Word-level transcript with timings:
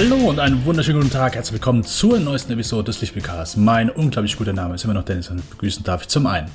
Hallo 0.00 0.28
und 0.28 0.38
einen 0.38 0.64
wunderschönen 0.64 1.00
guten 1.00 1.12
Tag. 1.12 1.34
Herzlich 1.34 1.54
willkommen 1.54 1.82
zur 1.82 2.20
neuesten 2.20 2.52
Episode 2.52 2.84
des 2.84 3.00
Lichtbildcasts. 3.00 3.56
Mein 3.56 3.90
unglaublich 3.90 4.36
guter 4.36 4.52
Name 4.52 4.76
ist 4.76 4.84
immer 4.84 4.94
noch 4.94 5.02
Dennis 5.02 5.28
und 5.28 5.50
begrüßen 5.50 5.82
darf 5.82 6.02
ich 6.02 6.08
zum 6.08 6.24
einen 6.28 6.48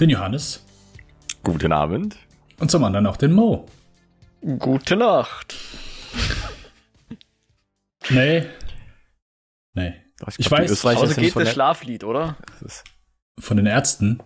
den 0.00 0.10
Johannes. 0.10 0.66
Guten 1.44 1.72
Abend. 1.72 2.16
Und 2.58 2.72
zum 2.72 2.82
anderen 2.82 3.06
auch 3.06 3.16
den 3.16 3.34
Mo. 3.34 3.68
Gute 4.58 4.96
Nacht. 4.96 5.54
Nee. 8.10 8.46
Nee. 9.74 9.94
Ich, 10.26 10.40
ich 10.40 10.50
weiß, 10.50 10.84
also 10.84 11.14
geht 11.14 11.36
das 11.36 11.52
Schlaflied, 11.52 12.02
oder? 12.02 12.36
Von 13.38 13.58
den 13.58 13.66
Ärzten. 13.66 14.20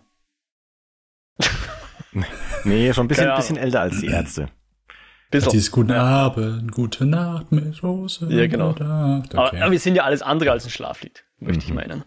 nee, 2.64 2.90
schon 2.94 3.04
ein 3.04 3.08
bisschen, 3.08 3.36
bisschen 3.36 3.58
älter 3.58 3.82
als 3.82 4.00
die 4.00 4.06
Ärzte. 4.06 4.48
Bis 5.44 5.48
Dieses 5.48 5.70
guten 5.70 5.92
Abend, 5.92 6.72
gute 6.72 7.04
Nacht 7.04 7.52
mit 7.52 7.82
Rose. 7.82 8.26
Ja, 8.30 8.46
genau. 8.46 8.70
Okay. 8.70 8.82
Aber, 8.84 9.52
aber, 9.52 9.70
wir 9.70 9.78
sind 9.78 9.94
ja 9.94 10.04
alles 10.04 10.22
andere 10.22 10.50
als 10.50 10.64
ein 10.64 10.70
Schlaflied, 10.70 11.24
möchte 11.38 11.64
mhm. 11.64 11.68
ich 11.68 11.74
meinen. 11.74 12.04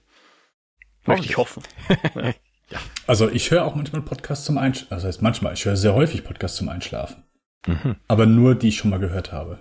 Möchte 1.05 1.25
ich 1.25 1.37
hoffen. 1.37 1.63
ja. 2.15 2.79
Also 3.07 3.29
ich 3.29 3.51
höre 3.51 3.65
auch 3.65 3.75
manchmal 3.75 4.01
Podcasts 4.01 4.45
zum 4.45 4.57
Einschlafen. 4.57 4.93
Also 4.93 5.07
heißt 5.07 5.21
manchmal, 5.21 5.53
ich 5.53 5.65
höre 5.65 5.77
sehr 5.77 5.93
häufig 5.93 6.23
Podcasts 6.23 6.57
zum 6.57 6.69
Einschlafen. 6.69 7.23
Mhm. 7.65 7.95
Aber 8.07 8.25
nur 8.25 8.55
die 8.55 8.69
ich 8.69 8.77
schon 8.77 8.91
mal 8.91 8.99
gehört 8.99 9.31
habe. 9.31 9.59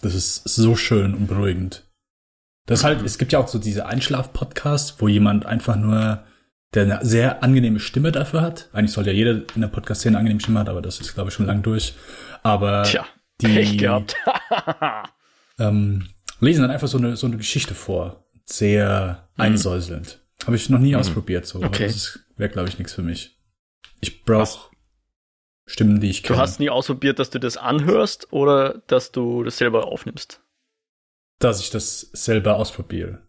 Das 0.00 0.14
ist 0.14 0.44
so 0.44 0.76
schön 0.76 1.14
und 1.14 1.26
beruhigend. 1.26 1.90
Das 2.66 2.84
halt, 2.84 3.02
es 3.02 3.18
gibt 3.18 3.32
ja 3.32 3.38
auch 3.38 3.48
so 3.48 3.58
diese 3.58 3.86
Einschlaf-Podcasts, 3.86 5.00
wo 5.00 5.08
jemand 5.08 5.46
einfach 5.46 5.76
nur, 5.76 6.24
der 6.74 6.82
eine 6.84 7.04
sehr 7.04 7.42
angenehme 7.42 7.80
Stimme 7.80 8.12
dafür 8.12 8.42
hat. 8.42 8.68
Eigentlich 8.72 8.92
soll 8.92 9.06
ja 9.06 9.12
jeder 9.12 9.42
in 9.54 9.60
der 9.60 9.68
Podcast-Szene 9.68 10.16
eine 10.16 10.20
angenehme 10.20 10.40
Stimme 10.40 10.60
hat, 10.60 10.68
aber 10.68 10.82
das 10.82 11.00
ist, 11.00 11.14
glaube 11.14 11.30
ich, 11.30 11.34
schon 11.34 11.46
lang 11.46 11.62
durch. 11.62 11.94
Aber 12.42 12.84
Tja, 12.84 13.04
die 13.40 13.48
Pech 13.48 13.78
gehabt. 13.78 14.16
ähm, 15.58 16.08
lesen 16.40 16.62
dann 16.62 16.70
einfach 16.70 16.88
so 16.88 16.98
eine, 16.98 17.16
so 17.16 17.26
eine 17.26 17.36
Geschichte 17.36 17.74
vor. 17.74 18.24
Sehr 18.44 19.28
mhm. 19.36 19.42
einsäuselnd. 19.42 20.20
Habe 20.46 20.56
ich 20.56 20.70
noch 20.70 20.78
nie 20.78 20.92
mhm. 20.92 21.00
ausprobiert. 21.00 21.46
So. 21.46 21.62
Okay. 21.62 21.86
Das 21.86 22.20
wäre, 22.36 22.50
glaube 22.50 22.68
ich, 22.68 22.78
nichts 22.78 22.94
für 22.94 23.02
mich. 23.02 23.36
Ich 24.00 24.24
brauche 24.24 24.70
Stimmen, 25.66 26.00
die 26.00 26.10
ich 26.10 26.22
kenne. 26.22 26.36
Du 26.36 26.42
hast 26.42 26.58
nie 26.58 26.70
ausprobiert, 26.70 27.18
dass 27.18 27.30
du 27.30 27.38
das 27.38 27.56
anhörst 27.56 28.32
oder 28.32 28.82
dass 28.86 29.12
du 29.12 29.44
das 29.44 29.58
selber 29.58 29.86
aufnimmst? 29.86 30.40
Dass 31.38 31.60
ich 31.60 31.70
das 31.70 32.00
selber 32.12 32.56
ausprobiere. 32.56 33.22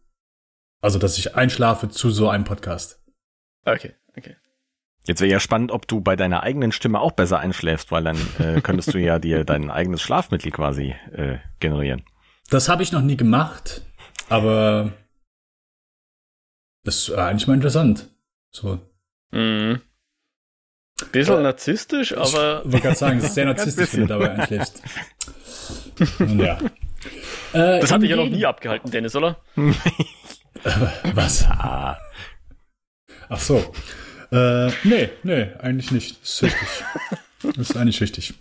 Also, 0.81 0.97
dass 0.97 1.17
ich 1.17 1.35
einschlafe 1.35 1.89
zu 1.89 2.09
so 2.09 2.29
einem 2.29 2.43
Podcast. 2.43 3.00
Okay, 3.65 3.93
okay. 4.17 4.35
Jetzt 5.05 5.21
wäre 5.21 5.31
ja 5.31 5.39
spannend, 5.39 5.71
ob 5.71 5.87
du 5.87 6.01
bei 6.01 6.15
deiner 6.15 6.43
eigenen 6.43 6.71
Stimme 6.71 6.99
auch 6.99 7.11
besser 7.11 7.39
einschläfst, 7.39 7.91
weil 7.91 8.03
dann 8.03 8.17
äh, 8.39 8.61
könntest 8.63 8.93
du 8.93 8.99
ja 8.99 9.19
dir 9.19 9.43
dein 9.43 9.69
eigenes 9.71 10.01
Schlafmittel 10.01 10.51
quasi 10.51 10.95
äh, 11.13 11.37
generieren. 11.59 12.03
Das 12.49 12.69
habe 12.69 12.83
ich 12.83 12.91
noch 12.91 13.01
nie 13.01 13.17
gemacht, 13.17 13.81
aber 14.29 14.91
das 16.83 17.09
ist 17.09 17.11
eigentlich 17.11 17.47
mal 17.47 17.53
interessant. 17.53 18.09
So. 18.51 18.79
Mhm. 19.31 19.81
Bisschen 21.11 21.39
äh, 21.39 21.43
narzisstisch, 21.43 22.15
aber. 22.15 22.63
Ich 22.65 22.71
wollte 22.71 22.81
gerade 22.81 22.97
sagen, 22.97 23.17
es 23.19 23.25
ist 23.25 23.33
sehr 23.33 23.45
narzisstisch, 23.53 23.93
wenn 23.93 24.01
du 24.01 24.07
dabei 24.07 24.31
einschläfst. 24.31 24.83
ja. 26.19 26.57
Äh, 27.53 27.79
das 27.79 27.91
hatte 27.91 28.05
ich 28.05 28.11
ja 28.11 28.17
noch 28.17 28.29
nie 28.29 28.45
abgehalten, 28.45 28.91
Dennis, 28.91 29.15
oder? 29.15 29.37
Was? 31.13 31.47
Ach 33.31 33.39
so. 33.39 33.63
Äh, 34.33 34.67
nee, 34.83 35.09
nee, 35.23 35.47
eigentlich 35.59 35.89
nicht. 35.91 36.21
Das 36.21 36.29
ist 36.29 36.43
richtig. 36.43 36.67
das 37.43 37.57
ist 37.69 37.77
eigentlich 37.77 38.01
richtig. 38.01 38.33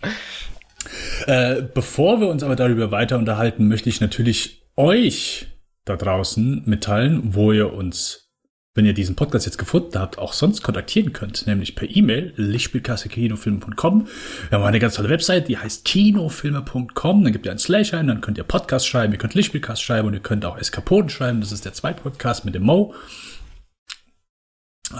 Äh, 1.27 1.61
bevor 1.73 2.19
wir 2.19 2.27
uns 2.27 2.43
aber 2.43 2.57
darüber 2.57 2.91
weiter 2.91 3.17
unterhalten, 3.17 3.69
möchte 3.69 3.87
ich 3.87 4.01
natürlich 4.01 4.63
euch 4.75 5.47
da 5.85 5.95
draußen 5.95 6.63
mitteilen, 6.65 7.33
wo 7.33 7.53
ihr 7.53 7.71
uns, 7.73 8.33
wenn 8.75 8.85
ihr 8.85 8.93
diesen 8.93 9.15
Podcast 9.15 9.45
jetzt 9.45 9.57
gefunden 9.57 9.97
habt, 9.97 10.17
auch 10.17 10.33
sonst 10.33 10.61
kontaktieren 10.61 11.13
könnt, 11.13 11.47
nämlich 11.47 11.77
per 11.77 11.89
E-Mail, 11.89 12.33
lichtspielkasse-kinofilme.com. 12.35 14.07
Wir 14.49 14.57
haben 14.57 14.65
eine 14.65 14.79
ganz 14.79 14.95
tolle 14.95 15.09
Website, 15.09 15.47
die 15.47 15.57
heißt 15.57 15.85
kinofilme.com. 15.85 17.23
Dann 17.23 17.31
gebt 17.31 17.45
ihr 17.45 17.51
einen 17.51 17.59
Slash 17.59 17.93
ein, 17.93 18.07
dann 18.07 18.19
könnt 18.19 18.37
ihr 18.37 18.43
Podcast 18.43 18.87
schreiben, 18.87 19.13
ihr 19.13 19.19
könnt 19.19 19.35
Lichtspielcast 19.35 19.81
schreiben 19.81 20.09
und 20.09 20.15
ihr 20.15 20.19
könnt 20.19 20.43
auch 20.43 20.57
Eskapoden 20.57 21.09
schreiben. 21.09 21.39
Das 21.39 21.53
ist 21.53 21.63
der 21.63 21.73
zweite 21.73 22.01
Podcast 22.01 22.43
mit 22.43 22.55
dem 22.55 22.63
Mo. 22.63 22.93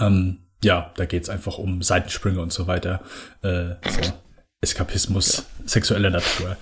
Ähm, 0.00 0.38
ja, 0.62 0.92
da 0.96 1.06
geht's 1.06 1.28
einfach 1.28 1.58
um 1.58 1.82
Seitensprünge 1.82 2.40
und 2.40 2.52
so 2.52 2.66
weiter. 2.66 3.02
Äh, 3.42 3.74
so. 3.88 4.12
Eskapismus 4.60 5.38
ja. 5.38 5.44
sexueller 5.66 6.10
Natur. 6.10 6.56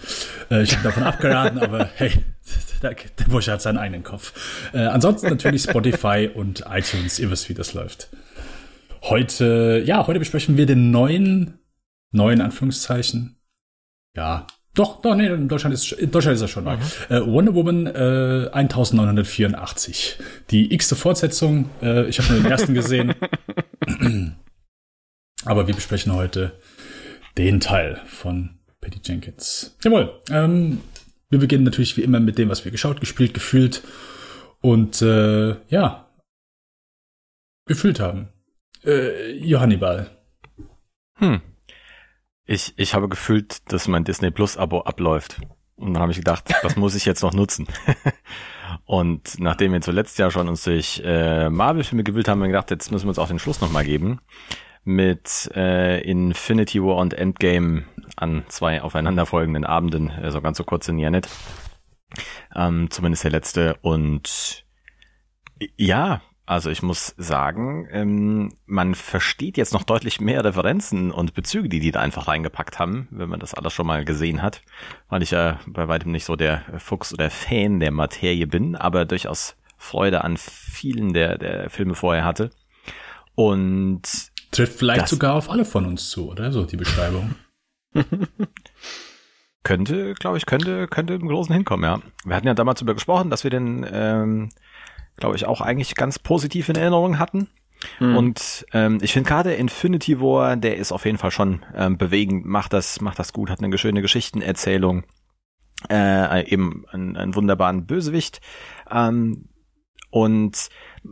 Äh, 0.51 0.63
ich 0.63 0.73
habe 0.73 0.85
davon 0.85 1.03
abgeraten, 1.03 1.59
aber 1.59 1.91
hey, 1.97 2.25
der, 2.83 2.95
der 2.95 3.25
Bursche 3.25 3.53
hat 3.53 3.61
seinen 3.61 3.79
eigenen 3.79 4.03
Kopf. 4.03 4.73
Äh, 4.73 4.79
ansonsten 4.79 5.29
natürlich 5.29 5.63
Spotify 5.63 6.31
und 6.33 6.65
iTunes, 6.71 7.19
ihr 7.19 7.31
wisst, 7.31 7.49
wie 7.51 7.55
das 7.55 7.75
läuft. 7.75 8.09
Heute, 9.03 9.83
ja, 9.85 10.07
heute 10.07 10.19
besprechen 10.19 10.57
wir 10.57 10.67
den 10.67 10.91
neuen, 10.91 11.59
neuen 12.11 12.41
Anführungszeichen. 12.41 13.37
Ja, 14.17 14.47
doch, 14.75 15.03
doch, 15.03 15.17
nee, 15.17 15.27
in 15.27 15.49
Deutschland 15.49 15.75
ist, 15.75 15.93
in 15.93 16.11
Deutschland 16.11 16.37
ist 16.37 16.43
er 16.43 16.49
schon 16.49 16.65
neu. 16.65 16.77
Mhm. 16.77 16.83
Äh, 17.09 17.27
Wonder 17.27 17.55
Woman 17.55 17.87
äh, 17.87 18.51
1984. 18.53 20.19
Die 20.51 20.73
x-te 20.73 20.95
Fortsetzung. 20.95 21.71
Äh, 21.83 22.09
ich 22.09 22.19
habe 22.21 22.33
nur 22.33 22.43
den 22.43 22.51
ersten 22.51 22.75
gesehen. 22.75 23.15
Aber 25.45 25.67
wir 25.67 25.75
besprechen 25.75 26.15
heute 26.15 26.53
den 27.37 27.61
Teil 27.61 28.01
von 28.07 28.61
Patty 28.81 29.01
Jenkins. 29.05 29.77
Jawohl. 29.83 30.21
Ähm, 30.31 30.81
wir 31.31 31.41
beginnen 31.41 31.65
natürlich 31.65 31.97
wie 31.97 32.03
immer 32.03 32.21
mit 32.21 32.39
dem, 32.39 32.49
was 32.49 32.65
wir 32.65 32.73
geschaut, 32.73 33.01
gespielt, 33.01 33.35
gefühlt 33.35 33.83
und 34.61 35.03
äh, 35.03 35.57
ja, 35.69 36.09
gefühlt 37.67 37.99
haben. 37.99 38.29
Äh, 38.85 39.33
Johannibal. 39.33 40.11
Hm. 41.17 41.41
Ich, 42.51 42.75
ich 42.77 42.95
habe 42.95 43.09
gefühlt, 43.09 43.73
dass 43.73 43.87
mein 43.87 44.03
Disney 44.03 44.33
Plus 44.33 44.57
Abo 44.57 44.81
abläuft. 44.81 45.41
Und 45.77 45.95
dann 45.95 46.03
habe 46.03 46.11
ich 46.11 46.19
gedacht, 46.19 46.53
das 46.63 46.75
muss 46.75 46.97
ich 46.97 47.05
jetzt 47.05 47.23
noch 47.23 47.33
nutzen. 47.33 47.69
und 48.87 49.39
nachdem 49.39 49.73
wir 49.73 49.81
zuletzt 49.81 50.19
ja 50.19 50.33
schon 50.33 50.49
uns 50.49 50.65
durch 50.65 51.01
äh, 51.05 51.49
Marvel-Filme 51.49 52.03
gewühlt 52.03 52.27
haben, 52.27 52.41
haben 52.41 52.49
wir 52.49 52.53
gedacht, 52.53 52.73
jetzt 52.73 52.91
müssen 52.91 53.05
wir 53.05 53.11
uns 53.11 53.21
auch 53.21 53.29
den 53.29 53.39
Schluss 53.39 53.61
nochmal 53.61 53.85
geben. 53.85 54.19
Mit 54.83 55.49
äh, 55.55 56.01
Infinity 56.01 56.83
War 56.83 56.97
und 56.97 57.15
Endgame 57.15 57.85
an 58.17 58.43
zwei 58.49 58.83
aufeinanderfolgenden 58.83 59.65
Abenden, 59.65 60.11
also 60.11 60.41
ganz 60.41 60.59
so 60.59 60.65
kurz 60.65 60.87
sind 60.87 60.99
ja 60.99 61.11
nicht. 61.11 61.29
Ähm, 62.57 62.91
zumindest 62.91 63.23
der 63.23 63.31
letzte. 63.31 63.77
Und 63.81 64.67
ja, 65.77 66.21
also 66.51 66.69
ich 66.69 66.83
muss 66.83 67.15
sagen, 67.17 67.87
ähm, 67.93 68.53
man 68.67 68.97
versteht 68.97 69.57
jetzt 69.57 69.73
noch 69.73 69.85
deutlich 69.85 70.21
mehr 70.21 70.45
Referenzen 70.45 71.13
und 71.13 71.33
Bezüge, 71.33 71.69
die 71.69 71.79
die 71.79 71.93
da 71.93 72.01
einfach 72.01 72.27
reingepackt 72.27 72.81
haben, 72.81 73.07
wenn 73.13 73.29
man 73.29 73.39
das 73.39 73.55
alles 73.55 73.73
schon 73.73 73.87
mal 73.87 74.05
gesehen 74.05 74.43
hat, 74.43 74.61
weil 75.09 75.23
ich 75.23 75.31
ja 75.31 75.61
bei 75.69 75.87
weitem 75.87 76.11
nicht 76.11 76.25
so 76.25 76.35
der 76.35 76.65
Fuchs 76.79 77.15
oder 77.15 77.31
Fan 77.31 77.79
der 77.79 77.93
Materie 77.93 78.49
bin, 78.49 78.75
aber 78.75 79.05
durchaus 79.05 79.55
Freude 79.77 80.25
an 80.25 80.37
vielen 80.37 81.13
der, 81.13 81.39
der 81.39 81.71
Filme 81.71 81.95
vorher 81.95 82.25
hatte. 82.25 82.51
Und 83.37 84.03
trifft 84.51 84.81
vielleicht 84.81 85.07
sogar 85.07 85.37
auf 85.37 85.51
alle 85.51 85.65
von 85.65 85.87
uns 85.87 86.11
zu, 86.11 86.31
oder 86.31 86.51
so 86.51 86.65
die 86.65 86.77
Beschreibung. 86.77 87.37
könnte, 89.63 90.15
glaube 90.15 90.39
ich, 90.39 90.47
könnte, 90.47 90.89
könnte 90.89 91.15
im 91.15 91.29
Großen 91.29 91.55
hinkommen, 91.55 91.85
ja. 91.89 92.01
Wir 92.25 92.35
hatten 92.35 92.49
ja 92.49 92.55
damals 92.55 92.81
darüber 92.81 92.95
gesprochen, 92.95 93.31
dass 93.31 93.45
wir 93.45 93.51
den 93.53 93.87
ähm, 93.89 94.49
glaube 95.21 95.37
ich, 95.37 95.47
auch 95.47 95.61
eigentlich 95.61 95.95
ganz 95.95 96.19
positiv 96.19 96.69
in 96.69 96.77
Erinnerung 96.77 97.19
hatten. 97.19 97.49
Mhm. 97.99 98.17
Und 98.17 98.67
ähm, 98.73 98.99
ich 99.03 99.13
finde 99.13 99.29
gerade 99.29 99.55
Infinity 99.55 100.21
War, 100.21 100.57
der 100.57 100.77
ist 100.77 100.93
auf 100.93 101.05
jeden 101.05 101.19
Fall 101.19 101.31
schon 101.31 101.65
ähm, 101.75 101.97
bewegend, 101.97 102.45
macht 102.45 102.73
das, 102.73 103.01
macht 103.01 103.19
das 103.19 103.33
gut, 103.33 103.51
hat 103.51 103.63
eine 103.63 103.79
schöne 103.79 104.03
Geschichtenerzählung, 104.03 105.05
äh, 105.89 106.51
eben 106.51 106.85
einen, 106.91 107.17
einen 107.17 107.35
wunderbaren 107.35 107.87
Bösewicht. 107.87 108.41
Ähm, 108.91 109.49
und 110.11 110.69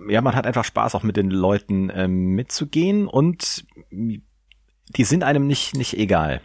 ja, 0.09 0.21
man 0.21 0.35
hat 0.35 0.47
einfach 0.47 0.65
Spaß, 0.65 0.95
auch 0.95 1.05
mit 1.05 1.17
den 1.17 1.31
Leuten 1.31 1.91
ähm, 1.95 2.35
mitzugehen 2.35 3.07
und 3.07 3.65
die 3.91 5.05
sind 5.05 5.23
einem 5.23 5.47
nicht, 5.47 5.77
nicht 5.77 5.97
egal. 5.97 6.41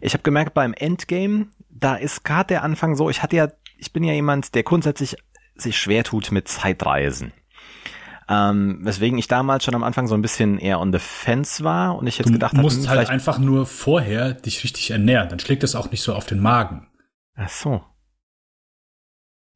Ich 0.00 0.14
habe 0.14 0.22
gemerkt, 0.22 0.54
beim 0.54 0.74
Endgame, 0.74 1.48
da 1.70 1.94
ist 1.96 2.24
gerade 2.24 2.48
der 2.48 2.62
Anfang 2.62 2.96
so, 2.96 3.10
ich 3.10 3.22
hatte 3.22 3.36
ja, 3.36 3.48
ich 3.76 3.92
bin 3.92 4.04
ja 4.04 4.12
jemand, 4.12 4.54
der 4.54 4.62
grundsätzlich 4.62 5.16
sich 5.54 5.78
schwer 5.78 6.04
tut 6.04 6.32
mit 6.32 6.48
Zeitreisen. 6.48 7.32
Ähm, 8.28 8.80
weswegen 8.82 9.18
ich 9.18 9.28
damals 9.28 9.64
schon 9.64 9.74
am 9.74 9.84
Anfang 9.84 10.06
so 10.06 10.14
ein 10.14 10.22
bisschen 10.22 10.58
eher 10.58 10.80
on 10.80 10.92
the 10.92 10.98
fence 10.98 11.62
war 11.62 11.96
und 11.98 12.06
ich 12.06 12.18
jetzt 12.18 12.28
du 12.28 12.32
gedacht 12.32 12.52
habe. 12.52 12.62
Du 12.62 12.62
musst 12.62 12.88
halt 12.88 13.10
einfach 13.10 13.38
nur 13.38 13.66
vorher 13.66 14.32
dich 14.32 14.64
richtig 14.64 14.90
ernähren, 14.90 15.28
dann 15.28 15.38
schlägt 15.38 15.62
das 15.62 15.74
auch 15.74 15.90
nicht 15.90 16.02
so 16.02 16.14
auf 16.14 16.24
den 16.24 16.40
Magen. 16.40 16.88
Ach 17.34 17.48
so. 17.48 17.84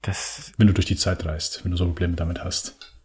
Das. 0.02 0.52
Wenn 0.58 0.66
du 0.66 0.74
durch 0.74 0.86
die 0.86 0.96
Zeit 0.96 1.24
reist, 1.24 1.64
wenn 1.64 1.70
du 1.70 1.76
so 1.76 1.86
Probleme 1.86 2.14
damit 2.14 2.44
hast. 2.44 2.98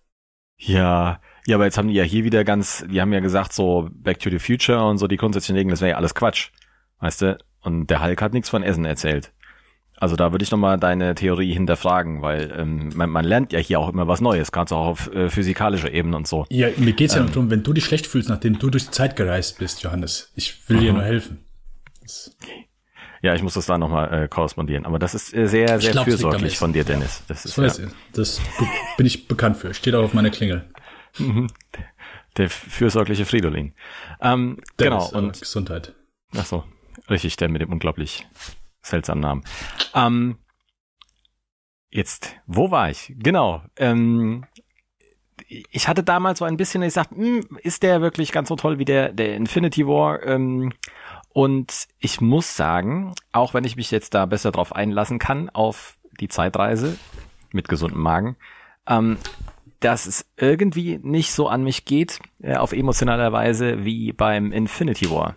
Ja, 0.57 1.19
ja, 1.45 1.55
aber 1.55 1.65
jetzt 1.65 1.77
haben 1.77 1.87
die 1.87 1.95
ja 1.95 2.03
hier 2.03 2.23
wieder 2.23 2.43
ganz, 2.43 2.85
die 2.89 3.01
haben 3.01 3.11
ja 3.11 3.19
gesagt, 3.19 3.53
so 3.53 3.89
Back 3.91 4.19
to 4.19 4.29
the 4.29 4.39
Future 4.39 4.85
und 4.85 4.97
so 4.97 5.07
die 5.07 5.17
grundsätzlichen 5.17 5.55
Regeln, 5.57 5.71
das 5.71 5.81
wäre 5.81 5.91
ja 5.91 5.97
alles 5.97 6.15
Quatsch. 6.15 6.51
Weißt 6.99 7.21
du? 7.21 7.37
Und 7.61 7.87
der 7.87 8.03
Hulk 8.03 8.21
hat 8.21 8.33
nichts 8.33 8.49
von 8.49 8.63
Essen 8.63 8.85
erzählt. 8.85 9.33
Also 10.03 10.17
da 10.17 10.33
würde 10.33 10.44
ich 10.44 10.51
nochmal 10.51 10.77
deine 10.77 11.15
Theorie 11.15 11.53
hinterfragen, 11.53 12.21
weil 12.21 12.53
ähm, 12.57 12.89
man, 12.94 13.09
man, 13.09 13.23
lernt 13.23 13.53
ja 13.53 13.59
hier 13.59 13.79
auch 13.79 13.88
immer 13.88 14.05
was 14.05 14.19
Neues, 14.19 14.51
gerade 14.51 14.75
auch 14.75 14.85
auf 14.85 15.15
äh, 15.15 15.29
physikalischer 15.29 15.94
Ebene 15.94 16.17
und 16.17 16.27
so. 16.27 16.45
Ja, 16.50 16.67
mir 16.75 16.91
geht's 16.91 17.13
ja 17.13 17.21
ähm, 17.21 17.27
nur 17.27 17.33
darum, 17.33 17.50
wenn 17.50 17.63
du 17.63 17.71
dich 17.71 17.85
schlecht 17.85 18.05
fühlst, 18.05 18.27
nachdem 18.27 18.59
du 18.59 18.69
durch 18.69 18.83
die 18.83 18.91
Zeit 18.91 19.15
gereist 19.15 19.59
bist, 19.59 19.81
Johannes. 19.81 20.33
Ich 20.35 20.67
will 20.67 20.79
dir 20.79 20.91
mhm. 20.91 20.97
nur 20.97 21.05
helfen. 21.05 21.45
Das 22.01 22.35
ja, 23.21 23.33
ich 23.33 23.44
muss 23.44 23.53
das 23.53 23.65
da 23.65 23.77
nochmal 23.77 24.23
äh, 24.23 24.27
korrespondieren. 24.27 24.85
Aber 24.85 25.00
das 25.00 25.15
ist 25.15 25.33
äh, 25.33 25.47
sehr, 25.47 25.79
sehr 25.79 25.94
glaub, 25.94 26.03
fürsorglich 26.03 26.57
von 26.57 26.73
dir, 26.73 26.83
Dennis. 26.83 27.23
Das, 27.29 27.45
ist, 27.45 27.57
das, 27.57 27.77
ja. 27.77 27.88
das 28.11 28.41
bin 28.97 29.05
ich 29.05 29.29
bekannt 29.29 29.55
für. 29.55 29.73
Steht 29.73 29.95
auch 29.95 30.03
auf 30.03 30.13
meiner 30.13 30.31
Klingel. 30.31 30.69
Mhm. 31.17 31.47
Der 32.35 32.50
fürsorgliche 32.50 33.23
Fridolin. 33.23 33.71
Ähm, 34.19 34.59
genau. 34.75 35.09
Und 35.11 35.39
Gesundheit. 35.39 35.94
Ach 36.35 36.45
so, 36.45 36.65
richtig, 37.09 37.38
der 37.38 37.47
mit 37.47 37.61
dem 37.61 37.71
unglaublich 37.71 38.27
seltsamen 38.83 39.21
Namen. 39.21 39.44
Ähm, 39.95 40.38
jetzt, 41.89 42.35
wo 42.45 42.71
war 42.71 42.89
ich? 42.89 43.13
Genau. 43.18 43.63
Ähm, 43.77 44.45
ich 45.47 45.88
hatte 45.88 46.03
damals 46.03 46.39
so 46.39 46.45
ein 46.45 46.57
bisschen 46.57 46.81
gesagt, 46.81 47.12
hm, 47.12 47.41
ist 47.62 47.83
der 47.83 48.01
wirklich 48.01 48.31
ganz 48.31 48.50
so 48.50 48.56
toll 48.56 48.80
wie 48.80 48.85
der, 48.85 49.12
der 49.13 49.35
Infinity 49.35 49.88
War? 49.88 50.24
Ähm, 50.24 50.74
und 51.30 51.88
ich 52.00 52.21
muss 52.21 52.56
sagen, 52.56 53.15
auch 53.31 53.53
wenn 53.53 53.63
ich 53.63 53.75
mich 53.75 53.89
jetzt 53.91 54.13
da 54.13 54.25
besser 54.25 54.51
drauf 54.51 54.75
einlassen 54.75 55.19
kann, 55.19 55.50
auf 55.50 55.97
die 56.19 56.27
Zeitreise 56.27 56.97
mit 57.51 57.68
gesundem 57.68 58.01
Magen, 58.01 58.36
ähm, 58.88 59.18
dass 59.79 60.06
es 60.06 60.25
irgendwie 60.38 61.00
nicht 61.01 61.33
so 61.33 61.47
an 61.47 61.63
mich 61.63 61.86
geht, 61.86 62.19
äh, 62.41 62.56
auf 62.56 62.71
emotionaler 62.71 63.31
Weise 63.33 63.83
wie 63.83 64.13
beim 64.13 64.51
Infinity 64.51 65.09
War. 65.09 65.36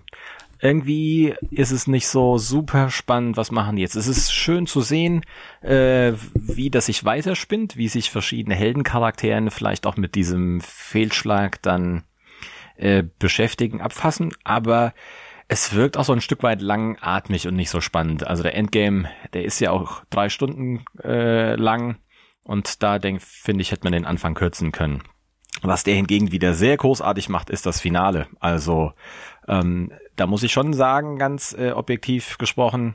Irgendwie 0.61 1.35
ist 1.51 1.71
es 1.71 1.87
nicht 1.87 2.09
so 2.09 2.39
super 2.39 2.91
spannend, 2.91 3.37
was 3.37 3.51
machen 3.51 3.77
die 3.77 3.83
jetzt. 3.83 3.97
Es 3.97 4.07
ist 4.07 4.33
schön 4.33 4.67
zu 4.67 4.81
sehen, 4.81 5.23
äh, 5.61 6.13
wie 6.35 6.71
das 6.71 6.87
sich 6.87 7.05
weiterspinnt, 7.05 7.77
wie 7.77 7.89
sich 7.89 8.11
verschiedene 8.11 8.55
Heldencharakteren 8.55 9.51
vielleicht 9.51 9.87
auch 9.87 9.97
mit 9.97 10.15
diesem 10.15 10.61
Fehlschlag 10.61 11.61
dann 11.63 12.05
äh, 12.77 13.05
beschäftigen, 13.19 13.81
abfassen, 13.81 14.35
aber 14.45 14.95
es 15.49 15.75
wirkt 15.75 15.97
auch 15.97 16.05
so 16.05 16.13
ein 16.13 16.21
Stück 16.21 16.43
weit 16.43 16.61
langatmig 16.61 17.47
und 17.47 17.55
nicht 17.55 17.71
so 17.71 17.81
spannend. 17.81 18.27
Also 18.27 18.43
der 18.43 18.55
Endgame, 18.55 19.09
der 19.33 19.45
ist 19.45 19.61
ja 19.61 19.71
auch 19.71 20.03
drei 20.11 20.29
Stunden 20.29 20.85
äh, 21.03 21.55
lang 21.55 21.99
und 22.43 22.83
da 22.83 22.99
denk, 22.99 23.23
finde 23.23 23.63
ich, 23.63 23.71
hätte 23.71 23.85
man 23.85 23.93
den 23.93 24.07
Anfang 24.07 24.35
kürzen 24.35 24.73
können. 24.73 25.03
Was 25.63 25.85
der 25.85 25.95
hingegen 25.95 26.33
wieder 26.33 26.53
sehr 26.55 26.77
großartig 26.77 27.29
macht, 27.29 27.51
ist 27.51 27.65
das 27.65 27.81
Finale. 27.81 28.27
Also 28.41 28.93
ähm, 29.49 29.93
da 30.17 30.27
muss 30.27 30.43
ich 30.43 30.53
schon 30.53 30.73
sagen, 30.73 31.19
ganz 31.19 31.55
äh, 31.59 31.71
objektiv 31.71 32.39
gesprochen, 32.39 32.95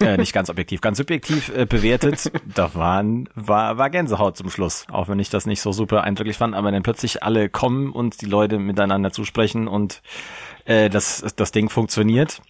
äh, 0.00 0.16
nicht 0.18 0.32
ganz 0.32 0.50
objektiv, 0.50 0.80
ganz 0.80 0.98
subjektiv 0.98 1.54
äh, 1.54 1.66
bewertet, 1.66 2.30
da 2.54 2.74
waren, 2.74 3.28
war, 3.34 3.78
war 3.78 3.90
Gänsehaut 3.90 4.36
zum 4.36 4.50
Schluss. 4.50 4.86
Auch 4.90 5.08
wenn 5.08 5.18
ich 5.18 5.30
das 5.30 5.46
nicht 5.46 5.60
so 5.60 5.72
super 5.72 6.04
eindrücklich 6.04 6.36
fand, 6.36 6.54
aber 6.54 6.70
dann 6.70 6.82
plötzlich 6.82 7.22
alle 7.22 7.48
kommen 7.48 7.92
und 7.92 8.20
die 8.20 8.26
Leute 8.26 8.58
miteinander 8.58 9.12
zusprechen 9.12 9.68
und 9.68 10.02
äh, 10.64 10.90
das, 10.90 11.24
das 11.36 11.52
Ding 11.52 11.68
funktioniert. 11.68 12.42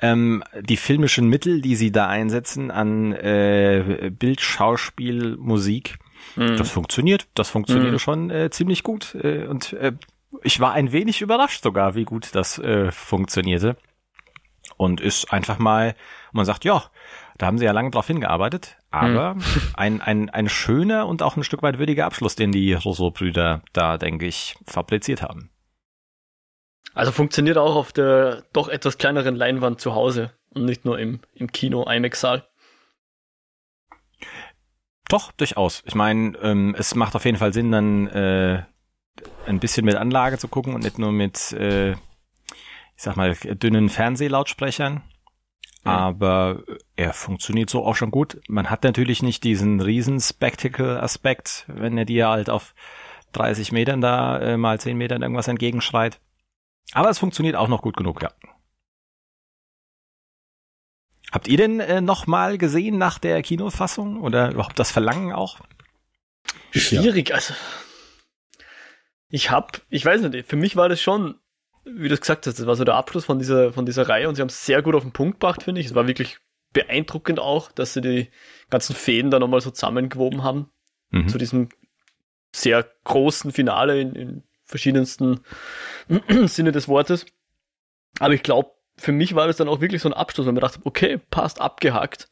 Ähm, 0.00 0.44
die 0.60 0.76
filmischen 0.76 1.28
Mittel, 1.28 1.60
die 1.60 1.74
sie 1.74 1.90
da 1.90 2.06
einsetzen 2.06 2.70
an 2.70 3.12
äh, 3.12 4.12
Bild, 4.16 4.40
Schauspiel, 4.40 5.36
Musik, 5.36 5.98
mhm. 6.36 6.56
das 6.56 6.70
funktioniert. 6.70 7.26
Das 7.34 7.50
funktioniert 7.50 7.92
mhm. 7.92 7.98
schon 7.98 8.30
äh, 8.30 8.50
ziemlich 8.50 8.84
gut. 8.84 9.16
Äh, 9.16 9.46
und 9.46 9.72
äh, 9.72 9.92
ich 10.42 10.60
war 10.60 10.72
ein 10.72 10.92
wenig 10.92 11.20
überrascht 11.20 11.62
sogar, 11.62 11.94
wie 11.94 12.04
gut 12.04 12.34
das 12.34 12.58
äh, 12.58 12.90
funktionierte. 12.90 13.76
Und 14.76 15.00
ist 15.00 15.32
einfach 15.32 15.58
mal, 15.58 15.96
man 16.32 16.44
sagt, 16.44 16.64
ja, 16.64 16.84
da 17.36 17.46
haben 17.46 17.58
sie 17.58 17.64
ja 17.64 17.72
lange 17.72 17.90
drauf 17.90 18.06
hingearbeitet, 18.06 18.76
aber 18.90 19.34
mhm. 19.34 19.42
ein, 19.74 20.00
ein, 20.00 20.30
ein 20.30 20.48
schöner 20.48 21.06
und 21.06 21.22
auch 21.22 21.36
ein 21.36 21.44
Stück 21.44 21.62
weit 21.62 21.78
würdiger 21.78 22.06
Abschluss, 22.06 22.36
den 22.36 22.52
die 22.52 22.74
Rousseau-Brüder 22.74 23.62
da, 23.72 23.98
denke 23.98 24.26
ich, 24.26 24.56
fabriziert 24.66 25.22
haben. 25.22 25.50
Also 26.94 27.12
funktioniert 27.12 27.58
auch 27.58 27.76
auf 27.76 27.92
der 27.92 28.44
doch 28.52 28.68
etwas 28.68 28.98
kleineren 28.98 29.36
Leinwand 29.36 29.80
zu 29.80 29.94
Hause 29.94 30.32
und 30.50 30.64
nicht 30.64 30.84
nur 30.84 30.98
im, 30.98 31.20
im 31.34 31.50
Kino 31.52 31.88
IMAX-Saal. 31.88 32.44
Doch, 35.08 35.32
durchaus. 35.32 35.82
Ich 35.86 35.94
meine, 35.94 36.36
ähm, 36.38 36.74
es 36.76 36.94
macht 36.94 37.14
auf 37.14 37.24
jeden 37.24 37.38
Fall 37.38 37.52
Sinn, 37.52 37.72
dann 37.72 38.08
äh, 38.08 38.64
ein 39.46 39.60
bisschen 39.60 39.84
mit 39.84 39.96
Anlage 39.96 40.38
zu 40.38 40.48
gucken 40.48 40.74
und 40.74 40.82
nicht 40.82 40.98
nur 40.98 41.12
mit, 41.12 41.52
äh, 41.52 41.92
ich 41.92 41.96
sag 42.96 43.16
mal, 43.16 43.34
dünnen 43.34 43.88
Fernsehlautsprechern. 43.88 45.02
Ja. 45.84 45.92
Aber 45.92 46.64
er 46.96 47.12
funktioniert 47.12 47.70
so 47.70 47.84
auch 47.84 47.94
schon 47.94 48.10
gut. 48.10 48.40
Man 48.48 48.70
hat 48.70 48.84
natürlich 48.84 49.22
nicht 49.22 49.44
diesen 49.44 49.80
riesen 49.80 50.20
Spectacle-Aspekt, 50.20 51.64
wenn 51.68 51.96
er 51.96 52.04
dir 52.04 52.28
halt 52.28 52.50
auf 52.50 52.74
30 53.32 53.72
Metern 53.72 54.00
da 54.00 54.38
äh, 54.40 54.56
mal 54.56 54.80
10 54.80 54.96
Metern 54.96 55.22
irgendwas 55.22 55.48
entgegenschreit. 55.48 56.20
Aber 56.92 57.10
es 57.10 57.18
funktioniert 57.18 57.56
auch 57.56 57.68
noch 57.68 57.82
gut 57.82 57.96
genug, 57.96 58.22
ja. 58.22 58.30
Habt 61.30 61.46
ihr 61.46 61.58
denn 61.58 61.80
äh, 61.80 62.00
noch 62.00 62.26
mal 62.26 62.56
gesehen 62.56 62.96
nach 62.96 63.18
der 63.18 63.42
Kinofassung 63.42 64.20
oder 64.20 64.52
überhaupt 64.52 64.78
das 64.78 64.90
Verlangen 64.90 65.32
auch? 65.32 65.58
Schwierig, 66.70 67.34
also 67.34 67.54
ich 69.28 69.50
hab, 69.50 69.80
ich 69.90 70.04
weiß 70.04 70.22
nicht, 70.22 70.48
für 70.48 70.56
mich 70.56 70.76
war 70.76 70.88
das 70.88 71.00
schon, 71.00 71.38
wie 71.84 72.08
du 72.08 72.14
es 72.14 72.20
gesagt 72.20 72.46
hast, 72.46 72.58
das 72.58 72.66
war 72.66 72.76
so 72.76 72.84
der 72.84 72.94
Abschluss 72.94 73.24
von 73.24 73.38
dieser, 73.38 73.72
von 73.72 73.86
dieser 73.86 74.08
Reihe 74.08 74.28
und 74.28 74.34
sie 74.34 74.40
haben 74.40 74.48
es 74.48 74.64
sehr 74.64 74.82
gut 74.82 74.94
auf 74.94 75.02
den 75.02 75.12
Punkt 75.12 75.40
gebracht, 75.40 75.62
finde 75.62 75.80
ich. 75.80 75.88
Es 75.88 75.94
war 75.94 76.06
wirklich 76.06 76.38
beeindruckend 76.72 77.40
auch, 77.40 77.72
dass 77.72 77.94
sie 77.94 78.00
die 78.00 78.30
ganzen 78.70 78.94
Fäden 78.94 79.30
da 79.30 79.38
nochmal 79.38 79.60
so 79.60 79.70
zusammengewoben 79.70 80.42
haben. 80.42 80.70
Mhm. 81.10 81.28
Zu 81.28 81.38
diesem 81.38 81.68
sehr 82.52 82.86
großen 83.04 83.52
Finale 83.52 84.00
in, 84.00 84.14
in 84.14 84.42
verschiedensten 84.64 85.40
Sinne 86.46 86.72
des 86.72 86.88
Wortes. 86.88 87.26
Aber 88.18 88.34
ich 88.34 88.42
glaube, 88.42 88.70
für 88.96 89.12
mich 89.12 89.34
war 89.34 89.46
das 89.46 89.56
dann 89.56 89.68
auch 89.68 89.80
wirklich 89.80 90.02
so 90.02 90.08
ein 90.08 90.14
Abschluss, 90.14 90.46
weil 90.46 90.52
man 90.52 90.62
dachte, 90.62 90.80
okay, 90.84 91.18
passt, 91.30 91.60
abgehakt. 91.60 92.28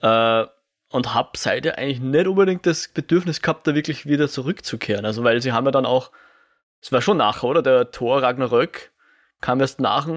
Äh, 0.00 0.46
und 0.90 1.14
habe 1.14 1.30
seither 1.36 1.78
eigentlich 1.78 2.00
nicht 2.00 2.26
unbedingt 2.26 2.66
das 2.66 2.88
Bedürfnis 2.88 3.40
gehabt, 3.40 3.66
da 3.66 3.74
wirklich 3.74 4.06
wieder 4.06 4.28
zurückzukehren. 4.28 5.04
Also, 5.04 5.24
weil 5.24 5.40
sie 5.40 5.52
haben 5.52 5.64
ja 5.64 5.70
dann 5.70 5.86
auch, 5.86 6.10
es 6.82 6.92
war 6.92 7.00
schon 7.00 7.16
nachher, 7.16 7.44
oder? 7.44 7.62
Der 7.62 7.90
Thor 7.92 8.22
Ragnarök 8.22 8.90
kam 9.40 9.60
erst 9.60 9.80
nach, 9.80 10.08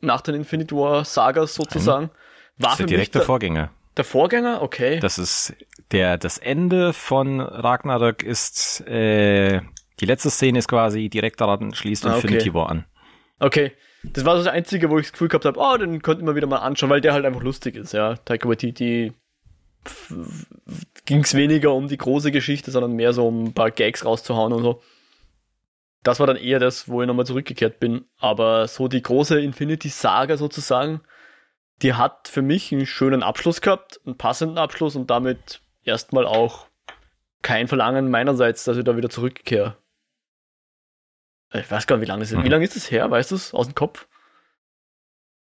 nach 0.00 0.20
den 0.20 0.34
Infinite 0.34 0.74
War 0.74 1.04
Sagas 1.04 1.54
sozusagen. 1.54 2.10
War 2.58 2.70
das 2.70 2.72
ist 2.72 2.78
der 2.80 2.86
direkte 2.86 3.18
der, 3.18 3.26
Vorgänger. 3.26 3.70
Der 3.96 4.04
Vorgänger, 4.04 4.60
okay. 4.62 4.98
Das 4.98 5.18
ist 5.18 5.54
der, 5.92 6.18
das 6.18 6.38
Ende 6.38 6.92
von 6.92 7.40
Ragnarök 7.40 8.22
ist, 8.24 8.80
äh, 8.88 9.60
die 10.00 10.06
letzte 10.06 10.30
Szene 10.30 10.58
ist 10.58 10.68
quasi 10.68 11.08
direkt 11.10 11.40
daran 11.40 11.74
schließt 11.74 12.06
ah, 12.06 12.16
Infinity 12.16 12.50
okay. 12.50 12.54
War 12.54 12.70
an. 12.70 12.84
Okay. 13.38 13.72
Das 14.02 14.24
war 14.24 14.36
so 14.36 14.42
das 14.42 14.52
Einzige, 14.52 14.90
wo 14.90 14.98
ich 14.98 15.06
das 15.06 15.12
Gefühl 15.12 15.28
gehabt 15.28 15.44
habe, 15.44 15.60
oh, 15.60 15.76
den 15.76 16.02
könnten 16.02 16.26
wir 16.26 16.34
wieder 16.34 16.48
mal 16.48 16.56
anschauen, 16.56 16.90
weil 16.90 17.00
der 17.00 17.12
halt 17.12 17.24
einfach 17.24 17.42
lustig 17.42 17.76
ist, 17.76 17.92
ja. 17.92 18.16
Taika 18.16 18.48
Waititi 18.48 19.12
ging 21.04 21.20
es 21.20 21.34
weniger 21.34 21.72
um 21.72 21.88
die 21.88 21.98
große 21.98 22.30
Geschichte, 22.30 22.70
sondern 22.70 22.92
mehr 22.92 23.12
so 23.12 23.26
um 23.26 23.44
ein 23.44 23.54
paar 23.54 23.70
Gags 23.70 24.04
rauszuhauen 24.04 24.52
und 24.52 24.62
so. 24.62 24.82
Das 26.02 26.20
war 26.20 26.26
dann 26.26 26.36
eher 26.36 26.58
das, 26.58 26.88
wo 26.88 27.00
ich 27.02 27.06
nochmal 27.06 27.26
zurückgekehrt 27.26 27.78
bin. 27.80 28.04
Aber 28.18 28.66
so 28.68 28.88
die 28.88 29.02
große 29.02 29.40
Infinity 29.40 29.88
Saga 29.88 30.36
sozusagen, 30.36 31.00
die 31.82 31.94
hat 31.94 32.28
für 32.28 32.42
mich 32.42 32.72
einen 32.72 32.86
schönen 32.86 33.22
Abschluss 33.22 33.60
gehabt, 33.60 34.00
einen 34.04 34.16
passenden 34.16 34.58
Abschluss 34.58 34.96
und 34.96 35.10
damit 35.10 35.60
erstmal 35.84 36.26
auch 36.26 36.66
kein 37.42 37.68
Verlangen 37.68 38.10
meinerseits, 38.10 38.64
dass 38.64 38.76
ich 38.76 38.84
da 38.84 38.96
wieder 38.96 39.10
zurückkehre. 39.10 39.76
Ich 41.52 41.70
weiß 41.70 41.86
gar 41.86 41.96
nicht, 41.96 42.06
wie 42.06 42.08
lange 42.08 42.22
ist 42.22 42.32
es. 42.32 42.38
Mhm. 42.38 42.44
Wie 42.44 42.48
lange 42.48 42.64
ist 42.64 42.76
es 42.76 42.90
her? 42.90 43.10
Weißt 43.10 43.30
du 43.30 43.34
es 43.34 43.52
aus 43.52 43.66
dem 43.66 43.74
Kopf? 43.74 44.08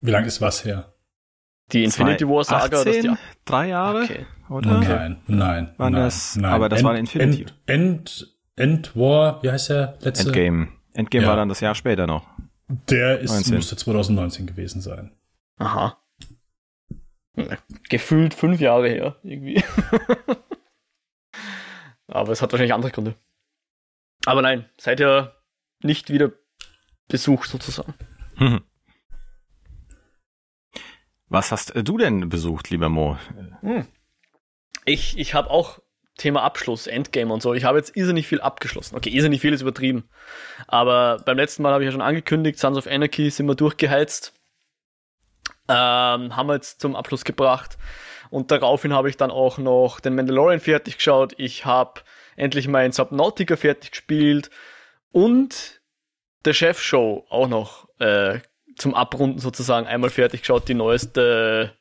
Wie 0.01 0.11
lange 0.11 0.27
ist 0.27 0.41
was 0.41 0.65
her? 0.65 0.96
Die 1.73 1.85
Infinity 1.85 2.29
War 2.29 2.45
Saga, 2.45 2.79
18, 2.79 3.03
die, 3.03 3.15
drei 3.45 3.69
Jahre, 3.69 4.05
okay. 4.05 4.27
oder? 4.49 4.79
Nein, 4.79 5.21
nein, 5.27 5.75
Waren 5.77 5.93
nein, 5.93 6.03
das, 6.03 6.37
nein. 6.37 6.53
Aber 6.53 6.69
das 6.69 6.81
End, 6.81 6.89
war 6.89 6.97
Infinity. 6.97 7.43
End, 7.43 7.55
End, 7.67 8.37
End 8.57 8.97
War, 8.97 9.43
wie 9.43 9.51
heißt 9.51 9.71
der 9.71 9.99
letzte? 10.01 10.29
Endgame. 10.29 10.69
Endgame 10.95 11.25
ja. 11.25 11.29
war 11.29 11.37
dann 11.37 11.49
das 11.49 11.61
Jahr 11.61 11.75
später 11.75 12.07
noch. 12.07 12.29
Der 12.69 13.19
ist, 13.19 13.33
19. 13.33 13.55
müsste 13.55 13.77
2019 13.77 14.47
gewesen 14.47 14.81
sein. 14.81 15.13
Aha. 15.59 15.99
Gefühlt 17.89 18.35
fünf 18.35 18.61
Jahre 18.61 18.89
her, 18.89 19.17
irgendwie. 19.23 19.63
aber 22.07 22.33
es 22.33 22.43
hat 22.43 22.53
wahrscheinlich 22.53 22.75
andere 22.75 22.93
Gründe. 22.93 23.15
Aber 24.25 24.43
nein, 24.43 24.67
seither 24.79 25.37
nicht 25.83 26.11
wieder 26.11 26.33
besucht 27.09 27.51
sozusagen. 27.51 27.95
Was 31.29 31.53
hast 31.53 31.75
äh, 31.75 31.83
du 31.83 31.99
denn 31.99 32.29
besucht, 32.29 32.71
lieber 32.71 32.89
Mo? 32.89 33.19
Hm. 33.61 33.87
Ich, 34.85 35.19
ich 35.19 35.35
habe 35.35 35.51
auch 35.51 35.81
Thema 36.17 36.43
Abschluss, 36.43 36.87
Endgame 36.87 37.33
und 37.33 37.43
so. 37.43 37.53
Ich 37.53 37.65
habe 37.65 37.79
jetzt 37.79 37.97
irrsinnig 37.97 38.27
viel 38.27 38.41
abgeschlossen. 38.41 38.97
Okay, 38.97 39.11
irrsinnig 39.11 39.41
viel 39.41 39.53
ist 39.53 39.61
übertrieben. 39.61 40.09
Aber 40.67 41.19
beim 41.25 41.37
letzten 41.37 41.63
Mal 41.63 41.73
habe 41.73 41.85
ich 41.85 41.87
ja 41.87 41.93
schon 41.93 42.01
angekündigt, 42.01 42.59
Sons 42.59 42.79
of 42.79 42.87
Anarchy 42.87 43.31
sind 43.31 43.47
wir 43.47 43.55
durchgeheizt. 43.55 44.33
Ähm, 45.69 46.37
haben 46.37 46.47
wir 46.47 46.55
jetzt 46.55 46.81
zum 46.81 46.97
Abschluss 46.97 47.25
gebracht. 47.25 47.77
Und 48.31 48.51
daraufhin 48.51 48.93
habe 48.93 49.11
ich 49.11 49.17
dann 49.17 49.31
auch 49.31 49.59
noch 49.59 50.01
den 50.01 50.15
Mandalorian 50.15 50.61
fertig 50.61 50.97
geschaut. 50.97 51.35
Ich 51.37 51.67
habe 51.67 52.01
endlich 52.37 52.69
mein 52.69 52.93
Subnautica 52.93 53.57
fertig 53.57 53.91
gespielt 53.91 54.51
und 55.13 55.81
der 56.45 56.53
Chef-Show 56.53 57.27
auch 57.29 57.49
noch 57.49 57.89
äh, 57.99 58.41
zum 58.77 58.95
Abrunden 58.95 59.39
sozusagen 59.39 59.87
einmal 59.87 60.11
fertig 60.11 60.41
geschaut. 60.43 60.69
Die 60.69 60.75
neueste, 60.75 61.73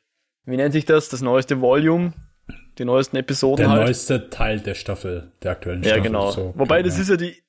wie 0.44 0.56
nennt 0.56 0.72
sich 0.72 0.84
das? 0.84 1.08
Das 1.08 1.20
neueste 1.20 1.60
Volume, 1.60 2.12
die 2.78 2.84
neuesten 2.84 3.16
Episoden 3.16 3.64
Der 3.64 3.70
halt. 3.70 3.82
neueste 3.84 4.30
Teil 4.30 4.60
der 4.60 4.74
Staffel, 4.74 5.30
der 5.42 5.52
aktuellen 5.52 5.82
Ja, 5.82 5.90
Staffel. 5.90 6.02
genau. 6.02 6.30
So, 6.30 6.52
Wobei, 6.56 6.82
das 6.82 6.96
ja. 6.96 7.02
ist 7.02 7.08
ja 7.10 7.16
die, 7.16 7.42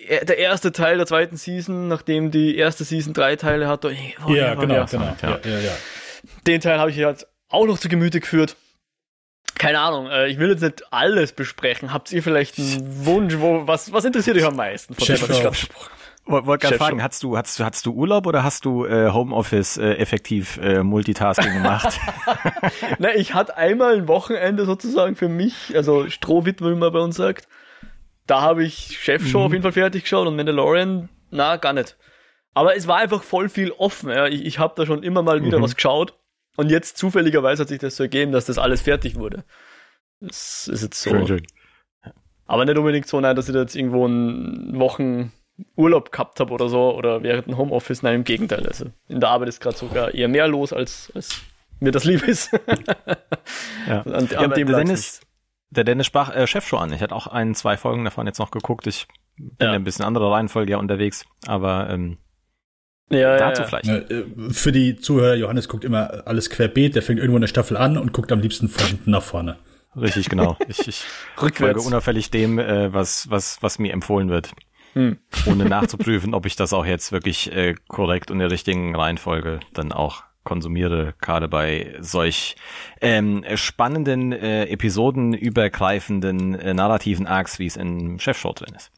der 0.00 0.38
erste 0.38 0.72
Teil 0.72 0.96
der 0.96 1.06
zweiten 1.06 1.36
Season, 1.36 1.88
nachdem 1.88 2.30
die 2.30 2.56
erste 2.56 2.84
Season 2.84 3.12
drei 3.12 3.36
Teile 3.36 3.68
hat. 3.68 3.84
Oh, 3.84 3.90
Ja, 4.28 4.54
genau, 4.54 4.74
ja. 4.74 4.84
genau. 4.86 5.14
Ja, 5.22 5.40
ja, 5.44 5.58
ja. 5.58 5.72
Den 6.46 6.60
Teil 6.60 6.78
habe 6.78 6.90
ich 6.90 6.96
jetzt 6.96 7.26
auch 7.48 7.66
noch 7.66 7.78
zu 7.78 7.88
Gemüte 7.88 8.20
geführt. 8.20 8.56
Keine 9.54 9.78
Ahnung, 9.80 10.08
äh, 10.10 10.26
ich 10.28 10.38
will 10.38 10.48
jetzt 10.50 10.62
nicht 10.62 10.82
alles 10.92 11.32
besprechen. 11.32 11.92
Habt 11.92 12.10
ihr 12.10 12.22
vielleicht 12.22 12.58
einen 12.58 13.04
Wunsch, 13.06 13.34
wo, 13.38 13.66
was, 13.66 13.92
was 13.92 14.04
interessiert 14.04 14.36
euch 14.36 14.44
am 14.44 14.56
meisten? 14.56 14.94
Von 14.94 15.06
dem, 15.06 15.20
was 15.20 15.30
ich 15.38 15.68
Wollte 16.24 16.58
gerade 16.66 16.78
fragen, 16.78 17.02
hast 17.02 17.22
du, 17.24 17.36
hast 17.36 17.58
du, 17.58 17.64
hast 17.64 17.84
du 17.84 17.92
Urlaub 17.92 18.26
oder 18.26 18.44
hast 18.44 18.64
du 18.64 18.84
äh, 18.86 19.10
Homeoffice 19.10 19.76
äh, 19.76 19.94
effektiv 19.94 20.56
äh, 20.62 20.82
Multitasking 20.82 21.52
gemacht? 21.52 21.98
Ne, 22.98 23.14
ich 23.14 23.34
hatte 23.34 23.56
einmal 23.56 23.96
ein 23.96 24.08
Wochenende 24.08 24.64
sozusagen 24.64 25.16
für 25.16 25.28
mich, 25.28 25.72
also 25.74 26.08
Strohwitwe, 26.08 26.70
wie 26.70 26.78
man 26.78 26.92
bei 26.92 27.00
uns 27.00 27.16
sagt. 27.16 27.48
Da 28.26 28.40
habe 28.40 28.62
ich 28.64 28.98
Chefshow 29.00 29.40
Mhm. 29.40 29.44
auf 29.46 29.52
jeden 29.52 29.62
Fall 29.62 29.72
fertig 29.72 30.02
geschaut 30.04 30.28
und 30.28 30.36
Mandalorian, 30.36 31.08
na, 31.30 31.56
gar 31.56 31.72
nicht. 31.72 31.96
Aber 32.54 32.76
es 32.76 32.86
war 32.86 32.98
einfach 32.98 33.22
voll 33.24 33.48
viel 33.48 33.72
offen. 33.72 34.10
Ja. 34.10 34.26
Ich, 34.28 34.44
ich 34.44 34.58
habe 34.60 34.74
da 34.76 34.86
schon 34.86 35.02
immer 35.02 35.22
mal 35.22 35.42
wieder 35.44 35.58
Mhm. 35.58 35.62
was 35.62 35.74
geschaut 35.74 36.16
und 36.56 36.70
jetzt 36.70 36.98
zufälligerweise 36.98 37.62
hat 37.62 37.68
sich 37.68 37.80
das 37.80 37.96
so 37.96 38.04
ergeben, 38.04 38.30
dass 38.30 38.44
das 38.44 38.58
alles 38.58 38.82
fertig 38.82 39.16
wurde. 39.16 39.44
Das 40.20 40.68
ist 40.68 40.82
jetzt 40.82 41.02
so. 41.02 41.10
Schön, 41.10 41.26
schön. 41.26 41.46
Aber 42.46 42.64
nicht 42.64 42.76
unbedingt 42.78 43.08
so, 43.08 43.20
nein, 43.20 43.34
dass 43.34 43.48
ich 43.48 43.54
da 43.54 43.60
jetzt 43.62 43.74
irgendwo 43.74 44.04
einen 44.04 44.78
Wochen 44.78 45.32
Urlaub 45.76 46.12
gehabt 46.12 46.40
habe 46.40 46.52
oder 46.52 46.68
so 46.68 46.94
oder 46.94 47.22
während 47.22 47.46
dem 47.46 47.56
Homeoffice. 47.56 48.02
Nein, 48.02 48.16
im 48.16 48.24
Gegenteil. 48.24 48.66
Also 48.66 48.86
in 49.08 49.20
der 49.20 49.30
Arbeit 49.30 49.48
ist 49.48 49.60
gerade 49.60 49.76
sogar 49.76 50.14
eher 50.14 50.28
mehr 50.28 50.48
los, 50.48 50.72
als, 50.72 51.12
als 51.14 51.42
mir 51.80 51.92
das 51.92 52.04
lieb 52.04 52.22
ist. 52.26 52.52
Ja. 53.88 54.00
An, 54.02 54.28
Ja, 54.30 54.38
an 54.38 54.44
aber 54.44 54.54
dem 54.54 54.68
der 54.68 54.78
Dennis, 54.78 55.20
der 55.70 55.84
Dennis 55.84 56.06
sprach 56.06 56.34
äh, 56.34 56.46
Chefshow 56.46 56.76
an. 56.76 56.92
Ich 56.92 57.00
hatte 57.00 57.14
auch 57.14 57.26
ein, 57.26 57.54
zwei 57.54 57.76
Folgen 57.76 58.04
davon 58.04 58.26
jetzt 58.26 58.38
noch 58.38 58.50
geguckt. 58.50 58.86
Ich 58.86 59.06
bin 59.36 59.50
Ja. 59.60 59.66
ja. 59.68 59.72
ein 59.72 59.84
bisschen 59.84 60.04
anderer 60.04 60.32
Reihenfolge 60.32 60.72
ja 60.72 60.78
unterwegs, 60.78 61.24
aber 61.46 61.88
ähm. 61.90 62.18
Ja, 63.10 63.18
ja, 63.18 63.36
dazu 63.36 63.62
ja. 63.62 63.68
vielleicht. 63.68 63.86
Ja, 63.86 63.96
äh, 63.96 64.24
Für 64.50 64.72
die 64.72 64.96
Zuhörer, 64.96 65.34
Johannes 65.34 65.68
guckt 65.68 65.84
immer 65.84 66.26
alles 66.26 66.48
querbeet, 66.48 66.94
der 66.94 67.02
fängt 67.02 67.18
irgendwo 67.18 67.36
in 67.36 67.42
der 67.42 67.48
Staffel 67.48 67.76
an 67.76 67.98
und 67.98 68.12
guckt 68.12 68.32
am 68.32 68.40
liebsten 68.40 68.68
von 68.68 68.86
hinten 68.86 69.10
nach 69.10 69.22
vorne. 69.22 69.58
Richtig, 69.94 70.30
genau. 70.30 70.56
Ich, 70.68 70.88
ich 70.88 71.04
folge 71.36 71.56
Rückwärts. 71.60 71.86
unauffällig 71.86 72.30
dem, 72.30 72.58
äh, 72.58 72.92
was, 72.94 73.28
was, 73.30 73.62
was 73.62 73.78
mir 73.78 73.92
empfohlen 73.92 74.30
wird. 74.30 74.52
Hm. 74.94 75.18
Ohne 75.46 75.64
nachzuprüfen, 75.64 76.34
ob 76.34 76.46
ich 76.46 76.56
das 76.56 76.72
auch 76.72 76.84
jetzt 76.84 77.12
wirklich 77.12 77.50
äh, 77.52 77.74
korrekt 77.88 78.30
und 78.30 78.36
in 78.36 78.40
der 78.40 78.50
richtigen 78.50 78.94
Reihenfolge 78.94 79.60
dann 79.72 79.92
auch 79.92 80.24
konsumiere, 80.44 81.14
gerade 81.20 81.48
bei 81.48 81.96
solch 82.00 82.56
ähm, 83.00 83.44
spannenden, 83.54 84.32
äh, 84.32 84.64
episodenübergreifenden 84.66 86.54
äh, 86.54 86.74
narrativen 86.74 87.26
Arcs, 87.26 87.58
wie 87.58 87.66
es 87.66 87.76
in 87.76 88.18
Chefshow 88.18 88.52
drin 88.52 88.74
ist. 88.74 88.90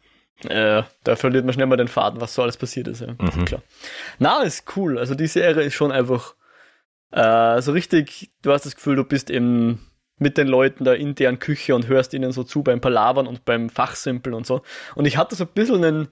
Äh, 0.50 0.82
da 1.04 1.16
verliert 1.16 1.44
man 1.44 1.54
schnell 1.54 1.66
mal 1.66 1.76
den 1.76 1.88
Faden, 1.88 2.20
was 2.20 2.34
so 2.34 2.42
alles 2.42 2.56
passiert 2.56 2.88
ist. 2.88 3.00
Ja. 3.00 3.12
Mhm. 3.12 3.44
Klar. 3.44 3.62
Na, 4.18 4.42
ist 4.42 4.76
cool. 4.76 4.98
Also 4.98 5.14
die 5.14 5.26
Serie 5.26 5.62
ist 5.62 5.74
schon 5.74 5.92
einfach 5.92 6.34
äh, 7.12 7.60
so 7.62 7.72
richtig, 7.72 8.30
du 8.42 8.52
hast 8.52 8.66
das 8.66 8.74
Gefühl, 8.74 8.96
du 8.96 9.04
bist 9.04 9.30
eben 9.30 9.86
mit 10.24 10.38
den 10.38 10.48
Leuten 10.48 10.84
da 10.84 10.94
in 10.94 11.14
deren 11.14 11.38
Küche 11.38 11.74
und 11.74 11.86
hörst 11.86 12.14
ihnen 12.14 12.32
so 12.32 12.42
zu 12.44 12.62
beim 12.62 12.80
Palavern 12.80 13.26
und 13.26 13.44
beim 13.44 13.68
Fachsimpeln 13.68 14.34
und 14.34 14.46
so. 14.46 14.62
Und 14.94 15.04
ich 15.04 15.18
hatte 15.18 15.36
so 15.36 15.44
ein 15.44 15.50
bisschen 15.54 15.84
einen 15.84 16.08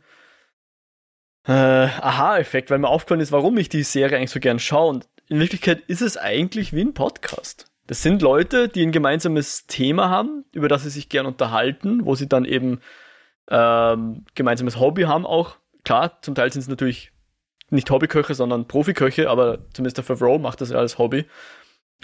äh, 1.47 1.53
Aha-Effekt, 1.53 2.71
weil 2.71 2.79
mir 2.79 2.89
aufgefallen 2.89 3.23
ist, 3.23 3.33
warum 3.33 3.57
ich 3.57 3.71
die 3.71 3.83
Serie 3.83 4.19
eigentlich 4.19 4.31
so 4.31 4.39
gern 4.39 4.59
schaue. 4.59 4.91
Und 4.91 5.09
in 5.29 5.41
Wirklichkeit 5.41 5.81
ist 5.89 6.03
es 6.03 6.19
eigentlich 6.19 6.75
wie 6.75 6.83
ein 6.83 6.93
Podcast. 6.93 7.73
Das 7.87 8.03
sind 8.03 8.21
Leute, 8.21 8.69
die 8.69 8.85
ein 8.85 8.93
gemeinsames 8.93 9.67
Thema 9.67 10.11
haben, 10.11 10.45
über 10.53 10.69
das 10.69 10.83
sie 10.83 10.91
sich 10.91 11.09
gern 11.09 11.25
unterhalten, 11.25 12.05
wo 12.05 12.15
sie 12.15 12.29
dann 12.29 12.45
eben 12.45 12.81
ähm, 13.49 14.27
gemeinsames 14.35 14.79
Hobby 14.79 15.05
haben 15.05 15.25
auch. 15.25 15.57
Klar, 15.85 16.21
zum 16.21 16.35
Teil 16.35 16.53
sind 16.53 16.61
es 16.61 16.69
natürlich 16.69 17.13
nicht 17.71 17.91
Hobbyköche, 17.91 18.35
sondern 18.35 18.69
Profiköche, 18.69 19.31
aber 19.31 19.71
zumindest 19.73 19.97
der 19.97 20.05
Favreau 20.05 20.39
macht 20.39 20.61
das 20.61 20.71
ja 20.71 20.77
als 20.77 20.99
Hobby. 20.99 21.25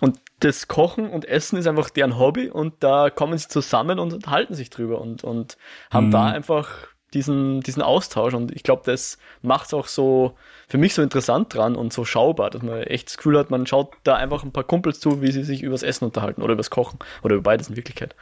Und 0.00 0.21
das 0.40 0.69
Kochen 0.69 1.11
und 1.11 1.25
Essen 1.25 1.59
ist 1.59 1.67
einfach 1.67 1.90
deren 1.90 2.19
Hobby 2.19 2.49
und 2.49 2.75
da 2.81 3.11
kommen 3.11 3.37
sie 3.37 3.49
zusammen 3.49 3.99
und 3.99 4.26
halten 4.28 4.55
sich 4.55 4.71
drüber 4.71 5.00
und, 5.00 5.25
und 5.25 5.57
haben 5.90 6.07
Mhm. 6.07 6.11
da 6.12 6.26
einfach 6.26 6.69
diesen, 7.14 7.61
diesen 7.62 7.83
Austausch 7.83 8.35
und 8.35 8.52
ich 8.55 8.62
glaube, 8.62 8.83
das 8.85 9.19
macht 9.43 9.67
es 9.67 9.75
auch 9.75 9.87
so 9.87 10.37
für 10.69 10.78
mich 10.78 10.95
so 10.95 11.02
interessant 11.02 11.52
dran 11.55 11.75
und 11.75 11.93
so 11.93 12.05
schaubar, 12.05 12.50
dass 12.50 12.62
man 12.62 12.83
echt 12.83 13.09
das 13.09 13.17
Gefühl 13.17 13.38
hat, 13.38 13.50
man 13.50 13.67
schaut 13.67 13.95
da 14.05 14.14
einfach 14.14 14.45
ein 14.45 14.52
paar 14.52 14.64
Kumpels 14.64 15.00
zu, 15.00 15.23
wie 15.23 15.33
sie 15.33 15.43
sich 15.43 15.62
übers 15.62 15.83
Essen 15.83 16.05
unterhalten 16.05 16.43
oder 16.43 16.52
übers 16.52 16.71
Kochen 16.71 16.99
oder 17.23 17.35
über 17.37 17.43
beides 17.45 17.69
in 17.71 17.76
Wirklichkeit. 17.76 18.14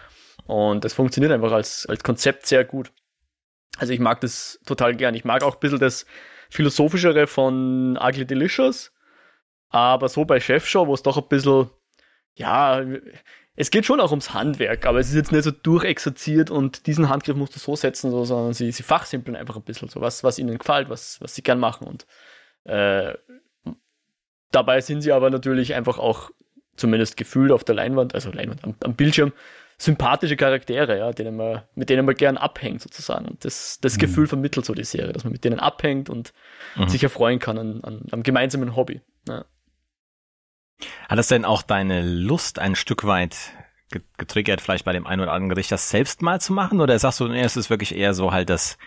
Und 0.47 0.85
das 0.85 0.95
funktioniert 0.95 1.33
einfach 1.33 1.53
als, 1.53 1.87
als 1.87 2.05
Konzept 2.05 2.47
sehr 2.47 2.65
gut. 2.65 2.93
Also 3.77 3.93
ich 3.93 3.99
mag 3.99 4.21
das 4.21 4.61
total 4.65 4.95
gern. 4.95 5.15
Ich 5.15 5.25
mag 5.25 5.43
auch 5.43 5.55
ein 5.55 5.61
bisschen 5.61 5.81
das 5.81 6.07
Philosophischere 6.49 7.27
von 7.27 7.99
Ugly 8.01 8.25
Delicious. 8.25 8.93
Aber 9.77 10.09
so 10.09 10.25
bei 10.25 10.41
Chefshow, 10.41 10.87
wo 10.87 10.95
es 10.95 11.03
doch 11.03 11.19
ein 11.19 11.29
bisschen, 11.29 11.69
ja, 12.35 12.83
es 13.57 13.71
geht 13.71 13.85
schon 13.85 14.01
auch 14.01 14.11
ums 14.11 14.33
Handwerk, 14.33 14.87
aber 14.87 14.99
es 15.01 15.09
ist 15.09 15.15
jetzt 15.15 15.33
nicht 15.33 15.45
so 15.45 15.51
durchexerziert 15.51 16.51
und 16.51 16.87
diesen 16.87 17.09
Handgriff 17.11 17.37
musst 17.37 17.55
du 17.55 17.59
so 17.59 17.77
setzen, 17.77 18.11
so, 18.11 18.25
sondern 18.25 18.55
sie, 18.55 18.73
sie 18.73 18.83
fachsimpeln 18.83 19.37
einfach 19.37 19.57
ein 19.57 19.63
bisschen, 19.63 19.89
so 19.89 20.01
was, 20.01 20.25
was 20.25 20.39
ihnen 20.39 20.57
gefällt, 20.59 20.89
was, 20.89 21.21
was 21.21 21.35
sie 21.35 21.43
gern 21.43 21.59
machen. 21.59 21.87
Und 21.87 22.07
äh, 22.65 23.15
dabei 24.51 24.81
sind 24.81 25.03
sie 25.03 25.13
aber 25.13 25.29
natürlich 25.31 25.75
einfach 25.75 25.99
auch, 25.99 26.31
zumindest 26.77 27.17
gefühlt 27.17 27.53
auf 27.53 27.65
der 27.65 27.75
Leinwand, 27.75 28.15
also 28.15 28.31
Leinwand, 28.31 28.65
am, 28.65 28.75
am 28.83 28.95
Bildschirm, 28.95 29.33
sympathische 29.79 30.37
Charaktere, 30.37 30.99
ja, 30.99 31.13
denen 31.13 31.37
man, 31.37 31.63
mit 31.75 31.91
denen 31.91 32.07
man 32.07 32.15
gern 32.15 32.39
abhängt, 32.39 32.81
sozusagen. 32.81 33.27
Und 33.27 33.45
das, 33.45 33.79
das 33.81 33.97
Mhm. 33.97 34.01
Gefühl 34.01 34.27
vermittelt 34.27 34.65
so 34.65 34.73
die 34.75 34.85
Serie, 34.85 35.13
dass 35.13 35.25
man 35.25 35.33
mit 35.35 35.45
denen 35.45 35.61
abhängt 35.61 36.09
und 36.09 36.33
Mhm. 36.77 36.89
sich 36.89 37.03
erfreuen 37.03 37.39
kann 37.39 37.59
an, 37.59 37.81
an, 37.83 38.03
am 38.11 38.23
gemeinsamen 38.23 38.75
Hobby. 38.77 39.01
Ja. 39.29 39.45
Hat 41.09 41.19
es 41.19 41.29
denn 41.29 41.45
auch 41.45 41.63
deine 41.63 42.03
Lust 42.03 42.59
ein 42.59 42.75
Stück 42.75 43.05
weit 43.05 43.37
ge- 43.91 44.03
getriggert, 44.19 44.61
vielleicht 44.61 44.85
bei 44.85 44.93
dem 44.93 45.07
einen 45.07 45.23
oder 45.23 45.33
anderen 45.33 45.51
Gericht 45.51 45.73
das 45.73 45.91
selbst 45.91 46.23
mal 46.23 46.41
zu 46.41 46.53
machen? 46.53 46.81
Oder 46.81 46.99
sagst 46.99 47.21
du, 47.21 47.29
nee, 47.29 47.43
es 47.43 47.57
ist 47.57 47.71
wirklich 47.71 47.95
eher 47.95 48.15
so 48.15 48.33
halt 48.33 48.51
das, 48.51 48.79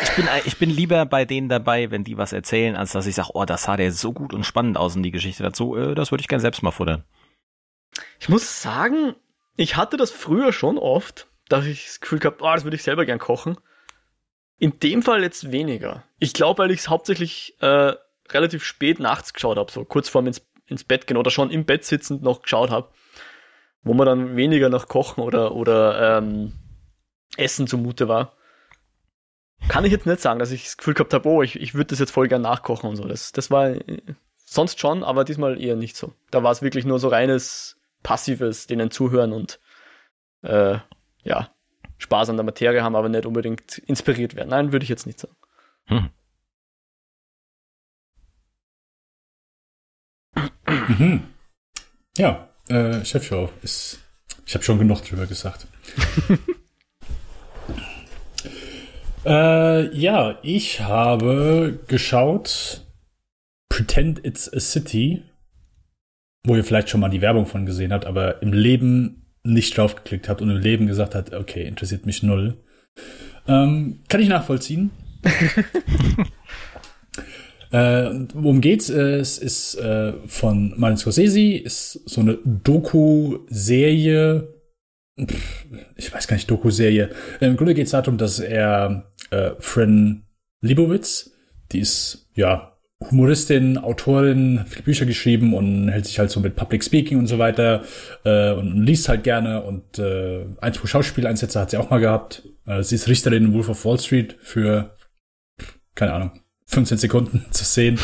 ich 0.00 0.10
bin, 0.16 0.28
ich 0.44 0.58
bin 0.58 0.70
lieber 0.70 1.06
bei 1.06 1.24
denen 1.24 1.48
dabei, 1.48 1.90
wenn 1.90 2.04
die 2.04 2.18
was 2.18 2.32
erzählen, 2.32 2.76
als 2.76 2.92
dass 2.92 3.06
ich 3.06 3.14
sage, 3.14 3.30
oh, 3.34 3.44
das 3.44 3.64
sah 3.64 3.76
der 3.76 3.92
so 3.92 4.12
gut 4.12 4.34
und 4.34 4.44
spannend 4.44 4.76
aus 4.76 4.96
und 4.96 5.02
die 5.02 5.10
Geschichte 5.10 5.42
dazu, 5.42 5.76
äh, 5.76 5.94
das 5.94 6.10
würde 6.10 6.20
ich 6.22 6.28
gerne 6.28 6.42
selbst 6.42 6.62
mal 6.62 6.70
futtern. 6.70 7.04
Ich 8.18 8.28
muss 8.28 8.60
sagen, 8.60 9.14
ich 9.56 9.76
hatte 9.76 9.96
das 9.96 10.10
früher 10.10 10.52
schon 10.52 10.78
oft, 10.78 11.28
dass 11.48 11.64
ich 11.64 11.86
das 11.86 12.00
Gefühl 12.00 12.18
gehabt, 12.18 12.42
oh, 12.42 12.52
das 12.52 12.64
würde 12.64 12.76
ich 12.76 12.82
selber 12.82 13.06
gern 13.06 13.18
kochen. 13.18 13.56
In 14.58 14.78
dem 14.80 15.02
Fall 15.02 15.22
jetzt 15.22 15.52
weniger. 15.52 16.04
Ich 16.18 16.32
glaube, 16.32 16.62
weil 16.62 16.70
ich 16.70 16.80
es 16.80 16.88
hauptsächlich 16.88 17.56
äh, 17.60 17.92
relativ 18.30 18.64
spät 18.64 19.00
nachts 19.00 19.32
geschaut 19.32 19.58
habe, 19.58 19.70
so 19.70 19.84
kurz 19.84 20.08
vorm 20.08 20.26
ins, 20.26 20.46
ins 20.66 20.84
Bett 20.84 21.06
gehen 21.06 21.16
oder 21.16 21.30
schon 21.30 21.50
im 21.50 21.64
Bett 21.64 21.84
sitzend 21.84 22.22
noch 22.22 22.42
geschaut 22.42 22.70
habe, 22.70 22.88
wo 23.82 23.94
man 23.94 24.06
dann 24.06 24.36
weniger 24.36 24.68
nach 24.68 24.88
Kochen 24.88 25.22
oder, 25.22 25.54
oder 25.54 26.18
ähm, 26.18 26.52
Essen 27.36 27.66
zumute 27.66 28.08
war. 28.08 28.32
Kann 29.68 29.84
ich 29.84 29.92
jetzt 29.92 30.06
nicht 30.06 30.20
sagen, 30.20 30.38
dass 30.38 30.50
ich 30.50 30.64
das 30.64 30.76
Gefühl 30.76 30.94
gehabt 30.94 31.14
habe, 31.14 31.28
oh, 31.28 31.42
ich, 31.42 31.60
ich 31.60 31.74
würde 31.74 31.86
das 31.86 31.98
jetzt 31.98 32.12
voll 32.12 32.28
gern 32.28 32.42
nachkochen 32.42 32.90
und 32.90 32.96
so. 32.96 33.04
Das, 33.04 33.32
das 33.32 33.50
war 33.50 33.70
äh, 33.70 34.02
sonst 34.44 34.80
schon, 34.80 35.02
aber 35.02 35.24
diesmal 35.24 35.60
eher 35.60 35.76
nicht 35.76 35.96
so. 35.96 36.12
Da 36.30 36.42
war 36.42 36.52
es 36.52 36.62
wirklich 36.62 36.84
nur 36.84 36.98
so 36.98 37.08
reines 37.08 37.78
passives, 38.02 38.66
denen 38.66 38.90
zuhören 38.90 39.32
und 39.32 39.60
äh, 40.42 40.78
ja, 41.24 41.50
Spaß 41.98 42.30
an 42.30 42.36
der 42.36 42.44
Materie 42.44 42.82
haben, 42.82 42.94
aber 42.94 43.08
nicht 43.08 43.26
unbedingt 43.26 43.78
inspiriert 43.78 44.36
werden. 44.36 44.50
Nein, 44.50 44.72
würde 44.72 44.84
ich 44.84 44.90
jetzt 44.90 45.06
nicht 45.06 45.18
sagen. 45.18 45.36
Hm. 45.86 46.10
Mhm. 50.88 51.22
Ja, 52.16 52.48
äh, 52.68 53.04
Chefshow 53.04 53.50
ist. 53.62 54.00
Ich 54.46 54.54
habe 54.54 54.64
schon 54.64 54.78
genug 54.78 55.02
drüber 55.02 55.26
gesagt. 55.26 55.66
äh, 59.26 59.96
ja, 59.96 60.38
ich 60.42 60.80
habe 60.80 61.80
geschaut 61.88 62.86
Pretend 63.68 64.24
It's 64.24 64.52
a 64.52 64.60
City, 64.60 65.22
wo 66.44 66.56
ihr 66.56 66.64
vielleicht 66.64 66.88
schon 66.88 67.00
mal 67.00 67.08
die 67.08 67.20
Werbung 67.20 67.46
von 67.46 67.66
gesehen 67.66 67.92
habt, 67.92 68.06
aber 68.06 68.40
im 68.40 68.52
Leben 68.52 69.26
nicht 69.42 69.76
drauf 69.76 69.96
geklickt 69.96 70.28
habt 70.28 70.42
und 70.42 70.50
im 70.50 70.58
Leben 70.58 70.86
gesagt 70.86 71.14
habt, 71.14 71.32
okay, 71.34 71.66
interessiert 71.66 72.06
mich 72.06 72.22
null. 72.22 72.56
Ähm, 73.46 74.00
kann 74.08 74.20
ich 74.20 74.28
nachvollziehen. 74.28 74.90
Äh, 77.70 78.10
worum 78.34 78.60
geht's? 78.60 78.90
Äh, 78.90 79.16
es 79.16 79.38
ist 79.38 79.74
äh, 79.76 80.12
von 80.26 80.74
Martin 80.76 80.98
Scorsese, 80.98 81.40
ist 81.40 82.00
so 82.08 82.20
eine 82.20 82.38
Doku-Serie. 82.44 83.32
Ich 85.96 86.12
weiß 86.12 86.28
gar 86.28 86.36
nicht, 86.36 86.50
Doku-Serie. 86.50 87.10
Im 87.40 87.56
Grunde 87.56 87.74
geht 87.74 87.86
es 87.86 87.92
darum, 87.92 88.18
dass 88.18 88.38
er 88.38 89.12
äh, 89.30 89.52
Fran 89.58 90.24
Libowitz, 90.60 91.32
die 91.72 91.80
ist 91.80 92.28
ja 92.34 92.76
Humoristin, 93.10 93.76
Autorin, 93.76 94.64
viele 94.66 94.84
Bücher 94.84 95.04
geschrieben 95.04 95.52
und 95.54 95.88
hält 95.88 96.06
sich 96.06 96.18
halt 96.18 96.30
so 96.30 96.40
mit 96.40 96.56
Public 96.56 96.82
Speaking 96.82 97.18
und 97.18 97.26
so 97.26 97.38
weiter 97.38 97.84
äh, 98.24 98.52
und 98.52 98.82
liest 98.82 99.08
halt 99.08 99.22
gerne 99.22 99.62
und 99.62 99.98
äh, 99.98 100.46
ein, 100.60 100.72
zwei 100.72 100.86
Schauspieleinsätze 100.86 101.60
hat 101.60 101.70
sie 101.70 101.76
auch 101.76 101.90
mal 101.90 102.00
gehabt. 102.00 102.48
Äh, 102.66 102.82
sie 102.82 102.94
ist 102.94 103.08
Richterin 103.08 103.46
in 103.46 103.52
Wolf 103.52 103.68
of 103.68 103.84
Wall 103.84 103.98
Street 103.98 104.36
für, 104.40 104.96
keine 105.94 106.14
Ahnung, 106.14 106.40
15 106.66 106.98
Sekunden 106.98 107.46
zu 107.50 107.64
sehen. 107.64 107.98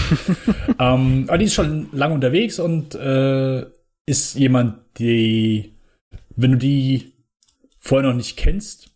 ähm, 0.78 1.24
aber 1.28 1.38
die 1.38 1.46
ist 1.46 1.54
schon 1.54 1.88
lange 1.92 2.14
unterwegs 2.14 2.58
und 2.58 2.94
äh, 2.94 3.66
ist 4.06 4.34
jemand, 4.34 4.98
die, 4.98 5.74
wenn 6.36 6.52
du 6.52 6.58
die 6.58 7.12
vorher 7.78 8.08
noch 8.08 8.16
nicht 8.16 8.36
kennst, 8.36 8.90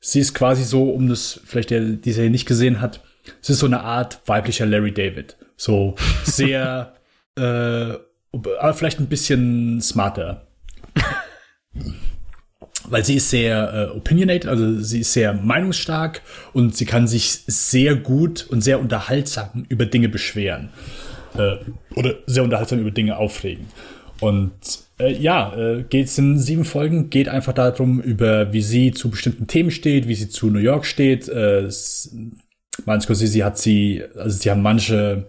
sie 0.00 0.20
ist 0.20 0.34
quasi 0.34 0.64
so, 0.64 0.90
um 0.90 1.08
das 1.08 1.40
vielleicht 1.44 1.70
der, 1.70 1.80
die 1.80 2.12
Serie 2.12 2.30
nicht 2.30 2.46
gesehen 2.46 2.80
hat, 2.80 3.02
es 3.42 3.50
ist 3.50 3.58
so 3.58 3.66
eine 3.66 3.80
Art 3.80 4.20
weiblicher 4.26 4.66
Larry 4.66 4.92
David. 4.92 5.36
So 5.56 5.96
sehr, 6.22 6.94
äh, 7.38 7.94
aber 8.32 8.74
vielleicht 8.74 9.00
ein 9.00 9.08
bisschen 9.08 9.80
smarter. 9.80 10.46
Weil 12.88 13.04
sie 13.04 13.16
ist 13.16 13.30
sehr 13.30 13.90
äh, 13.92 13.96
opinionated, 13.96 14.48
also 14.48 14.78
sie 14.80 15.00
ist 15.00 15.12
sehr 15.12 15.32
meinungsstark 15.32 16.22
und 16.52 16.76
sie 16.76 16.84
kann 16.84 17.08
sich 17.08 17.40
sehr 17.46 17.96
gut 17.96 18.46
und 18.48 18.62
sehr 18.62 18.80
unterhaltsam 18.80 19.66
über 19.68 19.86
Dinge 19.86 20.08
beschweren. 20.08 20.70
Äh, 21.36 21.56
oder 21.94 22.14
sehr 22.26 22.44
unterhaltsam 22.44 22.78
über 22.78 22.90
Dinge 22.90 23.16
aufregen. 23.16 23.66
Und 24.20 24.52
äh, 24.98 25.12
ja, 25.12 25.54
äh, 25.56 25.82
geht 25.82 26.06
es 26.06 26.18
in 26.18 26.38
sieben 26.38 26.64
Folgen, 26.64 27.10
geht 27.10 27.28
einfach 27.28 27.52
darum, 27.52 28.00
über 28.00 28.52
wie 28.52 28.62
sie 28.62 28.92
zu 28.92 29.10
bestimmten 29.10 29.46
Themen 29.46 29.70
steht, 29.70 30.08
wie 30.08 30.14
sie 30.14 30.28
zu 30.28 30.48
New 30.48 30.58
York 30.58 30.86
steht. 30.86 31.28
Äh, 31.28 31.68
Martin 32.84 33.00
Scorsese 33.02 33.44
hat 33.44 33.58
sie, 33.58 34.02
also 34.16 34.38
sie 34.38 34.50
haben 34.50 34.62
manche 34.62 35.26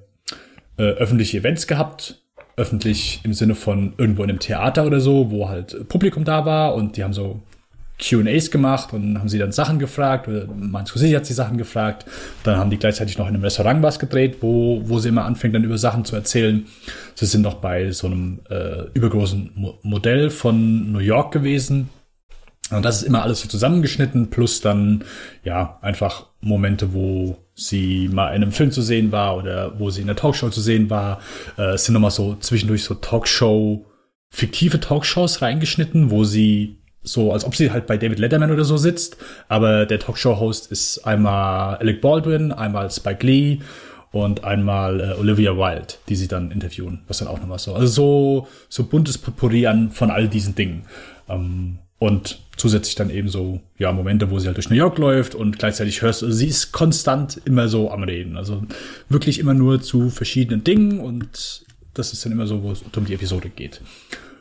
äh, 0.77 0.83
öffentliche 0.83 1.37
Events 1.37 1.67
gehabt, 1.67 2.21
öffentlich 2.57 3.21
im 3.23 3.33
Sinne 3.33 3.55
von 3.55 3.93
irgendwo 3.97 4.23
in 4.23 4.29
einem 4.29 4.39
Theater 4.39 4.85
oder 4.85 4.99
so, 4.99 5.31
wo 5.31 5.47
halt 5.47 5.87
Publikum 5.87 6.25
da 6.25 6.45
war 6.45 6.75
und 6.75 6.97
die 6.97 7.03
haben 7.03 7.13
so 7.13 7.39
Q&As 7.99 8.51
gemacht 8.51 8.93
und 8.93 9.17
haben 9.17 9.29
sie 9.29 9.39
dann 9.39 9.51
Sachen 9.51 9.79
gefragt, 9.79 10.27
oder 10.27 10.45
Martin 10.47 10.87
Scorsese 10.87 11.15
hat 11.15 11.25
sie 11.25 11.33
Sachen 11.33 11.57
gefragt, 11.57 12.05
dann 12.43 12.57
haben 12.57 12.69
die 12.69 12.77
gleichzeitig 12.77 13.17
noch 13.17 13.27
in 13.27 13.33
einem 13.33 13.43
Restaurant 13.43 13.81
was 13.81 13.97
gedreht, 13.97 14.37
wo, 14.41 14.81
wo 14.85 14.99
sie 14.99 15.09
immer 15.09 15.25
anfängt, 15.25 15.55
dann 15.55 15.63
über 15.63 15.77
Sachen 15.77 16.05
zu 16.05 16.15
erzählen. 16.15 16.67
Sie 17.15 17.25
sind 17.25 17.41
noch 17.41 17.55
bei 17.55 17.91
so 17.91 18.07
einem 18.07 18.39
äh, 18.49 18.83
übergroßen 18.93 19.51
Mo 19.55 19.79
Modell 19.81 20.29
von 20.29 20.91
New 20.91 20.99
York 20.99 21.31
gewesen, 21.31 21.89
und 22.69 22.83
das 22.83 22.97
ist 22.97 23.03
immer 23.03 23.23
alles 23.23 23.41
so 23.41 23.47
zusammengeschnitten, 23.47 24.29
plus 24.29 24.61
dann, 24.61 25.03
ja, 25.43 25.79
einfach 25.81 26.25
Momente, 26.41 26.93
wo 26.93 27.37
sie 27.57 28.07
mal 28.07 28.29
in 28.29 28.43
einem 28.43 28.51
Film 28.51 28.71
zu 28.71 28.81
sehen 28.81 29.11
war 29.11 29.35
oder 29.35 29.77
wo 29.79 29.89
sie 29.89 30.01
in 30.01 30.07
der 30.07 30.15
Talkshow 30.15 30.49
zu 30.49 30.61
sehen 30.61 30.89
war. 30.89 31.19
Äh, 31.57 31.73
es 31.73 31.85
sind 31.85 31.93
nochmal 31.93 32.11
so 32.11 32.35
zwischendurch 32.35 32.83
so 32.83 32.93
Talkshow, 32.93 33.85
fiktive 34.29 34.79
Talkshows 34.79 35.41
reingeschnitten, 35.41 36.11
wo 36.11 36.23
sie 36.23 36.77
so, 37.01 37.31
als 37.31 37.45
ob 37.45 37.55
sie 37.55 37.71
halt 37.71 37.87
bei 37.87 37.97
David 37.97 38.19
Letterman 38.19 38.51
oder 38.51 38.63
so 38.65 38.77
sitzt, 38.77 39.17
aber 39.47 39.85
der 39.85 39.99
Talkshow-Host 39.99 40.71
ist 40.71 40.99
einmal 41.05 41.77
Alec 41.77 42.01
Baldwin, 42.01 42.51
einmal 42.51 42.91
Spike 42.91 43.25
Lee 43.25 43.59
und 44.11 44.43
einmal 44.43 44.99
äh, 44.99 45.13
Olivia 45.13 45.55
Wilde, 45.57 45.95
die 46.09 46.15
sie 46.15 46.27
dann 46.27 46.51
interviewen, 46.51 47.03
was 47.07 47.19
dann 47.19 47.27
auch 47.27 47.39
nochmal 47.39 47.59
so, 47.59 47.73
also 47.73 47.87
so, 47.87 48.47
so 48.69 48.83
buntes 48.83 49.17
Potpourri 49.17 49.67
an 49.67 49.91
von 49.91 50.11
all 50.11 50.27
diesen 50.27 50.53
Dingen. 50.55 50.83
Ähm, 51.29 51.79
und 51.99 52.39
zusätzlich 52.57 52.95
dann 52.95 53.09
eben 53.09 53.29
so, 53.29 53.59
ja, 53.77 53.91
Momente, 53.91 54.29
wo 54.31 54.39
sie 54.39 54.47
halt 54.47 54.57
durch 54.57 54.69
New 54.69 54.75
York 54.75 54.97
läuft 54.97 55.35
und 55.35 55.59
gleichzeitig 55.59 56.01
hörst 56.01 56.21
du, 56.21 56.31
sie 56.31 56.47
ist 56.47 56.71
konstant 56.71 57.39
immer 57.45 57.67
so 57.67 57.91
am 57.91 58.03
Reden. 58.03 58.37
Also 58.37 58.63
wirklich 59.09 59.39
immer 59.39 59.53
nur 59.53 59.81
zu 59.81 60.09
verschiedenen 60.09 60.63
Dingen 60.63 60.99
und 60.99 61.65
das 61.93 62.13
ist 62.13 62.23
dann 62.25 62.31
immer 62.31 62.47
so, 62.47 62.63
wo 62.63 62.71
es 62.71 62.83
um 62.95 63.05
die 63.05 63.13
Episode 63.13 63.49
geht. 63.49 63.81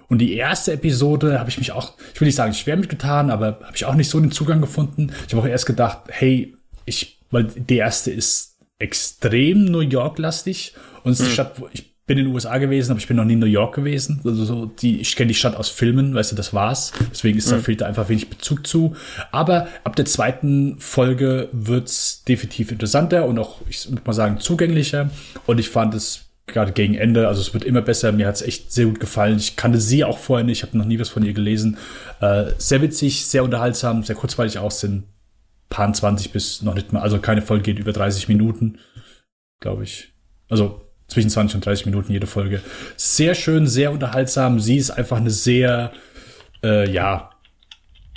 Und 0.09 0.19
die 0.19 0.35
erste 0.35 0.73
Episode 0.73 1.38
habe 1.40 1.51
ich 1.51 1.59
mich 1.59 1.73
auch, 1.73 1.95
ich 2.14 2.21
will 2.21 2.27
nicht 2.27 2.37
sagen 2.37 2.55
schwer 2.55 2.77
mitgetan, 2.77 3.31
aber 3.31 3.59
habe 3.62 3.75
ich 3.75 3.85
auch 3.85 3.95
nicht 3.95 4.09
so 4.09 4.21
den 4.21 4.31
Zugang 4.31 4.61
gefunden. 4.61 5.12
Ich 5.27 5.35
habe 5.35 5.42
auch 5.42 5.51
erst 5.51 5.66
gedacht, 5.66 6.01
hey, 6.09 6.55
ich, 6.85 7.19
weil 7.31 7.45
die 7.45 7.77
erste 7.77 8.12
ist 8.12 8.59
extrem 8.79 9.64
New 9.64 9.81
York-lastig 9.81 10.75
und 11.03 11.12
es 11.12 11.21
ist 11.21 11.29
mhm. 11.29 11.33
Stadt, 11.33 11.61
wo 11.61 11.69
ich 11.73 11.96
bin 12.07 12.19
in 12.19 12.27
den 12.27 12.35
USA 12.35 12.59
gewesen, 12.59 12.92
aber 12.92 13.01
ich 13.01 13.09
bin 13.09 13.16
noch 13.16 13.25
nie 13.25 13.33
in 13.33 13.40
New 13.40 13.47
York 13.47 13.75
gewesen. 13.75 14.21
Also 14.25 14.45
so 14.45 14.66
die, 14.66 15.01
ich 15.01 15.16
kenne 15.16 15.29
die 15.29 15.35
Stadt 15.35 15.57
aus 15.57 15.69
Filmen, 15.69 16.14
weißt 16.14 16.33
du, 16.33 16.37
das 16.37 16.55
war's. 16.55 16.92
Deswegen 17.11 17.37
ist 17.37 17.49
mhm. 17.49 17.53
da 17.53 17.59
fehlt 17.59 17.81
da 17.81 17.87
einfach 17.87 18.09
wenig 18.09 18.31
Bezug 18.31 18.66
zu. 18.66 18.95
Aber 19.33 19.66
ab 19.83 19.97
der 19.97 20.05
zweiten 20.05 20.79
Folge 20.79 21.49
wird's 21.51 22.23
definitiv 22.23 22.71
interessanter 22.71 23.27
und 23.27 23.38
auch, 23.40 23.61
ich 23.69 23.90
würde 23.90 24.03
mal 24.05 24.12
sagen, 24.12 24.38
zugänglicher. 24.38 25.11
Und 25.47 25.59
ich 25.59 25.69
fand 25.69 25.95
es 25.95 26.27
gerade 26.47 26.71
gegen 26.71 26.95
Ende, 26.95 27.27
also 27.27 27.40
es 27.40 27.53
wird 27.53 27.64
immer 27.64 27.83
besser. 27.83 28.12
Mir 28.12 28.29
hat's 28.29 28.42
echt 28.42 28.73
sehr 28.73 28.87
gut 28.87 29.01
gefallen. 29.01 29.38
Ich 29.38 29.57
kannte 29.57 29.81
sie 29.81 30.05
auch 30.05 30.19
vorher 30.19 30.45
nicht, 30.45 30.59
ich 30.59 30.62
habe 30.62 30.79
noch 30.79 30.85
nie 30.85 31.01
was 31.01 31.09
von 31.09 31.25
ihr 31.25 31.33
gelesen. 31.33 31.77
Äh, 32.21 32.53
sehr 32.57 32.83
witzig, 32.83 33.27
sehr 33.27 33.42
unterhaltsam, 33.42 34.05
sehr 34.05 34.14
kurzweilig 34.14 34.59
auch 34.59 34.71
sind. 34.71 35.05
Paar 35.71 35.92
20 35.92 36.31
bis 36.31 36.62
noch 36.62 36.75
nicht 36.75 36.92
mal, 36.92 37.01
also 37.01 37.19
keine 37.19 37.42
Folge 37.42 37.64
geht 37.64 37.81
über 37.81 37.92
30 37.92 38.29
Minuten, 38.29 38.79
glaube 39.59 39.83
ich. 39.83 40.12
Also 40.49 40.86
zwischen 41.09 41.31
20 41.31 41.57
und 41.57 41.66
30 41.66 41.87
Minuten 41.87 42.12
jede 42.12 42.27
Folge. 42.27 42.61
Sehr 42.97 43.35
schön, 43.35 43.66
sehr 43.66 43.92
unterhaltsam. 43.92 44.61
Sie 44.61 44.77
ist 44.77 44.90
einfach 44.90 45.19
eine 45.19 45.31
sehr, 45.31 45.92
äh, 46.62 46.90
ja, 46.90 47.31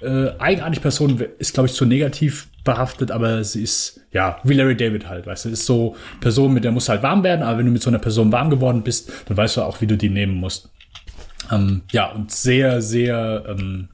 äh, 0.02 0.32
eigenartige 0.40 0.82
Person, 0.82 1.20
ist, 1.38 1.54
glaube 1.54 1.68
ich, 1.68 1.76
zu 1.76 1.86
negativ 1.86 2.48
behaftet, 2.64 3.12
aber 3.12 3.44
sie 3.44 3.64
ist, 3.64 4.02
ja, 4.12 4.40
wie 4.44 4.54
Larry 4.54 4.76
David 4.76 5.08
halt, 5.08 5.26
weißt 5.26 5.46
du, 5.46 5.50
ist 5.50 5.66
so 5.66 5.96
Person, 6.20 6.54
mit 6.54 6.64
der 6.64 6.72
musst 6.72 6.88
du 6.88 6.92
halt 6.92 7.04
warm 7.04 7.24
werden, 7.24 7.42
aber 7.44 7.58
wenn 7.58 7.66
du 7.66 7.72
mit 7.72 7.82
so 7.82 7.90
einer 7.90 8.00
Person 8.00 8.32
warm 8.32 8.50
geworden 8.50 8.84
bist, 8.84 9.12
dann 9.28 9.38
weißt 9.38 9.58
du 9.58 9.62
auch, 9.64 9.82
wie 9.82 9.88
du 9.88 9.98
die 9.98 10.10
nehmen 10.10 10.36
musst. 10.36 10.70
Ähm, 11.52 11.84
ja, 11.92 12.12
und 12.12 12.32
sehr, 12.32 12.82
sehr, 12.82 13.44
ähm, 13.48 13.90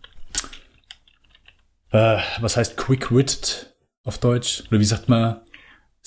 äh, 1.91 2.17
was 2.41 2.58
heißt 2.58 2.77
quick-witted 2.77 3.73
auf 4.03 4.17
Deutsch? 4.17 4.63
Oder 4.69 4.79
wie 4.79 4.86
sagt 4.86 5.10
man? 5.10 5.38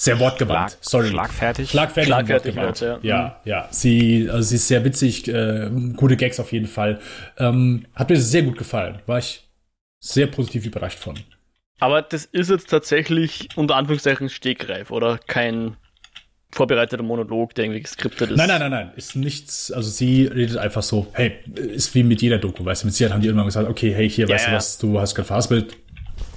Sehr 0.00 0.20
wortgewandt. 0.20 0.70
Schlag, 0.70 0.84
Sorry. 0.84 1.08
Schlagfertig. 1.08 1.70
Schlagfertig. 1.70 2.06
Schlagfertig 2.06 2.54
wird, 2.54 2.80
ja. 2.80 2.98
Ja, 3.02 3.40
ja. 3.44 3.68
Sie, 3.72 4.28
also 4.30 4.42
sie 4.42 4.54
ist 4.54 4.68
sehr 4.68 4.84
witzig, 4.84 5.26
äh, 5.26 5.68
gute 5.96 6.16
Gags 6.16 6.38
auf 6.38 6.52
jeden 6.52 6.68
Fall. 6.68 7.00
Ähm, 7.36 7.84
hat 7.96 8.08
mir 8.08 8.16
sehr 8.16 8.42
gut 8.42 8.56
gefallen. 8.56 9.00
War 9.06 9.18
ich 9.18 9.42
sehr 9.98 10.28
positiv 10.28 10.66
überrascht 10.66 11.00
von. 11.00 11.18
Aber 11.80 12.00
das 12.00 12.26
ist 12.26 12.48
jetzt 12.48 12.70
tatsächlich 12.70 13.48
unter 13.56 13.74
Anführungszeichen 13.74 14.28
stegreif 14.28 14.92
oder 14.92 15.18
kein 15.18 15.76
vorbereiteter 16.52 17.02
Monolog, 17.02 17.56
der 17.56 17.64
irgendwie 17.64 17.80
geskriptet 17.80 18.30
ist. 18.30 18.36
Nein, 18.36 18.46
nein, 18.46 18.60
nein, 18.60 18.70
nein, 18.70 18.92
ist 18.94 19.16
nichts. 19.16 19.72
Also 19.72 19.90
sie 19.90 20.26
redet 20.26 20.58
einfach 20.58 20.84
so, 20.84 21.08
hey, 21.12 21.40
ist 21.56 21.92
wie 21.96 22.04
mit 22.04 22.22
jeder 22.22 22.38
Doku, 22.38 22.64
weißt 22.64 22.84
du, 22.84 22.86
mit 22.86 22.94
Sicherheit 22.94 23.14
haben 23.14 23.20
die 23.20 23.26
irgendwann 23.26 23.46
gesagt, 23.46 23.68
okay, 23.68 23.92
hey, 23.92 24.08
hier, 24.08 24.28
ja, 24.28 24.34
weißt 24.36 24.44
ja. 24.46 24.50
du 24.52 24.56
was, 24.56 24.78
du 24.78 25.00
hast 25.00 25.14
gerade 25.16 25.26
verhaspelt, 25.26 25.76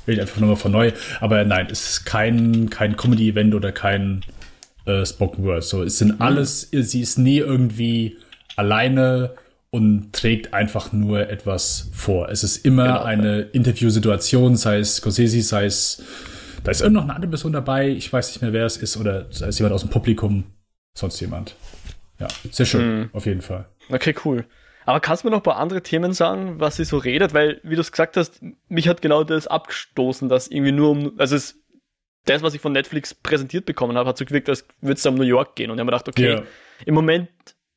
rede 0.07 0.21
einfach 0.21 0.39
nochmal 0.39 0.55
von 0.55 0.71
neu. 0.71 0.91
Aber 1.19 1.43
nein, 1.43 1.67
es 1.69 1.89
ist 1.89 2.05
kein, 2.05 2.69
kein 2.69 2.95
Comedy-Event 2.97 3.53
oder 3.55 3.71
kein 3.71 4.21
äh, 4.85 5.05
Spoken 5.05 5.43
Word. 5.43 5.63
So, 5.63 5.83
es 5.83 5.97
sind 5.97 6.15
mhm. 6.15 6.21
alles, 6.21 6.69
sie 6.71 7.01
ist 7.01 7.17
nie 7.17 7.37
irgendwie 7.37 8.17
alleine 8.55 9.35
und 9.69 10.11
trägt 10.11 10.53
einfach 10.53 10.91
nur 10.91 11.29
etwas 11.29 11.89
vor. 11.93 12.29
Es 12.29 12.43
ist 12.43 12.65
immer 12.65 12.87
genau. 12.87 13.03
eine 13.03 13.41
Interviewsituation, 13.41 14.55
sei 14.57 14.79
es 14.79 14.97
Scorsese, 14.97 15.41
sei 15.41 15.65
es, 15.65 16.03
da 16.63 16.71
ist 16.71 16.81
irgend 16.81 16.95
noch 16.95 17.03
eine 17.03 17.15
andere 17.15 17.29
Person 17.29 17.53
dabei, 17.53 17.89
ich 17.89 18.11
weiß 18.11 18.29
nicht 18.29 18.41
mehr, 18.41 18.53
wer 18.53 18.65
es 18.65 18.77
ist, 18.77 18.97
oder 18.97 19.27
sei 19.31 19.47
es 19.47 19.57
jemand 19.59 19.73
aus 19.73 19.81
dem 19.81 19.89
Publikum, 19.89 20.43
sonst 20.93 21.19
jemand. 21.21 21.55
Ja, 22.19 22.27
sehr 22.51 22.65
schön, 22.65 22.99
mhm. 22.99 23.09
auf 23.13 23.25
jeden 23.25 23.41
Fall. 23.41 23.65
Okay, 23.89 24.13
cool. 24.25 24.45
Aber 24.85 24.99
kannst 24.99 25.23
du 25.23 25.27
mir 25.27 25.31
noch 25.31 25.39
ein 25.39 25.43
paar 25.43 25.57
andere 25.57 25.83
Themen 25.83 26.13
sagen, 26.13 26.59
was 26.59 26.75
sie 26.75 26.85
so 26.85 26.97
redet? 26.97 27.33
Weil, 27.33 27.59
wie 27.63 27.75
du 27.75 27.81
es 27.81 27.91
gesagt 27.91 28.17
hast, 28.17 28.41
mich 28.67 28.87
hat 28.87 29.01
genau 29.01 29.23
das 29.23 29.47
abgestoßen, 29.47 30.27
dass 30.29 30.47
irgendwie 30.47 30.71
nur 30.71 30.89
um, 30.91 31.13
also 31.17 31.35
es, 31.35 31.59
das, 32.25 32.41
was 32.41 32.53
ich 32.53 32.61
von 32.61 32.71
Netflix 32.71 33.13
präsentiert 33.13 33.65
bekommen 33.65 33.97
habe, 33.97 34.09
hat 34.09 34.17
so 34.17 34.25
gewirkt, 34.25 34.49
als 34.49 34.67
würde 34.81 34.97
es 34.97 35.05
um 35.05 35.15
New 35.15 35.23
York 35.23 35.55
gehen. 35.55 35.71
Und 35.71 35.77
ich 35.77 35.79
habe 35.79 35.85
mir 35.85 35.97
gedacht, 35.97 36.07
okay, 36.07 36.29
yeah. 36.29 36.43
im 36.85 36.93
Moment, 36.93 37.29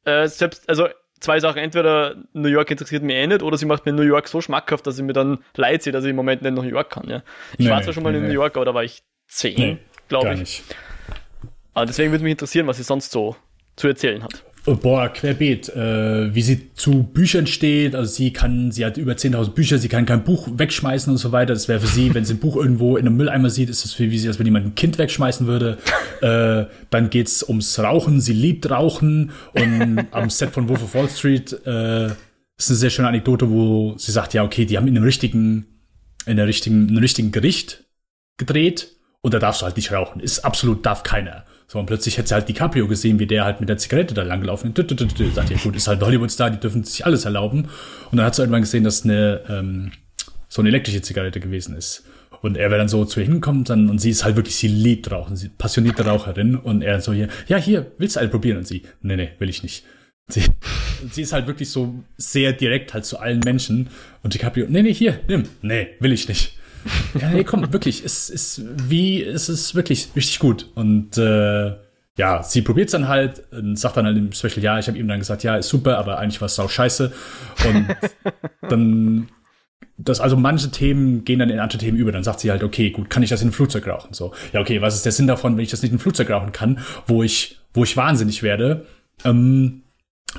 äh, 0.04 0.28
selbst, 0.28 0.68
also 0.68 0.88
zwei 1.20 1.40
Sachen, 1.40 1.58
entweder 1.58 2.16
New 2.32 2.48
York 2.48 2.70
interessiert 2.70 3.02
mich 3.02 3.16
eh 3.16 3.26
nicht, 3.26 3.42
oder 3.42 3.56
sie 3.56 3.66
macht 3.66 3.86
mir 3.86 3.92
New 3.92 4.02
York 4.02 4.28
so 4.28 4.40
schmackhaft, 4.40 4.86
dass 4.86 4.98
ich 4.98 5.04
mir 5.04 5.12
dann 5.12 5.42
leid 5.56 5.82
sehe, 5.82 5.92
dass 5.92 6.04
ich 6.04 6.10
im 6.10 6.16
Moment 6.16 6.42
nicht 6.42 6.54
nach 6.54 6.62
New 6.62 6.68
York 6.68 6.90
kann. 6.90 7.08
Ja. 7.08 7.22
Ich 7.58 7.66
nee, 7.66 7.70
war 7.70 7.82
zwar 7.82 7.92
schon 7.92 8.02
mal 8.02 8.12
nee, 8.12 8.18
in 8.18 8.26
New 8.26 8.32
York, 8.32 8.56
aber 8.56 8.64
da 8.64 8.74
war 8.74 8.84
ich 8.84 9.02
zehn, 9.26 9.56
nee, 9.56 9.78
glaube 10.08 10.34
ich. 10.34 10.40
Nicht. 10.40 10.64
Aber 11.72 11.86
deswegen 11.86 12.12
würde 12.12 12.22
mich 12.22 12.32
interessieren, 12.32 12.66
was 12.66 12.76
sie 12.76 12.82
sonst 12.82 13.10
so 13.10 13.36
zu 13.76 13.88
erzählen 13.88 14.22
hat. 14.22 14.44
Boah, 14.66 15.10
querbeet. 15.10 15.68
Äh, 15.68 16.34
wie 16.34 16.40
sie 16.40 16.72
zu 16.72 17.02
Büchern 17.02 17.46
steht, 17.46 17.94
also 17.94 18.10
sie 18.10 18.32
kann, 18.32 18.72
sie 18.72 18.86
hat 18.86 18.96
über 18.96 19.12
10.000 19.12 19.50
Bücher, 19.50 19.76
sie 19.78 19.88
kann 19.88 20.06
kein 20.06 20.24
Buch 20.24 20.48
wegschmeißen 20.56 21.12
und 21.12 21.18
so 21.18 21.32
weiter. 21.32 21.52
Das 21.52 21.68
wäre 21.68 21.80
für 21.80 21.86
sie, 21.86 22.14
wenn 22.14 22.24
sie 22.24 22.34
ein 22.34 22.38
Buch 22.38 22.56
irgendwo 22.56 22.96
in 22.96 23.06
einem 23.06 23.18
Mülleimer 23.18 23.50
sieht, 23.50 23.68
ist 23.68 23.84
das 23.84 23.98
wie 23.98 24.18
sie, 24.18 24.26
als 24.26 24.38
wenn 24.38 24.46
jemand 24.46 24.66
ein 24.66 24.74
Kind 24.74 24.96
wegschmeißen 24.96 25.46
würde. 25.46 25.76
äh, 26.22 26.64
dann 26.88 27.10
geht's 27.10 27.46
ums 27.46 27.78
Rauchen, 27.78 28.22
sie 28.22 28.32
liebt 28.32 28.70
Rauchen 28.70 29.32
und 29.52 30.06
am 30.12 30.30
Set 30.30 30.50
von 30.50 30.66
Wolf 30.68 30.82
of 30.82 30.94
Wall 30.94 31.10
Street 31.10 31.52
äh, 31.66 32.06
ist 32.56 32.70
eine 32.70 32.76
sehr 32.76 32.90
schöne 32.90 33.08
Anekdote, 33.08 33.50
wo 33.50 33.94
sie 33.98 34.12
sagt, 34.12 34.32
ja, 34.32 34.44
okay, 34.44 34.64
die 34.64 34.78
haben 34.78 34.88
in 34.88 34.96
einem 34.96 35.04
richtigen, 35.04 35.66
in 36.24 36.36
der 36.36 36.46
richtigen, 36.46 36.84
in 36.84 36.90
einem 36.90 36.98
richtigen 36.98 37.32
Gericht 37.32 37.84
gedreht 38.38 38.96
und 39.20 39.34
da 39.34 39.38
darfst 39.38 39.60
du 39.60 39.66
halt 39.66 39.76
nicht 39.76 39.92
rauchen. 39.92 40.20
Ist 40.20 40.38
absolut, 40.40 40.86
darf 40.86 41.02
keiner. 41.02 41.44
So, 41.66 41.78
und 41.78 41.86
plötzlich 41.86 42.18
hätte 42.18 42.28
sie 42.28 42.34
halt 42.34 42.48
DiCaprio 42.48 42.86
gesehen, 42.86 43.18
wie 43.18 43.26
der 43.26 43.44
halt 43.44 43.60
mit 43.60 43.68
der 43.68 43.78
Zigarette 43.78 44.14
da 44.14 44.22
langgelaufen 44.22 44.72
ist. 44.76 45.34
Sagt 45.34 45.50
ja, 45.50 45.56
gut, 45.56 45.74
ist 45.76 45.88
halt 45.88 46.02
Hollywood-Star, 46.02 46.50
die 46.50 46.60
dürfen 46.60 46.84
sich 46.84 47.04
alles 47.04 47.24
erlauben. 47.24 47.68
Und 48.10 48.18
dann 48.18 48.26
hat 48.26 48.34
sie 48.34 48.42
irgendwann 48.42 48.62
gesehen, 48.62 48.84
dass 48.84 49.04
eine, 49.04 49.40
ähm, 49.48 49.92
so 50.48 50.62
eine 50.62 50.68
elektrische 50.68 51.02
Zigarette 51.02 51.40
gewesen 51.40 51.74
ist. 51.76 52.04
Und 52.42 52.58
er 52.58 52.70
wäre 52.70 52.78
dann 52.78 52.88
so 52.88 53.06
zu 53.06 53.20
ihr 53.20 53.26
hingekommen 53.26 53.64
dann, 53.64 53.88
und 53.88 54.00
sie 54.00 54.10
ist 54.10 54.24
halt 54.24 54.36
wirklich, 54.36 54.56
sie 54.56 54.68
liebt 54.68 55.10
Rauchen, 55.10 55.34
sie 55.34 55.48
passionierte 55.48 56.04
Raucherin. 56.04 56.56
Und 56.56 56.82
er 56.82 57.00
so 57.00 57.12
hier, 57.12 57.28
ja, 57.48 57.56
hier, 57.56 57.92
willst 57.96 58.16
du 58.16 58.20
eine 58.20 58.28
probieren? 58.28 58.58
Und 58.58 58.66
sie, 58.66 58.82
nee, 59.00 59.16
nee, 59.16 59.30
will 59.38 59.48
ich 59.48 59.62
nicht. 59.62 59.84
Sie, 60.28 60.42
sie 61.10 61.22
ist 61.22 61.32
halt 61.32 61.46
wirklich 61.46 61.70
so 61.70 62.04
sehr 62.18 62.52
direkt 62.52 62.92
halt 62.92 63.06
zu 63.06 63.18
allen 63.18 63.40
Menschen. 63.40 63.88
Und 64.22 64.34
DiCaprio, 64.34 64.66
nee, 64.68 64.82
nee, 64.82 64.92
hier, 64.92 65.20
nimm. 65.26 65.44
Nee, 65.62 65.88
will 66.00 66.12
ich 66.12 66.28
nicht. 66.28 66.58
Ja, 67.20 67.30
nee, 67.30 67.44
komm, 67.44 67.72
wirklich, 67.72 68.04
es 68.04 68.30
ist 68.30 68.62
wie, 68.88 69.22
es 69.22 69.48
ist 69.48 69.74
wirklich 69.74 70.08
richtig 70.14 70.38
gut. 70.38 70.70
Und 70.74 71.16
äh, 71.18 71.72
ja, 72.16 72.42
sie 72.42 72.62
probiert 72.62 72.88
es 72.88 72.92
dann 72.92 73.08
halt 73.08 73.42
und 73.52 73.76
sagt 73.76 73.96
dann 73.96 74.06
halt 74.06 74.16
im 74.16 74.32
Special, 74.32 74.62
ja, 74.62 74.78
ich 74.78 74.86
habe 74.86 74.98
ihm 74.98 75.08
dann 75.08 75.18
gesagt, 75.18 75.42
ja, 75.42 75.56
ist 75.56 75.68
super, 75.68 75.98
aber 75.98 76.18
eigentlich 76.18 76.40
war 76.40 76.46
es 76.46 76.54
sau 76.54 76.68
scheiße. 76.68 77.12
Und 77.68 77.96
dann, 78.68 79.28
das, 79.96 80.20
also 80.20 80.36
manche 80.36 80.70
Themen 80.70 81.24
gehen 81.24 81.40
dann 81.40 81.50
in 81.50 81.58
andere 81.58 81.78
Themen 81.78 81.98
über. 81.98 82.12
Dann 82.12 82.22
sagt 82.22 82.40
sie 82.40 82.50
halt, 82.50 82.62
okay, 82.62 82.90
gut, 82.90 83.10
kann 83.10 83.22
ich 83.22 83.30
das 83.30 83.40
in 83.40 83.48
einem 83.48 83.52
Flugzeug 83.52 83.86
rauchen? 83.88 84.12
So, 84.12 84.32
ja, 84.52 84.60
okay, 84.60 84.80
was 84.80 84.94
ist 84.94 85.04
der 85.04 85.12
Sinn 85.12 85.26
davon, 85.26 85.56
wenn 85.56 85.64
ich 85.64 85.70
das 85.70 85.82
nicht 85.82 85.90
in 85.90 85.94
einem 85.94 86.02
Flugzeug 86.02 86.30
rauchen 86.30 86.52
kann, 86.52 86.78
wo 87.06 87.22
ich, 87.22 87.58
wo 87.72 87.82
ich 87.82 87.96
wahnsinnig 87.96 88.42
werde? 88.42 88.86
Ähm, 89.24 89.82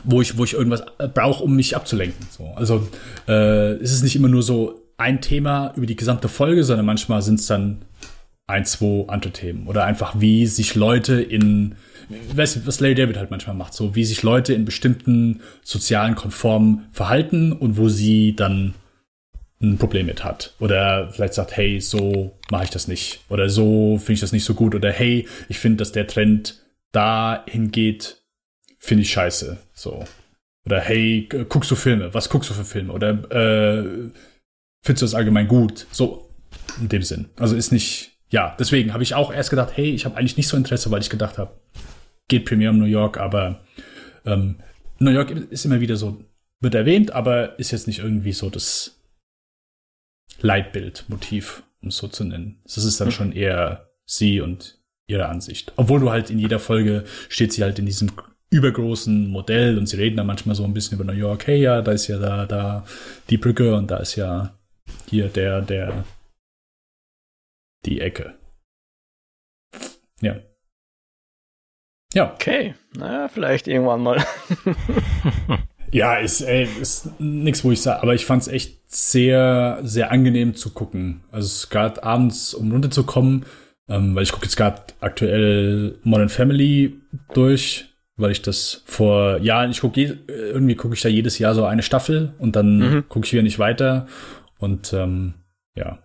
wo 0.03 0.21
ich, 0.21 0.37
wo 0.37 0.43
ich 0.43 0.53
irgendwas 0.53 0.83
brauche, 1.13 1.43
um 1.43 1.55
mich 1.55 1.75
abzulenken. 1.75 2.27
So, 2.29 2.53
also 2.55 2.87
äh, 3.27 3.77
ist 3.77 3.93
es 3.93 4.03
nicht 4.03 4.15
immer 4.15 4.27
nur 4.27 4.43
so, 4.43 4.84
ein 4.97 5.21
Thema 5.21 5.73
über 5.75 5.85
die 5.85 5.95
gesamte 5.95 6.29
Folge, 6.29 6.63
sondern 6.63 6.85
manchmal 6.85 7.21
sind 7.21 7.39
es 7.39 7.47
dann 7.47 7.83
ein, 8.47 8.65
zwei 8.65 9.05
andere 9.07 9.31
Themen. 9.31 9.67
Oder 9.67 9.85
einfach, 9.85 10.19
wie 10.19 10.45
sich 10.47 10.75
Leute 10.75 11.21
in, 11.21 11.75
weiß 12.09 12.65
was 12.65 12.79
Larry 12.79 12.95
David 12.95 13.17
halt 13.17 13.31
manchmal 13.31 13.55
macht, 13.55 13.73
so 13.73 13.95
wie 13.95 14.05
sich 14.05 14.23
Leute 14.23 14.53
in 14.53 14.65
bestimmten 14.65 15.41
sozialen 15.63 16.15
Konformen 16.15 16.85
verhalten 16.91 17.51
und 17.51 17.77
wo 17.77 17.89
sie 17.89 18.35
dann 18.35 18.75
ein 19.61 19.77
Problem 19.77 20.05
mit 20.05 20.23
hat. 20.23 20.53
Oder 20.59 21.09
vielleicht 21.11 21.33
sagt, 21.33 21.57
hey, 21.57 21.79
so 21.79 22.37
mache 22.51 22.65
ich 22.65 22.69
das 22.69 22.87
nicht. 22.87 23.21
Oder 23.29 23.49
so 23.49 23.97
finde 23.97 24.13
ich 24.13 24.19
das 24.19 24.31
nicht 24.31 24.45
so 24.45 24.53
gut. 24.53 24.75
Oder 24.75 24.91
hey, 24.91 25.27
ich 25.49 25.59
finde, 25.59 25.77
dass 25.77 25.91
der 25.91 26.07
Trend 26.07 26.61
dahin 26.91 27.71
geht, 27.71 28.21
finde 28.77 29.03
ich 29.03 29.11
scheiße. 29.11 29.57
So. 29.73 30.05
Oder 30.65 30.79
hey, 30.81 31.27
guckst 31.49 31.71
du 31.71 31.75
Filme? 31.75 32.13
Was 32.13 32.29
guckst 32.29 32.49
du 32.49 32.53
für 32.53 32.65
Filme? 32.65 32.93
Oder 32.93 33.09
äh, 33.31 34.09
findest 34.85 35.01
du 35.01 35.05
das 35.07 35.15
allgemein 35.15 35.47
gut? 35.47 35.87
So 35.91 36.29
in 36.79 36.87
dem 36.87 37.01
Sinn. 37.01 37.29
Also 37.37 37.55
ist 37.55 37.71
nicht, 37.71 38.11
ja, 38.29 38.55
deswegen 38.59 38.93
habe 38.93 39.03
ich 39.03 39.15
auch 39.15 39.33
erst 39.33 39.49
gedacht, 39.49 39.75
hey, 39.75 39.91
ich 39.91 40.05
habe 40.05 40.15
eigentlich 40.15 40.37
nicht 40.37 40.47
so 40.47 40.55
Interesse, 40.55 40.91
weil 40.91 41.01
ich 41.01 41.09
gedacht 41.09 41.37
habe, 41.37 41.59
geht 42.27 42.45
Premiere 42.45 42.71
um 42.71 42.79
New 42.79 42.85
York, 42.85 43.17
aber 43.17 43.61
ähm, 44.25 44.57
New 44.99 45.11
York 45.11 45.31
ist 45.31 45.65
immer 45.65 45.81
wieder 45.81 45.97
so, 45.97 46.23
wird 46.61 46.75
erwähnt, 46.75 47.11
aber 47.11 47.59
ist 47.59 47.71
jetzt 47.71 47.87
nicht 47.87 47.99
irgendwie 47.99 48.31
so 48.31 48.49
das 48.49 49.01
Leitbild, 50.41 51.05
Motiv, 51.07 51.63
um 51.81 51.89
es 51.89 51.97
so 51.97 52.07
zu 52.07 52.23
nennen. 52.23 52.61
Das 52.63 52.77
ist 52.77 52.99
dann 52.99 53.09
mhm. 53.09 53.13
schon 53.13 53.31
eher 53.31 53.89
sie 54.05 54.41
und 54.41 54.79
ihre 55.07 55.27
Ansicht. 55.27 55.73
Obwohl 55.75 55.99
du 55.99 56.11
halt 56.11 56.29
in 56.29 56.39
jeder 56.39 56.59
Folge 56.59 57.05
steht 57.29 57.53
sie 57.53 57.63
halt 57.63 57.79
in 57.79 57.85
diesem 57.85 58.11
übergroßen 58.49 59.27
Modell 59.27 59.77
und 59.77 59.87
sie 59.87 59.97
reden 59.97 60.17
dann 60.17 60.27
manchmal 60.27 60.55
so 60.55 60.63
ein 60.63 60.73
bisschen 60.73 60.97
über 60.97 61.11
New 61.11 61.17
York. 61.17 61.47
Hey, 61.47 61.61
ja, 61.61 61.81
da 61.81 61.91
ist 61.91 62.07
ja 62.07 62.17
da, 62.17 62.45
da 62.45 62.85
die 63.29 63.37
Brücke 63.37 63.75
und 63.75 63.91
da 63.91 63.97
ist 63.97 64.15
ja 64.15 64.54
hier 65.09 65.29
der, 65.29 65.61
der, 65.61 66.05
die 67.85 68.01
Ecke. 68.01 68.35
Ja. 70.21 70.37
Ja. 72.13 72.33
Okay, 72.33 72.75
naja, 72.95 73.27
vielleicht 73.27 73.67
irgendwann 73.67 74.01
mal. 74.01 74.23
ja, 75.91 76.15
ist, 76.15 76.41
ey, 76.41 76.67
ist 76.79 77.19
nichts, 77.19 77.63
wo 77.63 77.71
ich 77.71 77.81
sage, 77.81 78.01
aber 78.01 78.15
ich 78.15 78.25
fand 78.25 78.43
es 78.43 78.47
echt 78.47 78.89
sehr, 78.89 79.79
sehr 79.83 80.11
angenehm 80.11 80.55
zu 80.55 80.69
gucken. 80.71 81.23
Also 81.31 81.67
gerade 81.69 82.03
abends, 82.03 82.53
um 82.53 82.71
runterzukommen, 82.71 83.45
ähm, 83.89 84.15
weil 84.15 84.23
ich 84.23 84.31
gucke 84.31 84.45
jetzt 84.45 84.55
gerade 84.55 84.81
aktuell 85.01 85.99
Modern 86.03 86.29
Family 86.29 87.01
durch, 87.33 87.85
weil 88.15 88.31
ich 88.31 88.41
das 88.41 88.83
vor 88.85 89.39
Jahren, 89.39 89.71
ich 89.71 89.81
gucke 89.81 90.01
irgendwie 90.27 90.75
gucke 90.75 90.95
ich 90.95 91.01
da 91.01 91.09
jedes 91.09 91.37
Jahr 91.37 91.53
so 91.53 91.65
eine 91.65 91.83
Staffel 91.83 92.33
und 92.39 92.55
dann 92.55 92.77
mhm. 92.77 93.09
gucke 93.09 93.25
ich 93.25 93.33
wieder 93.33 93.43
nicht 93.43 93.59
weiter 93.59 94.07
und 94.59 94.93
ähm, 94.93 95.35
ja, 95.75 95.99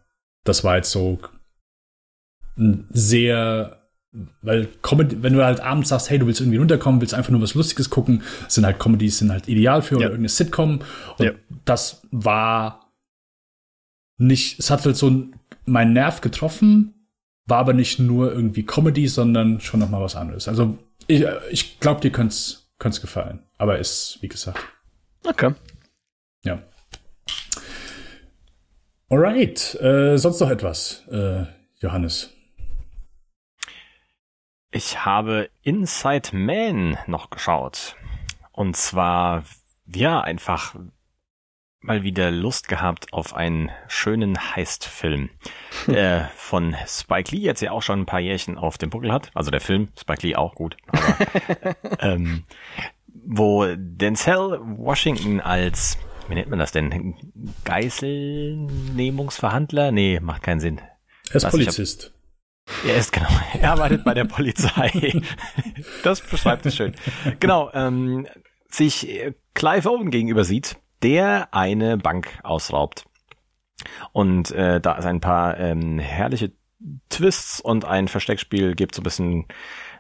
das 0.45 0.65
war 0.65 0.77
jetzt 0.77 0.91
so 0.91 1.19
ein 2.57 2.87
sehr, 2.91 3.89
weil 4.43 4.69
Comedy, 4.83 5.23
wenn 5.23 5.35
du 5.35 5.45
halt 5.45 5.61
abends 5.61 5.91
sagst, 5.91 6.11
hey, 6.11 6.19
du 6.19 6.27
willst 6.27 6.41
irgendwie 6.41 6.59
runterkommen, 6.59 7.01
willst 7.01 7.15
einfach 7.15 7.31
nur 7.31 7.43
was 7.43 7.55
Lustiges 7.55 7.91
gucken, 7.91 8.23
sind 8.49 8.67
halt 8.67 8.79
Comedies 8.79 9.19
sind 9.19 9.31
halt 9.31 9.49
ideal 9.49 9.83
für 9.83 9.95
ja. 9.95 9.99
oder 9.99 10.07
irgendeine 10.07 10.29
Sitcom. 10.29 10.81
Und 11.19 11.25
ja. 11.25 11.33
das 11.65 12.03
war 12.11 12.93
nicht, 14.19 14.59
es 14.59 14.71
hat 14.71 14.85
halt 14.85 14.97
so 14.97 15.29
meinen 15.65 15.93
Nerv 15.93 16.21
getroffen, 16.21 16.95
war 17.47 17.59
aber 17.59 17.73
nicht 17.73 17.99
nur 17.99 18.33
irgendwie 18.33 18.65
Comedy, 18.65 19.09
sondern 19.09 19.61
schon 19.61 19.81
noch 19.81 19.89
mal 19.89 20.03
was 20.03 20.17
anderes. 20.17 20.49
Also 20.49 20.79
ich, 21.07 21.25
ich 21.51 21.81
glaube, 21.81 22.01
dir 22.01 22.11
könnte 22.11 22.35
es 22.35 23.01
gefallen, 23.01 23.41
aber 23.59 23.79
ist, 23.79 24.19
wie 24.21 24.29
gesagt. 24.29 24.59
Okay. 25.25 25.55
Ja. 26.45 26.63
Alright, 29.13 29.75
äh, 29.81 30.17
sonst 30.19 30.39
noch 30.39 30.51
etwas, 30.51 31.05
äh, 31.11 31.45
Johannes? 31.81 32.33
Ich 34.71 35.05
habe 35.05 35.51
Inside 35.63 36.29
Man 36.33 36.97
noch 37.09 37.29
geschaut. 37.31 37.97
Und 38.53 38.77
zwar, 38.77 39.43
ja, 39.93 40.21
einfach 40.21 40.77
mal 41.81 42.05
wieder 42.05 42.31
Lust 42.31 42.69
gehabt 42.69 43.13
auf 43.13 43.35
einen 43.35 43.73
schönen 43.89 44.39
Heist-Film, 44.55 45.31
der 45.89 46.31
von 46.37 46.77
Spike 46.87 47.35
Lee 47.35 47.43
jetzt 47.43 47.63
ja 47.63 47.73
auch 47.73 47.83
schon 47.83 48.03
ein 48.03 48.07
paar 48.07 48.21
Jährchen 48.21 48.59
auf 48.59 48.79
dem 48.79 48.91
Buckel 48.91 49.13
hat. 49.13 49.33
Also 49.35 49.51
der 49.51 49.61
Film, 49.61 49.89
Spike 49.99 50.25
Lee 50.25 50.37
auch 50.37 50.55
gut. 50.55 50.77
Aber, 50.87 51.75
ähm, 51.99 52.45
wo 53.09 53.67
Denzel 53.75 54.61
Washington 54.63 55.41
als 55.41 55.99
wie 56.31 56.35
nennt 56.35 56.49
man 56.49 56.59
das 56.59 56.73
denn? 56.73 57.15
Geiselnehmungsverhandler? 57.65 59.93
Nee, 59.93 60.21
macht 60.21 60.43
keinen 60.43 60.61
Sinn. 60.61 60.81
Er 61.31 61.37
ist 61.37 61.45
Was, 61.45 61.53
Polizist. 61.53 62.15
Hab, 62.67 62.85
er 62.87 62.97
ist 62.97 63.13
genau, 63.13 63.29
er 63.61 63.73
arbeitet 63.73 64.05
bei 64.05 64.15
der 64.15 64.25
Polizei. 64.25 65.21
das 66.03 66.21
beschreibt 66.21 66.65
es 66.67 66.77
schön. 66.77 66.95
Genau, 67.41 67.71
ähm, 67.75 68.27
sich 68.69 69.09
äh, 69.09 69.35
Clive 69.55 69.91
Owen 69.91 70.11
gegenüber 70.11 70.45
sieht, 70.45 70.77
der 71.03 71.49
eine 71.53 71.99
Bank 71.99 72.39
ausraubt. 72.43 73.05
Und 74.13 74.51
äh, 74.53 74.81
da 74.81 74.99
es 74.99 75.07
ein 75.07 75.21
paar 75.21 75.59
ähm, 75.59 75.99
herrliche 75.99 76.53
Twists 77.09 77.61
und 77.61 77.85
ein 77.85 78.09
Versteckspiel 78.09 78.75
gibt, 78.75 78.95
so 78.95 79.01
ein 79.01 79.05
bisschen 79.05 79.47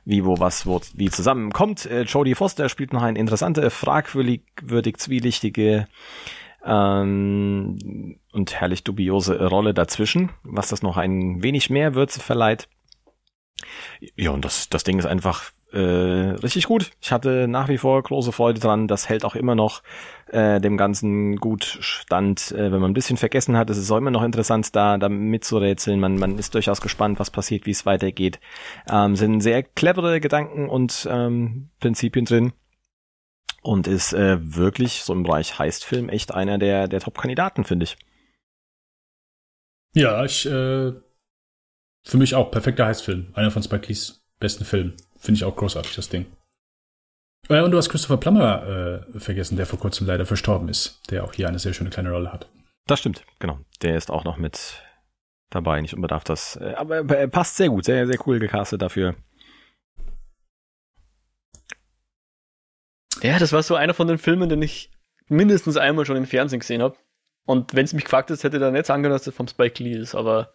wie, 0.04 0.24
wo, 0.24 0.38
was, 0.38 0.66
wo, 0.66 0.80
wie 0.94 1.10
zusammenkommt. 1.10 1.86
Äh, 1.86 2.02
Jodie 2.02 2.34
Foster 2.34 2.68
spielt 2.68 2.92
noch 2.92 3.02
eine 3.02 3.18
interessante, 3.18 3.70
fragwürdig, 3.70 4.42
würdig, 4.62 4.98
zwielichtige 4.98 5.86
ähm, 6.64 8.18
und 8.32 8.54
herrlich 8.54 8.84
dubiose 8.84 9.46
Rolle 9.46 9.74
dazwischen, 9.74 10.30
was 10.42 10.68
das 10.68 10.82
noch 10.82 10.96
ein 10.96 11.42
wenig 11.42 11.70
mehr 11.70 11.94
Würze 11.94 12.20
verleiht. 12.20 12.68
Ja, 14.16 14.30
und 14.30 14.44
das, 14.44 14.68
das 14.68 14.84
Ding 14.84 14.98
ist 14.98 15.06
einfach 15.06 15.50
äh, 15.72 16.37
richtig 16.42 16.66
gut. 16.66 16.90
Ich 17.00 17.12
hatte 17.12 17.46
nach 17.48 17.68
wie 17.68 17.78
vor 17.78 18.02
große 18.02 18.33
Freude 18.33 18.61
dran. 18.61 18.88
Das 18.88 19.09
hält 19.09 19.24
auch 19.24 19.35
immer 19.35 19.54
noch 19.54 19.83
äh, 20.26 20.61
dem 20.61 20.76
Ganzen 20.76 21.37
gut 21.37 21.64
stand. 21.64 22.52
Äh, 22.52 22.72
wenn 22.72 22.80
man 22.80 22.90
ein 22.90 22.94
bisschen 22.94 23.16
vergessen 23.16 23.56
hat, 23.56 23.70
ist 23.70 23.78
es 23.78 23.90
auch 23.90 23.96
immer 23.96 24.11
noch 24.11 24.22
interessant, 24.22 24.74
da, 24.74 24.98
da 24.98 25.09
mitzurätseln. 25.09 26.00
Man, 26.00 26.18
man 26.18 26.38
ist 26.38 26.54
durchaus 26.54 26.80
gespannt, 26.80 27.18
was 27.18 27.30
passiert, 27.30 27.66
wie 27.66 27.70
es 27.70 27.87
weitergeht. 27.87 28.40
Ähm, 28.90 29.16
sind 29.16 29.40
sehr 29.40 29.62
clevere 29.62 30.20
Gedanken 30.20 30.68
und 30.68 31.09
ähm, 31.11 31.70
Prinzipien 31.78 32.24
drin. 32.24 32.52
Und 33.62 33.87
ist 33.87 34.14
äh, 34.14 34.38
wirklich 34.40 35.02
so 35.02 35.12
im 35.12 35.22
Bereich 35.22 35.59
Heistfilm 35.59 36.09
echt 36.09 36.33
einer 36.33 36.59
der, 36.59 36.88
der 36.88 37.00
Top-Kandidaten, 37.00 37.64
finde 37.64 37.85
ich. 37.85 37.98
Ja, 39.94 40.24
ich, 40.24 40.46
äh, 40.46 40.92
für 42.02 42.16
mich 42.16 42.35
auch 42.35 42.50
perfekter 42.50 42.87
Heistfilm. 42.87 43.28
Einer 43.35 43.50
von 43.50 43.62
Spike 43.62 43.88
Lees 43.88 44.24
besten 44.38 44.64
Filmen. 44.64 44.96
Finde 45.20 45.38
ich 45.38 45.44
auch 45.44 45.54
großartig, 45.54 45.94
das 45.94 46.09
Ding. 46.09 46.26
Äh, 47.48 47.62
und 47.62 47.70
du 47.70 47.78
hast 47.78 47.90
Christopher 47.90 48.16
Plummer 48.16 49.04
äh, 49.14 49.18
vergessen, 49.18 49.56
der 49.56 49.66
vor 49.66 49.78
kurzem 49.78 50.06
leider 50.06 50.26
verstorben 50.26 50.68
ist, 50.68 51.00
der 51.11 51.24
auch 51.24 51.35
hier 51.35 51.48
eine 51.48 51.59
sehr 51.59 51.74
schöne 51.74 51.90
kleine 51.90 52.11
Rolle 52.11 52.33
hat. 52.33 52.48
Das 52.87 52.98
stimmt, 52.98 53.24
genau. 53.38 53.59
Der 53.83 53.96
ist 53.96 54.11
auch 54.11 54.24
noch 54.24 54.37
mit 54.37 54.83
dabei, 55.50 55.80
nicht 55.80 55.94
unbedarf 55.94 56.24
das. 56.24 56.56
Äh, 56.56 56.74
aber 56.76 57.04
er 57.16 57.28
passt 57.28 57.56
sehr 57.56 57.68
gut, 57.68 57.85
sehr, 57.85 58.06
sehr 58.06 58.18
cool 58.26 58.38
gecastet 58.38 58.80
dafür. 58.83 59.14
Ja, 63.22 63.38
das 63.38 63.52
war 63.52 63.62
so 63.62 63.74
einer 63.74 63.92
von 63.92 64.09
den 64.09 64.18
Filmen, 64.18 64.48
den 64.48 64.62
ich 64.62 64.90
mindestens 65.28 65.76
einmal 65.76 66.06
schon 66.06 66.16
im 66.16 66.26
Fernsehen 66.26 66.61
gesehen 66.61 66.83
habe. 66.83 66.96
Und 67.46 67.74
wenn 67.74 67.85
es 67.85 67.92
mich 67.92 68.04
gefragt 68.04 68.30
hätte, 68.30 68.42
hätte 68.42 68.56
ich 68.56 68.61
dann 68.61 68.72
nicht 68.72 68.87
sagen 68.87 69.02
können, 69.02 69.12
dass 69.12 69.24
das 69.24 69.35
vom 69.35 69.48
Spike 69.48 69.83
Lee 69.83 69.98
ist. 69.98 70.14
Aber 70.14 70.52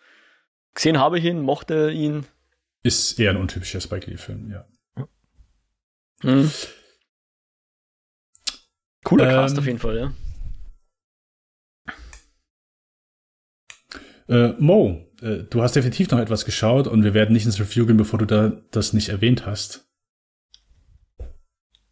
gesehen 0.73 0.99
habe 0.99 1.19
ich 1.19 1.25
ihn, 1.25 1.41
mochte 1.41 1.91
ihn. 1.91 2.25
Ist 2.86 3.19
eher 3.19 3.32
ein 3.32 3.38
untypischer 3.38 3.82
Spike 3.82 4.12
Lee-Film, 4.12 4.52
ja. 4.52 4.67
Hm. 6.21 6.52
Cooler 9.04 9.24
ähm, 9.28 9.32
Cast 9.32 9.58
auf 9.58 9.65
jeden 9.65 9.80
Fall, 9.80 9.98
ja. 9.98 10.13
Äh, 14.30 14.54
Mo, 14.60 15.04
äh, 15.24 15.38
du 15.50 15.63
hast 15.63 15.76
definitiv 15.76 16.12
noch 16.12 16.19
etwas 16.19 16.45
geschaut 16.45 16.86
und 16.86 17.04
wir 17.04 17.15
werden 17.15 17.34
nicht 17.34 17.48
ins 17.48 17.60
Review 17.60 17.88
gehen, 17.88 17.98
bevor 17.98 18.19
du 18.19 18.26
da 18.26 18.52
das 18.69 18.93
nicht 18.93 19.10
erwähnt 19.10 19.48
hast. 19.48 19.89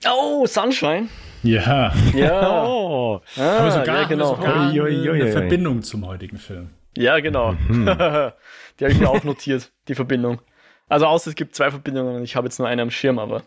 Oh, 0.08 0.46
Sunshine. 0.46 1.10
Ja. 1.42 1.92
Ja. 2.14 2.66
oh. 2.68 3.22
Ah, 3.36 3.58
Aber 3.58 3.72
sogar, 3.72 4.02
ja, 4.02 4.08
genau. 4.08 4.36
sogar 4.36 4.72
ui, 4.72 4.80
ui, 4.80 5.10
ui, 5.10 5.22
eine 5.22 5.32
Verbindung 5.32 5.82
zum 5.82 6.06
heutigen 6.06 6.38
Film. 6.38 6.70
Ja, 6.96 7.20
genau. 7.20 7.54
Mhm. 7.54 7.86
die 7.88 7.90
habe 7.90 8.92
ich 8.92 9.00
mir 9.00 9.10
auch 9.10 9.24
notiert, 9.24 9.72
die 9.88 9.96
Verbindung. 9.96 10.40
Also 10.88 11.06
außer 11.06 11.30
es 11.30 11.36
gibt 11.36 11.56
zwei 11.56 11.72
Verbindungen 11.72 12.16
und 12.16 12.24
ich 12.24 12.36
habe 12.36 12.48
jetzt 12.48 12.60
nur 12.60 12.68
eine 12.68 12.82
am 12.82 12.92
Schirm, 12.92 13.20
aber. 13.20 13.44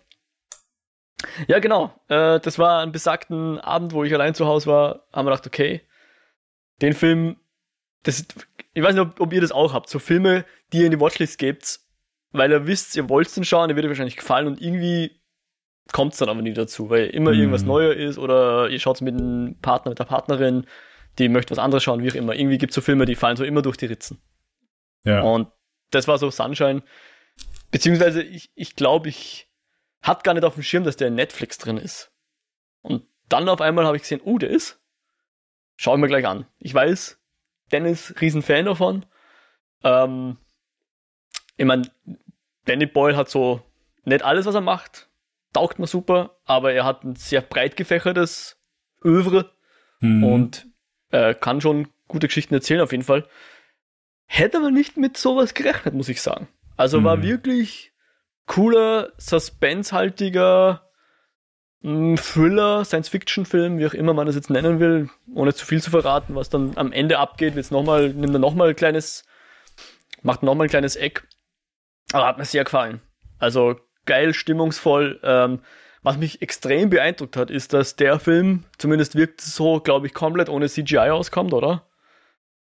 Ja, 1.49 1.59
genau. 1.59 1.95
Äh, 2.09 2.41
das 2.41 2.59
war 2.59 2.83
ein 2.83 2.93
besagten 2.93 3.59
Abend, 3.61 3.93
wo 3.93 4.05
ich 4.05 4.13
allein 4.13 4.35
zu 4.35 4.47
Hause 4.47 4.67
war, 4.67 5.07
haben 5.13 5.27
wir 5.27 5.31
gedacht, 5.31 5.47
okay, 5.47 5.83
den 6.83 6.93
Film, 6.93 7.37
das, 8.03 8.27
ich 8.75 8.83
weiß 8.83 8.95
nicht, 8.95 9.03
ob, 9.03 9.21
ob 9.21 9.33
ihr 9.33 9.41
das 9.41 9.53
auch 9.53 9.73
habt, 9.73 9.89
so 9.89 9.99
Filme, 9.99 10.45
die 10.73 10.79
ihr 10.79 10.87
in 10.87 10.91
die 10.91 11.01
Watchlist 11.01 11.39
gebt, 11.39 11.81
weil 12.33 12.51
ihr 12.51 12.67
wisst, 12.67 12.97
ihr 12.97 13.09
wollt 13.09 13.35
den 13.35 13.45
schauen, 13.45 13.69
der 13.69 13.77
wird 13.77 13.87
euch 13.87 13.91
wahrscheinlich 13.91 14.17
gefallen 14.17 14.47
und 14.47 14.61
irgendwie 14.61 15.21
kommt 15.93 16.13
es 16.13 16.19
dann 16.19 16.29
aber 16.29 16.43
nie 16.43 16.53
dazu, 16.53 16.91
weil 16.91 17.07
immer 17.07 17.33
mhm. 17.33 17.39
irgendwas 17.39 17.63
Neues 17.63 17.97
ist 17.97 18.19
oder 18.19 18.69
ihr 18.69 18.81
schaut 18.81 18.97
es 18.97 19.01
mit 19.03 19.15
einem 19.15 19.59
Partner, 19.61 19.91
mit 19.91 19.99
der 19.99 20.05
Partnerin, 20.05 20.67
die 21.19 21.29
möchte 21.29 21.53
was 21.53 21.59
anderes 21.59 21.83
schauen, 21.83 22.03
wie 22.03 22.11
auch 22.11 22.15
immer. 22.15 22.35
Irgendwie 22.35 22.59
gibt 22.59 22.73
es 22.73 22.75
so 22.75 22.81
Filme, 22.81 23.07
die 23.07 23.15
fallen 23.15 23.37
so 23.37 23.45
immer 23.45 23.63
durch 23.63 23.77
die 23.77 23.87
Ritzen. 23.87 24.21
Ja. 25.05 25.23
Und 25.23 25.49
das 25.91 26.09
war 26.09 26.19
so 26.19 26.31
Sunshine. 26.31 26.83
Beziehungsweise 27.71 28.23
ich, 28.23 28.51
ich 28.55 28.77
glaube, 28.77 29.09
ich 29.09 29.49
hatte 30.03 30.23
gar 30.23 30.35
nicht 30.35 30.45
auf 30.45 30.55
dem 30.55 30.63
Schirm, 30.63 30.85
dass 30.85 30.97
der 30.97 31.09
in 31.09 31.15
Netflix 31.15 31.59
drin 31.59 31.77
ist. 31.77 32.13
Und 32.83 33.07
dann 33.29 33.49
auf 33.49 33.61
einmal 33.61 33.87
habe 33.87 33.97
ich 33.97 34.03
gesehen, 34.03 34.21
uh, 34.25 34.39
der 34.39 34.51
ist. 34.51 34.81
Schau 35.77 35.95
ich 35.95 36.01
mir 36.01 36.09
gleich 36.09 36.27
an. 36.27 36.47
Ich 36.59 36.73
weiß, 36.73 37.19
Dennis, 37.73 38.15
Riesenfan 38.21 38.65
davon. 38.65 39.05
Ähm, 39.83 40.39
ich 41.57 41.67
meine, 41.67 41.91
Danny 42.65 42.87
Boyle 42.87 43.17
hat 43.17 43.29
so 43.29 43.61
nicht 44.05 44.25
alles, 44.25 44.47
was 44.47 44.55
er 44.55 44.61
macht, 44.61 45.09
taugt 45.53 45.79
mir 45.79 45.87
super, 45.87 46.39
aber 46.45 46.73
er 46.73 46.85
hat 46.85 47.05
ein 47.05 47.17
sehr 47.17 47.41
breit 47.41 47.77
gefächertes 47.77 48.59
Övre 49.05 49.53
mhm. 50.01 50.25
und 50.25 50.67
äh, 51.11 51.35
kann 51.35 51.61
schon 51.61 51.89
gute 52.09 52.29
Geschichten 52.29 52.55
erzählen, 52.55 52.81
auf 52.81 52.93
jeden 52.93 53.05
Fall. 53.05 53.29
Hätte 54.27 54.59
aber 54.59 54.71
nicht 54.71 54.97
mit 54.97 55.17
sowas 55.17 55.55
gerechnet, 55.55 55.95
muss 55.95 56.09
ich 56.09 56.21
sagen. 56.21 56.49
Also 56.77 57.01
mhm. 57.01 57.05
war 57.05 57.23
wirklich 57.23 57.93
cooler, 58.47 59.13
suspensehaltiger 59.19 60.83
hm, 61.83 62.17
Thriller, 62.17 62.85
Science-Fiction-Film, 62.85 63.79
wie 63.79 63.87
auch 63.87 63.95
immer 63.95 64.15
man 64.15 64.27
das 64.27 64.37
jetzt 64.37 64.51
nennen 64.51 64.81
will, 64.81 65.11
ohne 65.35 65.55
zu 65.55 65.67
viel 65.67 65.83
zu 65.83 65.91
verraten, 65.91 66.35
was 66.35 66.49
dann 66.49 66.77
am 66.77 66.93
Ende 66.93 67.19
abgeht, 67.19 67.55
jetzt 67.55 67.73
nochmal, 67.73 68.11
nimmt 68.11 68.35
er 68.35 68.39
nochmal 68.39 68.71
ein 68.71 68.77
kleines, 68.77 69.25
macht 70.23 70.43
nochmal 70.43 70.67
ein 70.67 70.71
kleines 70.71 70.97
Eck. 70.97 71.27
Aber 72.13 72.27
hat 72.27 72.39
mir 72.39 72.45
sehr 72.45 72.65
gefallen. 72.65 73.01
Also 73.39 73.81
geil, 74.05 74.33
stimmungsvoll. 74.33 75.21
Ähm, 75.23 75.61
was 76.03 76.19
mich 76.19 76.41
extrem 76.41 76.89
beeindruckt 76.89 77.37
hat, 77.37 77.51
ist, 77.51 77.73
dass 77.73 77.97
der 77.97 78.21
Film, 78.21 78.65
zumindest 78.79 79.17
wirkt 79.17 79.41
so, 79.41 79.81
glaube 79.81 80.07
ich, 80.07 80.15
komplett 80.15 80.49
ohne 80.49 80.69
CGI 80.69 81.11
auskommt, 81.11 81.53
oder? 81.53 81.86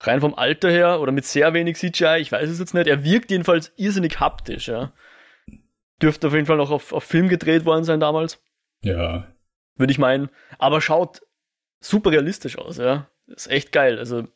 Rein 0.02 0.22
vom 0.22 0.36
Alter 0.36 0.70
her 0.70 1.02
oder 1.02 1.12
mit 1.12 1.26
sehr 1.26 1.54
wenig 1.54 1.78
CGI, 1.78 2.20
ich 2.20 2.32
weiß 2.32 2.50
es 2.50 2.60
jetzt 2.60 2.74
nicht. 2.74 2.88
Er 2.88 3.04
wirkt 3.04 3.32
jedenfalls 3.32 3.74
irrsinnig 3.76 4.20
haptisch, 4.20 4.68
ja. 4.68 4.94
Dürfte 6.02 6.28
auf 6.28 6.34
jeden 6.34 6.46
Fall 6.46 6.58
noch 6.58 6.72
auf, 6.72 6.94
auf 6.94 7.04
Film 7.04 7.28
gedreht 7.28 7.66
worden 7.66 7.84
sein 7.84 8.00
damals. 8.00 8.42
Ja. 8.82 9.28
Würde 9.76 9.92
ich 9.92 10.00
meinen. 10.00 10.30
Aber 10.58 10.80
schaut 10.80 11.22
super 11.82 12.12
realistisch 12.12 12.58
aus, 12.58 12.78
ja. 12.78 13.08
Ist 13.28 13.52
echt 13.52 13.72
geil. 13.72 14.00
Also 14.00 14.28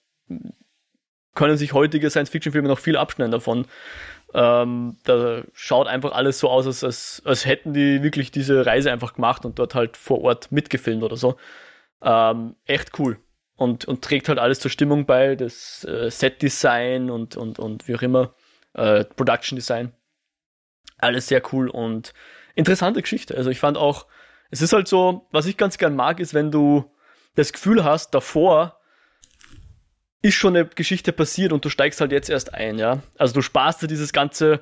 können 1.36 1.58
sich 1.58 1.74
heutige 1.74 2.10
Science-Fiction-Filme 2.10 2.68
noch 2.68 2.80
viel 2.80 2.98
abschneiden 2.98 3.32
davon. 3.32 3.66
Ähm, 4.34 4.98
da 5.04 5.44
schaut 5.54 5.88
einfach 5.88 6.12
alles 6.12 6.40
so 6.40 6.50
aus, 6.50 6.66
als, 6.66 6.84
als, 6.84 7.22
als 7.26 7.46
hätten 7.46 7.74
die 7.74 8.04
wirklich 8.04 8.32
diese 8.32 8.66
Reise 8.66 8.92
einfach 8.92 9.14
gemacht 9.14 9.46
und 9.46 9.60
dort 9.60 9.76
halt 9.76 9.96
vor 9.96 10.22
Ort 10.22 10.52
mitgefilmt 10.52 11.04
oder 11.04 11.16
so. 11.16 11.38
Ähm, 12.02 12.56
echt 12.66 13.00
cool. 13.00 13.18
Und, 13.56 13.86
und 13.86 14.04
trägt 14.04 14.30
halt 14.30 14.40
alles 14.40 14.60
zur 14.60 14.72
Stimmung 14.72 15.06
bei, 15.06 15.36
das 15.36 15.84
äh, 15.86 16.10
Set-Design 16.10 17.12
und, 17.12 17.38
und, 17.38 17.60
und 17.60 17.88
wie 17.88 17.96
auch 17.96 18.02
immer, 18.02 18.34
äh, 18.74 19.06
Production-Design. 19.06 19.94
Alles 20.98 21.28
sehr 21.28 21.42
cool 21.54 21.70
und 21.70 22.14
interessante 22.56 23.02
Geschichte. 23.02 23.36
Also 23.38 23.50
ich 23.52 23.60
fand 23.60 23.78
auch, 23.78 24.08
es 24.50 24.62
ist 24.62 24.74
halt 24.74 24.88
so, 24.88 25.28
was 25.32 25.46
ich 25.46 25.58
ganz 25.58 25.78
gern 25.78 25.96
mag, 25.96 26.20
ist, 26.20 26.34
wenn 26.34 26.52
du 26.52 26.92
das 27.36 27.54
Gefühl 27.54 27.84
hast, 27.84 28.14
davor 28.14 28.80
ist 30.22 30.36
schon 30.36 30.56
eine 30.56 30.66
Geschichte 30.66 31.12
passiert 31.12 31.52
und 31.52 31.66
du 31.66 31.70
steigst 31.70 32.00
halt 32.00 32.12
jetzt 32.12 32.30
erst 32.30 32.54
ein, 32.54 32.80
ja. 32.80 33.04
Also 33.18 33.34
du 33.34 33.42
sparst 33.42 33.82
dir 33.82 33.88
dieses 33.88 34.14
ganze, 34.14 34.62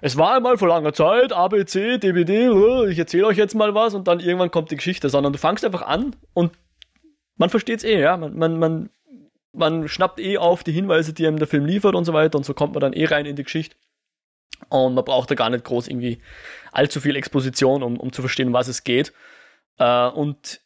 es 0.00 0.16
war 0.16 0.34
einmal 0.34 0.58
vor 0.58 0.68
langer 0.68 0.92
Zeit, 0.92 1.32
ABC, 1.32 1.98
DBD, 1.98 2.48
ich 2.90 2.98
erzähle 2.98 3.26
euch 3.26 3.36
jetzt 3.36 3.54
mal 3.54 3.74
was 3.74 3.94
und 3.94 4.08
dann 4.08 4.18
irgendwann 4.18 4.50
kommt 4.50 4.70
die 4.70 4.76
Geschichte, 4.76 5.08
sondern 5.08 5.32
du 5.32 5.38
fangst 5.38 5.64
einfach 5.64 5.82
an 5.82 6.16
und 6.34 6.52
man 7.40 7.48
versteht's 7.48 7.84
eh, 7.84 7.98
ja. 7.98 8.18
Man, 8.18 8.36
man, 8.36 8.58
man, 8.58 8.90
man 9.52 9.88
schnappt 9.88 10.20
eh 10.20 10.36
auf 10.36 10.62
die 10.62 10.72
Hinweise, 10.72 11.14
die 11.14 11.26
einem 11.26 11.38
der 11.38 11.48
Film 11.48 11.64
liefert 11.64 11.94
und 11.94 12.04
so 12.04 12.12
weiter 12.12 12.36
und 12.36 12.44
so 12.44 12.52
kommt 12.52 12.74
man 12.74 12.82
dann 12.82 12.92
eh 12.92 13.06
rein 13.06 13.24
in 13.24 13.34
die 13.34 13.44
Geschichte. 13.44 13.76
Und 14.68 14.94
man 14.94 15.06
braucht 15.06 15.30
da 15.30 15.34
gar 15.34 15.48
nicht 15.48 15.64
groß 15.64 15.88
irgendwie 15.88 16.20
allzu 16.70 17.00
viel 17.00 17.16
Exposition, 17.16 17.82
um, 17.82 17.98
um 17.98 18.12
zu 18.12 18.20
verstehen, 18.20 18.52
was 18.52 18.68
es 18.68 18.84
geht. 18.84 19.14
Äh, 19.78 20.08
und 20.08 20.60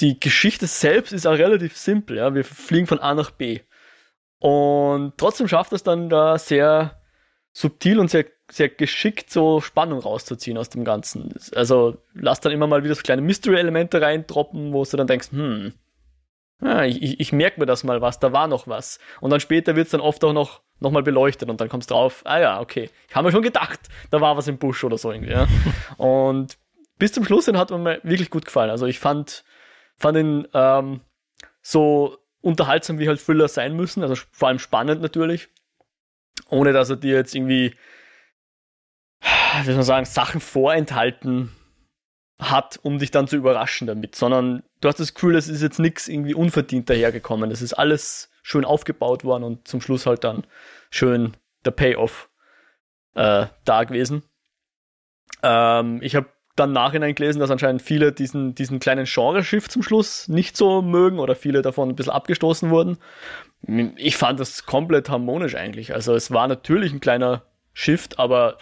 die 0.00 0.20
Geschichte 0.20 0.66
selbst 0.66 1.12
ist 1.12 1.26
auch 1.26 1.38
relativ 1.38 1.74
simpel. 1.74 2.18
Ja? 2.18 2.34
Wir 2.34 2.44
fliegen 2.44 2.86
von 2.86 2.98
A 2.98 3.14
nach 3.14 3.30
B. 3.30 3.60
Und 4.38 5.14
trotzdem 5.16 5.48
schafft 5.48 5.72
es 5.72 5.82
dann 5.82 6.10
da 6.10 6.36
sehr 6.36 7.00
subtil 7.52 7.98
und 7.98 8.10
sehr, 8.10 8.26
sehr 8.50 8.68
geschickt 8.68 9.30
so 9.30 9.60
Spannung 9.60 10.00
rauszuziehen 10.00 10.58
aus 10.58 10.68
dem 10.68 10.84
Ganzen. 10.84 11.34
Also 11.54 11.98
lass 12.14 12.40
dann 12.40 12.52
immer 12.52 12.66
mal 12.66 12.84
wieder 12.84 12.94
so 12.94 13.02
kleine 13.02 13.22
Mystery-Elemente 13.22 14.00
reindroppen, 14.00 14.72
wo 14.72 14.84
du 14.84 14.96
dann 14.96 15.06
denkst, 15.06 15.32
hm, 15.32 15.72
ja, 16.62 16.84
ich, 16.84 17.20
ich 17.20 17.32
merke 17.32 17.60
mir 17.60 17.66
das 17.66 17.84
mal 17.84 18.00
was, 18.00 18.18
da 18.18 18.32
war 18.32 18.48
noch 18.48 18.66
was. 18.66 18.98
Und 19.20 19.30
dann 19.30 19.40
später 19.40 19.76
wird 19.76 19.86
es 19.86 19.90
dann 19.90 20.00
oft 20.00 20.24
auch 20.24 20.32
noch, 20.32 20.62
noch 20.80 20.90
mal 20.90 21.02
beleuchtet 21.02 21.50
und 21.50 21.60
dann 21.60 21.68
kommst 21.68 21.90
du 21.90 21.94
drauf, 21.94 22.22
ah 22.24 22.40
ja, 22.40 22.60
okay, 22.60 22.90
ich 23.08 23.14
habe 23.14 23.26
mir 23.26 23.32
schon 23.32 23.42
gedacht, 23.42 23.80
da 24.10 24.20
war 24.20 24.36
was 24.36 24.48
im 24.48 24.58
Busch 24.58 24.82
oder 24.84 24.96
so 24.96 25.10
irgendwie. 25.12 25.32
Ja? 25.32 25.46
und 25.96 26.56
bis 26.98 27.12
zum 27.12 27.24
Schluss 27.24 27.44
hin 27.46 27.58
hat 27.58 27.70
mir 27.70 28.00
wirklich 28.02 28.30
gut 28.30 28.46
gefallen. 28.46 28.70
Also 28.70 28.86
ich 28.86 28.98
fand, 28.98 29.44
fand 29.96 30.18
ihn 30.18 30.48
ähm, 30.54 31.00
so 31.60 32.16
unterhaltsam, 32.40 32.98
wie 32.98 33.08
halt 33.08 33.20
Thriller 33.20 33.48
sein 33.48 33.74
müssen, 33.74 34.02
also 34.02 34.14
vor 34.30 34.48
allem 34.48 34.58
spannend 34.58 35.02
natürlich, 35.02 35.48
ohne 36.48 36.72
dass 36.72 36.88
er 36.88 36.96
dir 36.96 37.16
jetzt 37.16 37.34
irgendwie, 37.34 37.74
wie 39.62 39.66
soll 39.66 39.76
man 39.76 39.84
sagen, 39.84 40.06
Sachen 40.06 40.40
vorenthalten 40.40 41.52
hat, 42.38 42.78
um 42.82 42.98
dich 42.98 43.10
dann 43.10 43.28
zu 43.28 43.36
überraschen 43.36 43.86
damit, 43.86 44.14
sondern 44.14 44.62
du 44.80 44.88
hast 44.88 45.00
das 45.00 45.14
Gefühl, 45.14 45.36
es 45.36 45.48
ist 45.48 45.62
jetzt 45.62 45.78
nichts 45.78 46.08
irgendwie 46.08 46.34
unverdient 46.34 46.90
dahergekommen. 46.90 47.50
Das 47.50 47.62
ist 47.62 47.72
alles 47.72 48.30
schön 48.42 48.64
aufgebaut 48.64 49.24
worden 49.24 49.44
und 49.44 49.66
zum 49.66 49.80
Schluss 49.80 50.06
halt 50.06 50.22
dann 50.24 50.46
schön 50.90 51.36
der 51.64 51.70
Payoff 51.70 52.28
äh, 53.14 53.46
da 53.64 53.84
gewesen. 53.84 54.22
Ähm, 55.42 56.00
ich 56.02 56.14
habe 56.14 56.28
dann 56.54 56.72
nachhinein 56.72 57.14
gelesen, 57.14 57.38
dass 57.40 57.50
anscheinend 57.50 57.82
viele 57.82 58.12
diesen, 58.12 58.54
diesen 58.54 58.80
kleinen 58.80 59.04
Genreschiff 59.04 59.68
zum 59.68 59.82
Schluss 59.82 60.28
nicht 60.28 60.56
so 60.56 60.80
mögen 60.80 61.18
oder 61.18 61.34
viele 61.34 61.62
davon 61.62 61.90
ein 61.90 61.96
bisschen 61.96 62.12
abgestoßen 62.12 62.70
wurden. 62.70 62.98
Ich 63.96 64.16
fand 64.16 64.40
das 64.40 64.64
komplett 64.64 65.10
harmonisch 65.10 65.54
eigentlich. 65.54 65.92
Also 65.92 66.14
es 66.14 66.30
war 66.30 66.48
natürlich 66.48 66.92
ein 66.92 67.00
kleiner 67.00 67.42
Shift, 67.74 68.18
aber 68.18 68.56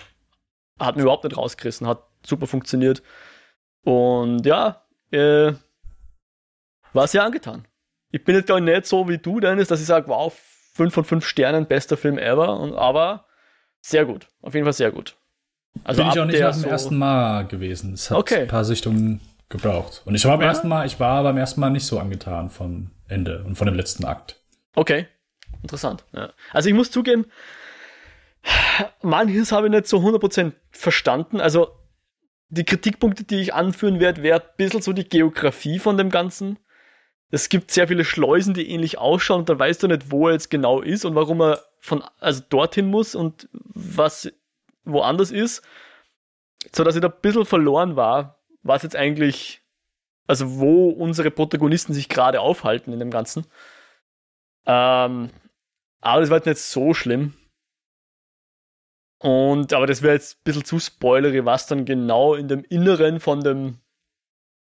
hat 0.79 0.97
mir 0.97 1.03
überhaupt 1.03 1.25
nicht 1.25 1.37
rausgerissen, 1.37 1.87
hat 1.87 2.03
super 2.27 2.47
funktioniert. 2.47 3.03
Und 3.85 4.45
ja, 4.47 4.83
äh, 5.11 5.53
war 6.93 7.07
sehr 7.07 7.25
angetan. 7.25 7.67
Ich 8.11 8.25
bin 8.25 8.37
jetzt 8.37 8.47
gar 8.47 8.61
nicht 8.61 8.87
so 8.87 9.09
wie 9.09 9.19
du, 9.19 9.41
Dennis, 9.41 9.69
dass 9.69 9.81
ich 9.81 9.87
sage, 9.87 10.09
wow, 10.09 10.33
5 10.75 10.95
von 10.95 11.05
5 11.05 11.27
Sternen, 11.27 11.67
bester 11.67 11.97
Film 11.97 12.19
ever, 12.19 12.59
und, 12.59 12.75
aber 12.75 13.27
sehr 13.81 14.05
gut. 14.05 14.29
Auf 14.41 14.55
jeden 14.55 14.65
Fall 14.65 14.73
sehr 14.73 14.93
gut. 14.93 15.17
Also 15.83 16.03
Bin 16.03 16.13
ich 16.13 16.21
auch 16.21 16.25
nicht 16.25 16.41
nach 16.41 16.53
dem 16.53 16.63
so 16.63 16.69
ersten 16.69 16.97
Mal 16.97 17.47
gewesen. 17.47 17.95
Es 17.95 18.11
hat 18.11 18.19
okay. 18.19 18.43
ein 18.43 18.49
paar 18.49 18.65
Sichtungen 18.65 19.21
gebraucht. 19.49 20.03
Und 20.05 20.15
ich 20.15 20.25
war 20.25 20.33
beim 20.33 20.43
ja? 20.43 20.49
ersten 20.49 20.69
Mal, 20.69 20.87
ich 20.87 20.99
war 21.01 21.23
beim 21.23 21.37
ersten 21.37 21.61
Mal 21.61 21.71
nicht 21.71 21.87
so 21.87 21.99
angetan 21.99 22.51
vom 22.51 22.91
Ende 23.09 23.43
und 23.45 23.57
von 23.57 23.67
dem 23.67 23.75
letzten 23.75 24.05
Akt. 24.05 24.41
Okay. 24.75 25.07
Interessant. 25.63 26.05
Ja. 26.13 26.33
Also 26.53 26.69
ich 26.69 26.75
muss 26.75 26.91
zugeben, 26.91 27.27
manches 29.03 29.53
habe 29.53 29.67
ich 29.67 29.73
nicht 29.73 29.87
so 29.87 29.99
100% 29.99 30.53
verstanden. 30.71 31.41
Also 31.41 31.69
die 32.49 32.65
Kritikpunkte, 32.65 33.25
die 33.25 33.41
ich 33.41 33.55
anführen 33.55 34.01
werde, 34.01 34.23
wäre 34.23 34.41
ein 34.41 34.49
bisschen 34.57 34.83
so 34.83 34.93
die 34.93 35.09
Geografie 35.09 35.79
von 35.79 35.97
dem 35.97 36.11
Ganzen. 36.11 36.59
Es 37.31 37.49
gibt 37.49 37.71
sehr 37.71 37.89
viele 37.89 38.05
Schleusen, 38.05 38.55
die 38.55 38.71
ähnlich 38.71 38.99
ausschauen 38.99 39.41
und 39.41 39.49
da 39.49 39.59
weißt 39.59 39.83
du 39.83 39.89
nicht, 39.89 40.11
wo 40.11 40.29
er 40.29 40.35
jetzt 40.35 40.51
genau 40.51 40.81
ist 40.81 41.05
und 41.05 41.15
warum 41.15 41.41
er 41.41 41.63
von, 41.81 42.05
also 42.21 42.43
dorthin 42.49 42.87
muss 42.87 43.15
und 43.15 43.49
was 43.53 44.33
woanders 44.85 45.31
ist. 45.31 45.63
So 46.73 46.85
dass 46.85 46.95
ich 46.95 47.03
da 47.03 47.09
ein 47.09 47.21
bisschen 47.21 47.45
verloren 47.45 47.97
war, 47.97 48.41
was 48.63 48.83
jetzt 48.83 48.97
eigentlich, 48.97 49.63
also 50.27 50.59
wo 50.59 50.91
unsere 50.91 51.31
Protagonisten 51.31 51.93
sich 51.93 52.09
gerade 52.09 52.41
aufhalten 52.41 52.93
in 52.93 53.01
dem 53.01 53.11
Ganzen. 53.11 53.47
Ähm, 54.67 55.31
aber 56.01 56.21
das 56.21 56.31
war 56.31 56.39
jetzt 56.39 56.47
nicht 56.47 56.61
so 56.61 56.95
schlimm. 56.95 57.35
Und, 59.25 59.73
aber 59.73 59.87
das 59.87 60.03
wäre 60.03 60.13
jetzt 60.13 60.37
ein 60.37 60.41
bisschen 60.45 60.65
zu 60.67 60.79
spoilery, 60.79 61.47
was 61.47 61.67
dann 61.67 61.87
genau 61.87 62.35
in 62.35 62.47
dem 62.47 62.63
Inneren 62.63 63.21
von 63.21 63.41
dem, 63.41 63.79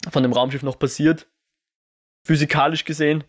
von 0.09 0.23
dem 0.23 0.33
Raumschiff 0.33 0.62
noch 0.62 0.79
passiert. 0.79 1.29
Physikalisch 2.25 2.87
gesehen. 2.87 3.25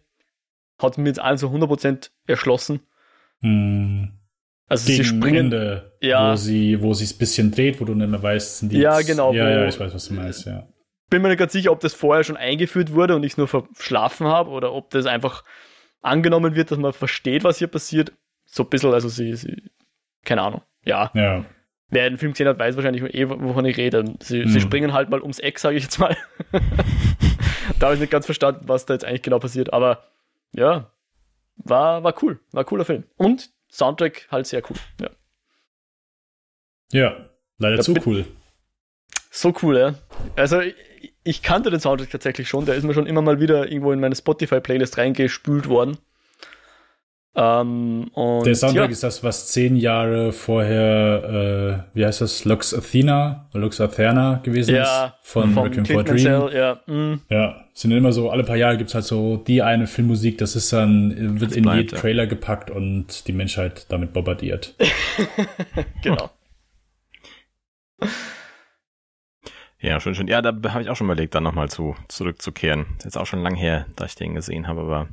Hat 0.82 0.98
mir 0.98 1.10
jetzt 1.10 1.20
allen 1.20 1.38
so 1.38 1.50
100% 1.50 2.12
erschlossen. 2.28 2.80
Hm. 3.42 4.14
Also 4.70 4.88
Gegen 4.88 5.04
sie 5.04 5.10
springen. 5.10 5.36
Ende, 5.36 5.98
ja. 6.00 6.32
Wo 6.32 6.38
sie, 6.38 6.82
wo 6.82 6.92
es 6.92 7.02
ein 7.02 7.18
bisschen 7.18 7.52
dreht, 7.52 7.82
wo 7.82 7.84
du 7.84 7.94
nicht 7.94 8.10
mehr 8.10 8.24
weißt, 8.24 8.60
sind 8.60 8.72
die. 8.72 8.78
Ja, 8.78 8.98
jetzt, 8.98 9.08
genau. 9.08 9.34
Ja, 9.34 9.50
ja, 9.50 9.68
ich 9.68 9.78
weiß, 9.78 9.94
was 9.94 10.08
du 10.08 10.14
meinst, 10.14 10.46
ja. 10.46 10.66
Bin 11.10 11.22
mir 11.22 11.28
nicht 11.28 11.40
ganz 11.40 11.52
sicher, 11.52 11.74
ob 11.74 11.82
das 11.82 11.94
vorher 11.94 12.24
schon 12.24 12.38
eingeführt 12.38 12.94
wurde 12.94 13.18
und 13.18 13.24
ich 13.24 13.34
es 13.34 13.38
nur 13.38 13.50
verschlafen 13.50 14.28
habe 14.28 14.52
oder 14.52 14.72
ob 14.72 14.92
das 14.92 15.06
einfach 15.06 15.44
angenommen 16.02 16.56
wird, 16.56 16.72
dass 16.72 16.78
man 16.78 16.94
versteht, 16.94 17.44
was 17.44 17.58
hier 17.58 17.68
passiert. 17.68 18.14
So 18.46 18.64
ein 18.64 18.70
bisschen, 18.70 18.94
also 18.94 19.10
sie, 19.10 19.36
sie 19.36 19.72
keine 20.24 20.44
Ahnung 20.44 20.62
ja. 20.88 21.12
ja. 21.14 21.46
Wer 21.90 22.10
den 22.10 22.18
Film 22.18 22.34
gesehen 22.34 22.48
hat, 22.48 22.60
weiß 22.60 22.76
wahrscheinlich 22.76 23.02
eh, 23.14 23.30
wovon 23.30 23.66
ich 23.66 23.78
rede. 23.78 24.04
Sie, 24.20 24.44
mhm. 24.44 24.50
sie 24.50 24.60
springen 24.60 24.94
halt 24.94 25.10
mal 25.10 25.22
ums 25.22 25.40
Eck, 25.40 25.58
sage 25.60 25.78
ich 25.78 25.84
jetzt 25.84 26.00
mal. 26.00 26.18
da 27.80 27.88
habe 27.88 27.96
ich 27.96 28.02
nicht 28.02 28.12
ganz 28.12 28.26
verstanden, 28.26 28.68
was 28.68 28.86
da 28.86 28.94
jetzt 28.94 29.06
eigentlich 29.06 29.22
genau 29.22 29.40
passiert. 29.40 29.72
Aber 29.72 30.04
ja, 30.52 30.92
war, 31.56 32.04
war 32.04 32.14
cool. 32.22 32.40
War 32.52 32.64
ein 32.64 32.66
cooler 32.66 32.84
Film. 32.86 33.04
Und 33.16 33.50
Soundtrack 33.72 34.28
halt 34.32 34.48
sehr 34.48 34.62
cool. 34.70 34.78
Ja, 35.00 35.10
ja 36.92 37.30
leider 37.58 37.82
zu 37.82 37.96
cool. 38.06 38.26
So 39.30 39.54
cool, 39.62 39.78
ja. 39.78 39.94
Also 40.36 40.60
ich, 40.62 40.76
ich 41.24 41.42
kannte 41.42 41.70
den 41.70 41.80
Soundtrack 41.80 42.10
tatsächlich 42.10 42.50
schon. 42.50 42.66
Der 42.66 42.76
ist 42.76 42.84
mir 42.84 42.94
schon 42.94 43.08
immer 43.08 43.22
mal 43.22 43.40
wieder 43.40 43.72
irgendwo 43.72 43.92
in 43.92 44.00
meine 44.00 44.16
Spotify-Playlist 44.16 44.98
reingespült 44.98 45.70
worden. 45.70 45.98
Ähm, 47.40 48.10
Der 48.16 48.56
Soundtrack 48.56 48.86
ja. 48.88 48.92
ist 48.92 49.04
das, 49.04 49.24
was 49.24 49.48
zehn 49.52 49.76
Jahre 49.76 50.32
vorher, 50.32 51.86
äh, 51.94 51.96
wie 51.96 52.04
heißt 52.04 52.22
das, 52.22 52.46
Lux 52.46 52.74
Athena, 52.74 53.48
Lux 53.54 53.80
Athena 53.80 54.40
gewesen 54.42 54.74
ja, 54.74 55.06
ist, 55.06 55.14
von 55.22 55.56
Requiem 55.56 55.86
for 55.86 56.04
Dream. 56.04 56.18
Cell, 56.18 56.50
ja. 56.52 56.80
Mm. 56.88 57.22
ja, 57.30 57.64
sind 57.74 57.92
immer 57.92 58.12
so, 58.12 58.32
alle 58.32 58.44
paar 58.44 58.56
Jahre 58.56 58.78
gibt 58.78 58.90
es 58.90 58.96
halt 58.96 59.06
so 59.06 59.38
die 59.38 59.62
eine 59.62 59.86
Filmmusik, 59.86 60.40
das 60.40 60.56
ist 60.56 60.74
dann, 60.74 61.40
wird 61.40 61.52
das 61.52 61.58
in 61.58 61.66
jeden 61.66 61.90
ja. 61.90 61.98
Trailer 61.98 62.26
gepackt 62.26 62.72
und 62.72 63.28
die 63.28 63.34
Menschheit 63.34 63.86
damit 63.90 64.14
bombardiert. 64.14 64.74
genau. 66.02 66.32
Ja, 69.80 70.00
schön, 70.00 70.16
schön. 70.16 70.28
Ja, 70.28 70.42
da 70.42 70.74
habe 70.74 70.82
ich 70.82 70.90
auch 70.90 70.96
schon 70.96 71.06
überlegt, 71.06 71.36
dann 71.36 71.44
nochmal 71.44 71.70
zu, 71.70 71.96
zurückzukehren. 72.08 72.88
Ist 72.98 73.06
jetzt 73.06 73.18
auch 73.18 73.28
schon 73.28 73.44
lang 73.44 73.54
her, 73.54 73.86
da 73.96 74.06
ich 74.06 74.16
den 74.16 74.34
gesehen 74.34 74.68
habe, 74.68 74.82
aber 74.82 75.08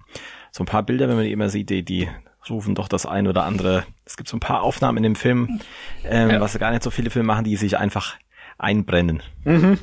so 0.55 0.63
ein 0.63 0.67
paar 0.67 0.85
Bilder, 0.85 1.09
wenn 1.09 1.17
man 1.17 1.25
die 1.25 1.33
immer 1.33 1.49
sieht, 1.49 1.69
die, 1.69 1.85
die 1.85 2.09
rufen 2.49 2.77
doch 2.77 2.87
das 2.87 3.07
ein 3.07 3.27
oder 3.27 3.43
andere. 3.43 3.85
Es 4.05 4.17
gibt 4.17 4.29
so 4.29 4.37
ein 4.37 4.41
paar 4.41 4.63
Aufnahmen 4.63 4.99
in 4.99 5.03
dem 5.03 5.17
Film, 5.17 5.61
ähm, 6.05 6.31
ja. 6.31 6.41
was 6.41 6.57
gar 6.61 6.71
nicht 6.71 6.85
so 6.85 6.91
viele 6.91 7.11
Filme 7.11 7.27
machen, 7.27 7.45
die 7.45 7.57
sich 7.57 7.77
einfach 7.77 8.15
einbrennen. 8.57 9.21
Mhm. 9.43 9.81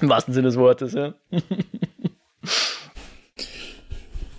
Im 0.00 0.08
wahrsten 0.08 0.32
Sinne 0.32 0.46
des 0.46 0.56
Wortes, 0.56 0.94
ja. 0.94 1.12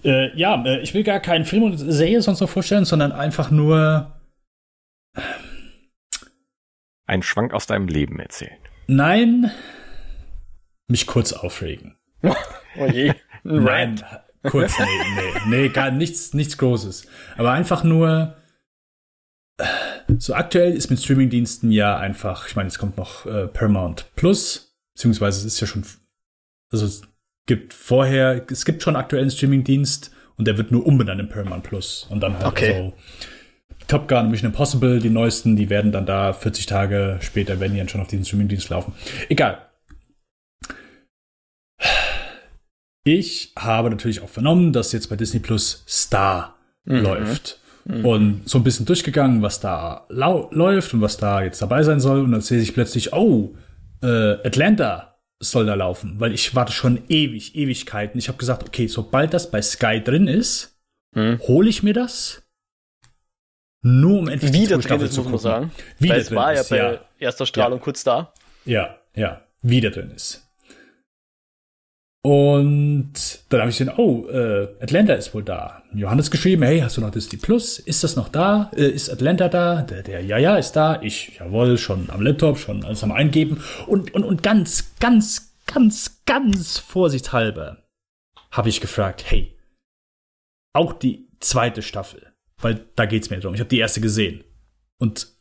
äh, 0.04 0.36
ja, 0.36 0.64
äh, 0.66 0.80
ich 0.80 0.96
will 0.96 1.04
gar 1.04 1.20
keinen 1.20 1.46
Film 1.46 1.62
und 1.62 1.78
Serie 1.78 2.24
sonst 2.24 2.40
noch 2.40 2.50
vorstellen, 2.50 2.86
sondern 2.86 3.12
einfach 3.12 3.52
nur 3.52 4.12
einen 7.06 7.22
Schwank 7.22 7.54
aus 7.54 7.68
deinem 7.68 7.88
Leben 7.88 8.20
erzählen. 8.20 8.58
Nein, 8.88 9.52
mich 10.88 11.06
kurz 11.06 11.32
aufregen. 11.32 11.96
oh 12.24 12.86
je. 12.92 13.14
Nein, 13.44 14.04
Kurz, 14.44 14.78
nee, 14.80 14.86
nee, 15.16 15.42
nee, 15.48 15.70
gar 15.70 15.92
nichts, 15.92 16.34
nichts 16.34 16.58
Großes. 16.58 17.08
Aber 17.38 17.52
einfach 17.52 17.84
nur, 17.84 18.36
so 20.18 20.34
aktuell 20.34 20.74
ist 20.74 20.90
mit 20.90 21.00
Streamingdiensten 21.00 21.72
ja 21.72 21.98
einfach, 21.98 22.48
ich 22.48 22.56
meine, 22.56 22.68
es 22.68 22.78
kommt 22.78 22.98
noch 22.98 23.26
äh, 23.26 23.48
Paramount 23.48 24.06
Plus, 24.16 24.76
beziehungsweise 24.94 25.40
es 25.40 25.46
ist 25.46 25.60
ja 25.60 25.68
schon, 25.68 25.84
also 26.72 26.86
es 26.86 27.02
gibt 27.48 27.74
vorher, 27.74 28.46
es 28.50 28.66
gibt 28.66 28.84
schon 28.84 28.96
aktuellen 28.96 29.32
Streamingdienst 29.32 30.12
und 30.38 30.48
der 30.48 30.58
wird 30.58 30.72
nur 30.72 30.86
umbenannt 30.86 31.20
in 31.20 31.30
Paramount 31.30 31.64
Plus 31.64 32.08
und 32.10 32.22
dann 32.22 32.36
halt 32.36 32.46
okay. 32.46 32.74
so 32.78 32.94
Top 33.88 34.08
Gun, 34.08 34.30
Mission 34.30 34.52
Impossible, 34.52 35.00
die 35.00 35.10
neuesten, 35.10 35.56
die 35.56 35.70
werden 35.70 35.92
dann 35.92 36.06
da 36.06 36.34
40 36.34 36.66
Tage 36.66 37.20
später, 37.22 37.60
werden 37.60 37.74
die 37.74 37.80
dann 37.80 37.90
schon 37.90 38.02
auf 38.02 38.08
diesen 38.08 38.26
Streamingdienst 38.26 38.70
laufen. 38.70 38.94
Egal. 39.30 39.67
Ich 43.08 43.54
habe 43.58 43.90
natürlich 43.90 44.22
auch 44.22 44.28
vernommen, 44.28 44.74
dass 44.74 44.92
jetzt 44.92 45.08
bei 45.08 45.16
Disney 45.16 45.40
Plus 45.40 45.86
Star 45.88 46.58
mhm. 46.84 46.98
läuft. 46.98 47.60
Mhm. 47.86 48.06
Und 48.06 48.50
so 48.50 48.58
ein 48.58 48.66
bisschen 48.66 48.86
durchgegangen, 48.86 49.42
was 49.42 49.62
da 49.62 50.06
läuft 50.10 50.94
und 50.94 51.00
was 51.00 51.16
da 51.16 51.42
jetzt 51.42 51.62
dabei 51.62 51.84
sein 51.84 52.02
soll. 52.02 52.20
Und 52.20 52.34
dann 52.34 52.42
sehe 52.42 52.60
ich 52.60 52.74
plötzlich, 52.74 53.14
oh, 53.14 53.56
äh, 54.04 54.34
Atlanta 54.46 55.16
soll 55.40 55.68
da 55.68 55.76
laufen, 55.76 56.20
weil 56.20 56.34
ich 56.34 56.54
warte 56.54 56.74
schon 56.74 57.00
ewig, 57.08 57.56
Ewigkeiten. 57.56 58.20
Ich 58.20 58.28
habe 58.28 58.38
gesagt, 58.38 58.68
okay, 58.68 58.88
sobald 58.88 59.34
das 59.34 59.52
bei 59.52 59.62
Sky 59.62 60.04
drin 60.04 60.28
ist, 60.28 60.78
mhm. 61.16 61.40
hole 61.48 61.70
ich 61.70 61.84
mir 61.84 61.94
das. 61.94 62.44
Nur 63.84 64.20
um 64.20 64.28
endlich 64.28 64.52
wieder 64.52 64.80
drin 64.80 65.00
ist, 65.00 65.16
muss 65.16 65.30
man 65.30 65.38
sagen. 65.38 65.72
Wieder 65.98 66.16
weil 66.16 66.22
es 66.22 66.32
war 66.36 66.54
ja 66.54 66.64
bei 66.70 67.00
erster 67.20 67.46
Strahlung 67.46 67.80
ja. 67.80 67.84
kurz 67.86 68.04
da. 68.04 68.34
Ja, 68.66 68.98
ja, 69.16 69.44
wieder 69.62 69.92
drin 69.92 70.12
ist. 70.12 70.47
Und 72.28 73.14
dann 73.48 73.62
habe 73.62 73.70
ich 73.70 73.78
gesehen, 73.78 73.94
oh, 73.96 74.28
äh, 74.28 74.68
Atlanta 74.82 75.14
ist 75.14 75.34
wohl 75.34 75.44
da. 75.44 75.82
Johannes 75.94 76.30
geschrieben, 76.30 76.64
hey, 76.64 76.82
hast 76.82 76.98
du 76.98 77.02
noch 77.02 77.12
Disney 77.12 77.40
Plus? 77.40 77.80
Ist 77.80 78.04
das 78.04 78.18
noch 78.18 78.28
da? 78.28 78.70
Äh, 78.76 78.90
ist 78.90 79.10
Atlanta 79.10 79.48
da? 79.48 79.84
Der, 79.84 80.04
der, 80.04 80.26
ja, 80.26 80.38
ja, 80.38 80.58
ist 80.58 80.74
da. 80.74 81.02
Ich, 81.02 81.38
jawohl, 81.40 81.78
schon 81.78 82.10
am 82.10 82.22
Laptop, 82.22 82.58
schon 82.58 82.84
alles 82.84 83.02
am 83.02 83.14
Eingeben. 83.14 83.64
Und, 83.88 84.14
und, 84.14 84.26
und 84.26 84.44
ganz, 84.44 84.94
ganz, 85.00 85.54
ganz, 85.68 86.22
ganz 86.26 86.80
vorsichtshalber 86.80 87.86
habe 88.52 88.68
ich 88.68 88.82
gefragt, 88.82 89.24
hey, 89.26 89.58
auch 90.74 90.92
die 90.92 91.30
zweite 91.40 91.82
Staffel, 91.82 92.34
weil 92.62 92.88
da 92.98 93.06
geht's 93.06 93.30
mir 93.30 93.40
drum. 93.40 93.54
Ich 93.54 93.62
habe 93.62 93.70
die 93.70 93.80
erste 93.80 94.02
gesehen. 94.02 94.44
Und 95.00 95.37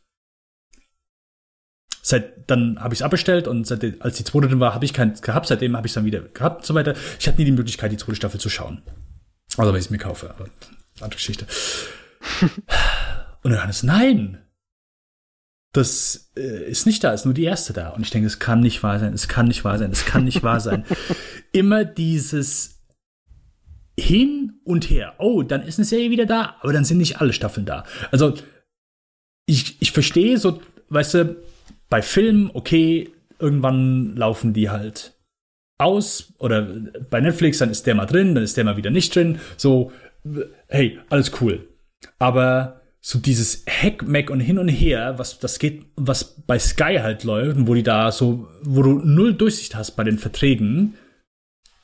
seit 2.07 2.49
dann 2.49 2.79
habe 2.79 2.93
ich 2.93 2.99
es 2.99 3.03
abbestellt 3.03 3.47
und 3.47 3.67
seit, 3.67 3.83
als 4.01 4.15
die 4.17 4.23
zweite 4.23 4.47
drin 4.47 4.59
war, 4.61 4.73
habe 4.73 4.85
ich 4.85 4.93
keins 4.93 5.21
gehabt. 5.21 5.47
Seitdem 5.47 5.75
habe 5.75 5.87
ich 5.87 5.91
es 5.91 5.95
dann 5.95 6.05
wieder 6.05 6.21
gehabt 6.21 6.61
und 6.61 6.65
so 6.65 6.73
weiter. 6.73 6.95
Ich 7.19 7.27
hatte 7.27 7.37
nie 7.37 7.45
die 7.45 7.51
Möglichkeit, 7.51 7.91
die 7.91 7.97
zweite 7.97 8.15
Staffel 8.15 8.39
zu 8.39 8.49
schauen. 8.49 8.81
Also 9.57 9.73
wenn 9.73 9.79
ich 9.79 9.87
es 9.87 9.91
mir 9.91 9.97
kaufe, 9.97 10.29
aber 10.29 10.45
andere 11.01 11.17
Geschichte. 11.17 11.45
und 12.41 13.51
dann 13.51 13.53
Johannes, 13.53 13.83
nein, 13.83 14.37
das 15.73 16.31
äh, 16.37 16.69
ist 16.69 16.85
nicht 16.85 17.03
da, 17.03 17.11
ist 17.13 17.25
nur 17.25 17.33
die 17.33 17.43
erste 17.43 17.73
da. 17.73 17.89
Und 17.89 18.03
ich 18.03 18.09
denke, 18.09 18.27
es 18.27 18.39
kann 18.39 18.61
nicht 18.61 18.83
wahr 18.83 18.99
sein, 18.99 19.13
es 19.13 19.27
kann 19.27 19.47
nicht 19.47 19.65
wahr 19.65 19.77
sein, 19.77 19.91
es 19.91 20.05
kann 20.05 20.23
nicht 20.23 20.43
wahr 20.43 20.61
sein. 20.61 20.85
Immer 21.51 21.83
dieses 21.83 22.79
hin 23.99 24.61
und 24.63 24.89
her. 24.89 25.15
Oh, 25.17 25.43
dann 25.43 25.61
ist 25.61 25.77
eine 25.77 25.85
Serie 25.85 26.09
wieder 26.09 26.25
da, 26.25 26.55
aber 26.61 26.71
dann 26.71 26.85
sind 26.85 26.99
nicht 26.99 27.19
alle 27.19 27.33
Staffeln 27.33 27.65
da. 27.65 27.83
Also 28.11 28.35
ich, 29.45 29.81
ich 29.81 29.91
verstehe 29.91 30.37
so, 30.37 30.61
weißt 30.89 31.13
du, 31.15 31.35
bei 31.89 32.01
Filmen, 32.01 32.51
okay, 32.53 33.09
irgendwann 33.39 34.15
laufen 34.15 34.53
die 34.53 34.69
halt 34.69 35.13
aus 35.77 36.33
oder 36.39 36.67
bei 37.09 37.21
Netflix, 37.21 37.59
dann 37.59 37.69
ist 37.69 37.85
der 37.85 37.95
mal 37.95 38.05
drin, 38.05 38.33
dann 38.35 38.43
ist 38.43 38.57
der 38.57 38.63
mal 38.63 38.77
wieder 38.77 38.89
nicht 38.89 39.15
drin. 39.15 39.39
So, 39.57 39.91
hey, 40.67 40.99
alles 41.09 41.31
cool. 41.41 41.67
Aber 42.19 42.81
so 42.99 43.19
dieses 43.19 43.63
Heck, 43.67 44.05
Mac 44.07 44.29
und 44.29 44.39
hin 44.39 44.59
und 44.59 44.67
her, 44.67 45.17
was 45.17 45.39
das 45.39 45.59
geht, 45.59 45.85
was 45.95 46.41
bei 46.45 46.59
Sky 46.59 46.97
halt 47.01 47.23
läuft, 47.23 47.67
wo 47.67 47.73
die 47.73 47.83
da 47.83 48.11
so, 48.11 48.47
wo 48.63 48.81
du 48.81 48.99
null 48.99 49.33
Durchsicht 49.33 49.75
hast 49.75 49.91
bei 49.91 50.03
den 50.03 50.17
Verträgen, 50.17 50.95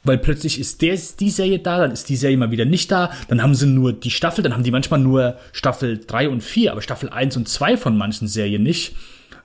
weil 0.03 0.17
plötzlich 0.17 0.59
ist 0.59 0.81
der, 0.81 0.97
die 1.19 1.29
Serie 1.29 1.59
da, 1.59 1.79
dann 1.79 1.91
ist 1.91 2.09
die 2.09 2.17
Serie 2.17 2.35
mal 2.35 2.51
wieder 2.51 2.65
nicht 2.65 2.91
da, 2.91 3.11
dann 3.29 3.41
haben 3.41 3.55
sie 3.55 3.67
nur 3.67 3.93
die 3.93 4.11
Staffel, 4.11 4.43
dann 4.43 4.53
haben 4.53 4.63
die 4.63 4.71
manchmal 4.71 4.99
nur 4.99 5.37
Staffel 5.53 6.01
3 6.05 6.29
und 6.29 6.41
4, 6.41 6.71
aber 6.73 6.81
Staffel 6.81 7.09
1 7.09 7.37
und 7.37 7.47
2 7.47 7.77
von 7.77 7.97
manchen 7.97 8.27
Serien 8.27 8.63
nicht. 8.63 8.95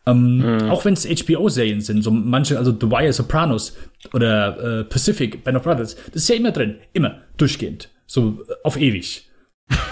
Ähm, 0.08 0.38
mhm. 0.38 0.70
Auch 0.70 0.84
wenn 0.84 0.94
es 0.94 1.06
HBO-Serien 1.06 1.80
sind, 1.80 2.02
so 2.02 2.10
manche, 2.10 2.56
also 2.56 2.72
The 2.72 2.90
Wire, 2.90 3.12
Sopranos 3.12 3.76
oder 4.14 4.80
äh, 4.80 4.84
Pacific, 4.84 5.44
Band 5.44 5.58
of 5.58 5.64
Brothers, 5.64 5.96
das 6.12 6.22
ist 6.22 6.28
ja 6.28 6.36
immer 6.36 6.52
drin, 6.52 6.76
immer, 6.94 7.18
durchgehend, 7.36 7.90
so 8.06 8.40
äh, 8.48 8.54
auf 8.64 8.78
ewig. 8.78 9.28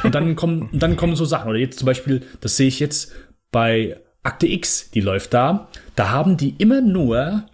Und 0.05 0.15
dann 0.15 0.35
kommen, 0.35 0.71
dann 0.79 0.97
kommen 0.97 1.17
so 1.17 1.25
Sachen, 1.27 1.51
oder 1.51 1.59
jetzt 1.59 1.79
zum 1.79 1.87
Beispiel, 1.87 2.23
das 2.41 2.57
sehe 2.57 2.69
ich 2.69 2.81
jetzt 2.81 3.13
bei 3.53 4.01
Akte 4.23 4.47
X, 4.47 4.91
die 4.91 5.03
läuft 5.03 5.35
da, 5.35 5.69
da 5.97 6.11
haben 6.11 6.37
die 6.37 6.55
immer 6.59 6.81
nur, 6.81 7.45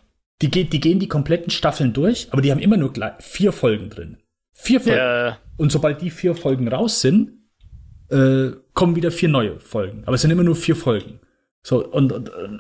die, 0.41 0.49
die 0.49 0.81
gehen 0.81 1.01
die 1.01 1.09
kompletten 1.09 1.51
Staffeln 1.51 1.93
durch, 1.93 2.29
aber 2.31 2.43
die 2.43 2.53
haben 2.53 2.61
immer 2.61 2.77
nur 2.77 2.93
vier 3.19 3.53
Folgen 3.53 3.91
drin. 3.91 4.19
Vier 4.53 4.81
Folgen. 4.81 4.99
Ja. 4.99 5.39
Und 5.57 5.73
sobald 5.73 6.01
die 6.01 6.11
vier 6.11 6.35
Folgen 6.35 6.69
raus 6.69 7.01
sind, 7.01 7.33
äh, 8.09 8.53
kommen 8.75 8.95
wieder 8.95 9.11
vier 9.11 9.29
neue 9.29 9.59
Folgen. 9.59 10.03
Aber 10.07 10.15
es 10.15 10.23
sind 10.23 10.31
immer 10.31 10.45
nur 10.45 10.57
vier 10.57 10.77
Folgen. 10.77 11.21
So, 11.63 11.87
und, 11.87 12.13
und 12.13 12.29
äh, 12.29 12.59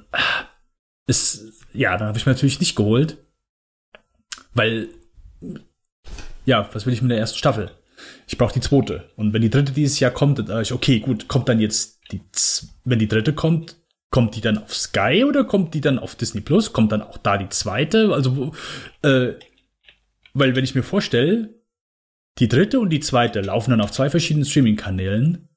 ist, 1.06 1.52
ja, 1.72 1.96
dann 1.96 2.08
habe 2.08 2.18
ich 2.18 2.26
mir 2.26 2.32
natürlich 2.32 2.60
nicht 2.60 2.76
geholt. 2.76 3.18
Weil, 4.54 4.88
ja, 6.44 6.68
was 6.72 6.86
will 6.86 6.92
ich 6.92 7.02
mit 7.02 7.10
der 7.10 7.18
ersten 7.18 7.38
Staffel? 7.38 7.70
Ich 8.26 8.38
brauche 8.38 8.54
die 8.54 8.60
zweite. 8.60 9.10
Und 9.16 9.32
wenn 9.32 9.42
die 9.42 9.50
dritte 9.50 9.72
dieses 9.72 10.00
Jahr 10.00 10.10
kommt, 10.10 10.38
dann 10.38 10.46
sage 10.46 10.62
ich, 10.62 10.72
okay, 10.72 11.00
gut, 11.00 11.28
kommt 11.28 11.48
dann 11.48 11.60
jetzt 11.60 12.00
die, 12.10 12.20
wenn 12.84 12.98
die 12.98 13.08
dritte 13.08 13.32
kommt, 13.32 13.76
kommt 14.10 14.36
die 14.36 14.40
dann 14.40 14.58
auf 14.58 14.74
Sky 14.74 15.24
oder 15.26 15.44
kommt 15.44 15.74
die 15.74 15.80
dann 15.80 15.98
auf 15.98 16.14
Disney 16.14 16.40
Plus? 16.40 16.72
Kommt 16.72 16.92
dann 16.92 17.02
auch 17.02 17.18
da 17.18 17.38
die 17.38 17.48
zweite? 17.48 18.12
Also, 18.12 18.52
äh, 19.02 19.32
weil 20.34 20.54
wenn 20.54 20.64
ich 20.64 20.74
mir 20.74 20.82
vorstelle, 20.82 21.54
die 22.38 22.48
dritte 22.48 22.80
und 22.80 22.90
die 22.90 23.00
zweite 23.00 23.40
laufen 23.40 23.70
dann 23.70 23.80
auf 23.80 23.92
zwei 23.92 24.10
verschiedenen 24.10 24.46
Streaming-Kanälen, 24.46 25.48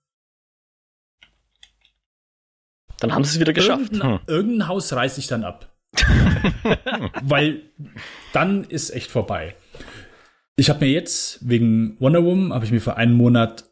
dann 2.99 3.13
haben 3.13 3.23
sie 3.23 3.35
es 3.35 3.39
wieder 3.39 3.53
geschafft. 3.53 3.91
Irgendein, 3.91 4.11
hm. 4.11 4.19
irgendein 4.27 4.67
Haus 4.67 4.93
reiße 4.93 5.19
ich 5.19 5.27
dann 5.27 5.43
ab. 5.43 5.71
Weil 7.23 7.61
dann 8.33 8.63
ist 8.65 8.91
echt 8.91 9.11
vorbei. 9.11 9.55
Ich 10.55 10.69
habe 10.69 10.85
mir 10.85 10.91
jetzt 10.91 11.47
wegen 11.47 11.99
Wonder 11.99 12.23
Woman 12.23 12.53
habe 12.53 12.65
ich 12.65 12.71
mir 12.71 12.81
für 12.81 12.97
einen 12.97 13.13
Monat 13.13 13.65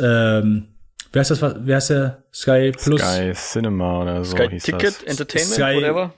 ähm, 0.00 0.68
wer 1.12 1.20
heißt 1.20 1.30
das 1.30 1.40
wer 1.40 1.76
heißt 1.76 1.90
der 1.90 2.24
Sky 2.32 2.72
Plus 2.72 3.00
Sky 3.00 3.32
Cinema 3.34 4.02
oder 4.02 4.24
so 4.24 4.36
Sky 4.36 4.58
Ticket 4.58 4.84
das. 4.84 5.02
Entertainment 5.02 5.54
Sky, 5.54 5.76
whatever. 5.76 6.14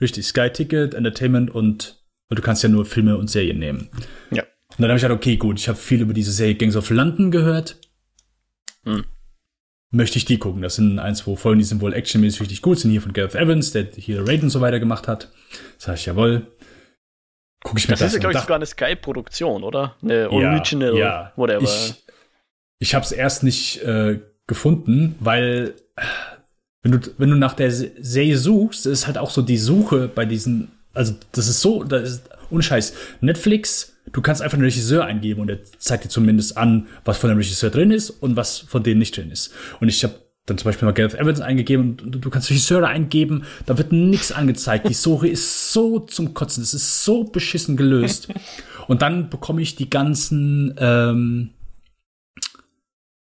Richtig, 0.00 0.26
Sky 0.26 0.50
Ticket 0.50 0.94
Entertainment 0.94 1.50
und, 1.50 2.02
und 2.28 2.38
du 2.38 2.42
kannst 2.42 2.62
ja 2.62 2.68
nur 2.68 2.84
Filme 2.86 3.16
und 3.18 3.28
Serien 3.28 3.58
nehmen. 3.58 3.88
Ja. 4.30 4.42
Und 4.42 4.78
dann 4.78 4.88
habe 4.88 4.96
ich 4.96 5.02
gedacht, 5.02 5.18
okay, 5.18 5.36
gut, 5.36 5.60
ich 5.60 5.68
habe 5.68 5.78
viel 5.78 6.00
über 6.00 6.14
diese 6.14 6.32
Serie 6.32 6.54
Gangs 6.54 6.76
of 6.76 6.90
London 6.90 7.30
gehört. 7.30 7.76
Hm 8.84 9.04
möchte 9.92 10.18
ich 10.18 10.24
die 10.24 10.38
gucken. 10.38 10.62
Das 10.62 10.74
sind 10.74 10.98
ein, 10.98 11.14
zwei 11.14 11.36
Folgen, 11.36 11.60
die 11.60 11.64
sind 11.64 11.80
wohl 11.80 11.94
actionmäßig 11.94 12.40
richtig 12.40 12.62
gut, 12.62 12.80
sind 12.80 12.90
hier 12.90 13.02
von 13.02 13.12
Gareth 13.12 13.36
Evans, 13.36 13.70
der 13.70 13.86
hier 13.94 14.26
Raid 14.26 14.42
und 14.42 14.50
so 14.50 14.60
weiter 14.60 14.80
gemacht 14.80 15.06
hat. 15.06 15.30
Das 15.78 15.88
heißt, 15.88 16.06
jawohl. 16.06 16.46
Guck 17.62 17.78
ich 17.78 17.86
mir 17.86 17.92
das, 17.92 18.00
das 18.00 18.08
ist 18.08 18.14
ja, 18.14 18.20
glaube 18.20 18.34
ich, 18.34 18.40
sogar 18.40 18.56
eine 18.56 18.66
Sky-Produktion, 18.66 19.62
oder? 19.62 19.94
Eine 20.02 20.28
Original, 20.30 20.96
ja, 20.96 20.98
ja. 20.98 21.32
whatever. 21.36 21.62
Ich, 21.62 21.94
ich 22.80 22.94
habe 22.96 23.04
es 23.04 23.12
erst 23.12 23.44
nicht 23.44 23.82
äh, 23.82 24.18
gefunden, 24.48 25.14
weil 25.20 25.76
wenn 26.82 26.92
du, 26.92 26.98
wenn 27.18 27.30
du 27.30 27.36
nach 27.36 27.54
der 27.54 27.70
Serie 27.70 28.36
suchst, 28.36 28.86
ist 28.86 29.06
halt 29.06 29.16
auch 29.16 29.30
so 29.30 29.42
die 29.42 29.58
Suche 29.58 30.08
bei 30.08 30.24
diesen, 30.24 30.72
also 30.92 31.14
das 31.30 31.46
ist 31.46 31.60
so, 31.60 31.84
das 31.84 32.10
ist 32.10 32.30
unscheiß. 32.50 32.94
Netflix 33.20 33.91
du 34.10 34.20
kannst 34.20 34.42
einfach 34.42 34.56
einen 34.56 34.64
Regisseur 34.64 35.04
eingeben 35.04 35.40
und 35.40 35.48
er 35.48 35.62
zeigt 35.78 36.04
dir 36.04 36.08
zumindest 36.08 36.56
an, 36.56 36.86
was 37.04 37.18
von 37.18 37.28
dem 37.28 37.36
Regisseur 37.36 37.70
drin 37.70 37.90
ist 37.90 38.10
und 38.10 38.36
was 38.36 38.58
von 38.58 38.82
denen 38.82 38.98
nicht 38.98 39.16
drin 39.16 39.30
ist. 39.30 39.52
Und 39.80 39.88
ich 39.88 40.02
habe 40.02 40.14
dann 40.46 40.58
zum 40.58 40.64
Beispiel 40.64 40.86
mal 40.86 40.92
Gareth 40.92 41.14
Evans 41.14 41.40
eingegeben 41.40 41.98
und 42.02 42.24
du 42.24 42.30
kannst 42.30 42.50
Regisseure 42.50 42.88
eingeben, 42.88 43.44
da 43.66 43.78
wird 43.78 43.92
nichts 43.92 44.32
angezeigt. 44.32 44.88
Die 44.88 44.94
Suche 44.94 45.28
ist 45.28 45.72
so 45.72 46.00
zum 46.00 46.34
Kotzen, 46.34 46.62
es 46.62 46.74
ist 46.74 47.04
so 47.04 47.24
beschissen 47.24 47.76
gelöst. 47.76 48.28
Und 48.88 49.00
dann 49.00 49.30
bekomme 49.30 49.62
ich 49.62 49.76
die 49.76 49.88
ganzen, 49.88 50.74
ähm, 50.76 51.50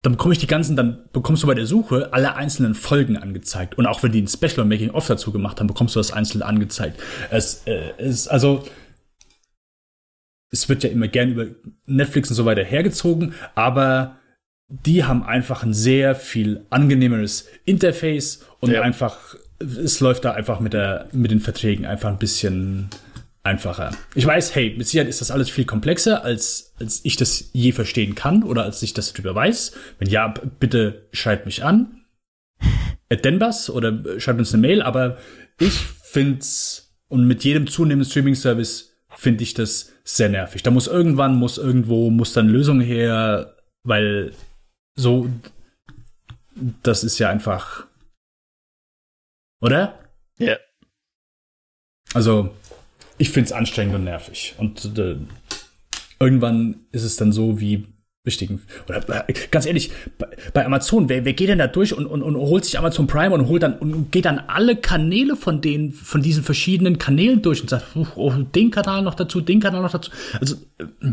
dann 0.00 0.12
bekomme 0.12 0.32
ich 0.32 0.38
die 0.38 0.46
ganzen, 0.46 0.74
dann 0.74 1.00
bekommst 1.12 1.42
du 1.42 1.46
bei 1.46 1.54
der 1.54 1.66
Suche 1.66 2.14
alle 2.14 2.34
einzelnen 2.34 2.74
Folgen 2.74 3.18
angezeigt. 3.18 3.76
Und 3.76 3.86
auch 3.86 4.02
wenn 4.02 4.10
die 4.10 4.22
ein 4.22 4.26
Special 4.26 4.64
Making 4.64 4.90
Off 4.92 5.06
dazu 5.06 5.32
gemacht 5.32 5.60
haben, 5.60 5.66
bekommst 5.66 5.94
du 5.94 6.00
das 6.00 6.12
einzeln 6.12 6.40
angezeigt. 6.40 6.98
Es 7.30 7.64
äh, 7.66 7.92
ist 7.98 8.28
also 8.28 8.64
es 10.50 10.68
wird 10.68 10.82
ja 10.82 10.90
immer 10.90 11.08
gern 11.08 11.32
über 11.32 11.46
Netflix 11.86 12.30
und 12.30 12.36
so 12.36 12.44
weiter 12.44 12.64
hergezogen, 12.64 13.34
aber 13.54 14.18
die 14.68 15.04
haben 15.04 15.22
einfach 15.24 15.62
ein 15.62 15.74
sehr 15.74 16.14
viel 16.14 16.64
angenehmeres 16.70 17.48
Interface 17.64 18.44
und 18.60 18.70
ja. 18.70 18.82
einfach, 18.82 19.36
es 19.58 20.00
läuft 20.00 20.24
da 20.24 20.32
einfach 20.32 20.60
mit, 20.60 20.72
der, 20.72 21.08
mit 21.12 21.30
den 21.30 21.40
Verträgen 21.40 21.86
einfach 21.86 22.08
ein 22.08 22.18
bisschen 22.18 22.88
einfacher. 23.42 23.90
Ich 24.14 24.26
weiß, 24.26 24.54
hey, 24.54 24.74
mit 24.76 24.86
Sicherheit 24.86 25.08
ist 25.08 25.20
das 25.20 25.30
alles 25.30 25.50
viel 25.50 25.64
komplexer, 25.64 26.24
als, 26.24 26.74
als 26.78 27.00
ich 27.04 27.16
das 27.16 27.50
je 27.52 27.72
verstehen 27.72 28.14
kann 28.14 28.42
oder 28.42 28.64
als 28.64 28.82
ich 28.82 28.94
das 28.94 29.12
darüber 29.12 29.34
weiß. 29.34 29.72
Wenn 29.98 30.08
ja, 30.08 30.32
bitte 30.58 31.08
schreibt 31.12 31.46
mich 31.46 31.64
an. 31.64 32.02
At 33.08 33.24
Denbas 33.24 33.70
oder 33.70 34.20
schreibt 34.20 34.38
uns 34.38 34.52
eine 34.52 34.60
Mail, 34.60 34.82
aber 34.82 35.18
ich 35.58 35.78
find's 35.78 36.94
und 37.08 37.26
mit 37.26 37.42
jedem 37.42 37.66
zunehmenden 37.66 38.08
Streaming-Service 38.08 38.89
finde 39.16 39.42
ich 39.42 39.54
das 39.54 39.92
sehr 40.04 40.28
nervig. 40.28 40.62
Da 40.62 40.70
muss 40.70 40.86
irgendwann, 40.86 41.36
muss 41.36 41.58
irgendwo, 41.58 42.10
muss 42.10 42.32
dann 42.32 42.48
Lösung 42.48 42.80
her, 42.80 43.56
weil 43.82 44.34
so, 44.96 45.28
das 46.82 47.04
ist 47.04 47.18
ja 47.18 47.30
einfach, 47.30 47.86
oder? 49.60 49.98
Ja. 50.38 50.46
Yeah. 50.46 50.58
Also, 52.12 52.54
ich 53.18 53.30
finde 53.30 53.46
es 53.46 53.52
anstrengend 53.52 53.94
und 53.94 54.04
nervig. 54.04 54.54
Und 54.58 54.98
äh, 54.98 55.16
irgendwann 56.18 56.86
ist 56.92 57.04
es 57.04 57.16
dann 57.16 57.32
so 57.32 57.60
wie 57.60 57.86
richtigen. 58.26 58.62
Oder 58.88 59.24
ganz 59.50 59.66
ehrlich, 59.66 59.90
bei, 60.52 60.64
Amazon, 60.64 61.08
wer, 61.08 61.24
wer 61.24 61.32
geht 61.32 61.48
denn 61.48 61.58
da 61.58 61.66
durch 61.66 61.94
und, 61.94 62.06
und, 62.06 62.22
und 62.22 62.36
holt 62.36 62.64
sich 62.64 62.78
Amazon 62.78 63.06
Prime 63.06 63.34
und 63.34 63.48
holt 63.48 63.62
dann 63.62 63.78
und 63.78 64.12
geht 64.12 64.26
dann 64.26 64.38
alle 64.38 64.76
Kanäle 64.76 65.36
von 65.36 65.60
den, 65.60 65.92
von 65.92 66.22
diesen 66.22 66.44
verschiedenen 66.44 66.98
Kanälen 66.98 67.40
durch 67.40 67.62
und 67.62 67.70
sagt, 67.70 67.96
oh, 68.16 68.32
den 68.32 68.70
Kanal 68.70 69.02
noch 69.02 69.14
dazu, 69.14 69.40
den 69.40 69.60
Kanal 69.60 69.82
noch 69.82 69.92
dazu. 69.92 70.10
Also, 70.38 70.56
äh, 70.78 71.12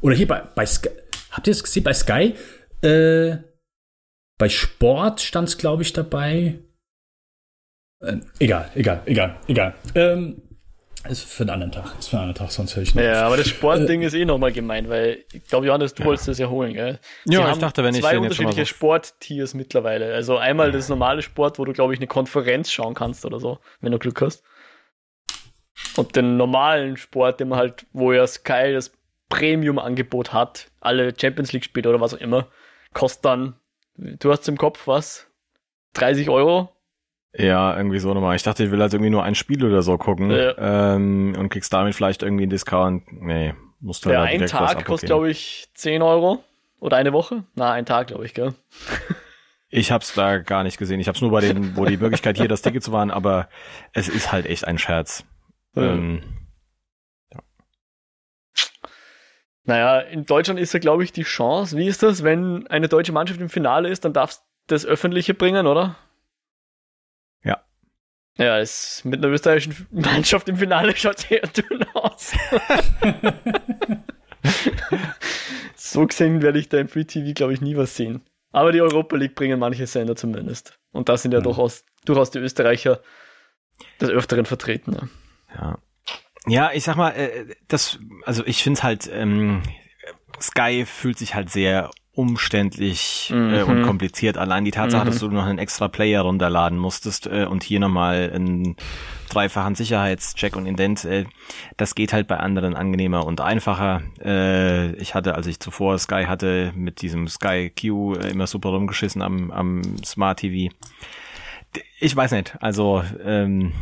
oder 0.00 0.16
hier 0.16 0.26
bei, 0.26 0.42
bei 0.54 0.64
Sky, 0.64 0.88
habt 1.30 1.46
ihr 1.46 1.50
es 1.50 1.62
gesehen 1.62 1.84
bei 1.84 1.92
Sky? 1.92 2.34
Äh, 2.82 3.36
bei 4.38 4.48
Sport 4.48 5.20
stand 5.20 5.48
es, 5.48 5.58
glaube 5.58 5.82
ich, 5.82 5.92
dabei. 5.92 6.60
Äh, 8.02 8.16
egal, 8.38 8.70
egal, 8.74 9.02
egal, 9.04 9.38
egal. 9.46 9.74
Ähm, 9.94 10.40
ist 11.08 11.24
für 11.24 11.44
einen 11.44 11.50
anderen 11.50 11.72
Tag. 11.72 11.98
Ist 11.98 12.08
für 12.08 12.16
einen 12.16 12.28
anderen 12.28 12.46
Tag, 12.46 12.52
sonst 12.52 12.76
höre 12.76 12.82
ich 12.82 12.94
nicht. 12.94 13.04
Ja, 13.04 13.24
aber 13.24 13.36
das 13.36 13.48
Sportding 13.48 14.02
äh, 14.02 14.06
ist 14.06 14.14
eh 14.14 14.24
nochmal 14.24 14.52
gemein, 14.52 14.88
weil 14.88 15.24
ich 15.32 15.44
glaube, 15.46 15.66
Johannes, 15.66 15.94
du 15.94 16.02
ja. 16.02 16.08
wolltest 16.08 16.28
das 16.28 16.38
ja 16.38 16.48
holen, 16.48 16.74
gell? 16.74 16.98
Sie 17.24 17.34
ja, 17.34 17.50
ich 17.50 17.58
dachte, 17.58 17.82
wenn 17.82 17.94
ich 17.94 18.02
zwei 18.02 18.18
unterschiedliche 18.18 18.62
so 18.62 18.66
Sporttiers 18.66 19.54
mittlerweile. 19.54 20.12
Also 20.14 20.36
einmal 20.36 20.68
ja. 20.68 20.72
das 20.72 20.88
normale 20.88 21.22
Sport, 21.22 21.58
wo 21.58 21.64
du, 21.64 21.72
glaube 21.72 21.94
ich, 21.94 22.00
eine 22.00 22.06
Konferenz 22.06 22.70
schauen 22.70 22.94
kannst 22.94 23.24
oder 23.24 23.40
so, 23.40 23.58
wenn 23.80 23.92
du 23.92 23.98
Glück 23.98 24.20
hast. 24.20 24.44
Und 25.96 26.16
den 26.16 26.36
normalen 26.36 26.96
Sport, 26.96 27.40
den 27.40 27.48
man 27.48 27.58
halt, 27.58 27.86
wo 27.92 28.12
ja 28.12 28.26
Sky 28.26 28.72
das 28.72 28.92
Premium-Angebot 29.30 30.32
hat, 30.32 30.70
alle 30.80 31.14
Champions 31.18 31.52
League-Spiele 31.52 31.88
oder 31.88 32.00
was 32.00 32.14
auch 32.14 32.20
immer, 32.20 32.48
kostet 32.92 33.24
dann, 33.24 33.54
du 33.96 34.30
hast 34.30 34.48
im 34.48 34.58
Kopf 34.58 34.86
was? 34.86 35.26
30 35.94 36.28
Euro 36.28 36.70
ja, 37.32 37.76
irgendwie 37.76 37.98
so 37.98 38.12
nochmal. 38.12 38.36
Ich 38.36 38.42
dachte, 38.42 38.64
ich 38.64 38.70
will 38.70 38.80
halt 38.80 38.92
irgendwie 38.92 39.10
nur 39.10 39.22
ein 39.22 39.34
Spiel 39.34 39.64
oder 39.64 39.82
so 39.82 39.96
gucken 39.98 40.30
ja. 40.30 40.94
ähm, 40.94 41.34
und 41.38 41.48
kriegst 41.48 41.72
damit 41.72 41.94
vielleicht 41.94 42.22
irgendwie 42.22 42.44
einen 42.44 42.50
Discount. 42.50 43.04
Nee, 43.12 43.54
musst 43.80 44.04
du 44.04 44.10
ja, 44.10 44.20
halt 44.20 44.40
ein 44.40 44.48
Tag 44.48 44.84
kostet, 44.84 45.08
glaube 45.08 45.30
ich, 45.30 45.68
10 45.74 46.02
Euro. 46.02 46.42
Oder 46.80 46.96
eine 46.96 47.12
Woche? 47.12 47.44
Na, 47.54 47.72
ein 47.72 47.84
Tag, 47.84 48.08
glaube 48.08 48.24
ich, 48.24 48.34
gell? 48.34 48.54
Ich 49.72 49.92
hab's 49.92 50.14
da 50.14 50.38
gar 50.38 50.64
nicht 50.64 50.78
gesehen. 50.78 50.98
Ich 50.98 51.06
hab's 51.06 51.20
nur 51.20 51.30
bei 51.30 51.40
den, 51.40 51.76
wo 51.76 51.84
die 51.84 51.96
Möglichkeit 51.96 52.36
hier 52.36 52.48
das 52.48 52.62
Ticket 52.62 52.82
zu 52.82 52.90
waren, 52.90 53.12
aber 53.12 53.48
es 53.92 54.08
ist 54.08 54.32
halt 54.32 54.46
echt 54.46 54.66
ein 54.66 54.78
Scherz. 54.78 55.24
Ja. 55.76 55.82
Ähm, 55.82 56.22
ja. 57.32 57.40
Naja, 59.62 60.00
in 60.00 60.26
Deutschland 60.26 60.58
ist 60.58 60.74
ja, 60.74 60.80
glaube 60.80 61.04
ich, 61.04 61.12
die 61.12 61.22
Chance. 61.22 61.76
Wie 61.76 61.86
ist 61.86 62.02
das, 62.02 62.24
wenn 62.24 62.66
eine 62.66 62.88
deutsche 62.88 63.12
Mannschaft 63.12 63.40
im 63.40 63.48
Finale 63.48 63.88
ist, 63.88 64.04
dann 64.04 64.12
darfst 64.12 64.40
du 64.66 64.74
das 64.74 64.84
Öffentliche 64.84 65.34
bringen, 65.34 65.68
oder? 65.68 65.96
Ja, 68.40 68.58
es 68.58 69.04
mit 69.04 69.22
einer 69.22 69.30
österreichischen 69.30 69.86
Mannschaft 69.90 70.48
im 70.48 70.56
Finale 70.56 70.96
schaut 70.96 71.18
sehr 71.18 71.42
dünn 71.42 71.84
aus. 71.92 72.32
so 75.76 76.06
gesehen 76.06 76.40
werde 76.40 76.58
ich 76.58 76.70
da 76.70 76.78
im 76.78 76.88
Free 76.88 77.04
TV, 77.04 77.34
glaube 77.34 77.52
ich, 77.52 77.60
nie 77.60 77.76
was 77.76 77.96
sehen. 77.96 78.22
Aber 78.50 78.72
die 78.72 78.80
Europa 78.80 79.14
League 79.16 79.34
bringen 79.34 79.60
manche 79.60 79.86
Sender 79.86 80.16
zumindest. 80.16 80.78
Und 80.90 81.10
da 81.10 81.18
sind 81.18 81.32
ja 81.32 81.40
mhm. 81.40 81.44
durchaus, 81.44 81.84
durchaus 82.06 82.30
die 82.30 82.38
Österreicher 82.38 83.02
des 84.00 84.08
Öfteren 84.08 84.46
vertreten. 84.46 85.10
Ja. 85.54 85.58
ja. 85.60 85.78
Ja, 86.46 86.70
ich 86.72 86.84
sag 86.84 86.96
mal, 86.96 87.10
äh, 87.10 87.54
das, 87.68 87.98
also 88.24 88.42
ich 88.46 88.62
finde 88.62 88.78
es 88.78 88.82
halt, 88.82 89.10
ähm, 89.12 89.62
Sky 90.40 90.86
fühlt 90.86 91.18
sich 91.18 91.34
halt 91.34 91.50
sehr 91.50 91.90
umständlich 92.12 93.32
mhm. 93.32 93.54
äh, 93.54 93.62
und 93.62 93.80
mhm. 93.80 93.86
kompliziert. 93.86 94.36
Allein 94.36 94.64
die 94.64 94.72
Tatsache, 94.72 95.04
mhm. 95.04 95.08
dass 95.08 95.18
du 95.20 95.28
noch 95.28 95.44
einen 95.44 95.58
extra 95.58 95.88
Player 95.88 96.22
runterladen 96.22 96.78
musstest 96.78 97.26
äh, 97.26 97.46
und 97.48 97.62
hier 97.62 97.80
nochmal 97.80 98.32
einen 98.34 98.76
dreifachen 99.28 99.76
Sicherheitscheck 99.76 100.56
und 100.56 100.66
Indent, 100.66 101.04
äh, 101.04 101.24
das 101.76 101.94
geht 101.94 102.12
halt 102.12 102.26
bei 102.26 102.38
anderen 102.38 102.74
angenehmer 102.74 103.24
und 103.26 103.40
einfacher. 103.40 104.02
Äh, 104.22 104.92
ich 104.96 105.14
hatte, 105.14 105.34
als 105.36 105.46
ich 105.46 105.60
zuvor 105.60 105.98
Sky 105.98 106.24
hatte, 106.26 106.72
mit 106.74 107.00
diesem 107.00 107.28
Sky 107.28 107.70
Q 107.70 108.14
äh, 108.14 108.30
immer 108.30 108.48
super 108.48 108.70
rumgeschissen 108.70 109.22
am, 109.22 109.50
am 109.52 109.82
Smart 110.04 110.40
TV. 110.40 110.74
Ich 112.00 112.16
weiß 112.16 112.32
nicht, 112.32 112.56
also 112.60 113.04
ähm, 113.24 113.72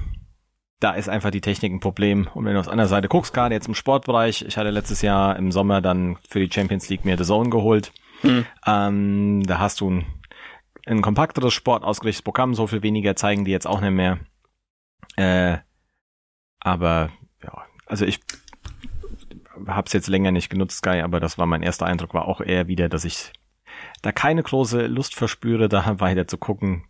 da 0.81 0.93
ist 0.93 1.09
einfach 1.09 1.31
die 1.31 1.41
Technik 1.41 1.73
ein 1.73 1.81
Problem. 1.81 2.29
Und 2.35 2.45
wenn 2.45 2.53
du 2.55 2.61
auf 2.61 2.69
der 2.69 2.87
Seite 2.87 3.09
guckst, 3.09 3.33
gerade 3.33 3.55
jetzt 3.55 3.69
im 3.69 3.75
Sportbereich, 3.75 4.45
ich 4.47 4.59
hatte 4.59 4.71
letztes 4.71 5.01
Jahr 5.01 5.37
im 5.37 5.51
Sommer 5.51 5.81
dann 5.81 6.19
für 6.29 6.41
die 6.41 6.53
Champions 6.53 6.91
League 6.91 7.07
mir 7.07 7.17
The 7.17 7.25
Zone 7.25 7.49
geholt. 7.49 7.91
Mhm. 8.23 8.47
Ähm, 8.67 9.43
da 9.45 9.59
hast 9.59 9.81
du 9.81 9.91
ein, 9.91 10.07
ein 10.87 11.03
kompakteres 11.03 11.55
Sport 11.55 11.85
ausgerichtetes 11.85 12.23
Programm, 12.23 12.55
so 12.55 12.67
viel 12.67 12.83
weniger 12.83 13.17
zeigen 13.17 13.45
die 13.45 13.51
jetzt 13.51 13.67
auch 13.67 13.81
nicht 13.81 13.93
mehr. 13.93 14.19
Äh, 15.17 15.59
aber 16.61 17.11
ja, 17.43 17.65
also 17.87 18.05
ich 18.05 18.21
habe 19.67 19.87
es 19.87 19.93
jetzt 19.93 20.09
länger 20.09 20.31
nicht 20.31 20.51
genutzt, 20.51 20.79
Sky, 20.79 21.01
aber 21.01 21.21
das 21.21 21.39
war 21.39 21.47
mein 21.47 21.63
erster 21.63 21.87
Eindruck, 21.87 22.15
war 22.15 22.27
auch 22.27 22.41
eher 22.41 22.69
wieder, 22.69 22.89
dass 22.89 23.05
ich 23.05 23.33
da 24.03 24.13
keine 24.13 24.43
große 24.43 24.87
Lust 24.87 25.15
verspüre, 25.15 25.69
da 25.69 25.85
weiter 26.01 26.27
zu 26.27 26.39
gucken 26.39 26.85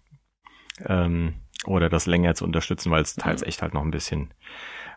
ähm, 0.84 1.34
oder 1.64 1.88
das 1.88 2.06
länger 2.06 2.34
zu 2.34 2.44
unterstützen, 2.44 2.90
weil 2.90 3.02
es 3.02 3.14
teils 3.14 3.42
echt 3.42 3.62
halt 3.62 3.74
noch 3.74 3.82
ein 3.82 3.90
bisschen 3.90 4.32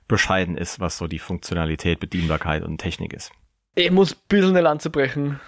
bescheiden 0.08 0.58
ist, 0.58 0.80
was 0.80 0.98
so 0.98 1.08
die 1.08 1.20
Funktionalität, 1.20 2.00
Bedienbarkeit 2.00 2.64
und 2.64 2.78
Technik 2.80 3.14
ist. 3.14 3.32
Ich 3.76 3.92
muss 3.92 4.14
ein 4.14 4.20
bisschen 4.28 4.50
eine 4.50 4.62
Lanze 4.62 4.90
brechen. 4.90 5.40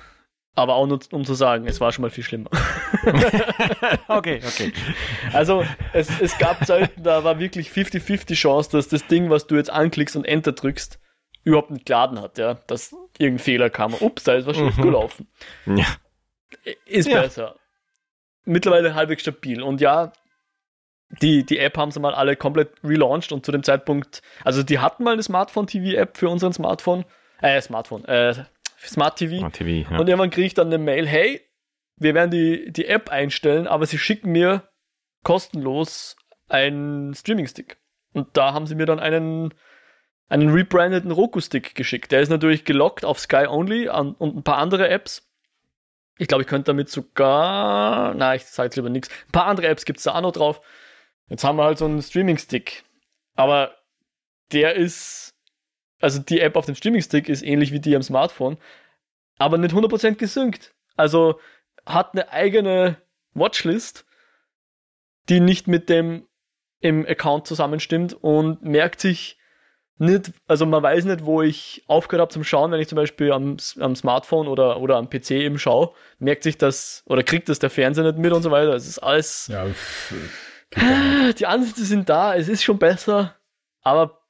Aber 0.56 0.76
auch 0.76 0.86
nur, 0.86 1.00
um 1.12 1.26
zu 1.26 1.34
sagen, 1.34 1.66
es 1.68 1.82
war 1.82 1.92
schon 1.92 2.04
mal 2.04 2.12
viel 2.12 2.24
schlimmer. 2.24 2.50
okay, 4.08 4.40
okay. 4.46 4.72
Also, 5.34 5.66
es, 5.94 6.10
es 6.22 6.38
gab 6.38 6.66
Zeiten, 6.66 7.02
da 7.02 7.24
war 7.24 7.40
wirklich 7.40 7.70
50-50 7.70 8.36
Chance, 8.36 8.70
dass 8.72 8.88
das 8.88 9.08
Ding, 9.08 9.32
was 9.32 9.48
du 9.48 9.56
jetzt 9.56 9.72
anklickst 9.72 10.16
und 10.16 10.26
Enter 10.26 10.52
drückst, 10.52 11.00
überhaupt 11.44 11.72
nicht 11.72 11.88
geladen 11.88 12.22
hat, 12.22 12.38
ja. 12.38 12.56
Dass 12.68 12.94
irgendein 13.18 13.44
Fehler 13.44 13.70
kam. 13.72 13.96
Ups, 13.96 14.24
da 14.26 14.34
ist 14.34 14.46
was 14.46 14.58
schlecht 14.58 14.78
mhm. 14.78 14.84
gelaufen. 14.84 15.28
Ja. 15.66 15.88
Ist 16.86 17.08
ja. 17.08 17.22
besser. 17.22 17.56
Mittlerweile 18.46 18.94
halbwegs 18.94 19.24
stabil. 19.24 19.62
Und 19.62 19.82
ja, 19.82 20.14
die, 21.22 21.46
die 21.46 21.60
App 21.60 21.78
haben 21.78 21.92
sie 21.92 22.00
mal 22.00 22.14
alle 22.14 22.36
komplett 22.36 22.72
relaunched 22.84 23.32
und 23.32 23.46
zu 23.46 23.52
dem 23.52 23.64
Zeitpunkt, 23.64 24.22
also 24.44 24.64
die 24.64 24.80
hatten 24.80 25.04
mal 25.04 25.14
eine 25.14 25.24
Smartphone-TV-App 25.24 26.18
für 26.18 26.30
unseren 26.30 26.54
Smartphone, 26.54 27.06
äh, 27.42 27.62
Smartphone, 27.62 28.06
äh, 28.06 28.46
Smart 28.86 29.18
TV. 29.18 29.40
Smart 29.40 29.54
TV 29.54 29.90
ja. 29.90 30.00
Und 30.00 30.08
irgendwann 30.08 30.30
kriege 30.30 30.48
ich 30.48 30.54
dann 30.54 30.68
eine 30.68 30.78
Mail, 30.78 31.08
hey, 31.08 31.42
wir 31.98 32.14
werden 32.14 32.32
die, 32.32 32.72
die 32.72 32.86
App 32.86 33.10
einstellen, 33.10 33.68
aber 33.68 33.86
sie 33.86 33.98
schicken 33.98 34.32
mir 34.32 34.70
kostenlos 35.24 36.16
einen 36.50 37.14
Streaming-Stick. 37.14 37.78
Und 38.14 38.36
da 38.38 38.54
haben 38.54 38.68
sie 38.68 38.76
mir 38.76 38.86
dann 38.86 39.00
einen, 39.00 39.54
einen 40.28 40.50
rebrandeten 40.50 41.12
Roku-Stick 41.12 41.76
geschickt. 41.76 42.12
Der 42.12 42.22
ist 42.22 42.30
natürlich 42.30 42.66
gelockt 42.66 43.06
auf 43.06 43.20
Sky 43.20 43.48
Only 43.48 43.90
und 43.90 44.22
ein 44.22 44.44
paar 44.44 44.58
andere 44.58 44.90
Apps. 44.90 45.28
Ich 46.18 46.28
glaube, 46.28 46.44
ich 46.44 46.48
könnte 46.48 46.68
damit 46.68 46.90
sogar, 46.90 48.14
na, 48.14 48.36
ich 48.36 48.46
sage 48.46 48.68
jetzt 48.68 48.76
lieber 48.76 48.90
nichts. 48.90 49.10
Ein 49.28 49.32
paar 49.32 49.48
andere 49.48 49.68
Apps 49.68 49.86
gibt 49.86 49.98
es 49.98 50.04
da 50.04 50.14
auch 50.16 50.22
noch 50.22 50.32
drauf. 50.32 50.62
Jetzt 51.28 51.44
haben 51.44 51.58
wir 51.58 51.64
halt 51.64 51.80
so 51.80 51.86
einen 51.86 52.02
Streaming-Stick. 52.02 52.84
Aber 53.36 53.76
der 54.52 54.76
ist 54.76 55.33
also 56.04 56.20
die 56.20 56.42
App 56.42 56.58
auf 56.58 56.66
dem 56.66 56.76
Streaming-Stick 56.76 57.30
ist 57.30 57.44
ähnlich 57.44 57.72
wie 57.72 57.80
die 57.80 57.96
am 57.96 58.04
Smartphone, 58.04 58.58
aber 59.38 59.58
nicht 59.58 59.74
100% 59.74 60.16
gesynkt. 60.16 60.74
Also 60.98 61.40
hat 61.86 62.14
eine 62.14 62.30
eigene 62.30 62.98
Watchlist, 63.34 64.06
die 65.30 65.40
nicht 65.40 65.70
mit 65.70 65.88
dem 65.88 66.28
im 66.82 67.06
Account 67.08 67.48
zusammenstimmt 67.48 68.14
und 68.14 68.64
merkt 68.64 69.00
sich 69.00 69.40
nicht, 69.98 70.34
also 70.46 70.66
man 70.66 70.84
weiß 70.84 71.06
nicht, 71.06 71.24
wo 71.24 71.42
ich 71.42 71.86
aufgehört 71.88 72.22
habe 72.22 72.34
zum 72.34 72.44
Schauen, 72.44 72.72
wenn 72.72 72.82
ich 72.82 72.90
zum 72.90 72.98
Beispiel 72.98 73.32
am, 73.32 73.56
am 73.80 73.96
Smartphone 73.96 74.50
oder, 74.50 74.82
oder 74.82 74.98
am 74.98 75.10
PC 75.10 75.32
eben 75.32 75.58
schaue, 75.58 75.94
merkt 76.20 76.44
sich 76.44 76.58
das 76.58 77.04
oder 77.06 77.24
kriegt 77.24 77.48
das 77.48 77.60
der 77.60 77.70
Fernseher 77.70 78.04
nicht 78.04 78.18
mit 78.18 78.34
und 78.34 78.44
so 78.44 78.52
weiter. 78.52 78.74
Es 78.74 78.90
ist 78.90 79.00
alles. 79.00 79.48
Ja, 79.48 79.68
die 81.32 81.46
Ansätze 81.46 81.86
sind 81.86 82.10
da, 82.10 82.36
es 82.36 82.50
ist 82.50 82.64
schon 82.64 82.78
besser, 82.80 83.36
aber 83.84 84.23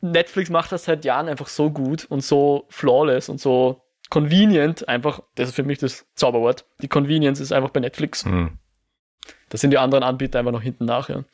Netflix 0.00 0.50
macht 0.50 0.72
das 0.72 0.84
seit 0.84 1.04
Jahren 1.04 1.28
einfach 1.28 1.48
so 1.48 1.70
gut 1.70 2.04
und 2.04 2.22
so 2.22 2.66
flawless 2.68 3.28
und 3.28 3.40
so 3.40 3.82
convenient. 4.10 4.88
Einfach, 4.88 5.22
das 5.34 5.50
ist 5.50 5.54
für 5.54 5.62
mich 5.62 5.78
das 5.78 6.06
Zauberwort. 6.14 6.66
Die 6.82 6.88
Convenience 6.88 7.40
ist 7.40 7.52
einfach 7.52 7.70
bei 7.70 7.80
Netflix. 7.80 8.24
Mhm. 8.24 8.58
Da 9.48 9.58
sind 9.58 9.70
die 9.70 9.78
anderen 9.78 10.04
Anbieter 10.04 10.38
einfach 10.38 10.52
noch 10.52 10.62
hinten 10.62 10.84
nach, 10.84 11.08
ja. 11.08 11.24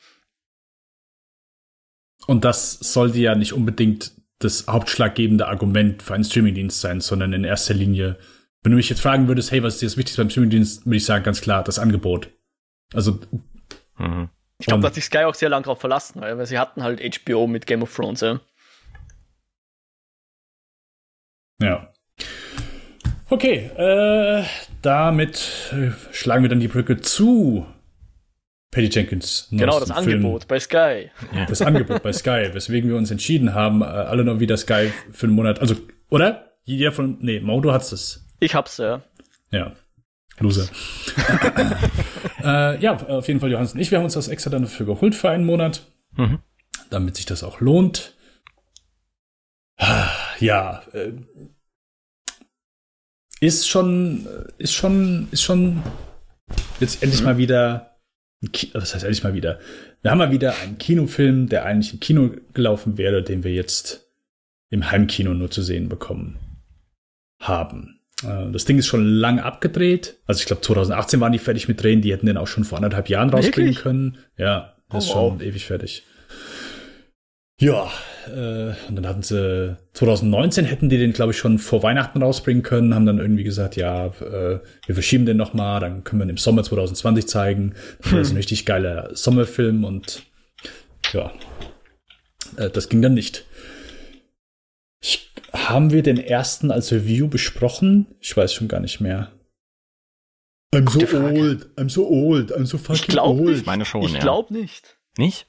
Und 2.27 2.43
das 2.43 2.71
sollte 2.73 3.19
ja 3.19 3.35
nicht 3.35 3.53
unbedingt 3.53 4.13
das 4.39 4.67
hauptschlaggebende 4.67 5.47
Argument 5.47 6.01
für 6.01 6.13
einen 6.13 6.23
Streamingdienst 6.23 6.81
sein, 6.81 7.01
sondern 7.01 7.33
in 7.33 7.43
erster 7.43 7.73
Linie, 7.73 8.17
wenn 8.63 8.71
du 8.71 8.77
mich 8.77 8.89
jetzt 8.89 9.01
fragen 9.01 9.27
würdest, 9.27 9.51
hey, 9.51 9.63
was 9.63 9.75
ist 9.75 9.81
dir 9.81 9.85
das 9.87 9.97
Wichtigste 9.97 10.21
beim 10.21 10.29
Streamingdienst, 10.29 10.85
würde 10.85 10.97
ich 10.97 11.05
sagen, 11.05 11.23
ganz 11.23 11.41
klar, 11.41 11.63
das 11.63 11.79
Angebot. 11.79 12.29
Also. 12.93 13.19
Mhm. 13.97 14.29
Ich 14.57 14.67
glaube, 14.67 14.81
da 14.81 14.87
hat 14.87 14.95
sich 14.95 15.03
Sky 15.03 15.25
auch 15.25 15.35
sehr 15.35 15.49
lange 15.49 15.65
drauf 15.65 15.79
verlassen, 15.81 16.21
weil 16.21 16.45
sie 16.45 16.57
hatten 16.57 16.81
halt 16.81 17.01
HBO 17.01 17.45
mit 17.45 17.67
Game 17.67 17.83
of 17.83 17.93
Thrones, 17.93 18.21
ja. 18.21 18.39
Ja. 21.61 21.91
Okay, 23.29 23.71
äh, 23.75 24.43
damit 24.81 25.73
äh, 25.73 25.91
schlagen 26.11 26.43
wir 26.43 26.49
dann 26.49 26.59
die 26.59 26.67
Brücke 26.67 26.97
zu 26.97 27.65
Patty 28.71 28.89
Jenkins. 28.91 29.47
Genau, 29.51 29.79
das 29.79 29.89
Film. 29.89 30.17
Angebot 30.17 30.47
bei 30.47 30.59
Sky. 30.59 31.09
Das 31.47 31.61
Angebot 31.61 32.03
bei 32.03 32.13
Sky, 32.13 32.49
weswegen 32.53 32.89
wir 32.89 32.97
uns 32.97 33.09
entschieden 33.09 33.53
haben, 33.53 33.81
äh, 33.81 33.85
alle 33.85 34.23
noch 34.23 34.39
wieder 34.39 34.57
Sky 34.57 34.91
für 35.11 35.27
einen 35.27 35.35
Monat. 35.35 35.59
Also, 35.59 35.75
oder? 36.09 36.51
Jeder 36.65 36.91
von. 36.91 37.17
Nee, 37.21 37.39
Modo 37.39 37.71
hat's 37.71 37.91
das. 37.91 38.25
Ich 38.39 38.53
hab's, 38.53 38.77
ja. 38.77 39.01
Ja. 39.51 39.71
Loser. 40.39 40.67
äh, 42.43 42.79
ja, 42.81 42.97
auf 43.07 43.27
jeden 43.27 43.39
Fall 43.39 43.49
Johannes 43.49 43.73
und 43.73 43.79
ich, 43.79 43.91
wir 43.91 43.99
haben 43.99 44.05
uns 44.05 44.15
das 44.15 44.27
extra 44.27 44.49
dann 44.49 44.63
dafür 44.63 44.85
geholt 44.85 45.15
für 45.15 45.29
einen 45.29 45.45
Monat. 45.45 45.83
Mhm. 46.17 46.39
Damit 46.89 47.15
sich 47.15 47.25
das 47.25 47.43
auch 47.43 47.61
lohnt. 47.61 48.13
Ja, 50.39 50.83
äh, 50.93 51.13
ist 53.39 53.67
schon, 53.67 54.27
ist 54.57 54.73
schon, 54.73 55.27
ist 55.31 55.41
schon 55.41 55.83
jetzt 56.79 57.03
endlich 57.03 57.21
mhm. 57.21 57.25
mal 57.25 57.37
wieder, 57.37 57.97
was 58.73 58.93
heißt 58.93 59.03
endlich 59.03 59.23
mal 59.23 59.33
wieder? 59.33 59.59
Wir 60.01 60.11
haben 60.11 60.17
mal 60.17 60.31
wieder 60.31 60.57
einen 60.59 60.77
Kinofilm, 60.77 61.49
der 61.49 61.65
eigentlich 61.65 61.93
im 61.93 61.99
Kino 61.99 62.31
gelaufen 62.53 62.97
wäre, 62.97 63.23
den 63.23 63.43
wir 63.43 63.53
jetzt 63.53 64.07
im 64.69 64.89
Heimkino 64.91 65.33
nur 65.33 65.51
zu 65.51 65.61
sehen 65.61 65.89
bekommen 65.89 66.37
haben. 67.39 67.99
Äh, 68.23 68.51
das 68.51 68.65
Ding 68.65 68.77
ist 68.77 68.87
schon 68.87 69.05
lang 69.05 69.39
abgedreht. 69.39 70.17
Also 70.25 70.39
ich 70.39 70.45
glaube 70.45 70.61
2018 70.61 71.19
waren 71.19 71.31
die 71.31 71.39
fertig 71.39 71.67
mit 71.67 71.81
Drehen. 71.81 72.01
Die 72.01 72.11
hätten 72.11 72.25
den 72.25 72.37
auch 72.37 72.47
schon 72.47 72.63
vor 72.63 72.77
anderthalb 72.77 73.09
Jahren 73.09 73.29
rausbringen 73.29 73.69
Wirklich? 73.69 73.83
können. 73.83 74.17
Ja, 74.37 74.75
das 74.89 74.95
oh, 74.95 75.07
ist 75.07 75.13
schon 75.13 75.33
wow. 75.35 75.41
ewig 75.41 75.65
fertig. 75.65 76.03
Ja, 77.59 77.89
äh, 78.27 78.73
und 78.87 78.95
dann 78.95 79.07
hatten 79.07 79.23
sie 79.23 79.77
2019 79.93 80.65
hätten 80.65 80.89
die 80.89 80.97
den, 80.97 81.13
glaube 81.13 81.31
ich, 81.31 81.37
schon 81.37 81.59
vor 81.59 81.83
Weihnachten 81.83 82.21
rausbringen 82.21 82.63
können, 82.63 82.93
haben 82.93 83.05
dann 83.05 83.19
irgendwie 83.19 83.43
gesagt, 83.43 83.75
ja, 83.75 84.07
äh, 84.07 84.59
wir 84.85 84.95
verschieben 84.95 85.25
den 85.25 85.37
nochmal, 85.37 85.79
dann 85.79 86.03
können 86.03 86.21
wir 86.21 86.25
ihn 86.25 86.31
im 86.31 86.37
Sommer 86.37 86.63
2020 86.63 87.27
zeigen. 87.27 87.75
Das 88.01 88.11
hm. 88.11 88.19
ist 88.19 88.31
ein 88.31 88.37
richtig 88.37 88.65
geiler 88.65 89.15
Sommerfilm 89.15 89.83
und 89.83 90.23
ja, 91.13 91.31
äh, 92.57 92.69
das 92.69 92.89
ging 92.89 93.01
dann 93.01 93.13
nicht. 93.13 93.45
Ich, 95.01 95.31
haben 95.53 95.91
wir 95.91 96.03
den 96.03 96.17
ersten 96.17 96.71
als 96.71 96.91
Review 96.91 97.27
besprochen? 97.27 98.07
Ich 98.19 98.35
weiß 98.35 98.53
schon 98.53 98.67
gar 98.67 98.79
nicht 98.79 98.99
mehr. 98.99 99.31
I'm 100.73 100.89
so 100.89 101.17
old, 101.17 101.69
I'm 101.77 101.89
so 101.89 102.07
old, 102.07 102.51
I'm 102.51 102.65
so 102.65 102.77
fucking 102.77 103.03
ich 103.03 103.07
glaub 103.07 103.37
old. 103.37 103.47
Nicht. 103.47 103.59
Ich 103.61 103.65
meine 103.65 103.85
schon, 103.85 104.01
ich 104.01 104.13
ja. 104.13 104.19
glaube 104.19 104.53
nicht. 104.53 104.97
Nicht? 105.17 105.47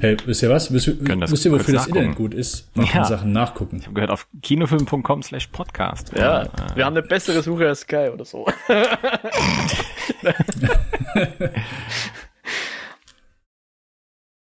Hey, 0.00 0.16
wisst 0.24 0.42
ihr 0.42 0.48
was? 0.48 0.72
Wisst, 0.72 0.88
wisst 0.88 1.44
ihr, 1.44 1.52
wofür 1.52 1.74
das 1.74 1.86
Internet 1.86 2.16
gut 2.16 2.32
ist? 2.32 2.74
Man 2.74 2.86
ja. 2.86 2.92
kann 2.92 3.04
Sachen 3.04 3.32
nachgucken. 3.32 3.76
Ich 3.78 3.84
habe 3.84 3.92
gehört 3.94 4.10
auf 4.10 4.26
kinofilm.com 4.42 5.22
slash 5.22 5.48
podcast. 5.48 6.12
Ja, 6.16 6.44
äh, 6.44 6.48
wir 6.74 6.86
haben 6.86 6.96
eine 6.96 7.06
bessere 7.06 7.42
Suche 7.42 7.68
als 7.68 7.80
Sky 7.80 8.08
oder 8.12 8.24
so. 8.24 8.46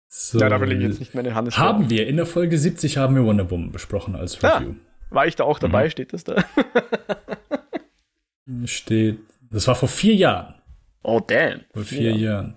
so. 0.07 0.39
Ja, 0.39 0.47
da 0.47 0.61
will 0.61 0.72
ich 0.72 0.82
jetzt 0.82 0.99
nicht 0.99 1.13
meine 1.15 1.36
Hand 1.36 1.57
Haben 1.57 1.84
vor. 1.84 1.89
wir, 1.89 2.07
in 2.07 2.15
der 2.15 2.26
Folge 2.26 2.57
70 2.57 2.95
haben 2.97 3.15
wir 3.15 3.26
Wonder 3.26 3.51
Woman 3.51 3.74
besprochen 3.74 4.15
als 4.15 4.41
ah, 4.43 4.57
Review. 4.57 4.72
Ah, 4.72 4.76
war 5.09 5.28
ich 5.28 5.36
da 5.36 5.43
auch 5.43 5.59
dabei? 5.59 5.84
Mhm. 5.86 5.89
Steht 5.89 6.13
das 6.13 6.24
da? 6.24 6.45
Steht, 8.65 9.20
das 9.51 9.67
war 9.67 9.76
vor 9.76 9.89
vier 9.89 10.15
Jahren. 10.15 10.55
Oh, 11.03 11.20
damn. 11.20 11.65
Vor 11.74 11.84
vier 11.84 12.11
ja. 12.11 12.15
Jahren. 12.15 12.55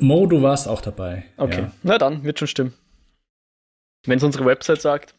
Mo, 0.00 0.26
du 0.26 0.42
warst 0.42 0.68
auch 0.68 0.80
dabei. 0.80 1.24
Okay, 1.36 1.60
ja. 1.60 1.72
na 1.82 1.98
dann, 1.98 2.24
wird 2.24 2.38
schon 2.38 2.48
stimmen. 2.48 2.74
Wenn 4.04 4.18
es 4.18 4.24
unsere 4.24 4.44
Website 4.44 4.80
sagt. 4.80 5.14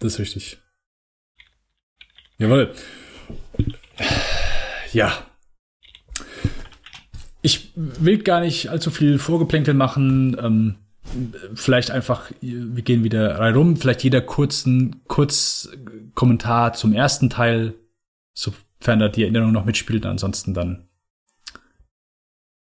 Das 0.00 0.14
ist 0.14 0.18
richtig. 0.18 0.58
Jawohl. 2.38 2.74
Ja. 4.92 5.26
Ich 7.40 7.72
will 7.74 8.22
gar 8.22 8.40
nicht 8.40 8.68
allzu 8.68 8.90
viel 8.90 9.18
Vorgeplänkel 9.18 9.74
machen. 9.74 10.36
Ähm, 10.40 10.76
vielleicht 11.54 11.90
einfach, 11.90 12.30
wir 12.40 12.82
gehen 12.82 13.04
wieder 13.04 13.38
rein 13.38 13.54
rum, 13.54 13.76
vielleicht 13.76 14.04
jeder 14.04 14.20
kurzen, 14.20 15.02
kurz 15.08 15.68
Kommentar 16.14 16.74
zum 16.74 16.92
ersten 16.92 17.30
Teil, 17.30 17.74
sofern 18.34 19.00
da 19.00 19.08
die 19.08 19.22
Erinnerung 19.22 19.52
noch 19.52 19.64
mitspielt, 19.64 20.06
ansonsten 20.06 20.54
dann 20.54 20.88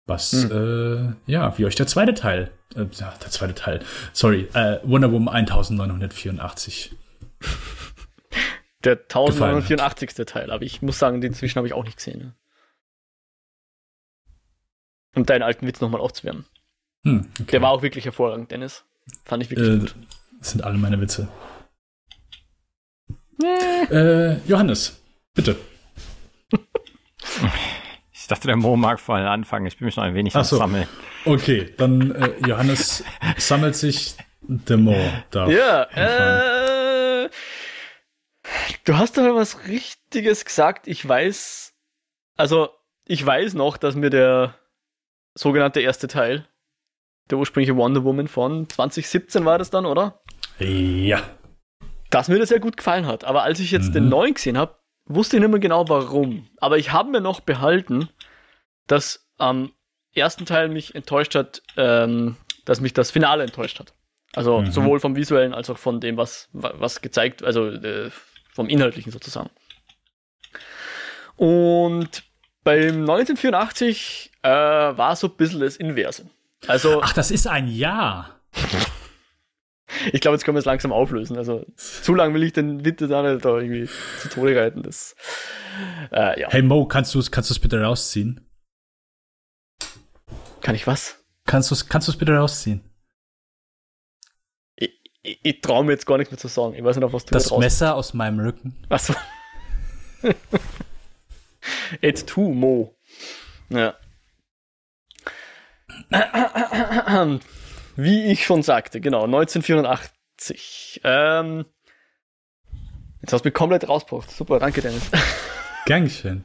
was, 0.08 0.32
hm. 0.32 1.16
äh, 1.26 1.30
ja, 1.30 1.56
wie 1.58 1.66
euch 1.66 1.76
der 1.76 1.86
zweite 1.86 2.14
Teil, 2.14 2.50
äh, 2.74 2.86
ja, 2.92 3.14
der 3.22 3.30
zweite 3.30 3.54
Teil, 3.54 3.80
sorry, 4.12 4.48
äh, 4.54 4.78
Wonder 4.82 5.12
Woman 5.12 5.34
1984. 5.34 6.96
Der 8.84 8.92
1984. 8.92 10.26
Teil, 10.26 10.50
aber 10.50 10.62
ich 10.62 10.82
muss 10.82 10.98
sagen, 10.98 11.20
den 11.20 11.34
zwischen 11.34 11.56
habe 11.56 11.66
ich 11.66 11.74
auch 11.74 11.84
nicht 11.84 11.96
gesehen. 11.96 12.20
Ne? 12.20 12.34
Um 15.14 15.26
deinen 15.26 15.42
alten 15.42 15.66
Witz 15.66 15.80
nochmal 15.80 16.00
aufzuwärmen. 16.00 16.46
Hm, 17.04 17.28
okay. 17.40 17.50
Der 17.52 17.62
war 17.62 17.70
auch 17.70 17.82
wirklich 17.82 18.04
hervorragend, 18.04 18.50
Dennis. 18.50 18.84
Fand 19.24 19.42
ich 19.42 19.50
wirklich 19.50 19.68
äh, 19.68 19.78
gut. 19.78 19.94
Das 20.38 20.50
sind 20.52 20.62
alle 20.62 20.78
meine 20.78 21.00
Witze. 21.00 21.28
Äh, 23.90 24.38
Johannes, 24.48 25.00
bitte. 25.34 25.56
Ich 28.28 28.30
dachte, 28.30 28.46
der 28.46 28.56
Mo 28.56 28.76
mag 28.76 29.00
vor 29.00 29.14
allem 29.14 29.26
anfangen. 29.26 29.64
Ich 29.64 29.78
bin 29.78 29.86
mich 29.86 29.96
noch 29.96 30.04
ein 30.04 30.12
wenig 30.12 30.36
am 30.36 30.44
so. 30.44 30.58
Sammeln. 30.58 30.86
Okay, 31.24 31.72
dann 31.78 32.10
äh, 32.10 32.34
Johannes 32.46 33.02
sammelt 33.38 33.74
sich. 33.74 34.16
Der 34.42 34.76
Mo 34.76 34.94
darf. 35.30 35.50
Ja, 35.50 35.84
äh, 37.24 37.30
du 38.84 38.98
hast 38.98 39.16
doch 39.16 39.34
was 39.34 39.66
Richtiges 39.66 40.44
gesagt. 40.44 40.88
Ich 40.88 41.08
weiß, 41.08 41.72
also 42.36 42.68
ich 43.06 43.24
weiß 43.24 43.54
noch, 43.54 43.78
dass 43.78 43.94
mir 43.94 44.10
der 44.10 44.56
sogenannte 45.34 45.80
erste 45.80 46.06
Teil, 46.06 46.46
der 47.30 47.38
ursprüngliche 47.38 47.76
Wonder 47.76 48.04
Woman 48.04 48.28
von 48.28 48.68
2017 48.68 49.46
war 49.46 49.56
das 49.56 49.70
dann, 49.70 49.86
oder? 49.86 50.20
Ja. 50.58 51.22
Dass 52.10 52.28
mir 52.28 52.38
das 52.38 52.50
sehr 52.50 52.60
gut 52.60 52.76
gefallen 52.76 53.06
hat. 53.06 53.24
Aber 53.24 53.44
als 53.44 53.58
ich 53.58 53.70
jetzt 53.70 53.88
mhm. 53.88 53.94
den 53.94 54.08
neuen 54.10 54.34
gesehen 54.34 54.58
habe, 54.58 54.78
wusste 55.08 55.36
ich 55.36 55.40
nicht 55.40 55.50
mehr 55.50 55.60
genau 55.60 55.88
warum. 55.88 56.48
Aber 56.58 56.78
ich 56.78 56.92
habe 56.92 57.10
mir 57.10 57.20
noch 57.20 57.40
behalten, 57.40 58.08
dass 58.86 59.26
am 59.38 59.72
ersten 60.14 60.46
Teil 60.46 60.68
mich 60.68 60.94
enttäuscht 60.94 61.34
hat, 61.34 61.62
ähm, 61.76 62.36
dass 62.64 62.80
mich 62.80 62.92
das 62.92 63.10
Finale 63.10 63.44
enttäuscht 63.44 63.78
hat. 63.80 63.94
Also 64.34 64.60
mhm. 64.60 64.70
sowohl 64.70 65.00
vom 65.00 65.16
visuellen 65.16 65.54
als 65.54 65.70
auch 65.70 65.78
von 65.78 66.00
dem, 66.00 66.16
was, 66.16 66.48
was 66.52 67.00
gezeigt, 67.00 67.42
also 67.42 67.68
äh, 67.68 68.10
vom 68.52 68.68
inhaltlichen 68.68 69.12
sozusagen. 69.12 69.50
Und 71.36 72.24
beim 72.64 73.00
1984 73.00 74.32
äh, 74.42 74.48
war 74.48 75.16
so 75.16 75.28
ein 75.28 75.36
bisschen 75.36 75.60
das 75.60 75.76
Inverse. 75.76 76.26
Also, 76.66 77.00
Ach, 77.02 77.12
das 77.12 77.30
ist 77.30 77.46
ein 77.46 77.68
Jahr. 77.68 78.40
Ich 80.12 80.20
glaube, 80.20 80.36
jetzt 80.36 80.44
können 80.44 80.56
wir 80.56 80.60
es 80.60 80.64
langsam 80.64 80.92
auflösen. 80.92 81.36
Also 81.36 81.64
zu 81.76 82.14
lang 82.14 82.34
will 82.34 82.42
ich 82.42 82.52
den 82.52 82.84
Witte 82.84 83.08
da 83.08 83.22
nicht 83.22 83.44
da 83.44 83.58
irgendwie 83.58 83.88
zu 84.20 84.28
Tode 84.28 84.56
reiten. 84.56 84.82
Das, 84.82 85.14
äh, 86.12 86.40
ja. 86.40 86.48
Hey 86.50 86.62
Mo, 86.62 86.86
kannst 86.86 87.14
du 87.14 87.18
es 87.18 87.30
kannst 87.30 87.60
bitte 87.60 87.80
rausziehen? 87.80 88.46
Kann 90.60 90.74
ich 90.74 90.86
was? 90.86 91.24
Kannst 91.46 91.70
du 91.70 91.74
es 91.74 91.88
kannst 91.88 92.18
bitte 92.18 92.32
rausziehen? 92.32 92.82
Ich, 94.76 95.00
ich, 95.22 95.40
ich 95.42 95.60
traue 95.60 95.84
mir 95.84 95.92
jetzt 95.92 96.06
gar 96.06 96.18
nichts 96.18 96.30
mehr 96.30 96.38
zu 96.38 96.48
sagen. 96.48 96.74
Ich 96.74 96.84
weiß 96.84 96.96
nicht, 96.96 97.04
auf 97.04 97.12
was 97.12 97.24
du 97.24 97.32
Das 97.32 97.50
Messer 97.56 97.94
aus 97.94 98.14
meinem 98.14 98.40
Rücken. 98.40 98.76
Achso. 98.88 99.14
It's 102.00 102.24
too 102.24 102.52
Mo. 102.52 102.96
Ja. 103.70 103.94
Wie 108.00 108.30
ich 108.30 108.44
schon 108.44 108.62
sagte, 108.62 109.00
genau, 109.00 109.24
1984. 109.24 111.00
Ähm, 111.02 111.64
jetzt 113.20 113.32
hast 113.32 113.44
du 113.44 113.48
mich 113.48 113.54
komplett 113.54 113.88
rausgebracht. 113.88 114.30
Super, 114.30 114.60
danke, 114.60 114.80
Dennis. 114.80 115.10
Gern 115.84 116.04
geschehen. 116.04 116.44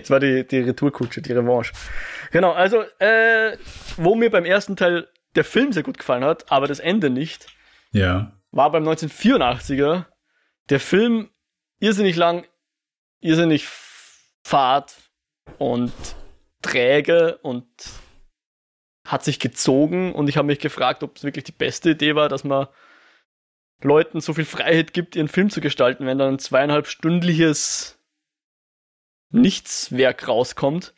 Es 0.00 0.08
war 0.08 0.20
die, 0.20 0.46
die 0.46 0.60
Retourkutsche, 0.60 1.20
die 1.20 1.32
Revanche. 1.32 1.72
Genau, 2.30 2.52
also, 2.52 2.84
äh, 3.00 3.56
wo 3.96 4.14
mir 4.14 4.30
beim 4.30 4.44
ersten 4.44 4.76
Teil 4.76 5.08
der 5.34 5.42
Film 5.42 5.72
sehr 5.72 5.82
gut 5.82 5.98
gefallen 5.98 6.22
hat, 6.22 6.52
aber 6.52 6.68
das 6.68 6.78
Ende 6.78 7.10
nicht, 7.10 7.48
ja. 7.90 8.30
war 8.52 8.70
beim 8.70 8.86
1984er 8.86 10.04
der 10.70 10.78
Film 10.78 11.28
irrsinnig 11.80 12.14
lang, 12.14 12.46
irrsinnig 13.18 13.66
fad 14.44 14.94
und 15.58 15.92
träge 16.62 17.38
und 17.38 17.66
hat 19.04 19.24
sich 19.24 19.38
gezogen 19.38 20.12
und 20.14 20.28
ich 20.28 20.36
habe 20.36 20.46
mich 20.46 20.60
gefragt, 20.60 21.02
ob 21.02 21.16
es 21.16 21.24
wirklich 21.24 21.44
die 21.44 21.52
beste 21.52 21.90
Idee 21.90 22.14
war, 22.14 22.28
dass 22.28 22.44
man 22.44 22.68
Leuten 23.82 24.20
so 24.20 24.32
viel 24.32 24.44
Freiheit 24.44 24.92
gibt, 24.92 25.16
ihren 25.16 25.28
Film 25.28 25.50
zu 25.50 25.60
gestalten, 25.60 26.06
wenn 26.06 26.18
dann 26.18 26.34
ein 26.34 26.38
zweieinhalb 26.38 26.86
stündliches 26.86 27.98
Nichtswerk 29.30 30.28
rauskommt. 30.28 30.94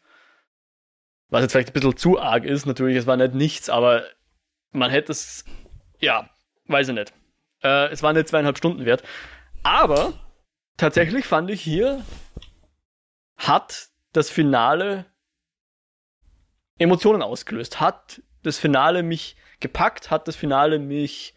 Was 1.28 1.42
jetzt 1.42 1.52
vielleicht 1.52 1.70
ein 1.70 1.72
bisschen 1.72 1.96
zu 1.96 2.20
arg 2.20 2.44
ist, 2.44 2.66
natürlich, 2.66 2.96
es 2.96 3.07
war 3.07 3.16
nicht 3.16 3.34
nichts, 3.34 3.70
aber 3.70 4.05
man 4.72 4.90
hätte 4.90 5.12
es, 5.12 5.44
ja, 5.98 6.28
weiß 6.66 6.88
ich 6.88 6.94
nicht. 6.94 7.14
Äh, 7.62 7.90
es 7.90 8.02
war 8.02 8.12
nicht 8.12 8.28
zweieinhalb 8.28 8.59
Stunden 8.59 8.84
wert. 8.84 9.02
Aber 9.62 10.12
tatsächlich 10.76 11.24
fand 11.24 11.50
ich 11.50 11.62
hier, 11.62 12.05
hat 13.36 13.88
das 14.12 14.30
Finale 14.30 15.07
Emotionen 16.78 17.22
ausgelöst. 17.22 17.80
Hat 17.80 18.22
das 18.42 18.58
Finale 18.58 19.02
mich 19.02 19.36
gepackt, 19.60 20.10
hat 20.10 20.28
das 20.28 20.36
Finale 20.36 20.78
mich 20.78 21.34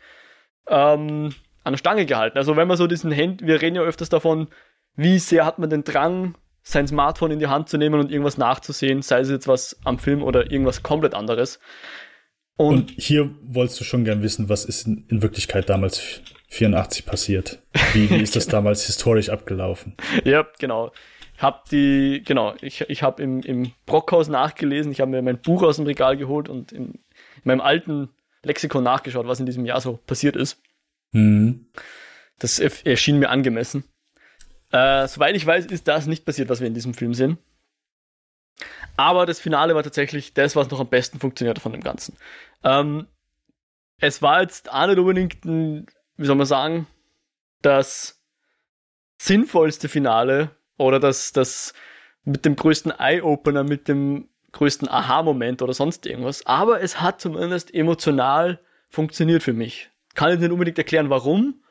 ähm, 0.68 1.34
an 1.64 1.74
der 1.74 1.78
Stange 1.78 2.06
gehalten. 2.06 2.38
Also 2.38 2.56
wenn 2.56 2.68
man 2.68 2.78
so 2.78 2.88
diesen 2.88 3.16
Hand, 3.16 3.42
wir 3.42 3.62
reden 3.62 3.76
ja 3.76 3.82
öfters 3.82 4.10
davon, 4.10 4.48
wie 4.96 5.20
sehr 5.20 5.46
hat 5.46 5.60
man 5.60 5.70
den 5.70 5.84
Drang, 5.84 6.36
sein 6.64 6.88
Smartphone 6.88 7.32
in 7.32 7.40
die 7.40 7.48
Hand 7.48 7.70
zu 7.70 7.78
nehmen 7.78 8.00
und 8.00 8.12
irgendwas 8.12 8.38
nachzusehen, 8.38 9.02
sei 9.02 9.20
es 9.20 9.30
jetzt 9.30 9.48
was 9.48 9.80
am 9.86 10.00
Film 10.00 10.22
oder 10.22 10.52
irgendwas 10.52 10.84
komplett 10.84 11.14
anderes. 11.14 11.60
Und, 12.58 12.92
und 12.92 12.92
hier 12.98 13.30
wolltest 13.44 13.80
du 13.80 13.84
schon 13.84 14.04
gern 14.04 14.24
wissen, 14.24 14.50
was 14.50 14.66
ist 14.66 14.88
in, 14.88 15.06
in 15.08 15.22
Wirklichkeit 15.22 15.70
damals 15.70 16.22
84 16.50 17.06
passiert? 17.06 17.60
Wie, 17.94 18.10
wie 18.10 18.16
ist 18.22 18.36
das 18.36 18.48
damals 18.48 18.86
historisch 18.86 19.30
abgelaufen? 19.30 19.96
Ja, 20.26 20.46
genau 20.60 20.92
habe 21.38 21.62
die, 21.72 22.24
genau, 22.26 22.56
ich, 22.62 22.82
ich 22.82 23.04
habe 23.04 23.22
im, 23.22 23.42
im 23.42 23.72
Brockhaus 23.86 24.28
nachgelesen, 24.28 24.92
ich 24.92 25.02
habe 25.02 25.12
mir 25.12 25.22
mein 25.22 25.40
Buch 25.40 25.64
aus 25.64 25.76
dem 25.76 25.86
Regal 25.86 26.18
geholt 26.18 26.50
und 26.50 26.72
in, 26.72 26.94
in, 26.94 27.00
meinem 27.44 27.62
alten 27.62 28.10
Lexikon 28.44 28.84
nachgeschaut, 28.84 29.28
was 29.28 29.40
in 29.40 29.46
diesem 29.46 29.66
Jahr 29.66 29.82
so 29.82 29.98
passiert 29.98 30.36
ist. 30.36 30.62
Mhm. 31.12 31.68
Das 32.40 32.60
erschien 32.60 33.20
mir 33.20 33.30
angemessen. 33.30 33.84
Äh, 34.72 35.08
soweit 35.08 35.36
ich 35.36 35.46
weiß, 35.46 35.66
ist 35.68 35.88
das 35.88 36.08
nicht 36.08 36.26
passiert, 36.26 36.50
was 36.50 36.60
wir 36.60 36.68
in 36.68 36.74
diesem 36.74 36.94
Film 36.94 37.14
sehen. 37.14 37.38
Aber 38.96 39.26
das 39.26 39.40
Finale 39.40 39.76
war 39.76 39.84
tatsächlich 39.84 40.34
das, 40.34 40.56
was 40.56 40.70
noch 40.70 40.80
am 40.80 40.90
besten 40.90 41.20
funktioniert 41.20 41.60
von 41.60 41.72
dem 41.72 41.82
Ganzen. 41.82 42.18
Ähm, 42.64 43.08
es 44.00 44.22
war 44.22 44.42
jetzt 44.42 44.72
auch 44.72 44.88
nicht 44.88 44.98
unbedingt 44.98 45.46
ein, 45.46 45.86
wie 46.18 46.26
soll 46.26 46.36
man 46.36 46.48
sagen, 46.48 46.88
das 47.62 48.22
sinnvollste 49.18 49.90
Finale 49.90 50.57
oder 50.78 51.00
das, 51.00 51.34
das 51.34 51.74
mit 52.24 52.46
dem 52.46 52.56
größten 52.56 52.92
Eye-Opener, 52.92 53.64
mit 53.64 53.88
dem 53.88 54.30
größten 54.52 54.90
Aha-Moment 54.90 55.62
oder 55.62 55.74
sonst 55.74 56.06
irgendwas. 56.06 56.46
Aber 56.46 56.82
es 56.82 57.02
hat 57.02 57.22
zumindest 57.22 57.74
emotional 57.74 58.60
funktioniert 58.90 59.44
für 59.44 59.54
mich. 59.54 59.90
Kann 60.16 60.34
ich 60.34 60.40
nicht 60.40 60.52
unbedingt 60.52 60.78
erklären, 60.78 61.10
warum. 61.10 61.62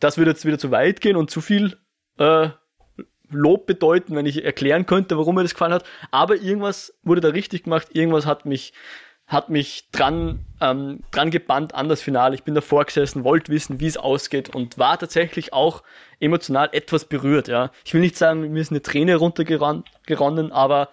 Das 0.00 0.18
würde 0.18 0.32
jetzt 0.32 0.44
wieder 0.44 0.58
zu 0.58 0.70
weit 0.70 1.00
gehen 1.00 1.16
und 1.16 1.30
zu 1.30 1.40
viel 1.40 1.76
äh, 2.18 2.50
Lob 3.30 3.66
bedeuten, 3.66 4.16
wenn 4.16 4.26
ich 4.26 4.44
erklären 4.44 4.86
könnte, 4.86 5.18
warum 5.18 5.34
mir 5.34 5.42
das 5.42 5.54
gefallen 5.54 5.72
hat. 5.72 5.84
Aber 6.10 6.36
irgendwas 6.36 6.98
wurde 7.02 7.20
da 7.20 7.28
richtig 7.28 7.64
gemacht, 7.64 7.88
irgendwas 7.92 8.26
hat 8.26 8.46
mich 8.46 8.72
hat 9.28 9.50
mich 9.50 9.90
dran, 9.92 10.46
ähm, 10.60 11.04
dran 11.10 11.30
gebannt 11.30 11.74
an 11.74 11.90
das 11.90 12.00
Finale. 12.00 12.34
Ich 12.34 12.44
bin 12.44 12.54
davor 12.54 12.86
gesessen, 12.86 13.24
wollte 13.24 13.52
wissen, 13.52 13.78
wie 13.78 13.86
es 13.86 13.98
ausgeht 13.98 14.54
und 14.54 14.78
war 14.78 14.98
tatsächlich 14.98 15.52
auch 15.52 15.82
emotional 16.18 16.70
etwas 16.72 17.04
berührt. 17.04 17.46
Ja. 17.46 17.70
Ich 17.84 17.92
will 17.92 18.00
nicht 18.00 18.16
sagen, 18.16 18.50
mir 18.50 18.60
ist 18.60 18.70
eine 18.72 18.80
Träne 18.80 19.16
runtergeronnen, 19.16 20.52
aber 20.52 20.88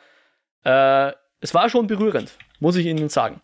äh, 0.65 1.13
es 1.39 1.53
war 1.53 1.69
schon 1.69 1.87
berührend, 1.87 2.37
muss 2.59 2.75
ich 2.75 2.85
Ihnen 2.85 3.07
sagen. 3.07 3.41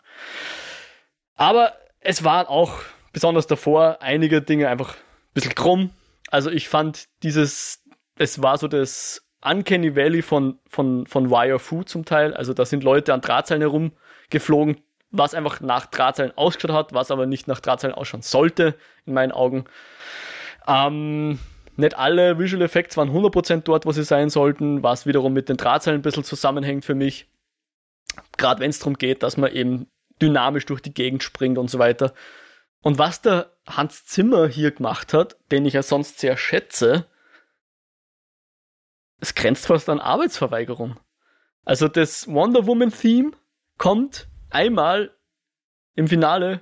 Aber 1.36 1.72
es 2.00 2.22
waren 2.22 2.46
auch 2.46 2.82
besonders 3.14 3.46
davor 3.46 4.02
einige 4.02 4.42
Dinge 4.42 4.68
einfach 4.68 4.94
ein 4.94 5.34
bisschen 5.34 5.54
krumm. 5.54 5.90
Also 6.30 6.50
ich 6.50 6.68
fand 6.68 7.08
dieses, 7.22 7.82
es 8.18 8.42
war 8.42 8.58
so 8.58 8.68
das 8.68 9.26
Uncanny 9.42 9.96
Valley 9.96 10.20
von, 10.20 10.58
von, 10.68 11.06
von 11.06 11.30
Wire 11.30 11.58
Fu 11.58 11.82
zum 11.82 12.04
Teil. 12.04 12.34
Also 12.34 12.52
da 12.52 12.66
sind 12.66 12.84
Leute 12.84 13.14
an 13.14 13.22
Drahtseilen 13.22 13.62
herum 13.62 13.92
geflogen, 14.32 14.78
was 15.10 15.34
einfach 15.34 15.60
nach 15.60 15.86
Drahtseilen 15.86 16.36
ausgeschaut 16.36 16.72
hat, 16.72 16.92
was 16.92 17.10
aber 17.10 17.26
nicht 17.26 17.46
nach 17.46 17.60
Drahtseilen 17.60 17.94
ausschauen 17.94 18.22
sollte, 18.22 18.76
in 19.06 19.14
meinen 19.14 19.32
Augen. 19.32 19.64
Ähm, 20.66 21.38
nicht 21.76 21.96
alle 21.96 22.38
Visual 22.38 22.62
Effects 22.62 22.96
waren 22.96 23.10
100% 23.10 23.62
dort, 23.62 23.86
wo 23.86 23.92
sie 23.92 24.04
sein 24.04 24.30
sollten, 24.30 24.82
was 24.82 25.06
wiederum 25.06 25.32
mit 25.32 25.48
den 25.48 25.56
Drahtseilen 25.56 26.00
ein 26.00 26.02
bisschen 26.02 26.24
zusammenhängt 26.24 26.84
für 26.84 26.94
mich. 26.94 27.28
Gerade 28.36 28.60
wenn 28.60 28.70
es 28.70 28.78
darum 28.78 28.94
geht, 28.94 29.22
dass 29.22 29.36
man 29.36 29.52
eben 29.52 29.86
dynamisch 30.20 30.66
durch 30.66 30.82
die 30.82 30.92
Gegend 30.92 31.22
springt 31.22 31.58
und 31.58 31.70
so 31.70 31.78
weiter. 31.78 32.12
Und 32.82 32.98
was 32.98 33.22
der 33.22 33.52
Hans 33.66 34.04
Zimmer 34.06 34.48
hier 34.48 34.72
gemacht 34.72 35.14
hat, 35.14 35.36
den 35.50 35.64
ich 35.64 35.74
ja 35.74 35.82
sonst 35.82 36.18
sehr 36.18 36.36
schätze, 36.36 37.06
es 39.20 39.34
grenzt 39.34 39.66
fast 39.66 39.88
an 39.88 40.00
Arbeitsverweigerung. 40.00 40.98
Also 41.64 41.86
das 41.86 42.26
Wonder 42.26 42.66
Woman 42.66 42.92
Theme 42.92 43.32
kommt 43.82 44.28
einmal 44.48 45.10
im 45.96 46.06
Finale, 46.06 46.60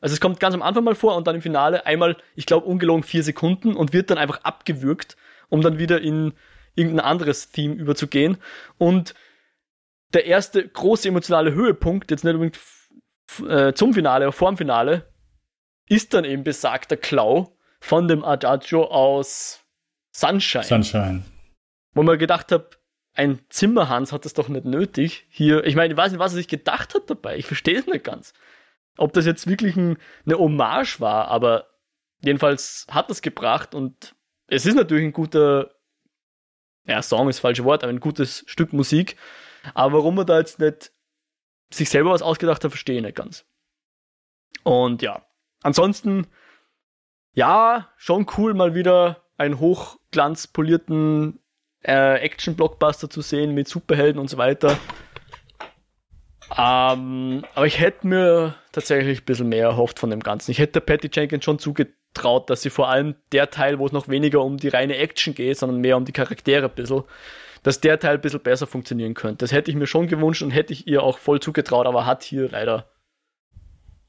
also 0.00 0.14
es 0.14 0.20
kommt 0.22 0.40
ganz 0.40 0.54
am 0.54 0.62
Anfang 0.62 0.84
mal 0.84 0.94
vor 0.94 1.16
und 1.16 1.26
dann 1.26 1.34
im 1.34 1.42
Finale 1.42 1.84
einmal, 1.84 2.16
ich 2.34 2.46
glaube 2.46 2.64
ungelogen 2.64 3.02
vier 3.02 3.22
Sekunden 3.22 3.76
und 3.76 3.92
wird 3.92 4.08
dann 4.08 4.16
einfach 4.16 4.42
abgewürgt, 4.42 5.18
um 5.50 5.60
dann 5.60 5.78
wieder 5.78 6.00
in 6.00 6.32
irgendein 6.74 7.04
anderes 7.04 7.50
Theme 7.50 7.74
überzugehen. 7.74 8.38
Und 8.78 9.12
der 10.14 10.24
erste 10.24 10.66
große 10.66 11.06
emotionale 11.08 11.52
Höhepunkt, 11.52 12.10
jetzt 12.10 12.24
nicht 12.24 12.36
unbedingt 12.36 12.58
äh, 13.46 13.74
zum 13.74 13.92
Finale, 13.92 14.24
aber 14.24 14.32
vorm 14.32 14.56
Finale, 14.56 15.12
ist 15.90 16.14
dann 16.14 16.24
eben 16.24 16.42
besagter 16.42 16.96
Klau 16.96 17.54
von 17.80 18.08
dem 18.08 18.24
Adagio 18.24 18.84
aus 18.84 19.60
Sunshine. 20.12 20.64
Sunshine. 20.64 21.24
Wo 21.92 22.02
man 22.02 22.18
gedacht 22.18 22.50
hat, 22.50 22.78
ein 23.14 23.40
Zimmerhans 23.48 24.12
hat 24.12 24.24
das 24.24 24.34
doch 24.34 24.48
nicht 24.48 24.64
nötig. 24.64 25.26
Hier, 25.28 25.64
ich 25.64 25.76
meine, 25.76 25.92
ich 25.92 25.96
weiß 25.96 26.12
nicht, 26.12 26.18
was 26.18 26.32
er 26.32 26.36
sich 26.36 26.48
gedacht 26.48 26.94
hat 26.94 27.10
dabei. 27.10 27.36
Ich 27.36 27.46
verstehe 27.46 27.78
es 27.78 27.86
nicht 27.86 28.04
ganz. 28.04 28.32
Ob 28.96 29.12
das 29.12 29.26
jetzt 29.26 29.46
wirklich 29.46 29.76
ein, 29.76 29.98
eine 30.24 30.38
Hommage 30.38 31.00
war, 31.00 31.28
aber 31.28 31.66
jedenfalls 32.20 32.86
hat 32.90 33.10
das 33.10 33.22
gebracht 33.22 33.74
und 33.74 34.14
es 34.46 34.66
ist 34.66 34.74
natürlich 34.74 35.04
ein 35.04 35.12
guter, 35.12 35.74
ja, 36.86 37.02
Song 37.02 37.28
ist 37.28 37.36
das 37.36 37.40
falsche 37.42 37.64
Wort, 37.64 37.82
aber 37.82 37.92
ein 37.92 38.00
gutes 38.00 38.44
Stück 38.46 38.72
Musik. 38.72 39.16
Aber 39.74 39.98
warum 39.98 40.18
er 40.18 40.24
da 40.24 40.38
jetzt 40.38 40.58
nicht 40.58 40.92
sich 41.70 41.88
selber 41.88 42.10
was 42.10 42.22
ausgedacht 42.22 42.64
hat, 42.64 42.70
verstehe 42.70 42.96
ich 42.96 43.02
nicht 43.02 43.16
ganz. 43.16 43.46
Und 44.62 45.02
ja, 45.02 45.24
ansonsten, 45.62 46.26
ja, 47.34 47.90
schon 47.96 48.26
cool, 48.36 48.54
mal 48.54 48.74
wieder 48.74 49.24
einen 49.38 49.58
hochglanzpolierten 49.58 51.41
äh, 51.84 52.16
Action-Blockbuster 52.16 53.10
zu 53.10 53.22
sehen 53.22 53.54
mit 53.54 53.68
Superhelden 53.68 54.20
und 54.20 54.28
so 54.28 54.36
weiter. 54.36 54.78
Ähm, 56.56 57.44
aber 57.54 57.66
ich 57.66 57.80
hätte 57.80 58.06
mir 58.06 58.54
tatsächlich 58.72 59.22
ein 59.22 59.24
bisschen 59.24 59.48
mehr 59.48 59.64
erhofft 59.68 59.98
von 59.98 60.10
dem 60.10 60.20
Ganzen. 60.20 60.50
Ich 60.50 60.58
hätte 60.58 60.80
Patty 60.80 61.10
Jenkins 61.12 61.44
schon 61.44 61.58
zugetraut, 61.58 62.50
dass 62.50 62.62
sie 62.62 62.70
vor 62.70 62.88
allem 62.88 63.14
der 63.32 63.50
Teil, 63.50 63.78
wo 63.78 63.86
es 63.86 63.92
noch 63.92 64.08
weniger 64.08 64.42
um 64.42 64.58
die 64.58 64.68
reine 64.68 64.96
Action 64.96 65.34
geht, 65.34 65.58
sondern 65.58 65.80
mehr 65.80 65.96
um 65.96 66.04
die 66.04 66.12
Charaktere 66.12 66.66
ein 66.66 66.74
bisschen, 66.74 67.04
dass 67.62 67.80
der 67.80 67.98
Teil 67.98 68.16
ein 68.16 68.20
bisschen 68.20 68.40
besser 68.40 68.66
funktionieren 68.66 69.14
könnte. 69.14 69.38
Das 69.38 69.52
hätte 69.52 69.70
ich 69.70 69.76
mir 69.76 69.86
schon 69.86 70.08
gewünscht 70.08 70.42
und 70.42 70.50
hätte 70.50 70.72
ich 70.72 70.86
ihr 70.86 71.02
auch 71.02 71.18
voll 71.18 71.40
zugetraut, 71.40 71.86
aber 71.86 72.04
hat 72.04 72.22
hier 72.22 72.50
leider 72.50 72.90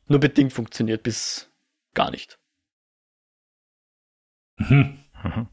nur 0.07 0.19
bedingt 0.19 0.51
funktioniert, 0.51 1.03
bis 1.03 1.49
gar 1.93 2.11
nicht. 2.11 2.37
Mhm. 4.57 4.99
Mhm. 5.23 5.47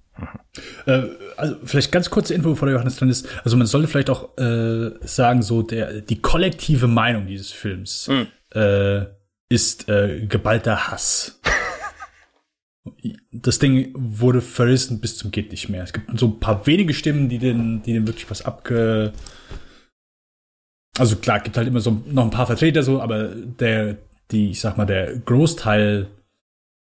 Äh, 0.87 1.03
also 1.37 1.57
vielleicht 1.65 1.93
ganz 1.93 2.11
kurze 2.11 2.35
Info, 2.35 2.51
bevor 2.51 2.67
der 2.67 2.75
Johannes 2.75 2.97
dran 2.97 3.09
ist. 3.09 3.29
Also 3.45 3.57
man 3.57 3.67
sollte 3.67 3.89
vielleicht 3.89 4.11
auch 4.11 4.37
äh, 4.39 4.91
sagen, 5.03 5.43
so 5.43 5.63
der 5.63 6.01
die 6.01 6.21
kollektive 6.21 6.87
Meinung 6.87 7.27
dieses 7.27 7.53
Films 7.53 8.09
mhm. 8.09 8.27
äh, 8.55 9.07
ist 9.49 9.89
äh, 9.89 10.27
geballter 10.27 10.89
Hass. 10.91 11.41
das 13.33 13.59
Ding 13.59 13.93
wurde 13.95 14.41
verrissen 14.41 15.01
bis 15.01 15.17
zum 15.17 15.31
geht 15.31 15.51
nicht 15.51 15.69
mehr. 15.69 15.85
Es 15.85 15.93
gibt 15.93 16.19
so 16.19 16.27
ein 16.27 16.41
paar 16.41 16.67
wenige 16.67 16.95
Stimmen, 16.95 17.29
die 17.29 17.39
den, 17.39 17.83
die 17.83 17.93
den 17.93 18.07
wirklich 18.07 18.31
was 18.31 18.45
abge 18.45 19.13
also 20.99 21.17
klar, 21.17 21.41
gibt 21.41 21.57
halt 21.57 21.67
immer 21.67 21.81
so 21.81 22.03
noch 22.07 22.25
ein 22.25 22.31
paar 22.31 22.47
Vertreter 22.47 22.83
so, 22.83 23.01
aber 23.01 23.29
der, 23.35 23.97
die, 24.31 24.51
ich 24.51 24.61
sag 24.61 24.77
mal, 24.77 24.85
der 24.85 25.19
Großteil 25.19 26.09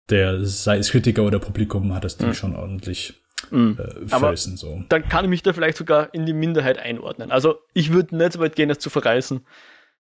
der, 0.09 0.43
sei 0.45 0.77
es 0.77 0.89
Kritiker 0.89 1.23
oder 1.23 1.39
Publikum, 1.39 1.93
hat 1.93 2.03
das 2.03 2.17
Ding 2.17 2.29
mhm. 2.29 2.33
schon 2.33 2.55
ordentlich 2.55 3.21
Mhm. 3.51 3.77
Äh, 3.79 4.07
Felsen, 4.07 4.57
so. 4.57 4.83
Dann 4.89 5.07
kann 5.07 5.25
ich 5.25 5.29
mich 5.29 5.43
da 5.43 5.53
vielleicht 5.53 5.77
sogar 5.77 6.13
in 6.13 6.25
die 6.25 6.33
Minderheit 6.33 6.77
einordnen. 6.79 7.31
Also 7.31 7.59
ich 7.73 7.91
würde 7.91 8.15
nicht 8.15 8.33
so 8.33 8.39
weit 8.39 8.55
gehen, 8.55 8.69
das 8.69 8.79
zu 8.79 8.89
verreißen. 8.89 9.45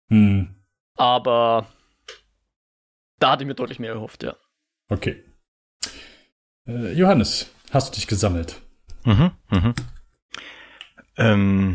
Mhm. 0.10 0.56
Aber 0.96 1.68
da 3.20 3.32
hatte 3.32 3.44
ich 3.44 3.48
mir 3.48 3.56
deutlich 3.56 3.80
mehr 3.80 3.94
erhofft, 3.94 4.24
ja. 4.24 4.36
Okay. 4.90 5.24
Äh, 6.68 6.94
Johannes, 6.94 7.52
hast 7.72 7.94
du 7.94 7.96
dich 7.96 8.08
gesammelt? 8.08 8.62
Mhm, 9.04 9.32
mhm. 9.50 9.74
Ähm, 11.18 11.74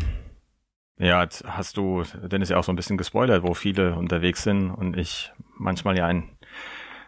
ja, 0.97 1.23
jetzt 1.23 1.43
hast 1.45 1.77
du 1.77 2.03
Dennis 2.23 2.49
ja 2.49 2.57
auch 2.57 2.63
so 2.63 2.71
ein 2.71 2.75
bisschen 2.75 2.97
gespoilert, 2.97 3.43
wo 3.43 3.53
viele 3.53 3.95
unterwegs 3.95 4.43
sind 4.43 4.71
und 4.71 4.97
ich 4.97 5.31
manchmal 5.57 5.97
ja 5.97 6.05
einen, 6.07 6.37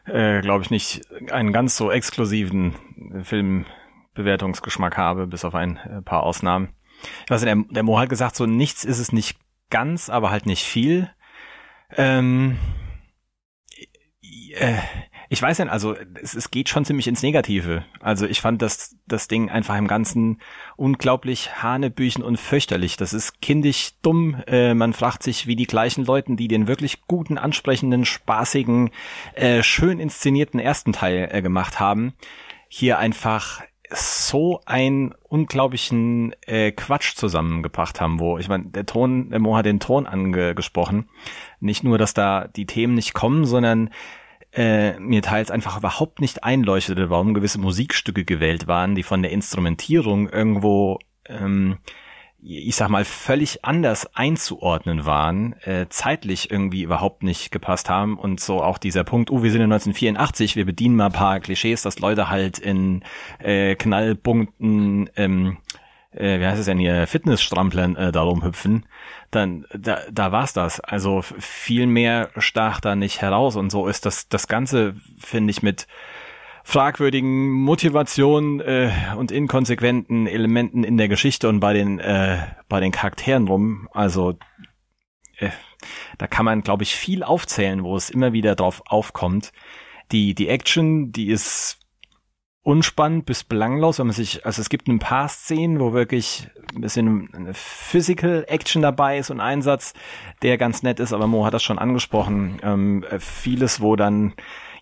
äh, 0.05 0.41
glaube 0.41 0.63
ich, 0.63 0.69
nicht 0.69 1.01
einen 1.31 1.53
ganz 1.53 1.75
so 1.75 1.91
exklusiven 1.91 2.75
Film 3.23 3.65
Bewertungsgeschmack 4.19 4.97
habe, 4.97 5.27
bis 5.27 5.45
auf 5.45 5.55
ein 5.55 5.77
äh, 5.77 6.01
paar 6.01 6.23
Ausnahmen. 6.23 6.69
Ich 7.25 7.31
weiß 7.31 7.43
nicht, 7.43 7.75
der, 7.75 7.83
Mo 7.83 7.97
hat 7.97 8.09
gesagt, 8.09 8.35
so 8.35 8.45
nichts 8.45 8.83
ist 8.83 8.99
es 8.99 9.11
nicht 9.11 9.37
ganz, 9.69 10.09
aber 10.09 10.29
halt 10.29 10.45
nicht 10.45 10.63
viel. 10.63 11.09
Ähm, 11.95 12.57
äh, 14.55 14.77
ich 15.31 15.41
weiß 15.41 15.59
nicht, 15.59 15.69
also 15.69 15.95
es, 16.19 16.33
es 16.33 16.49
geht 16.49 16.69
schon 16.69 16.85
ziemlich 16.85 17.07
ins 17.07 17.21
Negative. 17.21 17.85
Also 17.99 18.25
ich 18.25 18.41
fand 18.41 18.63
das, 18.63 18.95
das 19.07 19.27
Ding 19.27 19.49
einfach 19.49 19.77
im 19.77 19.87
Ganzen 19.87 20.41
unglaublich 20.75 21.61
hanebüchen 21.61 22.23
und 22.23 22.37
fürchterlich. 22.37 22.97
Das 22.97 23.13
ist 23.13 23.39
kindisch 23.39 23.91
dumm. 24.01 24.41
Äh, 24.47 24.73
man 24.73 24.93
fragt 24.93 25.21
sich, 25.21 25.45
wie 25.45 25.55
die 25.55 25.67
gleichen 25.67 26.03
Leuten, 26.03 26.35
die 26.35 26.47
den 26.47 26.67
wirklich 26.67 27.05
guten, 27.07 27.37
ansprechenden, 27.37 28.05
spaßigen, 28.05 28.89
äh, 29.35 29.61
schön 29.61 29.99
inszenierten 29.99 30.59
ersten 30.59 30.93
Teil 30.93 31.29
äh, 31.31 31.43
gemacht 31.43 31.79
haben, 31.79 32.13
hier 32.67 32.97
einfach 32.97 33.61
so 33.91 34.61
einen 34.65 35.13
unglaublichen 35.27 36.33
äh, 36.45 36.71
Quatsch 36.71 37.15
zusammengebracht 37.15 37.99
haben, 37.99 38.19
wo 38.19 38.37
ich 38.37 38.47
meine, 38.47 38.65
der 38.65 38.85
Ton, 38.85 39.31
der 39.31 39.39
Mo 39.39 39.55
hat 39.55 39.65
den 39.65 39.79
Ton 39.79 40.05
angesprochen. 40.05 41.09
Nicht 41.59 41.83
nur, 41.83 41.97
dass 41.97 42.13
da 42.13 42.47
die 42.47 42.65
Themen 42.65 42.93
nicht 42.93 43.13
kommen, 43.13 43.45
sondern 43.45 43.89
äh, 44.53 44.99
mir 44.99 45.21
teils 45.21 45.51
einfach 45.51 45.77
überhaupt 45.77 46.21
nicht 46.21 46.43
einleuchtete, 46.43 47.09
warum 47.09 47.33
gewisse 47.33 47.59
Musikstücke 47.59 48.25
gewählt 48.25 48.67
waren, 48.67 48.95
die 48.95 49.03
von 49.03 49.21
der 49.21 49.31
Instrumentierung 49.31 50.29
irgendwo 50.29 50.99
ähm, 51.27 51.77
ich 52.41 52.75
sag 52.75 52.89
mal, 52.89 53.05
völlig 53.05 53.65
anders 53.65 54.15
einzuordnen 54.15 55.05
waren, 55.05 55.53
äh, 55.63 55.87
zeitlich 55.89 56.49
irgendwie 56.51 56.83
überhaupt 56.83 57.23
nicht 57.23 57.51
gepasst 57.51 57.89
haben. 57.89 58.17
Und 58.17 58.39
so 58.39 58.63
auch 58.63 58.77
dieser 58.77 59.03
Punkt, 59.03 59.29
oh, 59.29 59.43
wir 59.43 59.51
sind 59.51 59.61
in 59.61 59.71
1984, 59.71 60.55
wir 60.55 60.65
bedienen 60.65 60.95
mal 60.95 61.09
paar 61.09 61.39
Klischees, 61.39 61.81
dass 61.81 61.99
Leute 61.99 62.29
halt 62.29 62.57
in 62.57 63.03
äh, 63.39 63.75
Knallpunkten, 63.75 65.09
ähm, 65.17 65.57
äh, 66.11 66.39
wie 66.39 66.45
heißt 66.45 66.59
es 66.59 66.65
denn 66.65 66.79
hier, 66.79 67.07
Fitnessstramplern 67.07 67.95
äh, 67.97 68.11
darum 68.11 68.43
hüpfen, 68.43 68.85
dann 69.31 69.65
da, 69.73 69.99
da 70.11 70.31
war's 70.31 70.53
das. 70.53 70.79
Also 70.79 71.21
viel 71.21 71.87
mehr 71.87 72.29
stach 72.37 72.79
da 72.79 72.95
nicht 72.95 73.21
heraus. 73.21 73.57
Und 73.57 73.69
so 73.69 73.87
ist 73.87 74.05
das 74.05 74.29
das 74.29 74.47
Ganze, 74.47 74.95
finde 75.19 75.51
ich, 75.51 75.61
mit 75.61 75.87
fragwürdigen 76.63 77.51
Motivationen 77.51 78.59
äh, 78.59 78.91
und 79.17 79.31
inkonsequenten 79.31 80.27
Elementen 80.27 80.83
in 80.83 80.97
der 80.97 81.07
Geschichte 81.07 81.49
und 81.49 81.59
bei 81.59 81.73
den 81.73 81.99
äh, 81.99 82.37
bei 82.67 82.79
den 82.79 82.91
Charakteren 82.91 83.47
rum. 83.47 83.89
Also 83.91 84.37
äh, 85.37 85.49
da 86.17 86.27
kann 86.27 86.45
man, 86.45 86.61
glaube 86.61 86.83
ich, 86.83 86.95
viel 86.95 87.23
aufzählen, 87.23 87.83
wo 87.83 87.95
es 87.95 88.09
immer 88.09 88.33
wieder 88.33 88.55
drauf 88.55 88.81
aufkommt. 88.87 89.51
Die 90.11 90.33
die 90.35 90.49
Action, 90.49 91.11
die 91.11 91.29
ist 91.29 91.79
unspannend 92.69 93.25
bis 93.25 93.43
belanglos, 93.43 93.99
wenn 93.99 94.07
man 94.07 94.15
sich, 94.15 94.45
also 94.45 94.61
es 94.61 94.69
gibt 94.69 94.87
ein 94.87 94.99
paar 94.99 95.27
Szenen, 95.27 95.79
wo 95.79 95.93
wirklich 95.93 96.47
ein 96.75 96.81
bisschen 96.81 97.33
eine 97.33 97.53
Physical 97.53 98.45
Action 98.47 98.81
dabei 98.81 99.17
ist 99.17 99.31
und 99.31 99.39
Einsatz, 99.39 99.93
der 100.41 100.57
ganz 100.57 100.83
nett 100.83 100.99
ist, 100.99 101.13
aber 101.13 101.25
Mo 101.25 101.45
hat 101.45 101.53
das 101.53 101.63
schon 101.63 101.79
angesprochen. 101.79 102.59
Ähm, 102.61 103.05
vieles, 103.17 103.81
wo 103.81 103.95
dann 103.95 104.33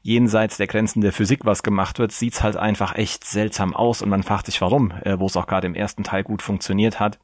jenseits 0.08 0.55
der 0.55 0.68
Grenzen 0.68 1.01
der 1.01 1.12
Physik 1.12 1.41
was 1.43 1.64
gemacht 1.64 1.99
wird, 1.99 2.14
sieht's 2.14 2.41
halt 2.41 2.55
einfach 2.55 2.95
echt 2.95 3.26
seltsam 3.26 3.76
aus 3.76 4.01
und 4.01 4.08
man 4.08 4.24
fragt 4.24 4.45
sich 4.45 4.62
warum, 4.62 4.91
äh, 5.03 5.20
wo 5.20 5.26
es 5.26 5.36
auch 5.36 5.47
gerade 5.47 5.68
im 5.68 5.76
ersten 5.76 6.03
Teil 6.03 6.24
gut 6.24 6.41
funktioniert 6.41 7.01
hat. 7.01 7.20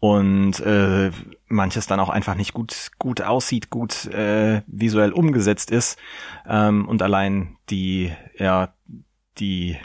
Und 0.00 0.60
äh, 0.60 1.10
manches 1.48 1.86
dann 1.86 2.00
auch 2.00 2.08
einfach 2.08 2.36
nicht 2.36 2.54
gut 2.54 2.92
gut 2.98 3.20
aussieht, 3.20 3.68
gut 3.68 4.06
äh, 4.06 4.62
visuell 4.66 5.12
umgesetzt 5.12 5.70
ist. 5.70 5.98
Ähm, 6.48 6.88
und 6.88 7.02
allein 7.02 7.58
die 7.68 8.12
ja 8.38 8.72
die 9.38 9.76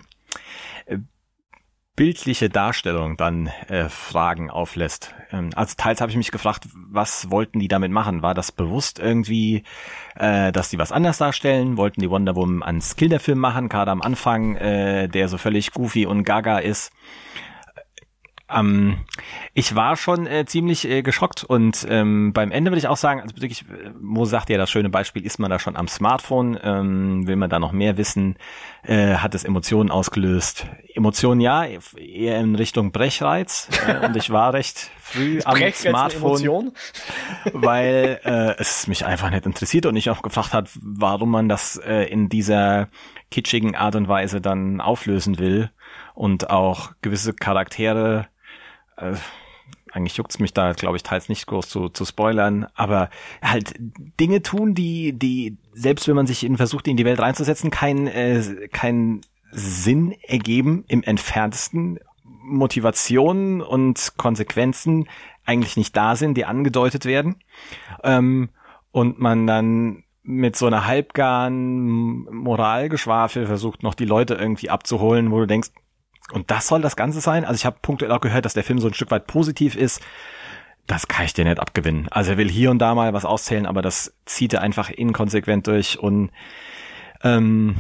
bildliche 1.95 2.49
Darstellung 2.49 3.17
dann 3.17 3.47
äh, 3.67 3.87
Fragen 3.87 4.49
auflässt. 4.49 5.13
Ähm, 5.31 5.51
also 5.55 5.75
teils 5.77 6.01
habe 6.01 6.09
ich 6.11 6.17
mich 6.17 6.31
gefragt, 6.31 6.67
was 6.73 7.29
wollten 7.29 7.59
die 7.59 7.67
damit 7.67 7.91
machen? 7.91 8.23
War 8.23 8.33
das 8.33 8.51
bewusst 8.51 8.99
irgendwie, 8.99 9.63
äh, 10.15 10.51
dass 10.51 10.69
die 10.69 10.79
was 10.79 10.91
anders 10.91 11.19
darstellen? 11.19 11.77
Wollten 11.77 12.01
die 12.01 12.09
Wonder 12.09 12.35
Woman 12.35 12.63
einen 12.63 12.81
Skill-der-Film 12.81 13.37
machen, 13.37 13.69
gerade 13.69 13.91
am 13.91 14.01
Anfang, 14.01 14.55
äh, 14.55 15.07
der 15.07 15.27
so 15.27 15.37
völlig 15.37 15.71
goofy 15.71 16.05
und 16.05 16.23
gaga 16.23 16.57
ist? 16.59 16.91
Ähm, 18.49 18.97
ich 19.53 19.75
war 19.75 19.95
schon 19.95 20.27
äh, 20.27 20.45
ziemlich 20.45 20.87
äh, 20.87 21.01
geschockt 21.01 21.43
und 21.43 21.85
ähm, 21.89 22.33
beim 22.33 22.51
Ende 22.51 22.71
würde 22.71 22.79
ich 22.79 22.87
auch 22.87 22.97
sagen, 22.97 23.21
also 23.21 23.35
wirklich, 23.37 23.61
äh, 23.61 23.91
Mo 23.99 24.25
sagt 24.25 24.49
ja 24.49 24.57
das 24.57 24.69
schöne 24.69 24.89
Beispiel, 24.89 25.25
ist 25.25 25.39
man 25.39 25.49
da 25.49 25.59
schon 25.59 25.75
am 25.75 25.87
Smartphone, 25.87 26.59
ähm, 26.61 27.25
will 27.25 27.37
man 27.37 27.49
da 27.49 27.59
noch 27.59 27.71
mehr 27.71 27.97
wissen, 27.97 28.35
äh, 28.83 29.15
hat 29.15 29.33
es 29.33 29.43
Emotionen 29.43 29.91
ausgelöst. 29.91 30.67
Emotionen 30.93 31.39
ja, 31.39 31.65
eher 31.95 32.39
in 32.39 32.55
Richtung 32.55 32.91
Brechreiz. 32.91 33.69
Äh, 33.87 34.05
und 34.05 34.15
ich 34.17 34.29
war 34.29 34.53
recht 34.53 34.91
früh 34.99 35.39
am 35.45 35.57
Smartphone, 35.71 36.73
weil 37.53 38.19
äh, 38.23 38.55
es 38.59 38.87
mich 38.87 39.05
einfach 39.05 39.29
nicht 39.29 39.45
interessiert 39.45 39.85
und 39.85 39.95
ich 39.95 40.09
auch 40.09 40.21
gefragt 40.21 40.53
hat, 40.53 40.69
warum 40.81 41.31
man 41.31 41.47
das 41.47 41.77
äh, 41.77 42.03
in 42.03 42.27
dieser 42.27 42.89
kitschigen 43.31 43.75
Art 43.75 43.95
und 43.95 44.07
Weise 44.07 44.41
dann 44.41 44.81
auflösen 44.81 45.39
will 45.39 45.71
und 46.13 46.49
auch 46.49 46.91
gewisse 47.01 47.33
Charaktere 47.33 48.27
äh, 48.97 49.15
eigentlich 49.91 50.17
juckt's 50.17 50.39
mich 50.39 50.53
da, 50.53 50.73
glaube 50.73 50.97
ich, 50.97 51.03
teils 51.03 51.29
nicht 51.29 51.45
groß 51.45 51.69
zu, 51.69 51.89
zu 51.89 52.03
spoilern, 52.03 52.67
aber 52.73 53.09
halt 53.41 53.75
Dinge 54.19 54.41
tun, 54.41 54.73
die, 54.73 55.13
die, 55.13 55.57
selbst 55.73 56.07
wenn 56.07 56.15
man 56.15 56.27
sich 56.27 56.43
in 56.43 56.57
versucht, 56.57 56.87
in 56.87 56.97
die 56.97 57.05
Welt 57.05 57.19
reinzusetzen, 57.19 57.69
keinen 57.69 58.07
äh, 58.07 58.67
kein 58.71 59.21
Sinn 59.51 60.15
ergeben 60.23 60.83
im 60.87 61.03
entferntesten, 61.03 61.99
Motivationen 62.23 63.61
und 63.61 64.13
Konsequenzen 64.17 65.07
eigentlich 65.45 65.77
nicht 65.77 65.95
da 65.95 66.15
sind, 66.15 66.35
die 66.35 66.45
angedeutet 66.45 67.05
werden. 67.05 67.35
Ähm, 68.03 68.49
und 68.91 69.19
man 69.19 69.47
dann 69.47 70.03
mit 70.23 70.55
so 70.55 70.65
einer 70.65 70.85
halbgaren 70.87 72.23
Moralgeschwafel 72.33 73.45
versucht, 73.45 73.83
noch 73.83 73.93
die 73.93 74.05
Leute 74.05 74.35
irgendwie 74.35 74.69
abzuholen, 74.69 75.31
wo 75.31 75.39
du 75.39 75.47
denkst, 75.47 75.69
und 76.31 76.49
das 76.51 76.67
soll 76.67 76.81
das 76.81 76.95
Ganze 76.95 77.21
sein? 77.21 77.45
Also 77.45 77.55
ich 77.55 77.65
habe 77.65 77.77
punktuell 77.81 78.11
auch 78.11 78.21
gehört, 78.21 78.45
dass 78.45 78.53
der 78.53 78.63
Film 78.63 78.79
so 78.79 78.87
ein 78.87 78.93
Stück 78.93 79.11
weit 79.11 79.27
positiv 79.27 79.75
ist. 79.75 80.01
Das 80.87 81.07
kann 81.07 81.25
ich 81.25 81.33
dir 81.33 81.45
nicht 81.45 81.59
abgewinnen. 81.59 82.07
Also 82.09 82.31
er 82.31 82.37
will 82.37 82.49
hier 82.49 82.71
und 82.71 82.79
da 82.79 82.95
mal 82.95 83.13
was 83.13 83.25
auszählen, 83.25 83.65
aber 83.65 83.81
das 83.81 84.13
zieht 84.25 84.53
er 84.53 84.61
einfach 84.61 84.89
inkonsequent 84.89 85.67
durch 85.67 85.99
und 85.99 86.31
ähm, 87.23 87.75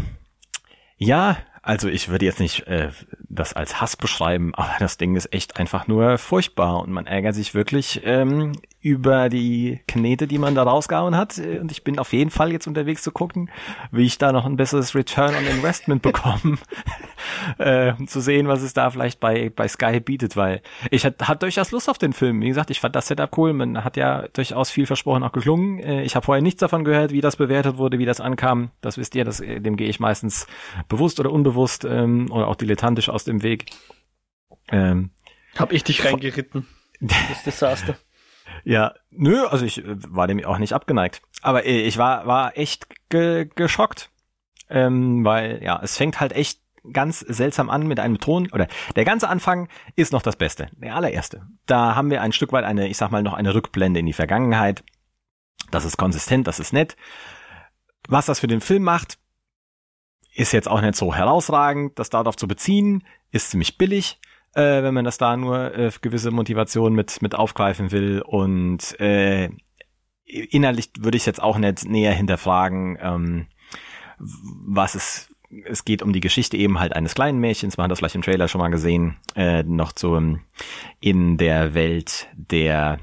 ja, 0.97 1.37
also 1.61 1.87
ich 1.87 2.09
würde 2.09 2.25
jetzt 2.25 2.39
nicht 2.39 2.67
äh, 2.67 2.91
das 3.29 3.53
als 3.53 3.81
Hass 3.81 3.97
beschreiben, 3.97 4.53
aber 4.55 4.75
das 4.79 4.97
Ding 4.97 5.15
ist 5.15 5.33
echt 5.33 5.57
einfach 5.57 5.87
nur 5.87 6.17
furchtbar 6.17 6.81
und 6.81 6.91
man 6.91 7.07
ärgert 7.07 7.35
sich 7.35 7.53
wirklich 7.53 8.01
ähm, 8.03 8.53
über 8.83 9.29
die 9.29 9.79
Knete, 9.87 10.27
die 10.27 10.37
man 10.37 10.55
da 10.55 10.63
rausgehauen 10.63 11.15
hat. 11.15 11.39
Und 11.39 11.71
ich 11.71 11.85
bin 11.85 11.97
auf 11.97 12.11
jeden 12.11 12.31
Fall 12.31 12.51
jetzt 12.51 12.67
unterwegs 12.67 13.01
zu 13.01 13.11
gucken, 13.11 13.49
wie 13.91 14.03
ich 14.03 14.17
da 14.17 14.33
noch 14.33 14.45
ein 14.45 14.57
besseres 14.57 14.93
Return 14.93 15.33
on 15.33 15.45
Investment 15.47 16.01
bekomme, 16.01 16.57
äh, 17.57 17.93
zu 18.05 18.19
sehen, 18.19 18.49
was 18.49 18.61
es 18.61 18.73
da 18.73 18.89
vielleicht 18.89 19.21
bei, 19.21 19.49
bei 19.49 19.69
Sky 19.69 20.01
bietet, 20.01 20.35
weil 20.35 20.61
ich 20.91 21.05
hatte 21.05 21.29
hat 21.29 21.41
durchaus 21.41 21.71
Lust 21.71 21.89
auf 21.89 21.97
den 21.97 22.11
Film. 22.11 22.41
Wie 22.41 22.49
gesagt, 22.49 22.71
ich 22.71 22.81
fand 22.81 22.93
das 22.93 23.07
Setup 23.07 23.37
cool. 23.37 23.53
Man 23.53 23.85
hat 23.85 23.95
ja 23.95 24.27
durchaus 24.33 24.69
viel 24.69 24.85
versprochen, 24.85 25.23
auch 25.23 25.31
geklungen. 25.31 25.79
Äh, 25.79 26.03
ich 26.03 26.17
habe 26.17 26.25
vorher 26.25 26.41
nichts 26.41 26.59
davon 26.59 26.83
gehört, 26.83 27.11
wie 27.11 27.21
das 27.21 27.37
bewertet 27.37 27.77
wurde, 27.77 27.99
wie 27.99 28.05
das 28.05 28.19
ankam. 28.19 28.71
Das 28.81 28.97
wisst 28.97 29.15
ihr, 29.15 29.23
das, 29.23 29.39
äh, 29.39 29.61
dem 29.61 29.77
gehe 29.77 29.87
ich 29.87 30.01
meistens 30.01 30.45
bewusst 30.89 31.21
oder 31.21 31.31
unbewusst 31.31 31.85
ähm, 31.85 32.29
oder 32.31 32.49
auch 32.49 32.55
dilettantisch 32.55 33.07
aus 33.07 33.23
dem 33.23 33.43
Weg. 33.43 33.71
Ähm, 34.71 35.11
hab 35.57 35.71
ich 35.71 35.85
dich 35.85 36.03
reingeritten. 36.03 36.67
Das 36.99 37.43
Desaster. 37.45 37.95
Ja, 38.63 38.93
nö, 39.11 39.45
also 39.45 39.65
ich 39.65 39.83
äh, 39.83 39.95
war 40.09 40.27
dem 40.27 40.43
auch 40.45 40.57
nicht 40.57 40.73
abgeneigt. 40.73 41.21
Aber 41.41 41.65
äh, 41.65 41.81
ich 41.81 41.97
war, 41.97 42.25
war 42.27 42.57
echt 42.57 42.87
ge 43.09 43.49
geschockt. 43.55 44.09
Ähm, 44.69 45.23
weil, 45.25 45.61
ja, 45.61 45.79
es 45.83 45.97
fängt 45.97 46.19
halt 46.19 46.33
echt 46.33 46.59
ganz 46.91 47.19
seltsam 47.19 47.69
an 47.69 47.87
mit 47.87 47.99
einem 47.99 48.19
Ton, 48.19 48.49
oder 48.51 48.67
der 48.95 49.05
ganze 49.05 49.29
Anfang 49.29 49.69
ist 49.95 50.11
noch 50.11 50.21
das 50.21 50.35
Beste, 50.35 50.67
der 50.73 50.95
allererste. 50.95 51.47
Da 51.65 51.95
haben 51.95 52.09
wir 52.09 52.21
ein 52.21 52.33
Stück 52.33 52.51
weit 52.51 52.65
eine, 52.65 52.87
ich 52.87 52.97
sag 52.97 53.11
mal, 53.11 53.23
noch 53.23 53.33
eine 53.33 53.53
Rückblende 53.53 53.99
in 53.99 54.05
die 54.05 54.13
Vergangenheit. 54.13 54.83
Das 55.71 55.85
ist 55.85 55.97
konsistent, 55.97 56.47
das 56.47 56.59
ist 56.59 56.73
nett. 56.73 56.97
Was 58.07 58.25
das 58.25 58.39
für 58.39 58.47
den 58.47 58.61
Film 58.61 58.83
macht, 58.83 59.17
ist 60.33 60.51
jetzt 60.51 60.67
auch 60.67 60.81
nicht 60.81 60.95
so 60.95 61.13
herausragend, 61.13 61.97
das 61.99 62.09
darauf 62.09 62.35
zu 62.35 62.47
beziehen, 62.47 63.03
ist 63.31 63.51
ziemlich 63.51 63.77
billig 63.77 64.19
äh, 64.55 64.83
wenn 64.83 64.93
man 64.93 65.05
das 65.05 65.17
da 65.17 65.35
nur 65.35 65.75
äh, 65.75 65.91
gewisse 66.01 66.31
Motivation 66.31 66.93
mit, 66.93 67.21
mit 67.21 67.35
aufgreifen 67.35 67.91
will. 67.91 68.21
Und 68.21 68.99
äh, 68.99 69.49
innerlich 70.25 70.91
würde 70.99 71.17
ich 71.17 71.25
jetzt 71.25 71.41
auch 71.41 71.57
nicht 71.57 71.85
näher 71.85 72.13
hinterfragen, 72.13 72.97
ähm, 73.01 73.47
was 74.17 74.95
es 74.95 75.29
es 75.65 75.85
geht 75.85 76.01
um 76.01 76.13
die 76.13 76.19
Geschichte 76.19 76.57
eben 76.57 76.79
halt 76.79 76.95
eines 76.95 77.13
kleinen 77.13 77.37
Mädchens, 77.37 77.77
man 77.77 77.83
hat 77.83 77.91
das 77.91 77.99
vielleicht 77.99 78.15
im 78.15 78.23
Trailer 78.23 78.47
schon 78.47 78.59
mal 78.59 78.69
gesehen, 78.69 79.17
äh, 79.35 79.61
noch 79.61 79.91
zu 79.91 80.39
in 80.99 81.37
der 81.37 81.75
Welt 81.75 82.27
der 82.33 82.99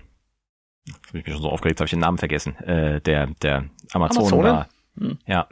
ich 1.15 1.25
bin 1.25 1.33
schon 1.33 1.43
so 1.43 1.51
aufgeregt, 1.51 1.79
habe 1.79 1.87
ich 1.87 1.93
den 1.93 2.01
Namen 2.01 2.19
vergessen, 2.19 2.57
äh, 2.57 3.01
der 3.01 3.29
der 3.43 3.67
Amazonen, 3.93 4.27
Amazonen? 4.27 4.53
war. 4.53 4.69
Hm. 4.97 5.19
Ja. 5.27 5.49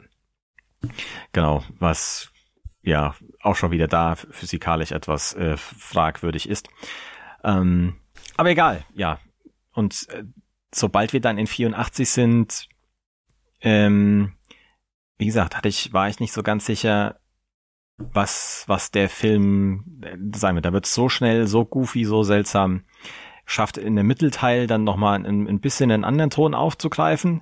Genau, 1.31 1.63
was 1.79 2.31
ja 2.81 3.15
auch 3.41 3.55
schon 3.55 3.71
wieder 3.71 3.87
da 3.87 4.15
physikalisch 4.15 4.91
etwas 4.91 5.33
äh, 5.33 5.57
fragwürdig 5.57 6.47
ist. 6.49 6.69
Ähm, 7.43 7.99
aber 8.37 8.49
egal, 8.49 8.85
ja. 8.93 9.19
Und 9.73 10.07
äh, 10.09 10.23
sobald 10.73 11.13
wir 11.13 11.21
dann 11.21 11.37
in 11.37 11.47
84 11.47 12.09
sind, 12.09 12.67
ähm, 13.61 14.33
wie 15.17 15.25
gesagt, 15.25 15.57
hatte 15.57 15.69
ich, 15.69 15.93
war 15.93 16.09
ich 16.09 16.19
nicht 16.19 16.31
so 16.31 16.43
ganz 16.43 16.65
sicher, 16.65 17.19
was, 17.97 18.63
was 18.67 18.91
der 18.91 19.09
Film, 19.09 20.01
äh, 20.01 20.17
sagen 20.37 20.55
wir, 20.55 20.61
da 20.61 20.73
wird 20.73 20.85
so 20.85 21.09
schnell, 21.09 21.47
so 21.47 21.65
goofy, 21.65 22.05
so 22.05 22.23
seltsam, 22.23 22.85
schafft 23.45 23.77
in 23.77 23.95
dem 23.95 24.07
Mittelteil 24.07 24.67
dann 24.67 24.83
nochmal 24.83 25.25
ein, 25.25 25.47
ein 25.47 25.59
bisschen 25.59 25.91
einen 25.91 26.05
anderen 26.05 26.29
Ton 26.29 26.53
aufzugreifen. 26.53 27.41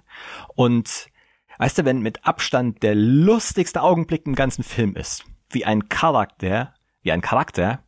Und 0.55 1.09
weißt 1.57 1.79
du, 1.79 1.85
wenn 1.85 1.99
mit 2.01 2.25
Abstand 2.25 2.83
der 2.83 2.95
lustigste 2.95 3.81
Augenblick 3.81 4.25
im 4.25 4.35
ganzen 4.35 4.63
Film 4.63 4.95
ist, 4.95 5.25
wie 5.49 5.65
ein 5.65 5.89
Charakter, 5.89 6.73
wie 7.01 7.11
ein 7.11 7.21
Charakter 7.21 7.83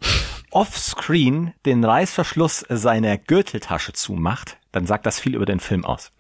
offscreen 0.52 1.54
den 1.66 1.84
Reißverschluss 1.84 2.66
seiner 2.70 3.18
Gürteltasche 3.18 3.94
zumacht, 3.94 4.58
dann 4.72 4.86
sagt 4.86 5.06
das 5.06 5.20
viel 5.20 5.36
über 5.36 5.46
den 5.46 5.60
Film 5.60 5.86
aus. 5.86 6.12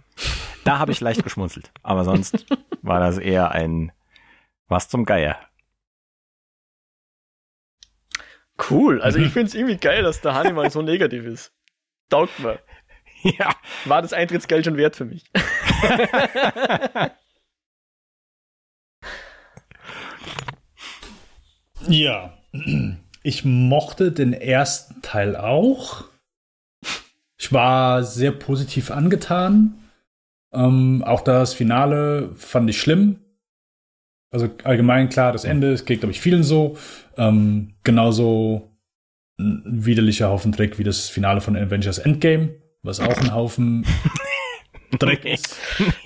Da 0.63 0.77
habe 0.77 0.91
ich 0.91 0.99
leicht 1.01 1.23
geschmunzelt, 1.23 1.71
aber 1.81 2.03
sonst 2.03 2.45
war 2.81 2.99
das 2.99 3.17
eher 3.17 3.51
ein 3.51 3.91
was 4.67 4.87
zum 4.87 5.05
Geier. 5.05 5.39
Cool, 8.69 9.01
also 9.01 9.19
ich 9.19 9.31
finde 9.31 9.47
es 9.47 9.55
irgendwie 9.55 9.77
geil, 9.77 10.03
dass 10.03 10.21
der 10.21 10.35
Hannibal 10.35 10.69
so 10.69 10.81
negativ 10.81 11.25
ist. 11.25 11.53
Taugt 12.09 12.39
mir. 12.39 12.59
Ja. 13.21 13.53
War 13.83 14.01
das 14.01 14.13
Eintrittsgeld 14.13 14.63
schon 14.63 14.77
wert 14.77 14.95
für 14.95 15.03
mich. 15.03 15.29
Ja, 21.89 22.33
ich 23.23 23.45
mochte 23.45 24.11
den 24.11 24.33
ersten 24.33 25.01
Teil 25.01 25.35
auch. 25.35 26.05
Ich 27.37 27.51
war 27.51 28.03
sehr 28.03 28.31
positiv 28.31 28.91
angetan. 28.91 29.75
Ähm, 30.53 31.03
auch 31.05 31.21
das 31.21 31.53
Finale 31.53 32.29
fand 32.35 32.69
ich 32.69 32.79
schlimm. 32.79 33.19
Also 34.31 34.49
allgemein 34.63 35.09
klar, 35.09 35.31
das 35.31 35.45
Ende, 35.45 35.71
es 35.71 35.85
geht, 35.85 36.01
glaube 36.01 36.11
ich, 36.11 36.21
vielen 36.21 36.43
so. 36.43 36.77
Ähm, 37.17 37.73
genauso 37.83 38.69
ein 39.39 39.63
widerlicher 39.65 40.29
Haufen 40.29 40.51
Dreck 40.51 40.77
wie 40.77 40.83
das 40.83 41.09
Finale 41.09 41.41
von 41.41 41.55
Avengers 41.55 41.97
Endgame, 41.97 42.55
was 42.83 42.99
auch 42.99 43.17
ein 43.17 43.33
Haufen 43.33 43.85
Dreck 44.99 45.25
ist. 45.25 45.55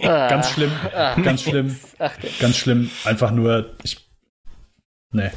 ganz 0.02 0.52
schlimm, 0.52 0.72
ganz 0.94 1.42
schlimm, 1.42 1.78
ganz 2.40 2.58
schlimm. 2.58 2.92
Einfach 3.06 3.32
nur, 3.32 3.72
ich, 3.84 4.08
nee, 5.12 5.32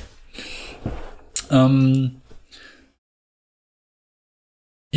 ähm, 1.50 2.20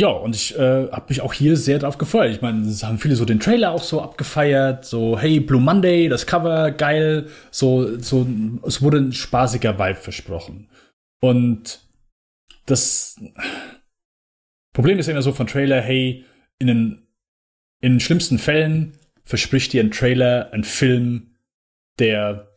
ja, 0.00 0.08
und 0.08 0.34
ich 0.34 0.56
äh, 0.58 0.90
habe 0.90 1.06
mich 1.10 1.20
auch 1.20 1.34
hier 1.34 1.58
sehr 1.58 1.78
drauf 1.78 1.98
gefreut. 1.98 2.30
Ich 2.30 2.40
meine, 2.40 2.66
es 2.66 2.82
haben 2.82 2.98
viele 2.98 3.16
so 3.16 3.26
den 3.26 3.38
Trailer 3.38 3.72
auch 3.72 3.82
so 3.82 4.00
abgefeiert, 4.00 4.86
so 4.86 5.18
hey 5.18 5.40
Blue 5.40 5.60
Monday, 5.60 6.08
das 6.08 6.26
Cover 6.26 6.70
geil, 6.70 7.28
so 7.50 7.98
so 7.98 8.26
es 8.66 8.80
wurde 8.80 8.96
ein 8.96 9.12
spaßiger 9.12 9.78
Vibe 9.78 9.96
versprochen. 10.00 10.70
Und 11.20 11.80
das 12.64 13.20
Problem 14.72 14.98
ist 14.98 15.08
immer 15.08 15.20
so 15.20 15.32
von 15.32 15.46
Trailer, 15.46 15.82
hey, 15.82 16.24
in 16.58 16.68
den 16.68 17.02
in 17.82 17.94
den 17.94 18.00
schlimmsten 18.00 18.38
Fällen 18.38 18.92
verspricht 19.22 19.74
dir 19.74 19.82
ein 19.82 19.90
Trailer 19.90 20.48
ein 20.52 20.64
Film, 20.64 21.36
der 21.98 22.48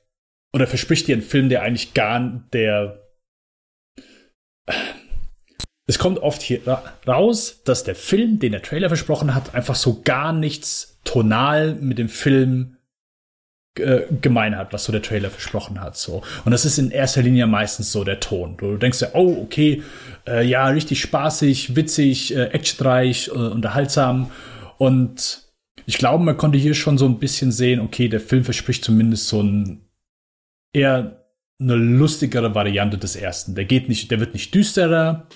oder 0.53 0.65
verspricht 0.65 1.09
dir 1.09 1.17
ein 1.17 1.21
Film, 1.21 1.49
der 1.49 1.61
eigentlich 1.63 1.93
gar 1.93 2.21
der 2.53 3.02
es 5.85 5.99
kommt 5.99 6.19
oft 6.19 6.41
hier 6.41 6.61
raus, 7.07 7.61
dass 7.65 7.83
der 7.83 7.95
Film, 7.95 8.39
den 8.39 8.53
der 8.53 8.61
Trailer 8.61 8.87
versprochen 8.87 9.35
hat, 9.35 9.53
einfach 9.53 9.75
so 9.75 10.01
gar 10.03 10.31
nichts 10.31 10.99
tonal 11.03 11.75
mit 11.75 11.97
dem 11.97 12.09
Film 12.09 12.77
äh, 13.77 14.01
gemein 14.21 14.55
hat, 14.55 14.71
was 14.71 14.85
so 14.85 14.91
der 14.91 15.01
Trailer 15.01 15.29
versprochen 15.29 15.81
hat. 15.81 15.97
So. 15.97 16.21
Und 16.45 16.51
das 16.51 16.63
ist 16.63 16.77
in 16.77 16.91
erster 16.91 17.21
Linie 17.21 17.47
meistens 17.47 17.91
so 17.91 18.03
der 18.03 18.19
Ton. 18.19 18.55
Du 18.57 18.77
denkst 18.77 19.01
ja, 19.01 19.09
oh, 19.13 19.41
okay, 19.41 19.83
äh, 20.27 20.45
ja, 20.45 20.67
richtig 20.67 21.01
spaßig, 21.01 21.75
witzig, 21.75 22.35
äh, 22.35 22.45
actionreich, 22.45 23.29
äh, 23.29 23.31
unterhaltsam. 23.31 24.31
Und 24.77 25.43
ich 25.85 25.97
glaube, 25.97 26.23
man 26.23 26.37
konnte 26.37 26.57
hier 26.57 26.75
schon 26.75 26.97
so 26.97 27.05
ein 27.05 27.19
bisschen 27.19 27.51
sehen, 27.51 27.81
okay, 27.81 28.07
der 28.07 28.21
Film 28.21 28.45
verspricht 28.45 28.85
zumindest 28.85 29.27
so 29.27 29.41
ein 29.41 29.81
eher 30.71 31.22
eine 31.63 31.75
lustigere 31.75 32.53
Variante 32.53 32.97
des 32.97 33.15
ersten. 33.15 33.55
Der 33.55 33.65
geht 33.65 33.89
nicht, 33.89 34.11
der 34.11 34.19
wird 34.19 34.33
nicht 34.33 34.53
düsterer, 34.53 35.27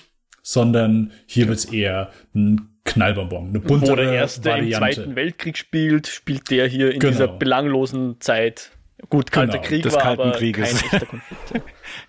sondern 0.42 1.12
hier 1.26 1.48
wird 1.48 1.58
es 1.58 1.64
eher 1.66 2.10
ein 2.34 2.68
Knallbonbon, 2.84 3.48
eine 3.48 3.60
bunte 3.60 3.88
Wo 3.90 3.96
der 3.96 4.12
erste 4.12 4.44
Variante. 4.48 4.86
im 4.88 4.94
Zweiten 4.94 5.16
Weltkrieg 5.16 5.58
spielt, 5.58 6.06
spielt 6.06 6.50
der 6.50 6.66
hier 6.66 6.92
in 6.92 7.00
genau. 7.00 7.12
dieser 7.12 7.28
belanglosen 7.28 8.20
Zeit. 8.20 8.70
Gut, 9.10 9.30
kalter 9.30 9.58
genau. 9.58 9.64
Krieg 9.64 9.82
des 9.82 9.94
war 9.94 10.02
Kalten 10.02 10.22
aber 10.22 10.32
Krieges. 10.32 10.82
kein 10.82 10.92
echter 10.92 11.06
Konflikt. 11.06 11.64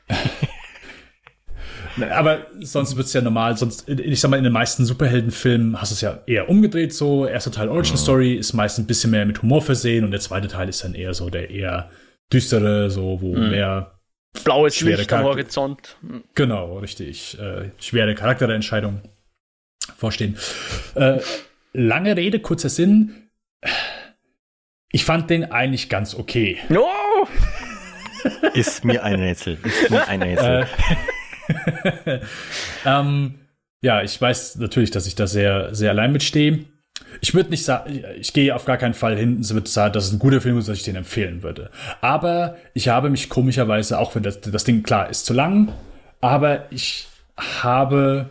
Aber 2.11 2.47
sonst 2.61 2.95
wird 2.95 3.07
es 3.07 3.13
ja 3.13 3.21
normal, 3.21 3.57
sonst, 3.57 3.89
ich 3.89 4.19
sag 4.21 4.31
mal, 4.31 4.37
in 4.37 4.43
den 4.43 4.53
meisten 4.53 4.85
Superheldenfilmen 4.85 5.81
hast 5.81 5.91
du 5.91 5.95
es 5.95 6.01
ja 6.01 6.19
eher 6.27 6.49
umgedreht 6.49 6.93
so. 6.93 7.25
Erster 7.25 7.51
Teil 7.51 7.67
Origin 7.67 7.97
Story 7.97 8.35
ist 8.35 8.53
meist 8.53 8.79
ein 8.79 8.87
bisschen 8.87 9.11
mehr 9.11 9.25
mit 9.25 9.41
Humor 9.41 9.61
versehen 9.61 10.05
und 10.05 10.11
der 10.11 10.19
zweite 10.19 10.47
Teil 10.47 10.69
ist 10.69 10.83
dann 10.83 10.93
eher 10.93 11.13
so 11.13 11.29
der 11.29 11.49
eher 11.49 11.89
düstere, 12.31 12.89
so, 12.89 13.21
wo 13.21 13.35
mhm. 13.35 13.49
mehr 13.49 13.98
blaues 14.43 14.75
schwere 14.75 14.97
Licht 14.97 15.13
am 15.13 15.23
Horizont. 15.23 15.97
Genau, 16.35 16.79
richtig. 16.79 17.37
Äh, 17.39 17.71
schwere 17.79 18.15
Charakterentscheidungen 18.15 19.01
vorstehen. 19.97 20.37
Äh, 20.95 21.19
lange 21.73 22.15
Rede, 22.15 22.39
kurzer 22.39 22.69
Sinn. 22.69 23.29
Ich 24.91 25.05
fand 25.05 25.29
den 25.29 25.51
eigentlich 25.51 25.89
ganz 25.89 26.15
okay. 26.15 26.57
No! 26.69 26.87
Ist 28.53 28.83
mir 28.83 29.03
ein 29.03 29.19
Rätsel. 29.19 29.57
Ist 29.63 29.89
mir 29.89 30.07
ein 30.07 30.21
Rätsel. 30.21 30.67
Äh, 32.05 32.19
ähm, 32.85 33.39
ja, 33.81 34.01
ich 34.01 34.19
weiß 34.19 34.57
natürlich, 34.57 34.91
dass 34.91 35.07
ich 35.07 35.15
da 35.15 35.27
sehr, 35.27 35.73
sehr 35.73 35.91
allein 35.91 36.11
mitstehe. 36.11 36.65
Ich 37.21 37.33
würde 37.33 37.49
nicht 37.49 37.65
sagen, 37.65 38.03
ich 38.19 38.33
gehe 38.33 38.55
auf 38.55 38.65
gar 38.65 38.77
keinen 38.77 38.93
Fall 38.93 39.17
hin 39.17 39.37
und 39.37 39.49
würde 39.49 39.69
sagen, 39.69 39.93
dass 39.93 40.05
es 40.05 40.13
ein 40.13 40.19
guter 40.19 40.41
Film 40.41 40.57
ist, 40.57 40.67
dass 40.67 40.77
ich 40.77 40.83
den 40.83 40.95
empfehlen 40.95 41.43
würde. 41.43 41.69
Aber 42.01 42.57
ich 42.73 42.87
habe 42.89 43.09
mich 43.09 43.29
komischerweise, 43.29 43.99
auch 43.99 44.15
wenn 44.15 44.23
das, 44.23 44.41
das 44.41 44.63
Ding 44.63 44.83
klar 44.83 45.09
ist 45.09 45.25
zu 45.25 45.33
lang, 45.33 45.73
aber 46.21 46.71
ich 46.71 47.07
habe 47.37 48.29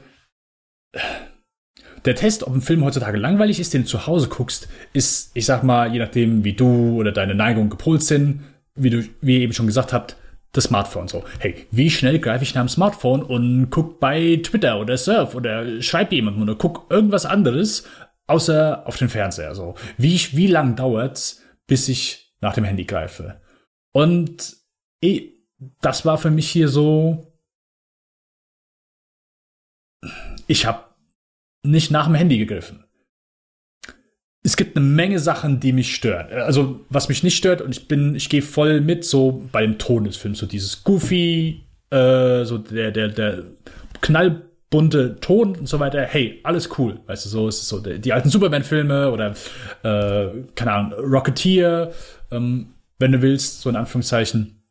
der 2.05 2.15
Test, 2.15 2.45
ob 2.45 2.55
ein 2.55 2.61
Film 2.61 2.85
heutzutage 2.85 3.19
langweilig 3.19 3.61
ist, 3.61 3.75
den 3.75 3.83
du 3.83 3.89
zu 3.89 4.07
Hause 4.07 4.29
guckst, 4.29 4.69
ist, 4.93 5.31
ich 5.35 5.47
sag 5.47 5.63
mal, 5.63 5.93
je 5.93 5.99
nachdem, 5.99 6.45
wie 6.45 6.53
du 6.55 6.97
oder 6.97 7.13
deine 7.13 7.35
Neigung 7.35 7.71
gepolt 7.71 8.03
sind, 8.03 8.45
wie 8.75 8.91
du, 8.91 9.05
wie 9.21 9.37
ihr 9.37 9.41
eben 9.43 9.53
schon 9.53 9.67
gesagt 9.67 9.93
habt, 9.93 10.17
das 10.53 10.65
Smartphone 10.65 11.09
so. 11.09 11.25
Hey, 11.39 11.67
wie 11.71 11.91
schnell 11.91 12.19
greife 12.19 12.45
ich 12.45 12.55
nach 12.55 12.63
dem 12.63 12.69
Smartphone 12.69 13.23
und 13.23 13.69
guck 13.71 14.01
bei 14.01 14.41
Twitter 14.43 14.81
oder 14.81 14.97
Surf 14.97 15.35
oder 15.35 15.83
schreibe 15.83 16.15
jemandem 16.15 16.43
oder 16.43 16.55
guck 16.55 16.87
irgendwas 16.91 17.27
anderes, 17.27 17.85
außer 18.29 18.87
auf 18.87 18.97
den 18.97 19.09
Fernseher. 19.09 19.55
So, 19.55 19.75
wie, 19.97 20.17
wie 20.33 20.47
lang 20.47 20.77
dauert's, 20.77 21.43
bis 21.67 21.89
ich 21.89 22.35
nach 22.41 22.55
dem 22.55 22.65
Handy 22.65 22.85
greife? 22.85 23.41
Und 23.93 24.57
eh, 25.03 25.33
das 25.81 26.05
war 26.05 26.19
für 26.19 26.31
mich 26.31 26.49
hier 26.49 26.69
so. 26.69 27.33
Ich 30.47 30.67
habe 30.67 30.85
nicht 31.65 31.91
nach 31.91 32.07
dem 32.07 32.15
Handy 32.15 32.39
gegriffen. 32.39 32.85
Es 34.45 34.57
gibt 34.57 34.77
eine 34.77 34.87
Menge 34.87 35.19
Sachen, 35.19 35.59
die 35.59 35.73
mich 35.73 35.95
stören. 35.95 36.33
Also, 36.33 36.85
was 36.89 37.09
mich 37.09 37.23
nicht 37.23 37.37
stört, 37.37 37.61
und 37.61 37.73
ich 37.73 37.89
bin, 37.89 38.15
ich 38.15 38.29
gehe 38.29 38.41
voll 38.41 38.81
mit, 38.81 39.05
so 39.05 39.49
bei 39.51 39.63
dem 39.63 39.79
Ton 39.79 40.05
des 40.05 40.17
Films, 40.17 40.39
so 40.39 40.47
dieses 40.47 40.85
Goofy, 40.85 41.67
äh, 41.91 42.45
so 42.45 42.59
der, 42.59 42.93
der, 42.93 43.09
der 43.09 43.45
knallbunte 44.71 45.21
Ton 45.21 45.57
und 45.57 45.67
so 45.67 45.81
weiter. 45.81 46.03
Hey, 46.03 46.41
alles 46.45 46.79
cool. 46.79 47.01
Weißt 47.07 47.25
du, 47.25 47.29
so 47.29 47.49
ist 47.49 47.63
es 47.63 47.69
so. 47.69 47.81
Die 47.81 48.13
alten 48.13 48.29
Superman-Filme 48.29 49.11
oder, 49.11 49.35
äh, 49.83 50.43
keine 50.55 50.73
Ahnung, 50.73 50.93
Rocketeer, 50.93 51.93
ähm, 52.31 52.75
wenn 52.99 53.13
du 53.13 53.23
willst, 53.23 53.61
so 53.61 53.71
in 53.71 53.77
Anführungszeichen. 53.77 54.63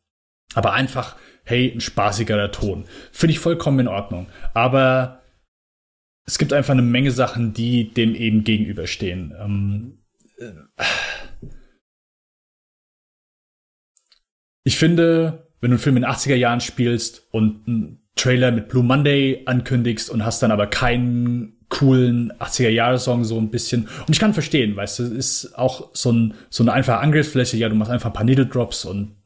Aber 0.54 0.72
einfach, 0.72 1.16
hey, 1.44 1.72
ein 1.72 1.80
spaßigerer 1.80 2.52
Ton. 2.52 2.84
Finde 3.12 3.32
ich 3.32 3.38
vollkommen 3.38 3.80
in 3.80 3.88
Ordnung. 3.88 4.28
Aber 4.54 5.22
es 6.26 6.38
gibt 6.38 6.52
einfach 6.52 6.72
eine 6.72 6.82
Menge 6.82 7.10
Sachen, 7.10 7.52
die 7.52 7.92
dem 7.92 8.14
eben 8.14 8.44
gegenüberstehen. 8.44 9.34
Ähm, 9.38 9.98
äh, 10.38 10.84
ich 14.64 14.76
finde, 14.76 15.48
wenn 15.60 15.70
du 15.70 15.74
einen 15.74 15.82
Film 15.82 15.96
in 15.96 16.02
den 16.02 16.10
80er 16.10 16.34
Jahren 16.34 16.60
spielst 16.60 17.26
und 17.32 17.66
einen 17.66 18.07
Trailer 18.18 18.50
mit 18.50 18.68
Blue 18.68 18.84
Monday 18.84 19.42
ankündigst 19.46 20.10
und 20.10 20.24
hast 20.24 20.42
dann 20.42 20.50
aber 20.50 20.66
keinen 20.66 21.54
coolen 21.68 22.32
80er 22.40 22.70
Jahre 22.70 22.98
Song 22.98 23.24
so 23.24 23.38
ein 23.38 23.50
bisschen 23.50 23.88
und 24.06 24.10
ich 24.10 24.18
kann 24.18 24.32
verstehen, 24.32 24.74
weißt 24.74 25.00
du, 25.00 25.02
es 25.04 25.44
ist 25.44 25.58
auch 25.58 25.90
so 25.92 26.12
ein 26.12 26.34
so 26.48 26.62
eine 26.62 26.72
einfache 26.72 26.98
Angriffsfläche, 26.98 27.56
ja, 27.56 27.68
du 27.68 27.74
machst 27.74 27.90
einfach 27.90 28.10
ein 28.10 28.14
paar 28.14 28.24
Needle 28.24 28.46
Drops 28.46 28.84
und 28.84 29.16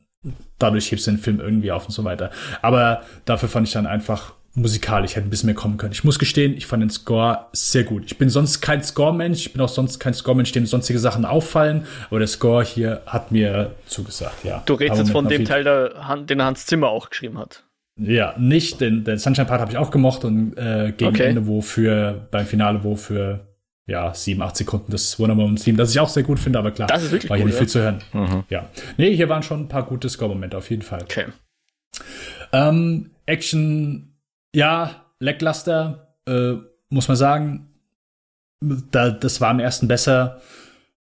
dadurch 0.59 0.90
hebst 0.90 1.07
du 1.07 1.12
den 1.12 1.18
Film 1.18 1.40
irgendwie 1.40 1.72
auf 1.72 1.86
und 1.86 1.93
so 1.93 2.05
weiter. 2.05 2.30
Aber 2.61 3.03
dafür 3.24 3.49
fand 3.49 3.66
ich 3.66 3.72
dann 3.72 3.86
einfach 3.86 4.34
musikalisch 4.55 5.16
hätte 5.16 5.26
ein 5.26 5.30
bisschen 5.30 5.47
mehr 5.47 5.55
kommen 5.55 5.78
können. 5.78 5.93
Ich 5.93 6.05
muss 6.05 6.18
gestehen, 6.18 6.55
ich 6.55 6.66
fand 6.66 6.82
den 6.82 6.90
Score 6.90 7.47
sehr 7.53 7.84
gut. 7.84 8.05
Ich 8.07 8.18
bin 8.18 8.28
sonst 8.28 8.61
kein 8.61 8.82
Score-Mensch, 8.82 9.47
ich 9.47 9.53
bin 9.53 9.62
auch 9.62 9.68
sonst 9.68 9.99
kein 9.99 10.12
Score-Mensch, 10.12 10.53
dem 10.53 10.66
sonstige 10.66 10.99
Sachen 10.99 11.24
auffallen, 11.24 11.86
aber 12.11 12.18
der 12.18 12.28
Score 12.28 12.62
hier 12.62 13.01
hat 13.07 13.32
mir 13.32 13.74
zugesagt, 13.86 14.45
ja. 14.45 14.62
Du 14.66 14.74
redest 14.74 14.99
jetzt 14.99 15.11
von 15.11 15.26
dem 15.26 15.47
Teil, 15.47 15.64
der, 15.64 16.16
den 16.16 16.43
Hans 16.43 16.66
Zimmer 16.66 16.88
auch 16.88 17.09
geschrieben 17.09 17.38
hat. 17.38 17.64
Ja, 18.01 18.34
nicht, 18.38 18.80
den, 18.80 19.05
den 19.05 19.18
Sunshine-Part 19.18 19.61
habe 19.61 19.72
ich 19.72 19.78
auch 19.78 19.90
gemocht 19.90 20.24
und 20.24 20.57
äh, 20.57 20.93
gegen 20.97 21.11
okay. 21.11 21.26
Ende, 21.26 21.47
wo 21.47 21.61
für, 21.61 22.26
beim 22.30 22.47
Finale, 22.47 22.82
wo 22.84 22.97
für 22.97 23.47
ja, 23.86 24.14
sieben, 24.14 24.43
acht 24.43 24.57
Sekunden 24.57 24.90
das 24.90 25.18
Wonder 25.18 25.36
Woman 25.36 25.57
Theme, 25.57 25.76
das 25.76 25.90
ich 25.90 26.01
auch 26.01 26.09
sehr 26.09 26.22
gut 26.22 26.38
finde, 26.38 26.59
aber 26.59 26.70
klar, 26.70 26.88
das 26.88 27.03
ist 27.03 27.12
wirklich 27.12 27.28
war 27.28 27.36
hier 27.36 27.45
cool, 27.45 27.51
nicht 27.51 27.59
viel 27.59 27.68
zu 27.68 27.80
hören. 27.80 27.99
Mhm. 28.12 28.45
Ja. 28.49 28.68
Nee, 28.97 29.14
hier 29.14 29.28
waren 29.28 29.43
schon 29.43 29.62
ein 29.62 29.68
paar 29.68 29.84
gute 29.84 30.09
Score-Momente 30.09 30.57
auf 30.57 30.70
jeden 30.70 30.82
Fall. 30.82 31.03
Okay. 31.03 31.26
Ähm, 32.53 33.11
Action 33.26 34.14
ja, 34.55 35.07
lackluster, 35.18 36.16
äh, 36.26 36.55
muss 36.88 37.09
man 37.09 37.16
sagen. 37.16 37.68
Da, 38.61 39.11
das 39.11 39.40
war 39.40 39.51
am 39.51 39.61
ersten 39.61 39.88
besser. 39.88 40.40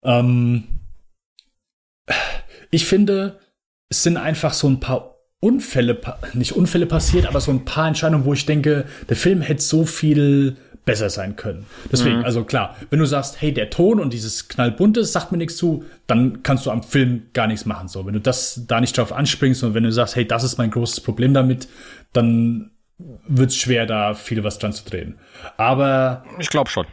Ähm, 0.03 0.65
ich 2.71 2.85
finde, 2.85 3.41
es 3.89 4.03
sind 4.03 4.17
einfach 4.17 4.53
so 4.53 4.69
ein 4.69 4.81
paar 4.81 5.16
Unfälle, 5.47 5.97
nicht 6.35 6.53
Unfälle 6.53 6.87
passiert, 6.87 7.27
aber 7.27 7.41
so 7.41 7.53
ein 7.53 7.65
paar 7.65 7.87
Entscheidungen, 7.87 8.25
wo 8.25 8.33
ich 8.33 8.47
denke, 8.47 8.85
der 9.09 9.17
Film 9.17 9.43
hätte 9.43 9.63
so 9.63 9.85
viel 9.85 10.57
besser 10.85 11.09
sein 11.09 11.37
können. 11.37 11.67
Deswegen, 11.93 12.19
mhm. 12.19 12.25
also 12.25 12.43
klar, 12.43 12.77
wenn 12.91 12.99
du 12.99 13.07
sagst, 13.07 13.41
hey, 13.41 13.53
der 13.53 13.71
Ton 13.71 14.01
und 14.01 14.13
dieses 14.13 14.49
knallbunte 14.49 15.05
sagt 15.05 15.31
mir 15.31 15.39
nichts 15.39 15.57
zu, 15.57 15.85
dann 16.09 16.43
kannst 16.43 16.67
du 16.67 16.71
am 16.73 16.83
Film 16.83 17.23
gar 17.33 17.47
nichts 17.47 17.65
machen. 17.65 17.87
So, 17.87 18.07
wenn 18.07 18.15
du 18.15 18.21
das 18.21 18.63
da 18.67 18.81
nicht 18.81 18.99
drauf 18.99 19.13
anspringst 19.13 19.63
und 19.63 19.75
wenn 19.75 19.85
du 19.85 19.93
sagst, 19.93 20.17
hey, 20.17 20.27
das 20.27 20.43
ist 20.43 20.59
mein 20.59 20.71
großes 20.71 21.01
Problem 21.01 21.33
damit, 21.33 21.69
dann 22.13 22.73
wird 23.29 23.51
es 23.51 23.57
schwer, 23.57 23.87
da 23.87 24.15
viel 24.15 24.43
was 24.43 24.59
dran 24.59 24.73
zu 24.73 24.85
drehen. 24.85 25.19
Aber. 25.57 26.25
Ich 26.39 26.51
glaube 26.51 26.71
schon. 26.71 26.87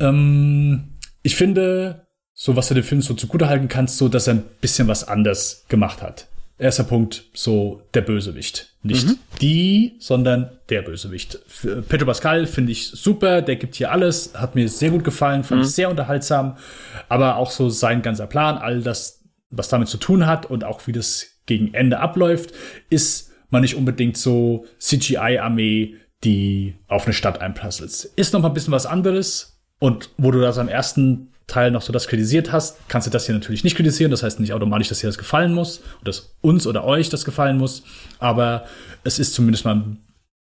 Ähm, 0.00 0.94
ich 1.22 1.36
finde, 1.36 2.06
so 2.32 2.56
was 2.56 2.68
du 2.68 2.74
dem 2.74 2.84
Film 2.84 3.02
so 3.02 3.14
zugutehalten 3.14 3.68
kannst, 3.68 3.98
so 3.98 4.08
dass 4.08 4.26
er 4.26 4.34
ein 4.34 4.44
bisschen 4.60 4.88
was 4.88 5.06
anders 5.06 5.64
gemacht 5.68 6.02
hat. 6.02 6.28
Erster 6.56 6.84
Punkt, 6.84 7.24
so 7.34 7.82
der 7.94 8.02
Bösewicht. 8.02 8.76
Nicht 8.82 9.08
mhm. 9.08 9.18
die, 9.40 9.96
sondern 9.98 10.50
der 10.68 10.82
Bösewicht. 10.82 11.38
Pedro 11.88 12.06
Pascal 12.06 12.46
finde 12.46 12.72
ich 12.72 12.88
super, 12.88 13.42
der 13.42 13.56
gibt 13.56 13.74
hier 13.74 13.90
alles, 13.90 14.34
hat 14.34 14.54
mir 14.54 14.68
sehr 14.68 14.90
gut 14.90 15.02
gefallen, 15.02 15.42
fand 15.42 15.62
mhm. 15.62 15.66
ich 15.66 15.72
sehr 15.72 15.90
unterhaltsam. 15.90 16.56
Aber 17.08 17.36
auch 17.36 17.50
so 17.50 17.70
sein 17.70 18.02
ganzer 18.02 18.26
Plan, 18.26 18.56
all 18.56 18.82
das, 18.82 19.24
was 19.50 19.68
damit 19.68 19.88
zu 19.88 19.96
tun 19.96 20.26
hat 20.26 20.46
und 20.46 20.62
auch 20.62 20.86
wie 20.86 20.92
das 20.92 21.26
gegen 21.46 21.74
Ende 21.74 21.98
abläuft, 21.98 22.52
ist 22.88 23.32
man 23.50 23.62
nicht 23.62 23.74
unbedingt 23.74 24.16
so 24.16 24.66
CGI-Armee, 24.78 25.96
die 26.22 26.76
auf 26.86 27.04
eine 27.04 27.14
Stadt 27.14 27.40
einprasselt. 27.40 28.10
Ist 28.16 28.32
noch 28.32 28.40
mal 28.40 28.48
ein 28.48 28.54
bisschen 28.54 28.72
was 28.72 28.86
anderes. 28.86 29.60
Und 29.80 30.10
wo 30.16 30.30
du 30.30 30.40
das 30.40 30.58
am 30.58 30.68
ersten 30.68 31.33
Teil 31.46 31.70
noch 31.70 31.82
so 31.82 31.92
das 31.92 32.08
kritisiert 32.08 32.52
hast, 32.52 32.78
kannst 32.88 33.06
du 33.06 33.10
das 33.10 33.26
hier 33.26 33.34
natürlich 33.34 33.64
nicht 33.64 33.76
kritisieren. 33.76 34.10
Das 34.10 34.22
heißt 34.22 34.40
nicht 34.40 34.52
automatisch, 34.52 34.88
dass 34.88 35.00
dir 35.00 35.08
das 35.08 35.18
gefallen 35.18 35.52
muss, 35.52 35.82
dass 36.02 36.34
uns 36.40 36.66
oder 36.66 36.84
euch 36.84 37.10
das 37.10 37.24
gefallen 37.24 37.58
muss. 37.58 37.82
Aber 38.18 38.64
es 39.04 39.18
ist 39.18 39.34
zumindest 39.34 39.64
mal 39.64 39.74
ein 39.74 40.00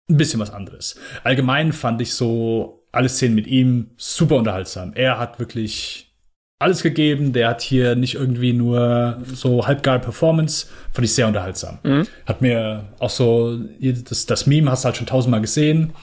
bisschen 0.08 0.40
was 0.40 0.52
anderes. 0.52 0.96
Allgemein 1.24 1.74
fand 1.74 2.02
ich 2.02 2.14
so 2.14 2.86
alle 2.92 3.10
Szenen 3.10 3.36
mit 3.36 3.48
ihm 3.48 3.92
super 3.98 4.36
unterhaltsam. 4.36 4.94
Er 4.94 5.18
hat 5.18 5.40
wirklich 5.40 6.12
alles 6.60 6.84
gegeben. 6.84 7.34
Der 7.34 7.50
hat 7.50 7.62
hier 7.62 7.96
nicht 7.96 8.16
irgendwie 8.16 8.54
nur 8.54 9.22
so 9.34 9.66
halbgar 9.66 10.00
Performance. 10.00 10.68
Fand 10.94 11.06
ich 11.06 11.14
sehr 11.14 11.28
unterhaltsam. 11.28 11.80
Mhm. 11.84 12.08
Hat 12.26 12.42
mir 12.42 12.86
auch 13.00 13.10
so, 13.10 13.58
das, 13.80 14.28
das 14.28 14.46
Meme 14.46 14.70
hast 14.70 14.84
du 14.84 14.88
halt 14.88 14.98
schon 14.98 15.08
tausendmal 15.08 15.42
gesehen. 15.42 15.94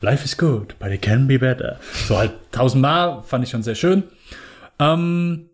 Life 0.00 0.24
is 0.24 0.36
good, 0.36 0.78
but 0.78 0.90
it 0.90 1.00
can 1.00 1.26
be 1.28 1.38
better. 1.38 1.78
So 2.06 2.18
halt 2.18 2.32
tausendmal, 2.50 3.22
fand 3.22 3.44
ich 3.44 3.50
schon 3.50 3.62
sehr 3.62 3.76
schön. 3.76 4.02
Ähm, 4.82 5.50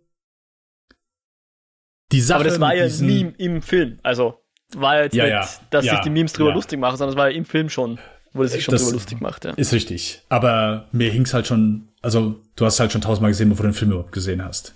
die 2.13 2.21
Sache 2.21 2.41
Aber 2.41 2.49
das 2.49 2.61
war 2.61 2.75
ja 2.75 2.85
ein 2.85 3.07
Meme 3.07 3.35
im 3.39 3.63
Film. 3.63 3.99
Also 4.03 4.43
war 4.75 5.03
jetzt 5.03 5.15
ja, 5.15 5.25
nicht, 5.25 5.33
ja, 5.33 5.49
dass 5.71 5.85
ja, 5.85 5.93
sich 5.93 6.01
die 6.01 6.11
Memes 6.11 6.33
drüber 6.33 6.53
lustig 6.53 6.79
machen, 6.79 6.97
sondern 6.97 7.15
es 7.15 7.19
war 7.19 7.31
ja 7.31 7.37
im 7.37 7.45
Film 7.45 7.69
schon, 7.69 7.99
wo 8.33 8.43
es 8.43 8.53
sich 8.53 8.65
schon 8.65 8.73
das 8.73 8.83
drüber 8.83 8.95
lustig 8.95 9.21
macht. 9.21 9.45
Ja. 9.45 9.53
Ist 9.53 9.73
richtig. 9.73 10.23
Aber 10.29 10.89
mir 10.93 11.11
hing's 11.11 11.35
halt 11.35 11.47
schon, 11.47 11.89
also 12.03 12.41
du 12.57 12.65
hast 12.65 12.81
halt 12.81 12.93
schon 12.93 13.01
tausendmal 13.01 13.31
gesehen, 13.31 13.51
bevor 13.51 13.65
du 13.65 13.73
den 13.73 13.75
Film 13.75 13.91
überhaupt 13.93 14.13
gesehen 14.13 14.45
hast. 14.45 14.75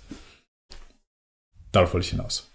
Darauf 1.71 1.93
wollte 1.93 2.05
ich 2.05 2.11
hinaus. 2.11 2.51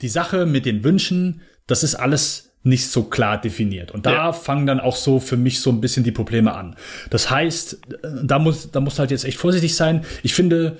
Die 0.00 0.08
Sache 0.08 0.46
mit 0.46 0.64
den 0.64 0.84
Wünschen, 0.84 1.42
das 1.66 1.82
ist 1.82 1.96
alles 1.96 2.47
nicht 2.62 2.88
so 2.88 3.04
klar 3.04 3.40
definiert. 3.40 3.90
Und 3.92 4.06
da 4.06 4.12
ja. 4.12 4.32
fangen 4.32 4.66
dann 4.66 4.80
auch 4.80 4.96
so 4.96 5.20
für 5.20 5.36
mich 5.36 5.60
so 5.60 5.70
ein 5.70 5.80
bisschen 5.80 6.04
die 6.04 6.12
Probleme 6.12 6.54
an. 6.54 6.76
Das 7.10 7.30
heißt, 7.30 7.80
da 8.22 8.38
muss, 8.38 8.70
da 8.70 8.80
muss 8.80 8.98
halt 8.98 9.10
jetzt 9.10 9.24
echt 9.24 9.38
vorsichtig 9.38 9.74
sein. 9.74 10.04
Ich 10.22 10.34
finde, 10.34 10.78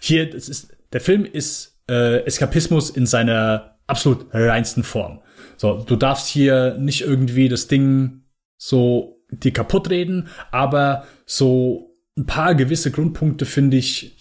hier, 0.00 0.30
das 0.30 0.48
ist, 0.48 0.76
der 0.92 1.00
Film 1.00 1.24
ist 1.24 1.80
äh, 1.88 2.24
Eskapismus 2.24 2.90
in 2.90 3.06
seiner 3.06 3.78
absolut 3.86 4.26
reinsten 4.32 4.82
Form. 4.82 5.20
So, 5.56 5.82
du 5.84 5.96
darfst 5.96 6.28
hier 6.28 6.76
nicht 6.78 7.02
irgendwie 7.02 7.48
das 7.48 7.68
Ding 7.68 8.22
so 8.58 9.22
dir 9.30 9.52
kaputt 9.52 9.90
reden, 9.90 10.28
aber 10.50 11.06
so 11.24 11.96
ein 12.16 12.26
paar 12.26 12.54
gewisse 12.54 12.90
Grundpunkte 12.90 13.44
finde 13.44 13.76
ich 13.76 14.15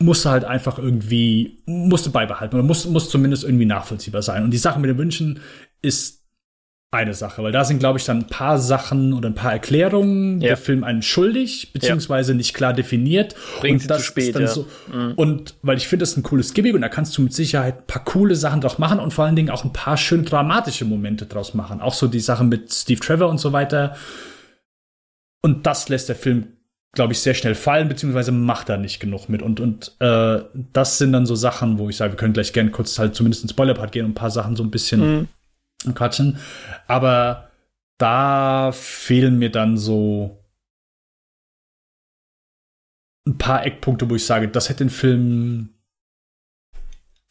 musst 0.00 0.24
du 0.24 0.30
halt 0.30 0.44
einfach 0.44 0.78
irgendwie, 0.78 1.62
musst 1.66 2.06
du 2.06 2.12
beibehalten 2.12 2.54
oder 2.54 2.64
muss, 2.64 2.86
muss 2.86 3.10
zumindest 3.10 3.44
irgendwie 3.44 3.66
nachvollziehbar 3.66 4.22
sein. 4.22 4.44
Und 4.44 4.52
die 4.52 4.58
Sache 4.58 4.78
mit 4.78 4.90
den 4.90 4.98
Wünschen 4.98 5.40
ist 5.82 6.18
eine 6.90 7.12
Sache, 7.12 7.42
weil 7.42 7.52
da 7.52 7.64
sind, 7.64 7.80
glaube 7.80 7.98
ich, 7.98 8.06
dann 8.06 8.20
ein 8.20 8.26
paar 8.28 8.58
Sachen 8.58 9.12
oder 9.12 9.28
ein 9.28 9.34
paar 9.34 9.52
Erklärungen 9.52 10.40
ja. 10.40 10.48
der 10.48 10.56
Film 10.56 10.84
einen 10.84 11.02
schuldig, 11.02 11.74
beziehungsweise 11.74 12.32
ja. 12.32 12.36
nicht 12.38 12.54
klar 12.54 12.72
definiert. 12.72 13.34
Bringt 13.60 13.82
und 13.82 13.90
das 13.90 13.98
zu 13.98 14.04
spät, 14.04 14.38
ja. 14.38 14.46
so, 14.46 14.66
mhm. 14.90 15.12
Und 15.16 15.54
weil 15.60 15.76
ich 15.76 15.86
finde, 15.86 16.04
das 16.04 16.12
ist 16.12 16.16
ein 16.16 16.22
cooles 16.22 16.54
Gimmick 16.54 16.74
und 16.74 16.80
da 16.80 16.88
kannst 16.88 17.18
du 17.18 17.22
mit 17.22 17.34
Sicherheit 17.34 17.80
ein 17.80 17.86
paar 17.86 18.04
coole 18.04 18.36
Sachen 18.36 18.62
draus 18.62 18.78
machen 18.78 19.00
und 19.00 19.12
vor 19.12 19.26
allen 19.26 19.36
Dingen 19.36 19.50
auch 19.50 19.64
ein 19.64 19.72
paar 19.74 19.98
schön 19.98 20.24
dramatische 20.24 20.86
Momente 20.86 21.26
draus 21.26 21.52
machen. 21.52 21.82
Auch 21.82 21.92
so 21.92 22.06
die 22.06 22.20
Sachen 22.20 22.48
mit 22.48 22.72
Steve 22.72 23.00
Trevor 23.00 23.28
und 23.28 23.38
so 23.38 23.52
weiter. 23.52 23.96
Und 25.42 25.66
das 25.66 25.90
lässt 25.90 26.08
der 26.08 26.16
Film, 26.16 26.57
glaube 26.92 27.12
ich, 27.12 27.20
sehr 27.20 27.34
schnell 27.34 27.54
fallen, 27.54 27.88
beziehungsweise 27.88 28.32
macht 28.32 28.68
da 28.68 28.76
nicht 28.76 28.98
genug 28.98 29.28
mit. 29.28 29.42
Und, 29.42 29.60
und 29.60 29.94
äh, 30.00 30.40
das 30.72 30.98
sind 30.98 31.12
dann 31.12 31.26
so 31.26 31.34
Sachen, 31.34 31.78
wo 31.78 31.88
ich 31.88 31.96
sage, 31.96 32.14
wir 32.14 32.16
können 32.16 32.32
gleich 32.32 32.52
gerne 32.52 32.70
kurz 32.70 32.98
halt 32.98 33.14
zumindest 33.14 33.42
ins 33.42 33.52
Spoiler-Part 33.52 33.92
gehen 33.92 34.04
und 34.04 34.12
ein 34.12 34.14
paar 34.14 34.30
Sachen 34.30 34.56
so 34.56 34.62
ein 34.62 34.70
bisschen 34.70 35.00
mhm 35.00 35.28
quatschen. 35.94 36.38
Aber 36.86 37.50
da 37.98 38.72
fehlen 38.72 39.38
mir 39.38 39.50
dann 39.50 39.76
so 39.76 40.44
ein 43.26 43.38
paar 43.38 43.66
Eckpunkte, 43.66 44.08
wo 44.08 44.14
ich 44.14 44.24
sage, 44.24 44.48
das 44.48 44.68
hätte 44.68 44.84
den 44.84 44.90
Film 44.90 45.74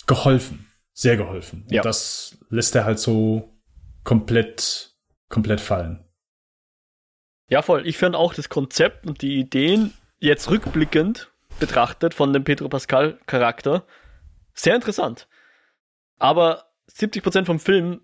geholfen. 0.06 0.68
Sehr 0.94 1.18
geholfen. 1.18 1.66
Ja. 1.70 1.82
Und 1.82 1.86
das 1.86 2.38
lässt 2.50 2.76
er 2.76 2.86
halt 2.86 3.00
so 3.00 3.58
komplett, 4.04 4.96
komplett 5.30 5.62
fallen. 5.62 6.04
Ja, 7.50 7.62
voll. 7.62 7.88
Ich 7.88 7.98
finde 7.98 8.18
auch 8.18 8.34
das 8.34 8.50
Konzept 8.50 9.06
und 9.08 9.22
die 9.22 9.40
Ideen 9.40 9.94
jetzt 10.20 10.50
rückblickend 10.50 11.32
betrachtet 11.60 12.14
von 12.14 12.34
dem 12.34 12.44
Pedro 12.44 12.70
Pascal 12.70 13.18
Charakter 13.26 13.86
sehr 14.54 14.76
interessant. 14.76 15.28
Aber 16.18 16.66
70% 16.92 17.46
vom 17.46 17.60
Film 17.60 18.02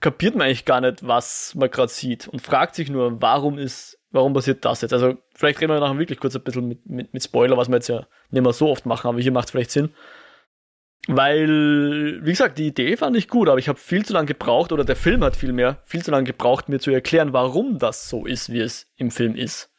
kapiert 0.00 0.34
man 0.34 0.46
eigentlich 0.46 0.64
gar 0.64 0.80
nicht, 0.80 1.06
was 1.06 1.54
man 1.54 1.70
gerade 1.70 1.90
sieht 1.90 2.28
und 2.28 2.42
fragt 2.42 2.74
sich 2.74 2.90
nur, 2.90 3.22
warum 3.22 3.58
ist, 3.58 3.98
warum 4.10 4.34
passiert 4.34 4.64
das 4.64 4.82
jetzt? 4.82 4.92
Also 4.92 5.16
vielleicht 5.34 5.60
reden 5.60 5.72
wir 5.72 5.80
nachher 5.80 5.98
wirklich 5.98 6.20
kurz 6.20 6.34
ein 6.36 6.42
bisschen 6.42 6.68
mit, 6.68 6.84
mit, 6.86 7.14
mit 7.14 7.22
Spoiler, 7.22 7.56
was 7.56 7.68
wir 7.68 7.76
jetzt 7.76 7.88
ja 7.88 8.06
nicht 8.30 8.42
mehr 8.42 8.52
so 8.52 8.68
oft 8.68 8.86
machen, 8.86 9.08
aber 9.08 9.20
hier 9.20 9.32
macht 9.32 9.46
es 9.46 9.50
vielleicht 9.52 9.70
Sinn. 9.70 9.94
Weil, 11.06 12.20
wie 12.24 12.30
gesagt, 12.30 12.58
die 12.58 12.68
Idee 12.68 12.96
fand 12.96 13.16
ich 13.16 13.28
gut, 13.28 13.48
aber 13.48 13.58
ich 13.58 13.68
habe 13.68 13.78
viel 13.78 14.04
zu 14.04 14.14
lange 14.14 14.26
gebraucht, 14.26 14.72
oder 14.72 14.84
der 14.84 14.96
Film 14.96 15.22
hat 15.22 15.36
vielmehr 15.36 15.82
viel 15.84 16.02
zu 16.02 16.10
lange 16.10 16.24
gebraucht, 16.24 16.68
mir 16.68 16.80
zu 16.80 16.90
erklären, 16.90 17.32
warum 17.32 17.78
das 17.78 18.08
so 18.08 18.24
ist, 18.24 18.50
wie 18.50 18.60
es 18.60 18.90
im 18.96 19.10
Film 19.10 19.34
ist. 19.34 19.70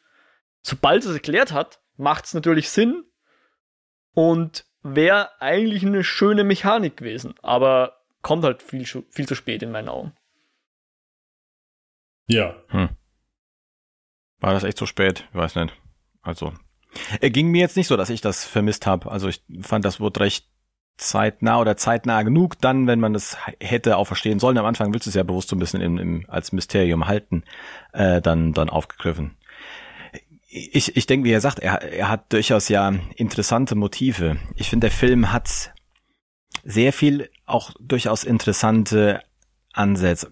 Sobald 0.62 1.04
es 1.04 1.12
erklärt 1.12 1.52
hat, 1.52 1.80
macht 1.96 2.26
es 2.26 2.34
natürlich 2.34 2.70
Sinn 2.70 3.04
und 4.12 4.66
wäre 4.82 5.40
eigentlich 5.40 5.84
eine 5.84 6.04
schöne 6.04 6.44
Mechanik 6.44 6.96
gewesen. 6.96 7.34
Aber 7.42 7.96
kommt 8.22 8.44
halt 8.44 8.62
viel, 8.62 8.86
viel 8.86 9.26
zu 9.26 9.34
spät 9.34 9.62
in 9.62 9.72
meinen 9.72 9.88
Augen. 9.88 10.12
Ja. 12.28 12.54
Hm. 12.68 12.90
War 14.38 14.52
das 14.52 14.64
echt 14.64 14.78
so 14.78 14.86
spät? 14.86 15.26
Ich 15.30 15.36
weiß 15.36 15.56
nicht. 15.56 15.74
Also, 16.22 16.52
er 17.20 17.30
ging 17.30 17.48
mir 17.48 17.60
jetzt 17.60 17.76
nicht 17.76 17.86
so, 17.86 17.96
dass 17.96 18.10
ich 18.10 18.20
das 18.20 18.44
vermisst 18.44 18.86
habe. 18.86 19.10
Also 19.10 19.28
ich 19.28 19.42
fand, 19.60 19.84
das 19.84 20.00
wurde 20.00 20.20
recht 20.20 20.48
zeitnah 20.96 21.60
oder 21.60 21.76
zeitnah 21.76 22.22
genug, 22.22 22.60
dann, 22.60 22.86
wenn 22.86 23.00
man 23.00 23.12
das 23.12 23.36
hätte 23.60 23.96
auch 23.96 24.06
verstehen 24.06 24.38
sollen. 24.38 24.58
Am 24.58 24.64
Anfang 24.64 24.92
willst 24.92 25.06
du 25.06 25.10
es 25.10 25.14
ja 25.14 25.22
bewusst 25.22 25.48
so 25.48 25.56
ein 25.56 25.58
bisschen 25.58 25.80
im, 25.80 25.98
im, 25.98 26.24
als 26.28 26.52
Mysterium 26.52 27.06
halten, 27.06 27.44
äh, 27.92 28.20
dann, 28.20 28.52
dann 28.52 28.70
aufgegriffen. 28.70 29.36
Ich, 30.48 30.96
ich 30.96 31.06
denke, 31.06 31.26
wie 31.26 31.32
er 31.32 31.40
sagt, 31.40 31.58
er, 31.58 31.82
er 31.82 32.08
hat 32.08 32.32
durchaus 32.32 32.68
ja 32.68 32.94
interessante 33.16 33.74
Motive. 33.74 34.38
Ich 34.54 34.70
finde, 34.70 34.86
der 34.86 34.96
Film 34.96 35.32
hat 35.32 35.72
sehr 36.64 36.92
viel 36.92 37.30
auch 37.44 37.72
durchaus 37.78 38.24
interessante 38.24 39.20
Ansätze. 39.72 40.30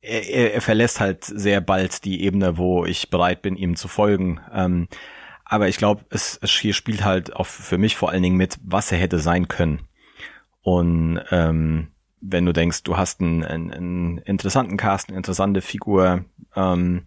Er, 0.00 0.28
er, 0.28 0.54
er 0.54 0.60
verlässt 0.60 0.98
halt 0.98 1.24
sehr 1.24 1.60
bald 1.60 2.04
die 2.04 2.22
Ebene, 2.22 2.58
wo 2.58 2.84
ich 2.84 3.10
bereit 3.10 3.42
bin, 3.42 3.56
ihm 3.56 3.76
zu 3.76 3.86
folgen. 3.86 4.40
Ähm, 4.52 4.88
aber 5.48 5.68
ich 5.68 5.78
glaube, 5.78 6.04
es, 6.10 6.38
es 6.42 6.52
hier 6.52 6.74
spielt 6.74 7.04
halt 7.04 7.34
auch 7.34 7.46
für 7.46 7.78
mich 7.78 7.96
vor 7.96 8.10
allen 8.10 8.22
Dingen 8.22 8.36
mit, 8.36 8.58
was 8.62 8.92
er 8.92 8.98
hätte 8.98 9.18
sein 9.18 9.48
können. 9.48 9.80
Und 10.60 11.20
ähm, 11.30 11.88
wenn 12.20 12.44
du 12.44 12.52
denkst, 12.52 12.82
du 12.82 12.98
hast 12.98 13.22
einen, 13.22 13.44
einen, 13.44 13.72
einen 13.72 14.18
interessanten 14.18 14.76
Cast, 14.76 15.08
eine 15.08 15.16
interessante 15.16 15.62
Figur, 15.62 16.26
ähm, 16.54 17.06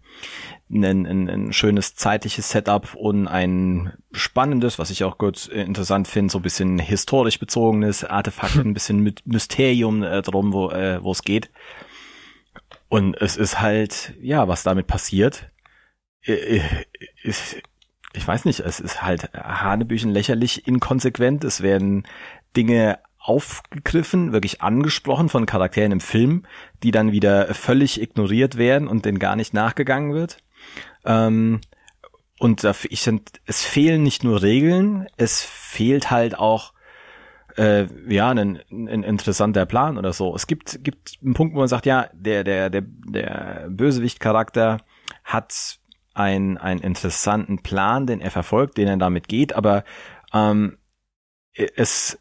ein, 0.70 1.06
ein, 1.06 1.28
ein 1.28 1.52
schönes 1.52 1.94
zeitliches 1.94 2.50
Setup 2.50 2.94
und 2.94 3.28
ein 3.28 3.92
spannendes, 4.10 4.78
was 4.80 4.90
ich 4.90 5.04
auch 5.04 5.18
gut 5.18 5.46
interessant 5.46 6.08
finde, 6.08 6.32
so 6.32 6.38
ein 6.38 6.42
bisschen 6.42 6.80
historisch 6.80 7.38
bezogenes 7.38 8.02
Artefakt, 8.04 8.56
ein 8.56 8.74
bisschen 8.74 9.00
mit 9.00 9.24
Mysterium 9.24 10.02
äh, 10.02 10.20
drum, 10.22 10.52
wo 10.52 10.70
äh, 10.70 11.02
wo 11.02 11.12
es 11.12 11.22
geht. 11.22 11.50
Und 12.88 13.14
es 13.20 13.36
ist 13.36 13.60
halt, 13.60 14.14
ja, 14.20 14.48
was 14.48 14.64
damit 14.64 14.88
passiert, 14.88 15.50
äh, 16.24 16.56
äh 16.56 16.62
ist, 17.22 17.62
ich 18.14 18.26
weiß 18.26 18.44
nicht, 18.44 18.60
es 18.60 18.80
ist 18.80 19.02
halt 19.02 19.32
Hanebüchen 19.34 20.10
lächerlich 20.10 20.66
inkonsequent. 20.66 21.44
Es 21.44 21.62
werden 21.62 22.06
Dinge 22.56 22.98
aufgegriffen, 23.18 24.32
wirklich 24.32 24.62
angesprochen 24.62 25.28
von 25.28 25.46
Charakteren 25.46 25.92
im 25.92 26.00
Film, 26.00 26.44
die 26.82 26.90
dann 26.90 27.12
wieder 27.12 27.54
völlig 27.54 28.00
ignoriert 28.00 28.56
werden 28.58 28.88
und 28.88 29.04
denen 29.04 29.18
gar 29.18 29.36
nicht 29.36 29.54
nachgegangen 29.54 30.12
wird. 30.12 30.38
Ähm, 31.04 31.60
und 32.38 32.64
ich 32.90 33.02
finde, 33.02 33.22
es 33.46 33.62
fehlen 33.62 34.02
nicht 34.02 34.24
nur 34.24 34.42
Regeln, 34.42 35.06
es 35.16 35.42
fehlt 35.42 36.10
halt 36.10 36.36
auch 36.36 36.72
äh, 37.56 37.86
ja 38.08 38.30
ein, 38.30 38.60
ein 38.70 39.02
interessanter 39.04 39.66
Plan 39.66 39.96
oder 39.96 40.12
so. 40.12 40.34
Es 40.34 40.48
gibt 40.48 40.82
gibt 40.82 41.18
einen 41.22 41.34
Punkt, 41.34 41.54
wo 41.54 41.60
man 41.60 41.68
sagt, 41.68 41.86
ja, 41.86 42.08
der 42.12 42.42
der 42.42 42.70
der 42.70 42.82
der 42.82 43.66
Bösewicht-Charakter 43.70 44.78
hat 45.22 45.78
ein, 46.14 46.58
einen 46.58 46.80
interessanten 46.80 47.62
Plan, 47.62 48.06
den 48.06 48.20
er 48.20 48.30
verfolgt, 48.30 48.78
den 48.78 48.88
er 48.88 48.96
damit 48.96 49.28
geht, 49.28 49.54
aber 49.54 49.84
ähm, 50.32 50.78
es 51.54 52.18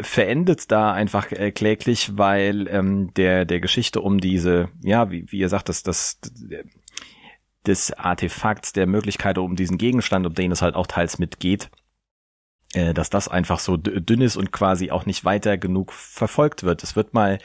verendet 0.00 0.70
da 0.70 0.92
einfach 0.92 1.32
äh, 1.32 1.50
kläglich, 1.50 2.16
weil 2.18 2.68
ähm, 2.68 3.12
der 3.14 3.44
der 3.44 3.60
Geschichte 3.60 4.00
um 4.00 4.20
diese, 4.20 4.68
ja, 4.82 5.10
wie, 5.10 5.24
wie 5.30 5.38
ihr 5.38 5.48
sagt, 5.48 5.68
das, 5.68 5.82
das 5.82 6.20
des 7.66 7.92
Artefakts, 7.92 8.72
der 8.72 8.86
Möglichkeit 8.86 9.38
um 9.38 9.56
diesen 9.56 9.78
Gegenstand, 9.78 10.26
um 10.26 10.34
den 10.34 10.52
es 10.52 10.62
halt 10.62 10.74
auch 10.74 10.86
teils 10.86 11.18
mitgeht, 11.18 11.70
äh, 12.74 12.94
dass 12.94 13.10
das 13.10 13.28
einfach 13.28 13.60
so 13.60 13.76
dünn 13.76 14.20
ist 14.20 14.36
und 14.36 14.52
quasi 14.52 14.90
auch 14.90 15.06
nicht 15.06 15.24
weiter 15.24 15.58
genug 15.58 15.92
verfolgt 15.92 16.64
wird. 16.64 16.82
Es 16.82 16.96
wird 16.96 17.14
mal 17.14 17.38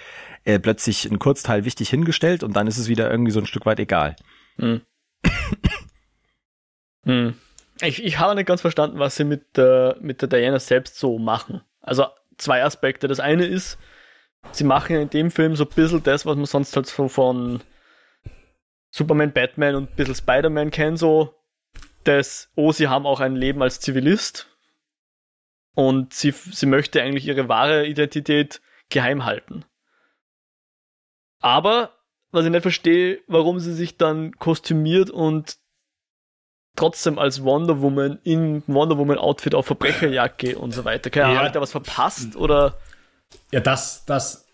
äh, 0.43 0.59
plötzlich 0.59 1.09
ein 1.09 1.19
Kurzteil 1.19 1.65
wichtig 1.65 1.89
hingestellt 1.89 2.43
und 2.43 2.55
dann 2.55 2.67
ist 2.67 2.77
es 2.77 2.87
wieder 2.87 3.09
irgendwie 3.09 3.31
so 3.31 3.39
ein 3.39 3.45
Stück 3.45 3.65
weit 3.65 3.79
egal. 3.79 4.15
Hm. 4.57 4.81
hm. 7.05 7.35
Ich, 7.81 8.03
ich 8.03 8.19
habe 8.19 8.35
nicht 8.35 8.45
ganz 8.45 8.61
verstanden, 8.61 8.99
was 8.99 9.15
sie 9.15 9.23
mit 9.23 9.57
der, 9.57 9.97
mit 9.99 10.21
der 10.21 10.29
Diana 10.29 10.59
selbst 10.59 10.97
so 10.97 11.17
machen. 11.19 11.61
Also 11.81 12.07
zwei 12.37 12.63
Aspekte. 12.63 13.07
Das 13.07 13.19
eine 13.19 13.45
ist, 13.45 13.77
sie 14.51 14.63
machen 14.63 14.95
in 14.95 15.09
dem 15.09 15.31
Film 15.31 15.55
so 15.55 15.65
ein 15.65 15.69
bisschen 15.69 16.03
das, 16.03 16.25
was 16.25 16.35
man 16.35 16.45
sonst 16.45 16.75
halt 16.75 16.87
so 16.87 17.07
von 17.07 17.61
Superman, 18.91 19.33
Batman 19.33 19.75
und 19.75 19.91
ein 19.91 19.95
bisschen 19.95 20.15
Spider-Man 20.15 20.71
kennen, 20.71 20.97
so 20.97 21.35
dass, 22.03 22.51
oh, 22.55 22.71
sie 22.71 22.87
haben 22.87 23.05
auch 23.05 23.19
ein 23.19 23.35
Leben 23.35 23.61
als 23.61 23.79
Zivilist 23.79 24.47
und 25.73 26.13
sie, 26.13 26.31
sie 26.31 26.65
möchte 26.65 27.01
eigentlich 27.01 27.25
ihre 27.25 27.49
wahre 27.49 27.87
Identität 27.87 28.61
geheim 28.89 29.25
halten. 29.25 29.65
Aber 31.39 31.91
was 32.33 32.45
ich 32.45 32.51
nicht 32.51 32.63
verstehe, 32.63 33.21
warum 33.27 33.59
sie 33.59 33.73
sich 33.73 33.97
dann 33.97 34.33
kostümiert 34.33 35.09
und 35.09 35.57
trotzdem 36.75 37.19
als 37.19 37.43
Wonder 37.43 37.81
Woman 37.81 38.19
in 38.23 38.63
Wonder 38.67 38.97
Woman 38.97 39.19
Outfit 39.19 39.53
auf 39.53 39.67
Verbrecherjacke 39.67 40.57
und 40.57 40.73
so 40.73 40.83
weiter. 40.83 41.09
Keine 41.09 41.27
Ahnung, 41.27 41.37
ja. 41.37 41.45
hat 41.45 41.55
da 41.55 41.61
was 41.61 41.71
verpasst 41.71 42.35
oder? 42.35 42.79
Ja, 43.51 43.59
das, 43.59 44.03
das. 44.05 44.47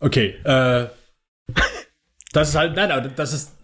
Okay, 0.00 0.36
äh, 0.44 0.86
das 2.32 2.50
ist 2.50 2.54
halt, 2.54 2.76
nein, 2.76 3.12
das 3.16 3.32
ist, 3.32 3.56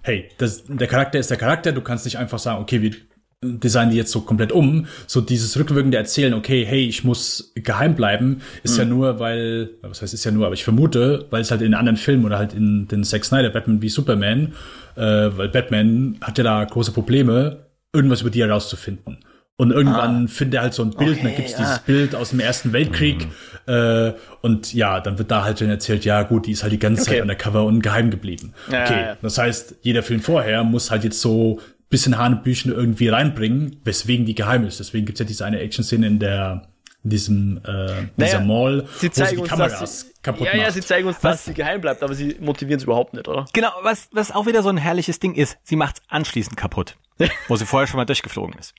hey, 0.00 0.30
das, 0.38 0.64
der 0.66 0.88
Charakter 0.88 1.18
ist 1.18 1.30
der 1.30 1.36
Charakter, 1.36 1.72
du 1.72 1.82
kannst 1.82 2.06
nicht 2.06 2.16
einfach 2.16 2.38
sagen, 2.38 2.62
okay, 2.62 2.80
wir 2.80 2.96
designen 3.42 3.90
die 3.90 3.96
jetzt 3.96 4.12
so 4.12 4.20
komplett 4.20 4.52
um. 4.52 4.86
So 5.06 5.20
dieses 5.20 5.58
rückwirkende 5.58 5.98
Erzählen, 5.98 6.34
okay, 6.34 6.64
hey, 6.64 6.86
ich 6.86 7.04
muss 7.04 7.52
geheim 7.54 7.94
bleiben, 7.94 8.40
ist 8.62 8.74
mhm. 8.74 8.78
ja 8.78 8.84
nur, 8.84 9.18
weil, 9.18 9.70
was 9.82 10.02
heißt 10.02 10.14
ist 10.14 10.24
ja 10.24 10.30
nur, 10.30 10.46
aber 10.46 10.54
ich 10.54 10.64
vermute, 10.64 11.26
weil 11.30 11.42
es 11.42 11.50
halt 11.50 11.62
in 11.62 11.74
anderen 11.74 11.96
Filmen 11.96 12.24
oder 12.24 12.38
halt 12.38 12.54
in 12.54 12.88
den 12.88 13.04
Zack 13.04 13.24
Snyder 13.24 13.50
Batman 13.50 13.82
wie 13.82 13.88
Superman, 13.88 14.52
äh, 14.96 15.00
weil 15.02 15.48
Batman 15.48 16.16
hat 16.20 16.38
ja 16.38 16.44
da 16.44 16.64
große 16.64 16.92
Probleme, 16.92 17.66
irgendwas 17.92 18.20
über 18.20 18.30
die 18.30 18.42
herauszufinden. 18.42 19.18
Und 19.56 19.70
irgendwann 19.70 20.24
ah. 20.24 20.28
findet 20.28 20.54
er 20.54 20.62
halt 20.62 20.74
so 20.74 20.82
ein 20.82 20.90
Bild, 20.90 21.10
okay, 21.10 21.18
und 21.20 21.24
dann 21.24 21.36
gibt's 21.36 21.52
ja. 21.52 21.58
dieses 21.58 21.78
Bild 21.80 22.14
aus 22.14 22.30
dem 22.30 22.40
Ersten 22.40 22.72
Weltkrieg. 22.72 23.26
Mhm. 23.66 23.72
Äh, 23.72 24.12
und 24.40 24.72
ja, 24.72 24.98
dann 24.98 25.18
wird 25.18 25.30
da 25.30 25.44
halt 25.44 25.60
dann 25.60 25.68
erzählt, 25.68 26.04
ja 26.04 26.22
gut, 26.22 26.46
die 26.46 26.52
ist 26.52 26.62
halt 26.62 26.72
die 26.72 26.78
ganze 26.78 27.02
okay. 27.02 27.12
Zeit 27.12 27.22
undercover 27.22 27.64
und 27.64 27.80
geheim 27.80 28.10
geblieben. 28.10 28.54
Ja, 28.70 28.82
okay, 28.82 29.00
ja. 29.00 29.16
das 29.20 29.38
heißt, 29.38 29.76
jeder 29.82 30.02
Film 30.02 30.20
vorher 30.20 30.64
muss 30.64 30.90
halt 30.90 31.04
jetzt 31.04 31.20
so 31.20 31.60
bisschen 31.92 32.18
Hanebüchen 32.18 32.72
irgendwie 32.72 33.08
reinbringen, 33.08 33.76
weswegen 33.84 34.26
die 34.26 34.34
geheim 34.34 34.66
ist. 34.66 34.80
Deswegen 34.80 35.06
gibt's 35.06 35.20
ja 35.20 35.26
diese 35.26 35.44
eine 35.44 35.60
Action-Szene 35.60 36.06
in 36.08 36.18
der 36.18 36.66
in 37.04 37.10
diesem 37.10 37.60
äh, 37.64 38.06
dieser 38.16 38.40
Mall, 38.40 38.86
sie 38.98 39.10
zeigen 39.10 39.38
wo 39.38 39.42
sie 39.42 39.42
die 39.42 39.48
Kameras 39.48 39.80
uns, 39.80 40.00
sie, 40.00 40.06
kaputt 40.22 40.46
ja, 40.46 40.54
macht. 40.54 40.66
Ja, 40.66 40.70
sie 40.70 40.80
zeigen 40.82 41.08
uns, 41.08 41.16
was? 41.16 41.38
dass 41.38 41.44
sie 41.46 41.54
geheim 41.54 41.80
bleibt, 41.80 42.02
aber 42.02 42.14
sie 42.14 42.36
motivieren 42.40 42.78
es 42.78 42.84
überhaupt 42.84 43.12
nicht, 43.14 43.26
oder? 43.26 43.44
Genau, 43.52 43.70
was, 43.82 44.08
was 44.12 44.30
auch 44.30 44.46
wieder 44.46 44.62
so 44.62 44.68
ein 44.68 44.76
herrliches 44.76 45.18
Ding 45.18 45.34
ist, 45.34 45.58
sie 45.64 45.74
macht's 45.74 46.00
anschließend 46.08 46.56
kaputt, 46.56 46.96
wo 47.48 47.56
sie 47.56 47.66
vorher 47.66 47.88
schon 47.88 47.98
mal 47.98 48.04
durchgeflogen 48.04 48.56
ist. 48.56 48.74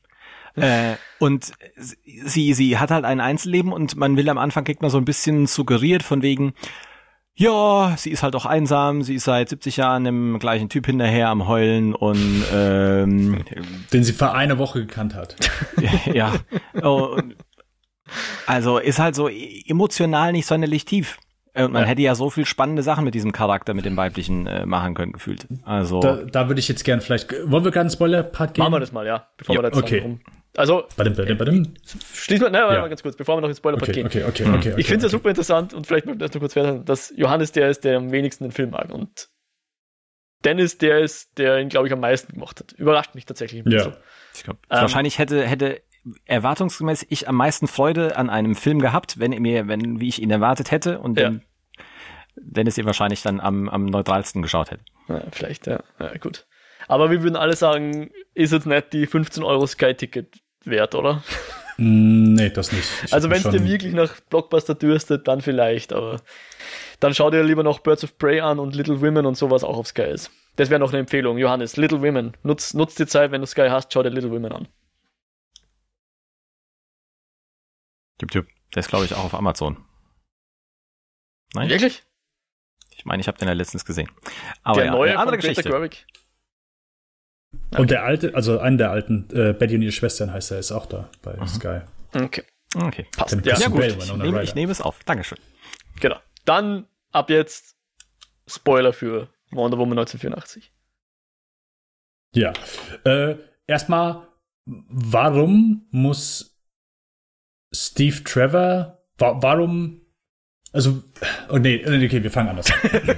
äh, 0.56 0.96
und 1.20 1.52
sie, 1.76 2.54
sie 2.54 2.78
hat 2.78 2.92
halt 2.92 3.04
ein 3.04 3.20
Einzelleben 3.20 3.74
und 3.74 3.98
man 3.98 4.16
will 4.16 4.30
am 4.30 4.38
Anfang 4.38 4.64
kriegt 4.64 4.82
man 4.82 4.90
so 4.90 4.98
ein 4.98 5.06
bisschen 5.06 5.46
suggeriert 5.46 6.02
von 6.02 6.22
wegen, 6.22 6.54
ja, 7.36 7.96
sie 7.98 8.12
ist 8.12 8.22
halt 8.22 8.36
auch 8.36 8.46
einsam, 8.46 9.02
sie 9.02 9.16
ist 9.16 9.24
seit 9.24 9.50
70 9.50 9.78
Jahren 9.78 10.04
dem 10.04 10.38
gleichen 10.38 10.70
Typ 10.70 10.86
hinterher 10.86 11.30
am 11.30 11.48
Heulen 11.48 11.96
und 11.96 12.44
ähm, 12.54 13.44
den 13.92 14.04
sie 14.04 14.14
vor 14.14 14.36
einer 14.36 14.60
Woche 14.60 14.82
gekannt 14.82 15.16
hat. 15.16 15.36
ja. 16.14 16.34
Oh, 16.84 17.18
also 18.46 18.78
ist 18.78 19.00
halt 19.00 19.16
so 19.16 19.28
emotional 19.30 20.32
nicht 20.32 20.46
sonderlich 20.46 20.86
tief. 20.86 21.18
Und 21.56 21.72
man 21.72 21.84
ja. 21.84 21.88
hätte 21.88 22.02
ja 22.02 22.16
so 22.16 22.32
viel 22.32 22.46
spannende 22.46 22.82
Sachen 22.82 23.06
mit 23.06 23.14
diesem 23.14 23.32
Charakter, 23.32 23.76
mit 23.76 23.86
dem 23.86 23.96
weiblichen 23.96 24.48
äh, 24.48 24.66
machen 24.66 24.96
können, 24.96 25.12
gefühlt. 25.12 25.48
Also. 25.64 26.00
Da, 26.00 26.24
da 26.24 26.48
würde 26.48 26.60
ich 26.60 26.68
jetzt 26.68 26.84
gern 26.84 27.00
vielleicht. 27.00 27.32
Wollen 27.32 27.64
wir 27.64 27.70
gerade 27.70 27.82
einen 27.82 27.90
Spoiler-Part 27.92 28.56
gehen? 28.56 28.64
Machen 28.64 28.74
wir 28.74 28.80
das 28.80 28.92
mal, 28.92 29.06
ja. 29.06 29.28
Bevor 29.38 29.56
ja, 29.56 29.62
wir 29.62 29.70
da 29.70 29.78
okay. 29.78 30.00
rum. 30.00 30.20
Also, 30.56 30.84
badum, 30.96 31.16
badum, 31.16 31.38
badum. 31.38 31.74
schließen 32.14 32.46
wir, 32.46 32.52
ne, 32.52 32.60
ja. 32.60 32.88
ganz 32.88 33.02
kurz, 33.02 33.16
bevor 33.16 33.38
wir 33.38 33.42
noch 33.42 33.50
ins 33.50 33.58
Spoiler-Part 33.58 33.90
okay, 33.90 34.02
gehen. 34.02 34.06
Okay, 34.06 34.24
okay, 34.24 34.44
okay, 34.44 34.58
okay 34.58 34.74
ich 34.78 34.86
finde 34.88 35.06
es 35.06 35.12
okay. 35.12 35.16
ja 35.16 35.20
super 35.20 35.30
interessant 35.30 35.74
und 35.74 35.88
vielleicht 35.88 36.06
möchte 36.06 36.24
ich 36.24 36.30
das 36.30 36.36
noch 36.36 36.42
kurz 36.42 36.56
werden, 36.56 36.86
dass 36.86 37.12
Johannes 37.16 37.52
der 37.52 37.70
ist, 37.70 37.84
der 37.84 37.98
am 37.98 38.12
wenigsten 38.12 38.44
den 38.44 38.52
Film 38.52 38.70
mag 38.70 38.92
und 38.92 39.30
Dennis 40.44 40.78
der 40.78 41.00
ist, 41.00 41.38
der 41.38 41.60
ihn, 41.60 41.70
glaube 41.70 41.88
ich, 41.88 41.94
am 41.94 42.02
meisten 42.02 42.34
gemacht 42.34 42.60
hat. 42.60 42.74
Überrascht 42.74 43.16
mich 43.16 43.26
tatsächlich 43.26 43.62
ein 43.62 43.66
bisschen. 43.66 43.94
Ja. 43.94 43.98
Ich 44.36 44.44
glaub, 44.44 44.58
ähm, 44.70 44.82
wahrscheinlich 44.82 45.18
hätte, 45.18 45.44
hätte 45.44 45.82
erwartungsgemäß 46.26 47.06
ich 47.10 47.28
am 47.28 47.36
meisten 47.36 47.68
Freude 47.68 48.18
an 48.18 48.30
einem 48.30 48.56
Film 48.56 48.80
gehabt, 48.80 49.20
wenn 49.20 49.32
mir, 49.42 49.68
wenn, 49.68 50.00
wie 50.00 50.10
ich 50.10 50.22
ihn 50.22 50.32
erwartet 50.32 50.72
hätte 50.72 51.00
und 51.00 51.20
ja. 51.20 51.34
Dennis 52.36 52.78
ihn 52.78 52.86
wahrscheinlich 52.86 53.22
dann 53.22 53.40
am, 53.40 53.70
am 53.70 53.86
neutralsten 53.86 54.42
geschaut 54.42 54.72
hätte. 54.72 54.84
Ja, 55.08 55.24
vielleicht, 55.32 55.68
ja. 55.68 55.84
ja. 56.00 56.18
Gut. 56.18 56.46
Aber 56.88 57.10
wir 57.10 57.24
würden 57.24 57.36
alle 57.36 57.56
sagen, 57.56 58.12
ist 58.34 58.52
jetzt 58.52 58.66
nicht 58.66 58.92
die 58.92 59.06
15 59.06 59.44
Euro 59.44 59.66
Sky-Ticket 59.66 60.43
wert, 60.66 60.96
oder? 60.96 61.24
Mm, 61.78 62.34
nee, 62.34 62.50
das 62.50 62.72
nicht. 62.72 62.88
Ich 63.06 63.14
also 63.14 63.30
wenn 63.30 63.38
es 63.38 63.50
dir 63.50 63.66
wirklich 63.66 63.94
nach 63.94 64.20
Blockbuster 64.30 64.76
dürstet, 64.76 65.28
dann 65.28 65.42
vielleicht, 65.42 65.94
aber 65.94 66.22
dann 67.00 67.14
schau 67.14 67.32
dir 67.32 67.44
lieber 67.44 67.64
noch 67.64 67.80
Birds 67.80 68.04
of 68.04 68.18
Prey 68.18 68.40
an 68.42 68.60
und 68.60 68.76
Little 68.76 69.02
Women 69.02 69.26
und 69.26 69.36
sowas 69.36 69.64
auch 69.64 69.78
auf 69.78 69.88
Sky 69.88 70.04
ist. 70.04 70.32
Das 70.56 70.70
wäre 70.70 70.80
noch 70.80 70.92
eine 70.92 71.00
Empfehlung. 71.00 71.38
Johannes, 71.38 71.78
Little 71.78 72.02
Women. 72.02 72.38
Nutz, 72.44 72.74
nutz 72.74 72.96
die 72.96 73.08
Zeit, 73.08 73.32
wenn 73.32 73.42
du 73.42 73.48
Sky 73.48 73.68
hast, 73.70 73.92
schau 73.92 74.04
dir 74.04 74.10
Little 74.10 74.32
Women 74.32 74.52
an. 74.52 74.68
Jupp. 78.32 78.48
Der 78.74 78.80
ist, 78.80 78.90
glaube 78.90 79.06
ich, 79.06 79.14
auch 79.14 79.26
auf 79.26 79.34
Amazon. 79.34 79.84
Nein? 81.54 81.70
Wirklich? 81.70 82.04
Ich 82.96 83.06
meine, 83.06 83.22
ich 83.22 83.28
habe 83.28 83.38
den 83.38 83.48
ja 83.48 83.54
letztens 83.54 83.86
gesehen. 83.86 84.10
Aber 84.64 84.78
der 84.78 84.86
ja, 84.86 84.92
neue 84.92 85.18
andere 85.20 85.38
Geschichte. 85.38 85.64
Gerwig. 85.64 86.06
Okay. 87.72 87.82
Und 87.82 87.92
der 87.92 88.04
alte, 88.04 88.36
also 88.36 88.60
einen 88.60 88.78
der 88.78 88.92
alten, 88.92 89.28
äh, 89.34 89.54
Betty 89.54 89.76
und 89.76 89.82
ihre 89.82 89.92
Schwestern 89.92 90.32
heißt 90.32 90.52
er, 90.52 90.60
ist 90.60 90.72
auch 90.72 90.86
da 90.86 91.10
bei 91.22 91.36
mhm. 91.36 91.48
Sky. 91.48 91.82
Okay. 92.14 92.44
Okay. 92.76 93.08
Passt. 93.16 93.46
Ja, 93.46 93.58
ja 93.58 93.68
gut. 93.68 93.84
Ich 93.84 94.16
nehme, 94.16 94.44
ich 94.44 94.56
nehme 94.56 94.72
es 94.72 94.82
auf. 94.82 95.04
Dankeschön. 95.06 95.38
Genau. 96.00 96.18
Dann 96.46 96.88
ab 97.12 97.30
jetzt 97.30 97.76
Spoiler 98.48 98.94
für 98.94 99.30
Wonder 99.52 99.78
Woman 99.78 99.98
1984. 100.00 100.72
Ja. 102.36 102.54
Äh, 103.04 103.36
erstmal, 103.68 104.28
warum 104.66 105.88
muss 105.92 106.60
Steve 107.72 108.24
Trevor, 108.24 109.00
wa 109.18 109.42
warum, 109.42 110.02
also, 110.72 111.04
oh 111.50 111.58
nee, 111.58 111.84
okay, 111.86 112.24
wir 112.24 112.32
fangen 112.32 112.50
anders 112.50 112.72
an. 112.72 113.18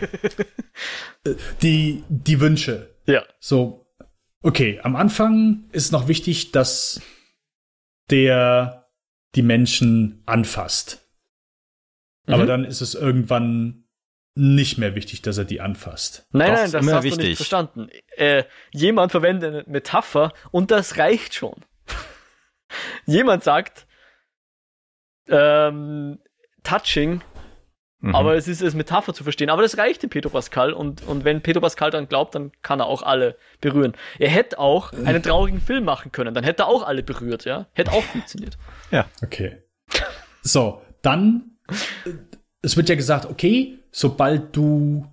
die, 1.62 2.04
die 2.10 2.40
Wünsche. 2.40 2.96
Ja. 3.06 3.24
So, 3.40 3.85
Okay, 4.46 4.80
am 4.84 4.96
Anfang 4.96 5.64
ist 5.72 5.92
noch 5.92 6.08
wichtig, 6.08 6.52
dass 6.52 7.02
der 8.12 8.92
die 9.34 9.42
Menschen 9.42 10.22
anfasst. 10.28 11.04
Mhm. 12.28 12.34
Aber 12.36 12.46
dann 12.46 12.64
ist 12.64 12.82
es 12.82 12.94
irgendwann 12.94 13.86
nicht 14.36 14.78
mehr 14.78 14.94
wichtig, 14.94 15.24
dass 15.24 15.40
er 15.40 15.46
die 15.46 15.62
anfasst. 15.62 16.28
Nein, 16.30 16.50
Doch, 16.50 16.58
nein, 16.58 16.72
das 16.72 16.94
hast 16.94 17.04
wichtig. 17.04 17.22
du 17.22 17.28
nicht 17.30 17.38
verstanden. 17.38 17.90
Äh, 18.18 18.44
jemand 18.70 19.12
verwendet 19.12 19.52
eine 19.52 19.64
Metapher 19.66 20.32
und 20.52 20.70
das 20.70 21.00
reicht 21.00 21.34
schon. 21.34 21.66
jemand 23.08 23.44
sagt, 23.44 23.88
ähm, 25.28 26.20
touching 26.62 27.22
Mhm. 28.02 28.16
Aber 28.16 28.36
es 28.36 28.48
ist 28.48 28.62
als 28.62 28.76
Metapher 28.76 29.14
zu 29.14 29.24
verstehen. 29.24 29.50
Aber 29.50 29.62
das 29.62 29.78
reicht 29.78 30.04
dem 30.04 30.10
Pedro 30.10 30.30
Pascal 30.30 30.74
und, 30.74 31.04
und 31.08 31.24
wenn 31.24 31.42
Pedro 31.42 31.62
Pascal 31.62 31.92
dann 31.92 32.08
glaubt, 32.08 32.36
dann 32.36 32.52
kann 32.62 32.80
er 32.80 32.86
auch 32.86 33.04
alle 33.04 33.38
berühren. 33.62 33.94
Er 34.20 34.30
hätte 34.30 34.60
auch 34.60 34.94
einen 34.94 35.24
traurigen 35.24 35.62
Film 35.62 35.86
machen 35.86 36.12
können, 36.12 36.34
dann 36.34 36.44
hätte 36.44 36.64
er 36.64 36.68
auch 36.68 36.84
alle 36.84 37.04
berührt, 37.04 37.46
ja. 37.46 37.68
Hätte 37.74 37.92
auch 37.92 38.04
funktioniert. 38.04 38.58
Ja. 38.92 39.06
Okay. 39.24 39.64
So, 40.42 40.82
dann, 41.02 41.58
es 42.62 42.78
wird 42.78 42.90
ja 42.90 42.96
gesagt, 42.96 43.26
okay, 43.26 43.80
sobald 43.92 44.56
du 44.56 45.08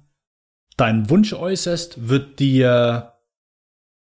deinen 0.76 1.08
Wunsch 1.08 1.32
äußerst, 1.32 2.08
wird 2.08 2.38
dir, 2.38 3.14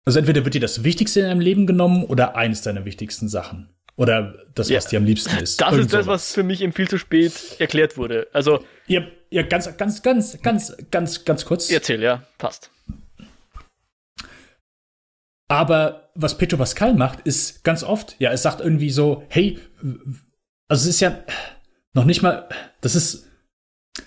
also 0.05 0.19
entweder 0.19 0.44
wird 0.44 0.55
dir 0.55 0.61
das 0.61 0.82
Wichtigste 0.82 1.20
in 1.20 1.27
deinem 1.27 1.40
Leben 1.40 1.66
genommen 1.66 2.05
oder 2.05 2.36
eines 2.36 2.62
deiner 2.62 2.85
wichtigsten 2.85 3.28
Sachen. 3.28 3.69
Oder 3.97 4.35
das, 4.55 4.70
was 4.70 4.85
ja. 4.85 4.90
dir 4.90 4.97
am 4.98 5.05
liebsten 5.05 5.36
ist. 5.39 5.60
Das 5.60 5.73
Irgend 5.73 5.86
ist 5.86 5.94
das, 5.94 6.06
was 6.06 6.32
für 6.32 6.43
mich 6.43 6.62
eben 6.62 6.73
viel 6.73 6.89
zu 6.89 6.98
spät 6.98 7.32
erklärt 7.59 7.97
wurde. 7.97 8.27
Also. 8.32 8.64
Ja, 8.86 9.02
ja 9.31 9.43
ganz, 9.43 9.77
ganz, 9.77 10.02
ganz, 10.02 10.40
ganz, 10.43 10.77
ganz, 10.90 11.24
ganz 11.24 11.44
kurz. 11.44 11.70
Erzähl, 11.70 12.02
ja, 12.02 12.23
passt. 12.39 12.70
Aber 15.48 16.10
was 16.14 16.39
Petro 16.39 16.56
Pascal 16.56 16.94
macht, 16.94 17.20
ist 17.20 17.62
ganz 17.62 17.82
oft, 17.82 18.16
ja, 18.19 18.32
es 18.32 18.43
sagt 18.43 18.62
irgendwie 18.62 18.89
so, 18.89 19.24
hey, 19.28 19.59
also 20.66 20.89
es 20.89 20.94
ist 20.94 21.01
ja 21.01 21.19
noch 21.93 22.06
nicht 22.06 22.23
mal, 22.23 22.48
das 22.81 22.94
ist, 22.94 23.28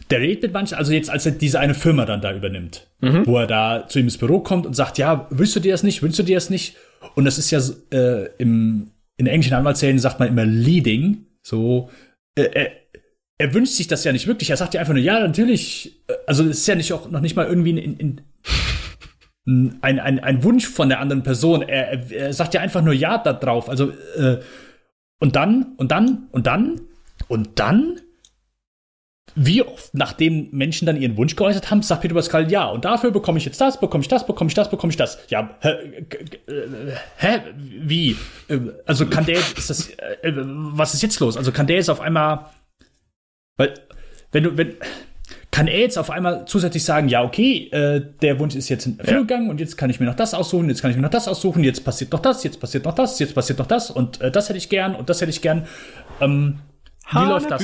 der 0.10 0.22
redet 0.22 0.42
mit 0.42 0.54
manchen, 0.54 0.76
also 0.76 0.92
jetzt, 0.92 1.12
als 1.12 1.28
er 1.28 1.34
diese 1.34 1.60
eine 1.60 1.76
Firma 1.76 2.06
dann 2.06 2.22
da 2.22 2.34
übernimmt, 2.34 2.88
mhm. 3.00 3.28
wo 3.28 3.38
er 3.38 3.46
da 3.46 3.88
zu 3.88 4.00
ihm 4.00 4.06
ins 4.06 4.18
Büro 4.18 4.40
kommt 4.40 4.66
und 4.66 4.76
sagt, 4.76 4.98
ja, 4.98 5.28
willst 5.30 5.56
du 5.56 5.60
dir 5.60 5.72
das 5.72 5.84
nicht, 5.84 6.02
willst 6.02 6.18
du 6.18 6.24
dir 6.24 6.36
das 6.36 6.50
nicht? 6.50 6.78
Und 7.14 7.26
das 7.26 7.38
ist 7.38 7.52
ja 7.52 7.62
äh, 7.92 8.30
im, 8.40 8.90
in 9.18 9.28
englischen 9.28 9.54
Anwaltszählen 9.54 10.00
sagt 10.00 10.20
man 10.20 10.28
immer 10.28 10.46
leading, 10.46 11.26
so, 11.42 11.90
äh, 12.36 12.50
er, 12.54 12.72
er 13.38 13.54
wünscht 13.54 13.74
sich 13.74 13.88
das 13.88 14.04
ja 14.04 14.12
nicht 14.12 14.28
wirklich. 14.28 14.50
Er 14.50 14.58
sagt 14.58 14.74
ja 14.74 14.80
einfach 14.80 14.94
nur, 14.94 15.04
ja, 15.04 15.20
natürlich, 15.20 16.02
äh, 16.08 16.14
also 16.28 16.44
es 16.44 16.60
ist 16.60 16.68
ja 16.68 16.76
nicht 16.76 16.94
auch 16.94 17.10
noch 17.10 17.22
nicht 17.22 17.36
mal 17.36 17.46
irgendwie 17.46 17.72
in, 17.72 17.98
in, 17.98 18.22
ein, 19.82 20.00
ein, 20.00 20.20
ein 20.20 20.44
Wunsch 20.44 20.68
von 20.68 20.90
der 20.90 21.00
anderen 21.00 21.24
Person. 21.24 21.62
Er, 21.62 21.92
er, 21.92 22.12
er 22.12 22.34
sagt 22.34 22.54
ja 22.54 22.62
einfach 22.62 22.82
nur 22.82 22.94
ja 22.94 23.18
da 23.18 23.34
drauf. 23.34 23.70
Also, 23.70 23.92
äh, 24.18 24.40
und 25.20 25.36
dann, 25.36 25.74
und 25.78 25.92
dann, 25.92 26.28
und 26.32 26.48
dann, 26.48 26.82
und 27.28 27.60
dann 27.60 28.02
wie 29.34 29.62
oft, 29.62 29.94
nachdem 29.94 30.50
Menschen 30.52 30.86
dann 30.86 31.02
ihren 31.02 31.18
Wunsch 31.18 31.36
geäußert 31.36 31.70
haben, 31.70 31.82
sagt 31.82 32.02
Peter 32.02 32.14
Pascal, 32.14 32.50
ja, 32.50 32.68
und 32.68 32.86
dafür 32.86 33.12
bekomme 33.12 33.38
ich 33.38 33.46
jetzt 33.46 33.60
das, 33.60 33.80
bekomme 33.80 34.02
ich 34.02 34.08
das, 34.08 34.26
bekomme 34.26 34.48
ich 34.50 34.54
das, 34.54 34.70
bekomme 34.70 34.92
ich 34.92 34.98
das. 34.98 35.20
Ja, 35.30 35.58
hä, 35.62 36.06
hä 37.18 37.40
wie? 37.58 38.16
Äh, 38.48 38.60
also 38.86 39.06
kann 39.08 39.26
der 39.26 39.36
jetzt, 39.36 39.58
ist 39.58 39.70
das, 39.70 39.90
äh, 39.90 40.32
was 40.34 40.94
ist 40.94 41.04
jetzt 41.04 41.20
los? 41.20 41.36
Also 41.36 41.52
kann 41.52 41.68
der 41.68 41.76
jetzt 41.76 41.90
auf 41.90 42.00
einmal, 42.00 42.46
weil, 43.58 43.74
wenn 44.32 44.44
du, 44.44 44.58
wenn, 44.58 44.76
kann 45.52 45.68
er 45.68 45.80
jetzt 45.80 45.98
auf 45.98 46.12
einmal 46.12 46.46
zusätzlich 46.46 46.84
sagen, 46.86 47.10
ja, 47.10 47.24
okay, 47.24 47.70
äh, 47.72 48.06
der 48.22 48.40
Wunsch 48.40 48.56
ist 48.56 48.70
jetzt 48.70 48.86
in 48.86 49.00
Erfüllung 49.00 49.24
ja. 49.24 49.28
gegangen 49.28 49.50
und 49.50 49.60
jetzt 49.60 49.78
kann 49.78 49.90
ich 49.90 50.00
mir 50.00 50.06
noch 50.06 50.16
das 50.16 50.34
aussuchen, 50.34 50.70
jetzt 50.70 50.82
kann 50.82 50.92
ich 50.92 50.98
mir 50.98 51.04
noch 51.04 51.10
das 51.10 51.28
aussuchen, 51.28 51.64
jetzt 51.64 51.84
passiert 51.84 52.12
noch 52.14 52.20
das, 52.20 52.44
jetzt 52.44 52.60
passiert 52.60 52.86
noch 52.86 52.96
das, 52.96 53.20
jetzt 53.20 53.36
passiert 53.36 53.60
noch 53.60 53.68
das 53.68 53.92
und 53.92 54.22
äh, 54.22 54.32
das 54.32 54.48
hätte 54.50 54.58
ich 54.58 54.70
gern 54.70 54.96
und 54.96 55.10
das 55.10 55.20
hätte 55.20 55.32
ich 55.32 55.42
gern. 55.42 55.66
Ähm, 56.22 56.60
wie 57.12 57.26
läuft 57.26 57.52
das? 57.52 57.64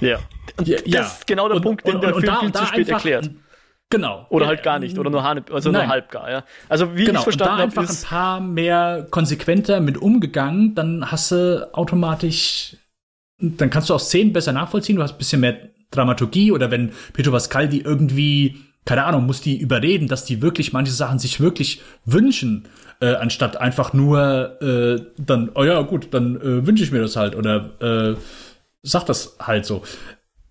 Ja. 0.00 0.18
Und 0.56 0.68
ja, 0.68 0.78
das 0.86 1.18
ist 1.18 1.26
genau 1.26 1.48
der 1.48 1.56
und, 1.56 1.62
Punkt, 1.62 1.86
den 1.86 1.96
und, 1.96 2.02
der 2.02 2.14
und, 2.14 2.22
Film 2.22 2.36
viel 2.40 2.52
zu 2.52 2.66
spät 2.66 2.88
erklärt. 2.88 3.30
Genau. 3.90 4.26
Oder 4.30 4.46
halt 4.46 4.62
gar 4.62 4.78
nicht, 4.78 4.98
oder 4.98 5.10
nur, 5.10 5.24
Hane, 5.24 5.44
also 5.50 5.72
nur 5.72 5.88
halb 5.88 6.10
gar, 6.12 6.30
ja. 6.30 6.44
Also 6.68 6.96
wie 6.96 7.04
genau. 7.04 7.18
ich 7.18 7.24
verstanden 7.24 7.54
habe, 7.54 7.62
einfach 7.64 7.90
ein 7.90 8.02
paar 8.08 8.40
mehr 8.40 9.08
konsequenter 9.10 9.80
mit 9.80 9.98
umgegangen, 9.98 10.76
dann 10.76 11.10
hast 11.10 11.32
du 11.32 11.68
automatisch, 11.74 12.76
dann 13.38 13.68
kannst 13.68 13.90
du 13.90 13.94
auch 13.94 14.00
Szenen 14.00 14.32
besser 14.32 14.52
nachvollziehen, 14.52 14.94
du 14.94 15.02
hast 15.02 15.12
ein 15.12 15.18
bisschen 15.18 15.40
mehr 15.40 15.70
Dramaturgie 15.90 16.52
oder 16.52 16.70
wenn 16.70 16.92
Pedro 17.12 17.32
Pascal 17.32 17.68
die 17.68 17.80
irgendwie, 17.80 18.60
keine 18.84 19.04
Ahnung, 19.04 19.26
muss 19.26 19.40
die 19.40 19.58
überreden, 19.58 20.06
dass 20.06 20.24
die 20.24 20.40
wirklich 20.40 20.72
manche 20.72 20.92
Sachen 20.92 21.18
sich 21.18 21.40
wirklich 21.40 21.82
wünschen, 22.04 22.68
äh, 23.00 23.14
anstatt 23.14 23.56
einfach 23.56 23.92
nur 23.92 24.60
äh, 24.62 25.04
dann, 25.18 25.50
oh 25.54 25.64
ja, 25.64 25.80
gut, 25.82 26.08
dann 26.12 26.36
äh, 26.36 26.66
wünsche 26.66 26.84
ich 26.84 26.92
mir 26.92 27.00
das 27.00 27.16
halt 27.16 27.34
oder 27.34 27.70
äh, 27.80 28.16
sag 28.82 29.06
das 29.06 29.36
halt 29.40 29.66
so. 29.66 29.82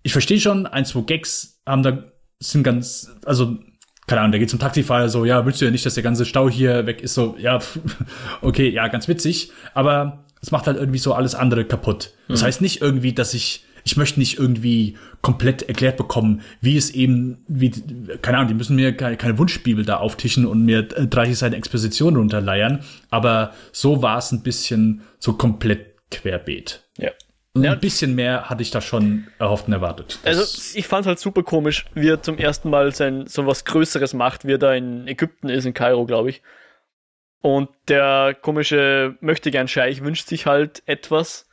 Ich 0.02 0.12
verstehe 0.12 0.40
schon, 0.40 0.66
ein, 0.66 0.84
zwei 0.84 1.02
Gags 1.02 1.60
haben 1.66 1.82
da 1.82 2.04
sind 2.42 2.62
ganz, 2.62 3.10
also 3.24 3.58
keine 4.06 4.22
Ahnung, 4.22 4.32
der 4.32 4.40
geht 4.40 4.50
zum 4.50 4.58
Taxifahrer 4.58 5.08
so, 5.08 5.24
ja, 5.24 5.44
willst 5.46 5.60
du 5.60 5.66
ja 5.66 5.70
nicht, 5.70 5.86
dass 5.86 5.94
der 5.94 6.02
ganze 6.02 6.24
Stau 6.24 6.48
hier 6.48 6.86
weg 6.86 7.02
ist, 7.02 7.14
so, 7.14 7.36
ja, 7.38 7.60
okay, 8.40 8.68
ja, 8.68 8.88
ganz 8.88 9.06
witzig, 9.08 9.52
aber 9.74 10.24
es 10.42 10.50
macht 10.50 10.66
halt 10.66 10.78
irgendwie 10.78 10.98
so 10.98 11.12
alles 11.14 11.34
andere 11.34 11.64
kaputt. 11.64 12.14
Das 12.28 12.40
mhm. 12.40 12.46
heißt 12.46 12.60
nicht 12.62 12.80
irgendwie, 12.80 13.12
dass 13.12 13.34
ich 13.34 13.64
ich 13.84 13.96
möchte 13.96 14.18
nicht 14.18 14.38
irgendwie 14.38 14.96
komplett 15.22 15.62
erklärt 15.62 15.96
bekommen, 15.96 16.42
wie 16.60 16.76
es 16.76 16.90
eben, 16.90 17.44
wie, 17.48 17.70
keine 18.22 18.38
Ahnung, 18.38 18.48
die 18.48 18.54
müssen 18.54 18.76
mir 18.76 18.96
keine, 18.96 19.16
keine 19.16 19.38
Wunschbibel 19.38 19.84
da 19.84 19.98
auftischen 19.98 20.46
und 20.46 20.64
mir 20.64 20.82
30 20.82 21.38
Seiten 21.38 21.54
Exposition 21.54 22.16
runterleiern, 22.16 22.84
aber 23.10 23.52
so 23.72 24.02
war 24.02 24.18
es 24.18 24.32
ein 24.32 24.42
bisschen 24.42 25.02
so 25.18 25.34
komplett 25.34 25.94
querbeet. 26.10 26.84
Ja. 26.98 27.10
Ein 27.54 27.64
ja. 27.64 27.74
bisschen 27.74 28.14
mehr 28.14 28.48
hatte 28.48 28.62
ich 28.62 28.70
da 28.70 28.80
schon 28.80 29.26
erhofft 29.38 29.66
und 29.66 29.72
erwartet. 29.72 30.20
Also 30.24 30.42
ich 30.74 30.86
fand 30.86 31.02
es 31.02 31.08
halt 31.08 31.18
super 31.18 31.42
komisch, 31.42 31.84
wie 31.94 32.08
er 32.08 32.22
zum 32.22 32.38
ersten 32.38 32.70
Mal 32.70 32.94
sein 32.94 33.26
so 33.26 33.44
was 33.46 33.64
Größeres 33.64 34.14
macht, 34.14 34.46
wie 34.46 34.52
er 34.52 34.58
da 34.58 34.72
in 34.72 35.08
Ägypten 35.08 35.48
ist, 35.48 35.64
in 35.64 35.74
Kairo, 35.74 36.06
glaube 36.06 36.30
ich. 36.30 36.42
Und 37.42 37.68
der 37.88 38.36
komische 38.40 39.16
möchte 39.20 39.50
gern 39.50 39.66
Scheich 39.66 40.04
wünscht 40.04 40.28
sich 40.28 40.46
halt 40.46 40.82
etwas. 40.86 41.48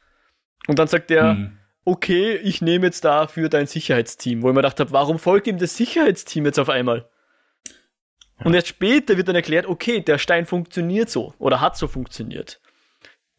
Und 0.67 0.77
dann 0.77 0.87
sagt 0.87 1.09
er, 1.09 1.31
hm 1.31 1.56
okay, 1.87 2.35
ich 2.35 2.61
nehme 2.61 2.85
jetzt 2.85 3.05
dafür 3.05 3.47
dein 3.47 3.65
Sicherheitsteam, 3.65 4.41
wo 4.41 4.49
ich 4.49 4.53
mir 4.53 4.59
gedacht 4.59 4.81
habe, 4.81 4.91
warum 4.91 5.19
folgt 5.19 5.47
ihm 5.47 5.57
das 5.57 5.77
Sicherheitsteam 5.77 6.45
jetzt 6.45 6.59
auf 6.59 6.67
einmal? 6.67 7.07
Und 8.43 8.53
erst 8.53 8.67
später 8.67 9.15
wird 9.15 9.29
dann 9.29 9.37
erklärt, 9.37 9.65
okay, 9.65 10.01
der 10.01 10.17
Stein 10.17 10.45
funktioniert 10.45 11.09
so 11.09 11.33
oder 11.39 11.61
hat 11.61 11.77
so 11.77 11.87
funktioniert. 11.87 12.59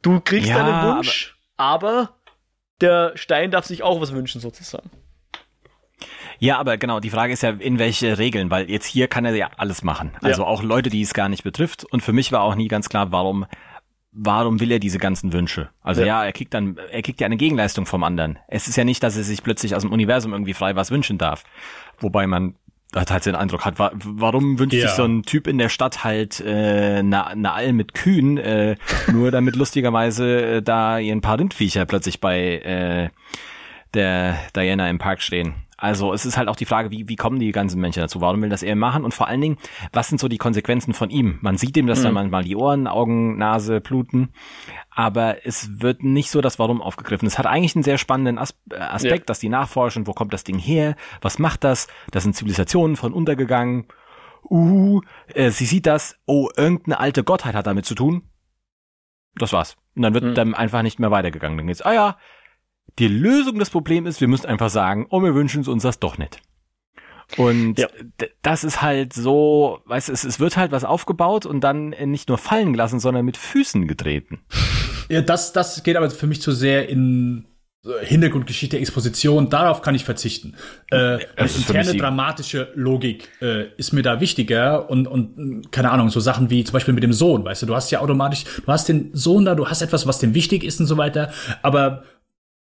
Du 0.00 0.20
kriegst 0.20 0.48
ja, 0.48 0.62
deinen 0.62 0.96
Wunsch, 0.96 1.36
aber, 1.58 1.88
aber 1.90 2.14
der 2.80 3.12
Stein 3.16 3.50
darf 3.50 3.66
sich 3.66 3.82
auch 3.82 4.00
was 4.00 4.12
wünschen, 4.12 4.40
sozusagen. 4.40 4.90
Ja, 6.38 6.58
aber 6.58 6.78
genau, 6.78 7.00
die 7.00 7.10
Frage 7.10 7.34
ist 7.34 7.42
ja, 7.42 7.50
in 7.50 7.78
welche 7.78 8.16
Regeln, 8.16 8.50
weil 8.50 8.70
jetzt 8.70 8.86
hier 8.86 9.08
kann 9.08 9.26
er 9.26 9.34
ja 9.34 9.50
alles 9.58 9.82
machen. 9.82 10.16
Also 10.22 10.42
ja. 10.42 10.48
auch 10.48 10.62
Leute, 10.62 10.88
die 10.88 11.02
es 11.02 11.12
gar 11.12 11.28
nicht 11.28 11.44
betrifft. 11.44 11.84
Und 11.84 12.00
für 12.00 12.14
mich 12.14 12.32
war 12.32 12.42
auch 12.42 12.54
nie 12.54 12.68
ganz 12.68 12.88
klar, 12.88 13.12
warum 13.12 13.44
warum 14.18 14.60
will 14.60 14.72
er 14.72 14.78
diese 14.80 14.98
ganzen 14.98 15.32
Wünsche? 15.32 15.70
Also 15.82 16.00
ja. 16.00 16.06
ja, 16.06 16.24
er 16.24 16.32
kriegt 16.32 16.52
dann, 16.52 16.76
er 16.90 17.02
kriegt 17.02 17.20
ja 17.20 17.26
eine 17.26 17.36
Gegenleistung 17.36 17.86
vom 17.86 18.02
anderen. 18.02 18.38
Es 18.48 18.68
ist 18.68 18.76
ja 18.76 18.84
nicht, 18.84 19.02
dass 19.02 19.16
er 19.16 19.22
sich 19.22 19.42
plötzlich 19.42 19.74
aus 19.74 19.82
dem 19.82 19.92
Universum 19.92 20.32
irgendwie 20.32 20.54
frei 20.54 20.74
was 20.76 20.90
wünschen 20.90 21.18
darf. 21.18 21.44
Wobei 21.98 22.26
man 22.26 22.54
halt 22.94 23.26
den 23.26 23.34
Eindruck 23.34 23.64
hat, 23.64 23.74
warum 23.78 24.58
wünscht 24.58 24.74
ja. 24.74 24.88
sich 24.88 24.96
so 24.96 25.04
ein 25.04 25.22
Typ 25.22 25.46
in 25.46 25.58
der 25.58 25.68
Stadt 25.68 26.04
halt 26.04 26.40
äh, 26.40 26.96
eine, 26.98 27.26
eine 27.26 27.52
All 27.52 27.72
mit 27.72 27.94
Kühen, 27.94 28.38
äh, 28.38 28.76
nur 29.12 29.30
damit 29.30 29.56
lustigerweise 29.56 30.56
äh, 30.56 30.62
da 30.62 30.94
ein 30.94 31.20
paar 31.20 31.38
Rindviecher 31.38 31.84
plötzlich 31.84 32.20
bei 32.20 32.58
äh, 32.58 33.08
der 33.94 34.38
Diana 34.56 34.90
im 34.90 34.98
Park 34.98 35.22
stehen. 35.22 35.54
Also 35.80 36.12
es 36.12 36.26
ist 36.26 36.36
halt 36.36 36.48
auch 36.48 36.56
die 36.56 36.64
Frage, 36.64 36.90
wie, 36.90 37.08
wie 37.08 37.14
kommen 37.14 37.38
die 37.38 37.52
ganzen 37.52 37.80
Menschen 37.80 38.00
dazu? 38.00 38.20
Warum 38.20 38.42
will 38.42 38.48
das 38.48 38.64
er 38.64 38.74
machen? 38.74 39.04
Und 39.04 39.14
vor 39.14 39.28
allen 39.28 39.40
Dingen, 39.40 39.58
was 39.92 40.08
sind 40.08 40.18
so 40.18 40.26
die 40.26 40.36
Konsequenzen 40.36 40.92
von 40.92 41.08
ihm? 41.08 41.38
Man 41.40 41.56
sieht 41.56 41.76
ihm, 41.76 41.86
dass 41.86 42.00
mhm. 42.00 42.04
dann 42.04 42.14
manchmal 42.14 42.42
die 42.42 42.56
Ohren, 42.56 42.88
Augen, 42.88 43.38
Nase 43.38 43.80
bluten, 43.80 44.30
aber 44.90 45.46
es 45.46 45.80
wird 45.80 46.02
nicht 46.02 46.32
so 46.32 46.40
das 46.40 46.58
Warum 46.58 46.82
aufgegriffen. 46.82 47.28
Es 47.28 47.38
hat 47.38 47.46
eigentlich 47.46 47.76
einen 47.76 47.84
sehr 47.84 47.96
spannenden 47.96 48.38
As 48.38 48.56
äh, 48.72 48.76
Aspekt, 48.76 49.20
ja. 49.20 49.26
dass 49.26 49.38
die 49.38 49.48
nachforschen, 49.48 50.08
wo 50.08 50.14
kommt 50.14 50.32
das 50.32 50.42
Ding 50.42 50.58
her? 50.58 50.96
Was 51.20 51.38
macht 51.38 51.62
das? 51.62 51.86
Das 52.10 52.24
sind 52.24 52.34
Zivilisationen 52.34 52.96
von 52.96 53.12
untergegangen. 53.12 53.86
Uh, 54.50 55.00
äh, 55.28 55.50
sie 55.50 55.66
sieht 55.66 55.86
das. 55.86 56.18
Oh, 56.26 56.48
irgendeine 56.56 56.98
alte 56.98 57.22
Gottheit 57.22 57.54
hat 57.54 57.68
damit 57.68 57.86
zu 57.86 57.94
tun. 57.94 58.22
Das 59.36 59.52
war's. 59.52 59.76
Und 59.94 60.02
dann 60.02 60.14
wird 60.14 60.24
mhm. 60.24 60.34
dann 60.34 60.54
einfach 60.54 60.82
nicht 60.82 60.98
mehr 60.98 61.12
weitergegangen. 61.12 61.56
Dann 61.56 61.68
geht's, 61.68 61.82
ah 61.82 61.92
ja, 61.92 62.16
die 62.98 63.08
Lösung 63.08 63.58
des 63.58 63.70
Problems 63.70 64.08
ist, 64.08 64.20
wir 64.20 64.28
müssen 64.28 64.46
einfach 64.46 64.70
sagen, 64.70 65.06
oh, 65.10 65.22
wir 65.22 65.34
wünschen 65.34 65.66
uns 65.66 65.82
das 65.82 66.00
doch 66.00 66.18
nicht. 66.18 66.40
Und 67.36 67.78
ja. 67.78 67.88
das 68.42 68.64
ist 68.64 68.80
halt 68.80 69.12
so, 69.12 69.80
weißt 69.84 70.08
du, 70.08 70.12
es, 70.12 70.24
es 70.24 70.40
wird 70.40 70.56
halt 70.56 70.72
was 70.72 70.84
aufgebaut 70.84 71.44
und 71.44 71.60
dann 71.60 71.90
nicht 71.90 72.28
nur 72.28 72.38
fallen 72.38 72.72
gelassen, 72.72 73.00
sondern 73.00 73.24
mit 73.24 73.36
Füßen 73.36 73.86
getreten. 73.86 74.40
Ja, 75.10 75.20
das, 75.20 75.52
das 75.52 75.82
geht 75.82 75.96
aber 75.96 76.10
für 76.10 76.26
mich 76.26 76.40
zu 76.40 76.52
sehr 76.52 76.88
in 76.88 77.46
Hintergrundgeschichte, 78.02 78.78
Exposition, 78.78 79.50
darauf 79.50 79.82
kann 79.82 79.94
ich 79.94 80.04
verzichten. 80.04 80.56
Äh, 80.90 81.22
interne 81.36 81.94
dramatische 81.94 82.72
Logik 82.74 83.28
äh, 83.40 83.68
ist 83.76 83.92
mir 83.92 84.02
da 84.02 84.20
wichtiger 84.20 84.90
und, 84.90 85.06
und 85.06 85.70
keine 85.70 85.90
Ahnung, 85.92 86.10
so 86.10 86.18
Sachen 86.18 86.50
wie 86.50 86.64
zum 86.64 86.72
Beispiel 86.72 86.92
mit 86.92 87.04
dem 87.04 87.12
Sohn, 87.12 87.44
weißt 87.44 87.62
du, 87.62 87.66
du 87.66 87.76
hast 87.76 87.90
ja 87.90 88.00
automatisch, 88.00 88.44
du 88.44 88.66
hast 88.66 88.88
den 88.88 89.10
Sohn 89.14 89.44
da, 89.44 89.54
du 89.54 89.68
hast 89.68 89.80
etwas, 89.80 90.06
was 90.06 90.18
dem 90.18 90.34
wichtig 90.34 90.64
ist 90.64 90.80
und 90.80 90.86
so 90.86 90.96
weiter, 90.96 91.32
aber 91.62 92.02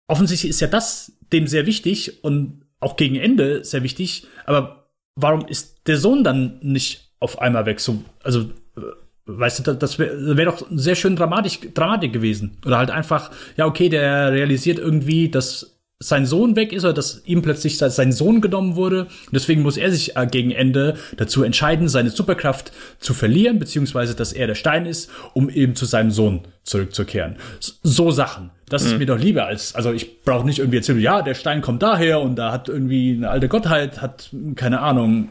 offensichtlich 0.07 0.49
ist 0.49 0.59
ja 0.59 0.67
das 0.67 1.13
dem 1.31 1.47
sehr 1.47 1.65
wichtig 1.65 2.23
und 2.23 2.65
auch 2.79 2.95
gegen 2.95 3.15
Ende 3.15 3.63
sehr 3.63 3.83
wichtig, 3.83 4.27
aber 4.45 4.85
warum 5.15 5.47
ist 5.47 5.87
der 5.87 5.97
Sohn 5.97 6.23
dann 6.23 6.59
nicht 6.61 7.11
auf 7.19 7.39
einmal 7.39 7.65
weg? 7.65 7.79
So, 7.79 8.03
also, 8.23 8.41
äh, 8.77 8.81
weißt 9.25 9.67
du, 9.67 9.73
das 9.73 9.97
wäre 9.97 10.37
wär 10.37 10.45
doch 10.45 10.65
sehr 10.71 10.95
schön 10.95 11.15
dramatisch, 11.15 11.59
Dramatik 11.73 12.13
gewesen. 12.13 12.57
Oder 12.65 12.77
halt 12.77 12.91
einfach, 12.91 13.31
ja, 13.57 13.65
okay, 13.65 13.89
der 13.89 14.31
realisiert 14.31 14.77
irgendwie, 14.77 15.29
dass 15.29 15.74
sein 15.99 16.25
Sohn 16.25 16.57
weg 16.57 16.73
ist 16.73 16.83
oder 16.83 16.93
dass 16.93 17.21
ihm 17.25 17.41
plötzlich 17.41 17.77
sein 17.77 18.11
Sohn 18.11 18.41
genommen 18.41 18.75
wurde. 18.75 19.03
Und 19.03 19.33
deswegen 19.33 19.61
muss 19.61 19.77
er 19.77 19.91
sich 19.91 20.17
äh, 20.17 20.27
gegen 20.29 20.51
Ende 20.51 20.95
dazu 21.15 21.43
entscheiden, 21.43 21.87
seine 21.87 22.09
Superkraft 22.09 22.73
zu 22.99 23.13
verlieren, 23.13 23.59
beziehungsweise 23.59 24.13
dass 24.13 24.33
er 24.33 24.47
der 24.47 24.55
Stein 24.55 24.85
ist, 24.85 25.09
um 25.33 25.49
eben 25.49 25.75
zu 25.75 25.85
seinem 25.85 26.11
Sohn 26.11 26.41
zurückzukehren. 26.63 27.37
So 27.59 28.11
Sachen. 28.11 28.49
Das 28.67 28.83
mhm. 28.83 28.91
ist 28.91 28.97
mir 28.97 29.05
doch 29.05 29.19
lieber 29.19 29.45
als, 29.45 29.75
also 29.75 29.93
ich 29.93 30.23
brauche 30.23 30.45
nicht 30.45 30.59
irgendwie 30.59 30.77
erzählen, 30.77 30.99
ja, 30.99 31.21
der 31.21 31.35
Stein 31.35 31.61
kommt 31.61 31.83
daher 31.83 32.19
und 32.19 32.35
da 32.35 32.51
hat 32.51 32.67
irgendwie 32.67 33.13
eine 33.15 33.29
alte 33.29 33.47
Gottheit, 33.47 34.01
hat, 34.01 34.31
keine 34.55 34.81
Ahnung, 34.81 35.29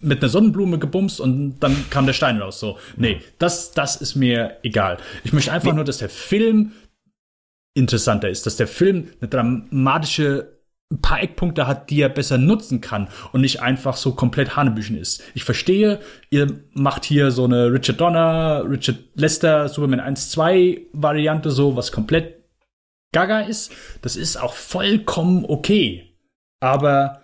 mit 0.00 0.20
einer 0.20 0.28
Sonnenblume 0.28 0.78
gebumst 0.78 1.20
und 1.20 1.58
dann 1.60 1.76
kam 1.88 2.04
der 2.04 2.12
Stein 2.12 2.38
raus. 2.38 2.60
So, 2.60 2.78
nee, 2.96 3.20
das, 3.38 3.72
das 3.72 3.96
ist 3.96 4.16
mir 4.16 4.58
egal. 4.62 4.98
Ich 5.24 5.32
möchte 5.32 5.50
einfach 5.50 5.72
nur, 5.72 5.84
dass 5.84 5.98
der 5.98 6.10
Film 6.10 6.72
interessanter 7.74 8.28
ist, 8.28 8.46
dass 8.46 8.56
der 8.56 8.68
Film 8.68 9.08
eine 9.20 9.28
dramatische 9.28 10.62
ein 10.92 11.00
paar 11.00 11.22
Eckpunkte 11.22 11.66
hat, 11.66 11.90
die 11.90 12.00
er 12.02 12.08
besser 12.08 12.38
nutzen 12.38 12.80
kann 12.80 13.08
und 13.32 13.40
nicht 13.40 13.62
einfach 13.62 13.96
so 13.96 14.12
komplett 14.12 14.56
Hanebüchen 14.56 14.96
ist. 14.98 15.22
Ich 15.34 15.44
verstehe, 15.44 16.00
ihr 16.30 16.64
macht 16.74 17.04
hier 17.04 17.30
so 17.30 17.44
eine 17.44 17.72
Richard 17.72 18.00
Donner, 18.00 18.64
Richard 18.68 18.98
Lester, 19.14 19.68
Superman 19.68 20.00
1-2 20.00 20.82
Variante, 20.92 21.50
so 21.50 21.76
was 21.76 21.92
komplett 21.92 22.44
gaga 23.12 23.40
ist. 23.40 23.72
Das 24.02 24.16
ist 24.16 24.36
auch 24.36 24.52
vollkommen 24.52 25.44
okay. 25.46 26.14
Aber 26.60 27.22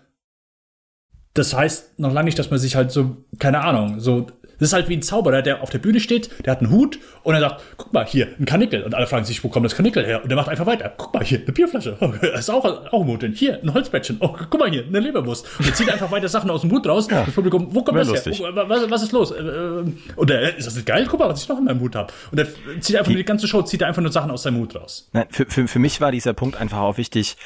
das 1.35 1.55
heißt 1.55 1.99
noch 1.99 2.12
lange 2.12 2.27
nicht, 2.27 2.39
dass 2.39 2.51
man 2.51 2.59
sich 2.59 2.75
halt 2.75 2.91
so, 2.91 3.25
keine 3.39 3.61
Ahnung, 3.61 4.01
so 4.01 4.27
das 4.59 4.68
ist 4.68 4.72
halt 4.72 4.89
wie 4.89 4.97
ein 4.97 5.02
Zauberer, 5.02 5.43
der 5.43 5.62
auf 5.62 5.70
der 5.70 5.78
Bühne 5.78 6.01
steht, 6.01 6.30
der 6.44 6.52
hat 6.52 6.60
einen 6.60 6.70
Hut 6.70 6.98
und 7.22 7.35
er 7.35 7.40
sagt, 7.40 7.62
guck 7.76 7.93
mal, 7.93 8.06
hier, 8.06 8.28
ein 8.39 8.44
Kanickel. 8.44 8.82
Und 8.82 8.94
alle 8.94 9.06
fragen 9.06 9.24
sich, 9.24 9.43
wo 9.44 9.48
kommt 9.48 9.64
das 9.64 9.74
Kanickel 9.74 10.05
her? 10.05 10.22
Und 10.24 10.30
er 10.30 10.36
macht 10.36 10.48
einfach 10.48 10.66
weiter. 10.66 10.93
Guck 10.97 11.14
mal, 11.14 11.24
hier, 11.24 11.39
eine 11.39 11.52
Bierflasche. 11.52 11.97
Oh, 12.01 12.12
das 12.20 12.40
ist 12.40 12.51
auch, 12.51 12.64
auch 12.64 13.02
ein 13.02 13.09
Hut. 13.09 13.24
Hier, 13.35 13.60
ein 13.62 13.72
Holzbettchen. 13.72 14.18
Oh, 14.20 14.35
guck 14.51 14.60
mal 14.60 14.70
hier, 14.70 14.85
eine 14.85 15.01
Leberwurst. 15.01 15.47
Und 15.59 15.66
er 15.66 15.74
zieht 15.74 15.90
einfach 15.90 16.10
weiter 16.10 16.28
Sachen 16.28 16.51
aus 16.51 16.62
dem 16.62 16.70
Hut 16.70 16.86
raus. 16.86 17.09
Ja. 17.10 17.24
Das 17.24 17.35
Publikum, 17.35 17.68
wo 17.74 17.82
kommt 17.82 17.98
das 17.98 18.09
lustig. 18.09 18.40
her? 18.40 18.51
Was, 18.55 18.90
was, 18.90 19.02
ist 19.02 19.12
los? 19.12 19.30
Äh, 19.30 19.40
äh, 19.40 19.85
und 20.16 20.30
er, 20.30 20.56
ist 20.56 20.66
das 20.66 20.74
nicht 20.74 20.86
geil? 20.86 21.06
Guck 21.09 21.20
mal, 21.20 21.28
was 21.28 21.43
ich 21.43 21.48
noch 21.48 21.59
in 21.59 21.64
meinem 21.64 21.80
Hut 21.80 21.94
habe. 21.94 22.12
Und 22.30 22.39
er 22.39 22.47
zieht 22.80 22.97
einfach, 22.97 23.10
die, 23.10 23.16
die 23.16 23.24
ganze 23.24 23.47
Show 23.47 23.62
zieht 23.62 23.82
er 23.82 23.89
einfach 23.89 24.02
nur 24.02 24.12
Sachen 24.12 24.30
aus 24.30 24.43
seinem 24.43 24.59
Hut 24.59 24.74
raus. 24.74 25.09
Nein, 25.12 25.26
für, 25.30 25.47
für, 25.47 25.68
für 25.68 25.78
mich 25.78 26.01
war 26.01 26.12
dieser 26.12 26.32
Punkt 26.32 26.56
einfach 26.56 26.78
auch 26.78 26.98
wichtig, 26.98 27.36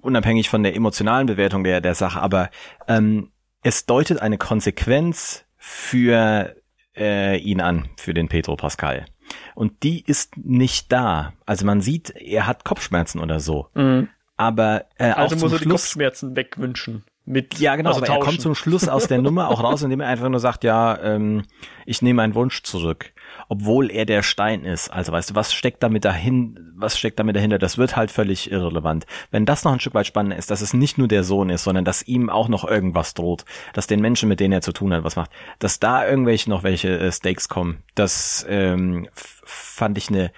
unabhängig 0.00 0.48
von 0.48 0.62
der 0.62 0.74
emotionalen 0.74 1.26
Bewertung 1.26 1.64
der, 1.64 1.80
der 1.80 1.94
Sache, 1.94 2.20
aber 2.20 2.50
ähm, 2.86 3.30
es 3.62 3.86
deutet 3.86 4.22
eine 4.22 4.38
Konsequenz 4.38 5.44
für 5.56 6.54
äh, 6.98 7.36
ihn 7.36 7.60
an 7.60 7.88
für 7.96 8.14
den 8.14 8.28
Pedro 8.28 8.56
Pascal. 8.56 9.06
Und 9.54 9.82
die 9.82 10.02
ist 10.04 10.36
nicht 10.36 10.90
da. 10.92 11.32
Also 11.46 11.66
man 11.66 11.80
sieht, 11.80 12.10
er 12.10 12.46
hat 12.46 12.64
Kopfschmerzen 12.64 13.20
oder 13.20 13.40
so. 13.40 13.68
Mhm. 13.74 14.08
Aber 14.36 14.86
äh, 14.98 15.10
also 15.10 15.36
muss 15.36 15.52
er 15.52 15.58
die 15.58 15.68
Kopfschmerzen 15.68 16.36
wegwünschen. 16.36 17.04
Mit. 17.28 17.58
Ja, 17.58 17.76
genau, 17.76 17.90
also 17.90 18.00
aber 18.00 18.06
er 18.06 18.14
tauschen. 18.14 18.26
kommt 18.26 18.40
zum 18.40 18.54
Schluss 18.56 18.88
aus 18.88 19.06
der 19.06 19.20
Nummer 19.20 19.48
auch 19.48 19.62
raus, 19.62 19.82
indem 19.82 20.00
er 20.00 20.08
einfach 20.08 20.28
nur 20.28 20.40
sagt, 20.40 20.64
ja, 20.64 20.98
ähm, 21.02 21.44
ich 21.86 22.02
nehme 22.02 22.18
meinen 22.18 22.34
Wunsch 22.34 22.62
zurück. 22.62 23.12
Obwohl 23.48 23.90
er 23.90 24.04
der 24.04 24.22
Stein 24.22 24.64
ist. 24.64 24.90
Also 24.90 25.12
weißt 25.12 25.30
du, 25.30 25.34
was 25.34 25.52
steckt 25.52 25.82
damit 25.82 26.04
dahin, 26.04 26.72
was 26.76 26.98
steckt 26.98 27.18
damit 27.18 27.36
dahinter? 27.36 27.58
Das 27.58 27.78
wird 27.78 27.96
halt 27.96 28.10
völlig 28.10 28.50
irrelevant. 28.50 29.06
Wenn 29.30 29.46
das 29.46 29.64
noch 29.64 29.72
ein 29.72 29.80
Stück 29.80 29.94
weit 29.94 30.06
spannender 30.06 30.36
ist, 30.36 30.50
dass 30.50 30.60
es 30.60 30.74
nicht 30.74 30.98
nur 30.98 31.08
der 31.08 31.24
Sohn 31.24 31.50
ist, 31.50 31.64
sondern 31.64 31.84
dass 31.84 32.02
ihm 32.02 32.30
auch 32.30 32.48
noch 32.48 32.64
irgendwas 32.64 33.14
droht, 33.14 33.44
dass 33.74 33.86
den 33.86 34.00
Menschen, 34.00 34.28
mit 34.28 34.40
denen 34.40 34.52
er 34.52 34.62
zu 34.62 34.72
tun 34.72 34.92
hat, 34.92 35.04
was 35.04 35.16
macht, 35.16 35.30
dass 35.58 35.78
da 35.80 36.06
irgendwelche 36.06 36.50
noch 36.50 36.62
welche 36.62 36.98
äh, 36.98 37.12
Stakes 37.12 37.48
kommen, 37.48 37.82
das 37.94 38.46
ähm, 38.48 39.08
fand 39.14 39.98
ich 39.98 40.08
eine 40.08 40.32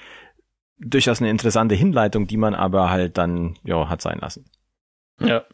durchaus 0.82 1.20
eine 1.20 1.30
interessante 1.30 1.74
Hinleitung, 1.74 2.26
die 2.26 2.38
man 2.38 2.54
aber 2.54 2.90
halt 2.90 3.18
dann 3.18 3.58
ja 3.64 3.88
hat 3.88 4.00
sein 4.00 4.18
lassen. 4.18 4.46
Ja. 5.20 5.44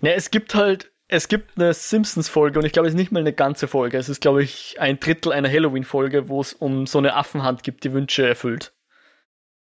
Ja, 0.00 0.12
es 0.12 0.30
gibt 0.30 0.54
halt, 0.54 0.90
es 1.08 1.28
gibt 1.28 1.56
eine 1.58 1.72
Simpsons-Folge 1.74 2.58
und 2.58 2.64
ich 2.64 2.72
glaube, 2.72 2.86
es 2.88 2.94
ist 2.94 2.98
nicht 2.98 3.12
mal 3.12 3.20
eine 3.20 3.32
ganze 3.32 3.66
Folge. 3.68 3.96
Es 3.98 4.08
ist, 4.08 4.20
glaube 4.20 4.42
ich, 4.42 4.76
ein 4.78 5.00
Drittel 5.00 5.32
einer 5.32 5.48
Halloween-Folge, 5.50 6.28
wo 6.28 6.40
es 6.40 6.52
um 6.52 6.86
so 6.86 6.98
eine 6.98 7.14
Affenhand 7.14 7.62
gibt, 7.62 7.84
die 7.84 7.92
Wünsche 7.92 8.26
erfüllt. 8.26 8.72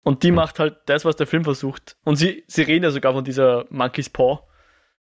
Und 0.03 0.23
die 0.23 0.31
macht 0.33 0.59
halt 0.59 0.79
das, 0.87 1.05
was 1.05 1.17
der 1.17 1.27
Film 1.27 1.45
versucht. 1.45 1.97
Und 2.05 2.17
sie, 2.17 2.43
sie 2.47 2.63
reden 2.63 2.85
ja 2.85 2.91
sogar 2.91 3.13
von 3.13 3.23
dieser 3.25 3.67
Monkey's 3.71 4.09
Paw. 4.09 4.41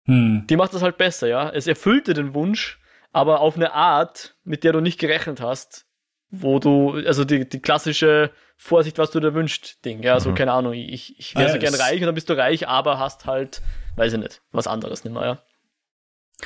Hm. 0.04 0.46
Die 0.48 0.56
macht 0.56 0.74
das 0.74 0.82
halt 0.82 0.98
besser, 0.98 1.26
ja. 1.26 1.48
Es 1.50 1.66
erfüllt 1.66 2.06
dir 2.06 2.14
den 2.14 2.34
Wunsch, 2.34 2.78
aber 3.10 3.40
auf 3.40 3.56
eine 3.56 3.72
Art, 3.72 4.36
mit 4.44 4.62
der 4.62 4.72
du 4.72 4.80
nicht 4.80 5.00
gerechnet 5.00 5.40
hast, 5.40 5.86
wo 6.30 6.58
du, 6.58 6.92
also 7.06 7.24
die, 7.24 7.48
die 7.48 7.60
klassische 7.60 8.30
Vorsicht, 8.56 8.98
was 8.98 9.10
du 9.10 9.20
dir 9.20 9.34
wünscht, 9.34 9.84
Ding, 9.84 10.02
ja, 10.02 10.20
so 10.20 10.30
Mhm. 10.30 10.34
keine 10.34 10.52
Ahnung, 10.52 10.74
ich, 10.74 11.18
ich 11.18 11.34
wäre 11.34 11.46
Ah, 11.46 11.48
so 11.48 11.54
ja, 11.56 11.60
gern 11.70 11.74
reich 11.74 12.00
und 12.00 12.06
dann 12.06 12.14
bist 12.14 12.28
du 12.28 12.36
reich, 12.36 12.68
aber 12.68 12.98
hast 12.98 13.24
halt, 13.26 13.62
weiß 13.96 14.12
ich 14.14 14.18
nicht, 14.18 14.42
was 14.52 14.66
anderes 14.66 15.04
nicht 15.04 15.12
mehr, 15.12 15.24
ja. 15.24 15.38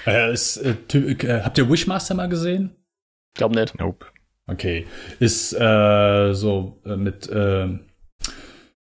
Äh, 0.06 0.32
ist, 0.32 0.58
äh, 0.58 0.76
äh, 0.92 1.42
habt 1.42 1.58
ihr 1.58 1.70
Wishmaster 1.70 2.14
mal 2.14 2.28
gesehen? 2.28 2.76
Glaub 3.34 3.54
nicht. 3.54 3.78
Nope. 3.78 4.06
Okay. 4.46 4.86
Ist 5.18 5.52
äh, 5.54 6.32
so 6.34 6.80
äh, 6.84 6.96
mit, 6.96 7.28
äh, 7.28 7.68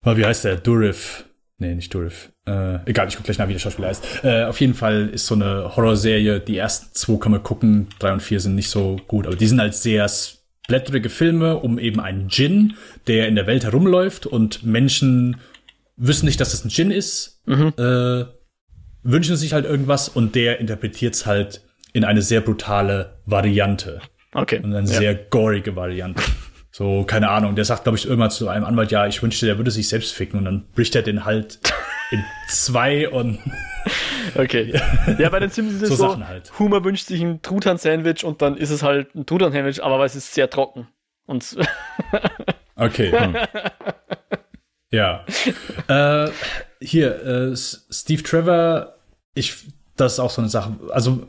oh, 0.05 0.15
wie 0.17 0.25
heißt 0.25 0.45
der? 0.45 0.57
Durif. 0.57 1.25
Nee, 1.59 1.73
nicht 1.75 1.93
Durif. 1.93 2.31
Äh, 2.45 2.79
egal, 2.89 3.07
ich 3.07 3.15
guck 3.15 3.25
gleich 3.25 3.37
nach, 3.39 3.47
wie 3.47 3.53
der 3.53 3.59
Schauspieler 3.59 3.87
heißt. 3.89 4.23
Äh, 4.23 4.43
auf 4.43 4.59
jeden 4.61 4.73
Fall 4.75 5.09
ist 5.09 5.25
so 5.25 5.35
eine 5.35 5.75
Horrorserie. 5.75 6.39
Die 6.39 6.57
ersten 6.57 6.93
zwei 6.93 7.17
kann 7.17 7.31
man 7.31 7.43
gucken. 7.43 7.87
Drei 7.99 8.13
und 8.13 8.21
vier 8.21 8.39
sind 8.39 8.55
nicht 8.55 8.69
so 8.69 8.97
gut, 9.07 9.25
aber 9.27 9.35
die 9.35 9.47
sind 9.47 9.59
halt 9.59 9.73
sehr 9.73 10.07
splatterige 10.07 11.09
Filme 11.09 11.57
um 11.57 11.79
eben 11.79 11.99
einen 11.99 12.27
Djinn, 12.27 12.75
der 13.07 13.27
in 13.27 13.35
der 13.35 13.47
Welt 13.47 13.63
herumläuft 13.63 14.25
und 14.27 14.63
Menschen 14.63 15.37
wissen 15.95 16.25
nicht, 16.27 16.39
dass 16.39 16.53
es 16.53 16.63
ein 16.63 16.69
Djinn 16.69 16.91
ist, 16.91 17.41
Mhm. 17.45 17.73
äh, 17.77 18.25
wünschen 19.03 19.35
sich 19.35 19.53
halt 19.53 19.65
irgendwas 19.65 20.09
und 20.09 20.35
der 20.35 20.59
interpretiert 20.59 21.15
es 21.15 21.25
halt 21.25 21.61
in 21.93 22.03
eine 22.03 22.21
sehr 22.21 22.41
brutale 22.41 23.19
Variante. 23.25 24.01
Okay. 24.33 24.59
Und 24.59 24.75
eine 24.75 24.87
ja. 24.87 24.97
sehr 24.99 25.15
gorige 25.15 25.75
Variante. 25.75 26.21
So, 26.71 27.03
keine 27.03 27.29
Ahnung. 27.29 27.55
Der 27.55 27.65
sagt, 27.65 27.83
glaube 27.83 27.97
ich, 27.97 28.05
irgendwann 28.05 28.29
zu 28.29 28.49
einem 28.49 28.65
Anwalt, 28.65 28.91
ja, 28.91 29.07
ich 29.07 29.23
wünschte, 29.23 29.45
der 29.45 29.57
würde 29.57 29.71
sich 29.71 29.87
selbst 29.87 30.13
ficken. 30.13 30.39
Und 30.39 30.45
dann 30.45 30.65
bricht 30.75 30.95
er 30.95 31.01
den 31.01 31.25
halt 31.25 31.59
in 32.11 32.23
zwei 32.49 33.09
und 33.09 33.39
Okay. 34.35 34.73
Ja, 35.17 35.29
bei 35.29 35.39
den 35.39 35.49
Simpsons 35.49 35.81
ist 35.81 35.87
So 35.89 35.93
es 35.93 35.99
so, 35.99 36.09
Sachen 36.09 36.27
halt. 36.27 36.51
Homer 36.59 36.83
wünscht 36.83 37.07
sich 37.07 37.21
ein 37.21 37.41
Truthahn-Sandwich 37.41 38.23
und 38.23 38.41
dann 38.41 38.57
ist 38.57 38.69
es 38.69 38.83
halt 38.83 39.13
ein 39.15 39.25
Truthahn-Sandwich, 39.25 39.83
aber 39.83 40.03
es 40.05 40.15
ist 40.15 40.33
sehr 40.33 40.49
trocken. 40.49 40.87
Und 41.25 41.57
okay. 42.75 43.11
Hm. 43.11 43.35
ja. 44.91 45.25
Äh, 45.87 46.29
hier, 46.79 47.23
äh, 47.25 47.55
Steve 47.55 48.23
Trevor, 48.23 48.95
ich, 49.33 49.55
das 49.95 50.13
ist 50.13 50.19
auch 50.19 50.31
so 50.31 50.41
eine 50.41 50.49
Sache. 50.49 50.75
Also, 50.89 51.27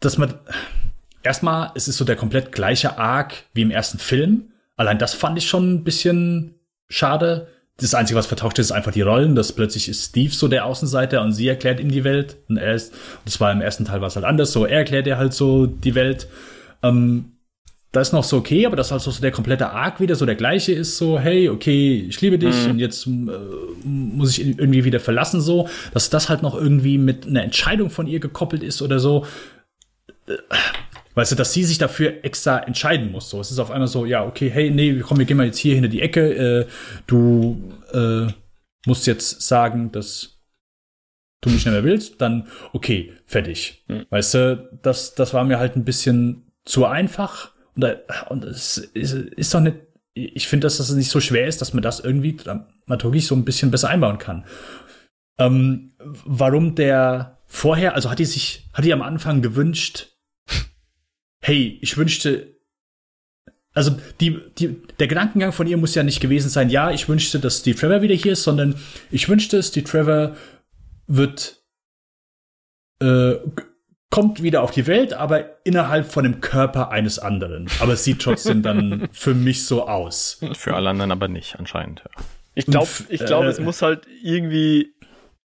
dass 0.00 0.18
man 0.18 0.34
erstmal, 1.22 1.70
es 1.74 1.88
ist 1.88 1.96
so 1.96 2.04
der 2.04 2.16
komplett 2.16 2.52
gleiche 2.52 2.98
Arc 2.98 3.34
wie 3.54 3.62
im 3.62 3.70
ersten 3.70 3.98
Film. 3.98 4.52
Allein 4.76 4.98
das 4.98 5.14
fand 5.14 5.38
ich 5.38 5.48
schon 5.48 5.74
ein 5.74 5.84
bisschen 5.84 6.54
schade. 6.88 7.48
Das 7.78 7.94
Einzige, 7.94 8.18
was 8.18 8.26
vertauscht 8.26 8.58
ist, 8.58 8.66
ist 8.66 8.72
einfach 8.72 8.92
die 8.92 9.02
Rollen. 9.02 9.34
Das 9.34 9.52
plötzlich 9.52 9.88
ist 9.88 10.10
Steve 10.10 10.32
so 10.32 10.48
der 10.48 10.66
Außenseiter 10.66 11.22
und 11.22 11.32
sie 11.32 11.48
erklärt 11.48 11.80
ihm 11.80 11.90
die 11.90 12.04
Welt. 12.04 12.36
Und 12.48 12.56
er 12.56 12.74
ist, 12.74 12.92
das 13.24 13.40
war 13.40 13.52
im 13.52 13.60
ersten 13.60 13.84
Teil 13.84 14.00
war 14.00 14.08
es 14.08 14.16
halt 14.16 14.26
anders. 14.26 14.52
So, 14.52 14.66
er 14.66 14.78
erklärt 14.78 15.06
ihr 15.06 15.18
halt 15.18 15.32
so 15.32 15.66
die 15.66 15.94
Welt. 15.94 16.28
Ähm, 16.82 17.31
da 17.92 18.00
ist 18.00 18.12
noch 18.12 18.24
so 18.24 18.38
okay, 18.38 18.66
aber 18.66 18.76
das 18.76 18.90
halt 18.90 19.02
so 19.02 19.12
der 19.12 19.30
komplette 19.30 19.70
Arc 19.70 20.00
wieder 20.00 20.16
so 20.16 20.26
der 20.26 20.34
gleiche 20.34 20.72
ist, 20.72 20.96
so, 20.96 21.18
hey, 21.18 21.48
okay, 21.48 22.06
ich 22.08 22.20
liebe 22.20 22.38
dich 22.38 22.66
und 22.66 22.78
jetzt 22.78 23.06
äh, 23.06 23.10
muss 23.84 24.30
ich 24.30 24.44
ihn 24.44 24.58
irgendwie 24.58 24.84
wieder 24.84 25.00
verlassen, 25.00 25.40
so, 25.40 25.68
dass 25.92 26.10
das 26.10 26.28
halt 26.28 26.42
noch 26.42 26.54
irgendwie 26.54 26.98
mit 26.98 27.26
einer 27.26 27.42
Entscheidung 27.42 27.90
von 27.90 28.06
ihr 28.06 28.18
gekoppelt 28.18 28.62
ist 28.62 28.82
oder 28.82 28.98
so. 28.98 29.26
Äh, 30.26 30.34
Weißt 31.14 31.32
du, 31.32 31.36
dass 31.36 31.52
sie 31.52 31.64
sich 31.64 31.78
dafür 31.78 32.24
extra 32.24 32.60
entscheiden 32.60 33.12
muss. 33.12 33.28
So, 33.28 33.40
es 33.40 33.50
ist 33.50 33.58
auf 33.58 33.70
einmal 33.70 33.88
so, 33.88 34.06
ja, 34.06 34.24
okay, 34.24 34.50
hey, 34.50 34.70
nee, 34.70 34.98
komm, 35.00 35.18
wir 35.18 35.26
gehen 35.26 35.36
mal 35.36 35.46
jetzt 35.46 35.58
hier 35.58 35.74
hinter 35.74 35.90
die 35.90 36.00
Ecke. 36.00 36.34
Äh, 36.34 36.66
du 37.06 37.70
äh, 37.92 38.32
musst 38.86 39.06
jetzt 39.06 39.42
sagen, 39.42 39.92
dass 39.92 40.38
du 41.42 41.50
mich 41.50 41.66
nicht 41.66 41.72
mehr 41.72 41.84
willst. 41.84 42.20
Dann, 42.20 42.48
okay, 42.72 43.12
fertig. 43.26 43.84
Mhm. 43.88 44.06
Weißt 44.08 44.34
du, 44.34 44.78
das, 44.82 45.14
das 45.14 45.34
war 45.34 45.44
mir 45.44 45.58
halt 45.58 45.76
ein 45.76 45.84
bisschen 45.84 46.50
zu 46.64 46.86
einfach. 46.86 47.51
Und, 47.74 47.86
und 48.28 48.44
es 48.44 48.78
ist, 48.78 49.12
ist 49.14 49.54
doch 49.54 49.60
nicht, 49.60 49.76
ich 50.14 50.48
finde, 50.48 50.66
dass 50.66 50.76
das 50.76 50.90
nicht 50.90 51.10
so 51.10 51.20
schwer 51.20 51.46
ist, 51.46 51.60
dass 51.60 51.72
man 51.72 51.82
das 51.82 52.00
irgendwie 52.00 52.36
dramaturgisch 52.36 53.26
so 53.26 53.34
ein 53.34 53.44
bisschen 53.44 53.70
besser 53.70 53.88
einbauen 53.88 54.18
kann. 54.18 54.44
Ähm, 55.38 55.92
warum 55.98 56.74
der 56.74 57.38
vorher, 57.46 57.94
also 57.94 58.10
hat 58.10 58.18
die 58.18 58.24
sich, 58.24 58.68
hat 58.72 58.84
die 58.84 58.92
am 58.92 59.02
Anfang 59.02 59.42
gewünscht, 59.42 60.08
hey, 61.40 61.78
ich 61.80 61.96
wünschte, 61.96 62.56
also 63.74 63.98
die, 64.20 64.38
die, 64.58 64.82
der 64.98 65.08
Gedankengang 65.08 65.52
von 65.52 65.66
ihr 65.66 65.76
muss 65.76 65.94
ja 65.94 66.02
nicht 66.02 66.20
gewesen 66.20 66.50
sein, 66.50 66.70
ja, 66.70 66.90
ich 66.90 67.08
wünschte, 67.08 67.40
dass 67.40 67.60
Steve 67.60 67.78
Trevor 67.78 68.02
wieder 68.02 68.14
hier 68.14 68.32
ist, 68.32 68.44
sondern 68.44 68.74
ich 69.10 69.28
wünschte, 69.28 69.62
Steve 69.62 69.86
Trevor 69.86 70.36
wird, 71.06 71.62
äh, 73.00 73.34
kommt 74.12 74.42
wieder 74.42 74.62
auf 74.62 74.70
die 74.70 74.86
Welt, 74.86 75.12
aber 75.14 75.64
innerhalb 75.66 76.06
von 76.06 76.22
dem 76.22 76.40
Körper 76.40 76.90
eines 76.90 77.18
anderen. 77.18 77.66
Aber 77.80 77.94
es 77.94 78.04
sieht 78.04 78.20
trotzdem 78.22 78.62
dann 78.62 79.08
für 79.12 79.34
mich 79.34 79.66
so 79.66 79.88
aus. 79.88 80.38
Für 80.52 80.74
alle 80.76 80.90
anderen 80.90 81.10
aber 81.10 81.26
nicht, 81.28 81.58
anscheinend. 81.58 82.00
Ja. 82.04 82.22
ich 82.54 82.66
glaube, 82.66 82.88
ich 83.08 83.24
glaube, 83.24 83.46
äh, 83.46 83.50
es 83.50 83.58
muss 83.58 83.82
halt 83.82 84.06
irgendwie 84.22 84.94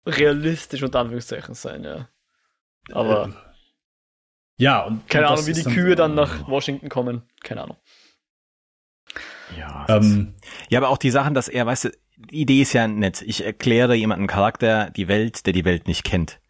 realistisch 0.06 0.82
unter 0.82 1.00
Anführungszeichen 1.00 1.54
sein, 1.54 1.84
ja. 1.84 2.08
Aber 2.92 3.28
Äh, 3.28 3.32
ja, 4.62 4.82
und 4.84 5.08
keine 5.08 5.26
und 5.26 5.32
Ahnung, 5.32 5.46
das 5.46 5.48
wie 5.48 5.52
die 5.58 5.64
dann- 5.64 5.72
Kühe 5.74 5.94
dann 5.96 6.14
nach 6.14 6.46
Washington 6.48 6.88
kommen. 6.88 7.22
Keine 7.42 7.62
Ahnung. 7.62 7.76
Ja, 9.58 9.86
Ähm, 9.88 10.34
ja, 10.68 10.78
aber 10.78 10.88
auch 10.90 10.98
die 10.98 11.10
Sachen, 11.10 11.34
dass 11.34 11.48
er, 11.48 11.66
weißt 11.66 11.84
du, 11.86 11.90
die 12.16 12.42
Idee 12.42 12.62
ist 12.62 12.72
ja 12.72 12.86
nett. 12.86 13.22
Ich 13.22 13.44
erkläre 13.44 13.94
jemandem 13.94 14.26
Charakter 14.28 14.90
die 14.90 15.08
Welt, 15.08 15.46
der 15.46 15.52
die 15.52 15.64
Welt 15.64 15.86
nicht 15.88 16.04
kennt. 16.04 16.40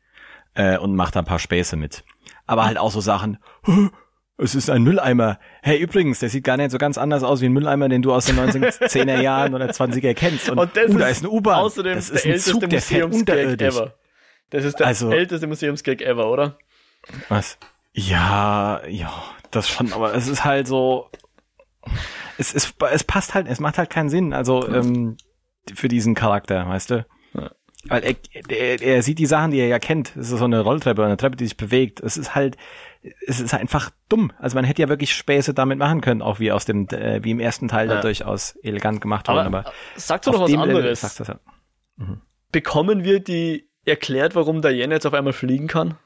Äh, 0.55 0.79
und 0.79 0.95
mache 0.95 1.13
da 1.13 1.21
ein 1.21 1.25
paar 1.25 1.39
Späße 1.39 1.77
mit. 1.77 2.05
Aber 2.47 2.65
halt 2.65 2.79
auch 2.79 2.91
so 2.93 3.01
Sachen, 3.01 3.39
"Hä, 3.65 3.89
es 4.37 4.55
ist 4.55 4.69
ein 4.71 4.83
Mülleimer. 4.83 5.39
Hey, 5.63 5.79
übrigens, 5.79 6.19
der 6.21 6.29
sieht 6.29 6.45
gar 6.45 6.57
nicht 6.57 6.71
so 6.71 6.79
ganz 6.79 6.99
anders 6.99 7.23
aus 7.23 7.41
wie 7.41 7.47
ein 7.47 7.53
Mülleimer, 7.53 7.89
den 7.89 8.03
du 8.03 8.13
aus 8.13 8.27
den 8.27 8.37
1910er 8.39 9.21
Jahren 9.23 9.55
oder 9.55 9.67
20er 9.71 10.15
kennst. 10.15 10.49
Und, 10.51 10.59
Und 10.59 10.77
das 10.77 10.91
uh, 10.93 10.99
da 10.99 11.07
ist 11.09 11.21
eine 11.23 11.31
U-Bahn. 11.31 11.57
Außerdem 11.61 11.95
Das 11.95 12.09
der 12.09 12.17
ist 12.17 12.25
ein 12.25 12.31
älteste 12.31 12.51
Zug, 12.53 12.69
der 12.71 12.83
fährt 12.83 13.13
unterirdisch. 13.15 13.75
ever. 13.77 13.95
Das 14.51 14.65
ist 14.65 14.79
der 14.81 14.87
Also- 14.89 15.11
älteste 15.11 15.47
Museumsgag 15.47 16.01
ever, 16.03 16.31
oder? 16.31 16.59
Was? 17.29 17.59
Ja, 17.93 18.81
ja, 18.89 19.13
das 19.51 19.69
schon, 19.69 19.93
aber 19.93 20.15
es 20.15 20.27
ist 20.27 20.45
halt 20.45 20.67
so, 20.67 21.09
es, 22.39 22.53
es, 22.55 22.75
es 22.91 23.05
passt 23.05 23.35
halt, 23.35 23.47
es 23.49 23.61
macht 23.61 23.79
halt 23.79 23.91
keinen 23.91 24.09
Sinn, 24.09 24.33
also 24.33 24.67
ähm, 24.69 25.17
für 25.75 25.87
diesen 25.89 26.15
Charakter, 26.15 26.69
weißt 26.69 26.91
du? 26.91 27.07
Weil 27.89 28.03
er, 28.05 28.15
er, 28.49 28.83
er 28.83 29.03
sieht 29.03 29.19
die 29.19 29.27
Sachen, 29.27 29.51
die 29.51 29.59
er 29.59 29.67
ja 29.67 29.79
kennt. 29.79 30.17
Es 30.17 30.31
ist 30.31 30.39
so 30.39 30.45
eine 30.45 30.61
Rolltreppe, 30.61 31.05
eine 31.05 31.17
Treppe, 31.17 31.37
die 31.37 31.45
sich 31.45 31.57
bewegt. 31.57 32.01
Es 32.01 32.17
ist 32.17 32.35
halt, 32.35 32.57
es 33.27 33.41
ist 33.41 33.53
einfach 33.55 33.91
dumm. 34.09 34.33
Also 34.39 34.57
man 34.57 34.65
hätte 34.65 34.81
ja 34.83 34.89
wirklich 34.89 35.15
Späße 35.15 35.53
damit 35.55 35.79
machen 35.79 36.01
können, 36.01 36.23
auch 36.23 36.41
wie 36.41 36.51
aus 36.53 36.65
dem, 36.65 36.89
äh, 36.89 37.23
wie 37.23 37.31
im 37.33 37.41
ersten 37.41 37.69
Teil 37.69 37.89
Ja. 37.89 37.97
da 37.97 38.01
durchaus 38.01 38.57
elegant 38.63 39.01
gemacht 39.01 39.29
Aber, 39.29 39.39
worden. 39.45 39.55
Aber 39.55 39.73
sag 39.97 40.23
doch 40.23 40.33
noch 40.33 40.41
was 40.43 40.51
Level 40.51 40.63
anderes. 40.77 41.01
sagt 41.03 41.21
das 41.21 41.29
ja. 41.29 41.39
Bekommen 42.53 43.05
wir 43.05 43.21
die 43.21 43.69
erklärt, 43.85 44.35
warum 44.35 44.63
Diana 44.63 44.95
jetzt 44.95 45.07
auf 45.07 45.15
einmal 45.15 45.33
fliegen 45.33 45.67
kann? 45.67 45.97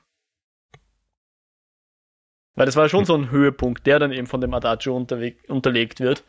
Weil 2.59 2.66
das 2.66 2.76
war 2.76 2.89
schon 2.89 3.05
so 3.05 3.14
ein 3.14 3.30
Höhepunkt, 3.30 3.86
der 3.86 3.98
dann 4.01 4.10
eben 4.12 4.26
von 4.26 4.40
dem 4.40 4.52
Adagio 4.52 4.97
unterlegt 4.97 6.01
wird. 6.01 6.24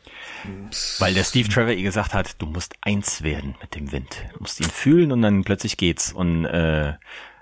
Weil 0.99 1.14
der 1.15 1.23
Steve 1.23 1.49
Trevor 1.49 1.72
ihr 1.73 1.81
gesagt 1.84 2.14
hat, 2.14 2.39
du 2.41 2.45
musst 2.45 2.76
eins 2.81 3.23
werden 3.23 3.56
mit 3.61 3.76
dem 3.76 3.91
Wind. 3.91 4.23
Du 4.34 4.39
musst 4.41 4.60
ihn 4.60 4.69
fühlen 4.69 5.11
und 5.11 5.22
dann 5.23 5.43
plötzlich 5.43 5.76
geht's. 5.77 6.14
Und 6.14 6.45
äh, 6.45 6.93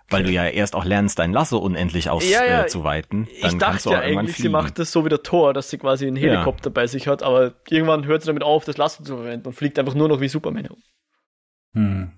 weil 0.09 0.23
du 0.23 0.31
ja 0.31 0.45
erst 0.47 0.73
auch 0.73 0.85
lernst, 0.85 1.19
dein 1.19 1.33
Lasso 1.33 1.57
unendlich 1.57 2.05
Ja, 2.05 2.13
ja. 2.45 2.63
auszuweiten, 2.63 3.25
dann 3.25 3.33
Ich 3.35 3.41
kannst 3.41 3.61
dachte 3.61 3.83
du 3.83 3.89
auch 3.89 3.93
ja 3.93 3.99
eigentlich, 3.99 4.35
sie 4.37 4.43
fliegen. 4.43 4.53
macht 4.53 4.79
das 4.79 4.93
so 4.93 5.03
wie 5.03 5.09
der 5.09 5.21
Tor, 5.21 5.53
dass 5.53 5.69
sie 5.69 5.77
quasi 5.77 6.07
einen 6.07 6.15
Ja. 6.15 6.31
Helikopter 6.31 6.69
bei 6.69 6.87
sich 6.87 7.09
hat, 7.09 7.23
aber 7.23 7.55
irgendwann 7.69 8.05
hört 8.05 8.21
sie 8.21 8.27
damit 8.27 8.43
auf, 8.43 8.63
das 8.63 8.77
Lasso 8.77 9.03
zu 9.03 9.17
verwenden 9.17 9.47
und 9.47 9.53
fliegt 9.53 9.77
einfach 9.77 9.95
nur 9.95 10.07
noch 10.07 10.21
wie 10.21 10.29
Superman. 10.29 10.69
Hm. 11.73 12.13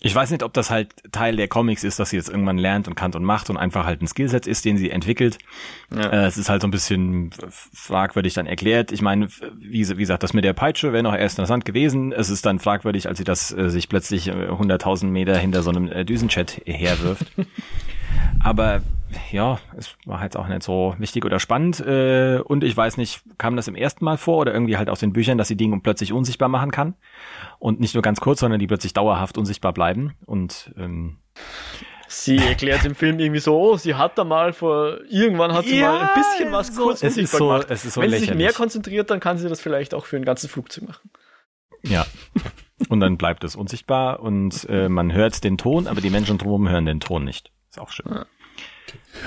Ich 0.00 0.14
weiß 0.14 0.30
nicht, 0.30 0.44
ob 0.44 0.52
das 0.52 0.70
halt 0.70 0.94
Teil 1.10 1.34
der 1.36 1.48
Comics 1.48 1.82
ist, 1.82 1.98
dass 1.98 2.10
sie 2.10 2.16
jetzt 2.16 2.28
irgendwann 2.28 2.56
lernt 2.56 2.86
und 2.86 2.94
kann 2.94 3.12
und 3.14 3.24
macht 3.24 3.50
und 3.50 3.56
einfach 3.56 3.84
halt 3.84 4.00
ein 4.00 4.06
Skillset 4.06 4.46
ist, 4.46 4.64
den 4.64 4.76
sie 4.76 4.90
entwickelt. 4.90 5.38
Ja. 5.92 6.08
Äh, 6.10 6.26
es 6.26 6.38
ist 6.38 6.48
halt 6.48 6.62
so 6.62 6.68
ein 6.68 6.70
bisschen 6.70 7.30
fragwürdig 7.50 8.34
dann 8.34 8.46
erklärt. 8.46 8.92
Ich 8.92 9.02
meine, 9.02 9.28
wie, 9.58 9.88
wie 9.88 9.96
gesagt, 9.96 10.22
das 10.22 10.34
mit 10.34 10.44
der 10.44 10.52
Peitsche 10.52 10.92
wäre 10.92 11.02
noch 11.02 11.16
erst 11.16 11.38
interessant 11.38 11.64
gewesen. 11.64 12.12
Es 12.12 12.30
ist 12.30 12.46
dann 12.46 12.60
fragwürdig, 12.60 13.08
als 13.08 13.18
sie 13.18 13.24
das 13.24 13.50
äh, 13.52 13.70
sich 13.70 13.88
plötzlich 13.88 14.30
100.000 14.30 15.02
äh, 15.02 15.06
Meter 15.06 15.36
hinter 15.36 15.62
so 15.62 15.70
einem 15.70 15.90
äh, 15.90 16.04
Düsenchat 16.04 16.62
herwirft. 16.64 17.26
Aber 18.42 18.82
ja, 19.32 19.58
es 19.76 19.96
war 20.04 20.20
halt 20.20 20.36
auch 20.36 20.48
nicht 20.48 20.62
so 20.62 20.94
wichtig 20.98 21.24
oder 21.24 21.38
spannend. 21.38 21.80
Äh, 21.80 22.40
und 22.44 22.64
ich 22.64 22.76
weiß 22.76 22.96
nicht, 22.96 23.22
kam 23.38 23.56
das 23.56 23.68
im 23.68 23.74
ersten 23.74 24.04
Mal 24.04 24.16
vor 24.16 24.38
oder 24.38 24.52
irgendwie 24.52 24.76
halt 24.76 24.90
aus 24.90 25.00
den 25.00 25.12
Büchern, 25.12 25.38
dass 25.38 25.48
sie 25.48 25.56
Dinge 25.56 25.80
plötzlich 25.80 26.12
unsichtbar 26.12 26.48
machen 26.48 26.70
kann. 26.70 26.94
Und 27.58 27.80
nicht 27.80 27.94
nur 27.94 28.02
ganz 28.02 28.20
kurz, 28.20 28.40
sondern 28.40 28.60
die 28.60 28.66
plötzlich 28.66 28.92
dauerhaft 28.92 29.38
unsichtbar 29.38 29.72
bleiben. 29.72 30.14
Und 30.26 30.72
ähm, 30.76 31.18
Sie 32.10 32.38
erklärt 32.38 32.86
im 32.86 32.94
Film 32.94 33.18
irgendwie 33.18 33.40
so, 33.40 33.60
oh, 33.60 33.76
sie 33.76 33.94
hat 33.94 34.16
da 34.16 34.24
mal 34.24 34.54
vor, 34.54 34.98
irgendwann 35.10 35.52
hat 35.52 35.66
sie 35.66 35.78
ja, 35.78 35.92
mal 35.92 36.00
ein 36.00 36.08
bisschen 36.14 36.50
was 36.52 36.74
so, 36.74 36.84
kurz 36.84 37.02
es 37.02 37.18
ist 37.18 37.32
so, 37.32 37.48
gemacht. 37.48 37.66
Es 37.68 37.84
ist 37.84 37.94
so 37.94 38.00
Wenn 38.00 38.08
lächerlich. 38.08 38.30
sie 38.30 38.34
sich 38.34 38.38
mehr 38.38 38.52
konzentriert, 38.54 39.10
dann 39.10 39.20
kann 39.20 39.36
sie 39.36 39.46
das 39.46 39.60
vielleicht 39.60 39.92
auch 39.92 40.06
für 40.06 40.16
ein 40.16 40.24
ganzes 40.24 40.50
Flugzeug 40.50 40.88
machen. 40.88 41.10
Ja. 41.82 42.06
Und 42.88 43.00
dann 43.00 43.18
bleibt 43.18 43.44
es 43.44 43.56
unsichtbar 43.56 44.20
und 44.20 44.66
äh, 44.70 44.88
man 44.88 45.12
hört 45.12 45.44
den 45.44 45.58
Ton, 45.58 45.86
aber 45.86 46.00
die 46.00 46.08
Menschen 46.08 46.38
drumherum 46.38 46.70
hören 46.70 46.86
den 46.86 47.00
Ton 47.00 47.24
nicht. 47.24 47.52
Ist 47.78 47.80
auch 47.80 47.92
schön. 47.92 48.06
Ja. 48.10 48.26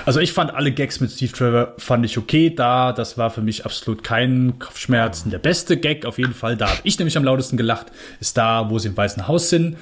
Also 0.04 0.20
ich 0.20 0.32
fand 0.32 0.54
alle 0.54 0.72
Gags 0.72 1.00
mit 1.00 1.10
Steve 1.10 1.32
Trevor 1.32 1.74
fand 1.78 2.04
ich 2.04 2.18
okay. 2.18 2.50
Da, 2.50 2.92
das 2.92 3.18
war 3.18 3.30
für 3.30 3.40
mich 3.40 3.64
absolut 3.64 4.02
kein 4.02 4.58
Kopfschmerzen. 4.58 5.30
Der 5.30 5.38
beste 5.38 5.76
Gag 5.76 6.06
auf 6.06 6.18
jeden 6.18 6.34
Fall, 6.34 6.56
da 6.56 6.70
habe 6.70 6.80
ich 6.84 6.98
nämlich 6.98 7.16
am 7.16 7.24
lautesten 7.24 7.56
gelacht, 7.56 7.86
ist 8.20 8.36
da, 8.36 8.70
wo 8.70 8.78
sie 8.78 8.88
im 8.88 8.96
Weißen 8.96 9.28
Haus 9.28 9.50
sind, 9.50 9.76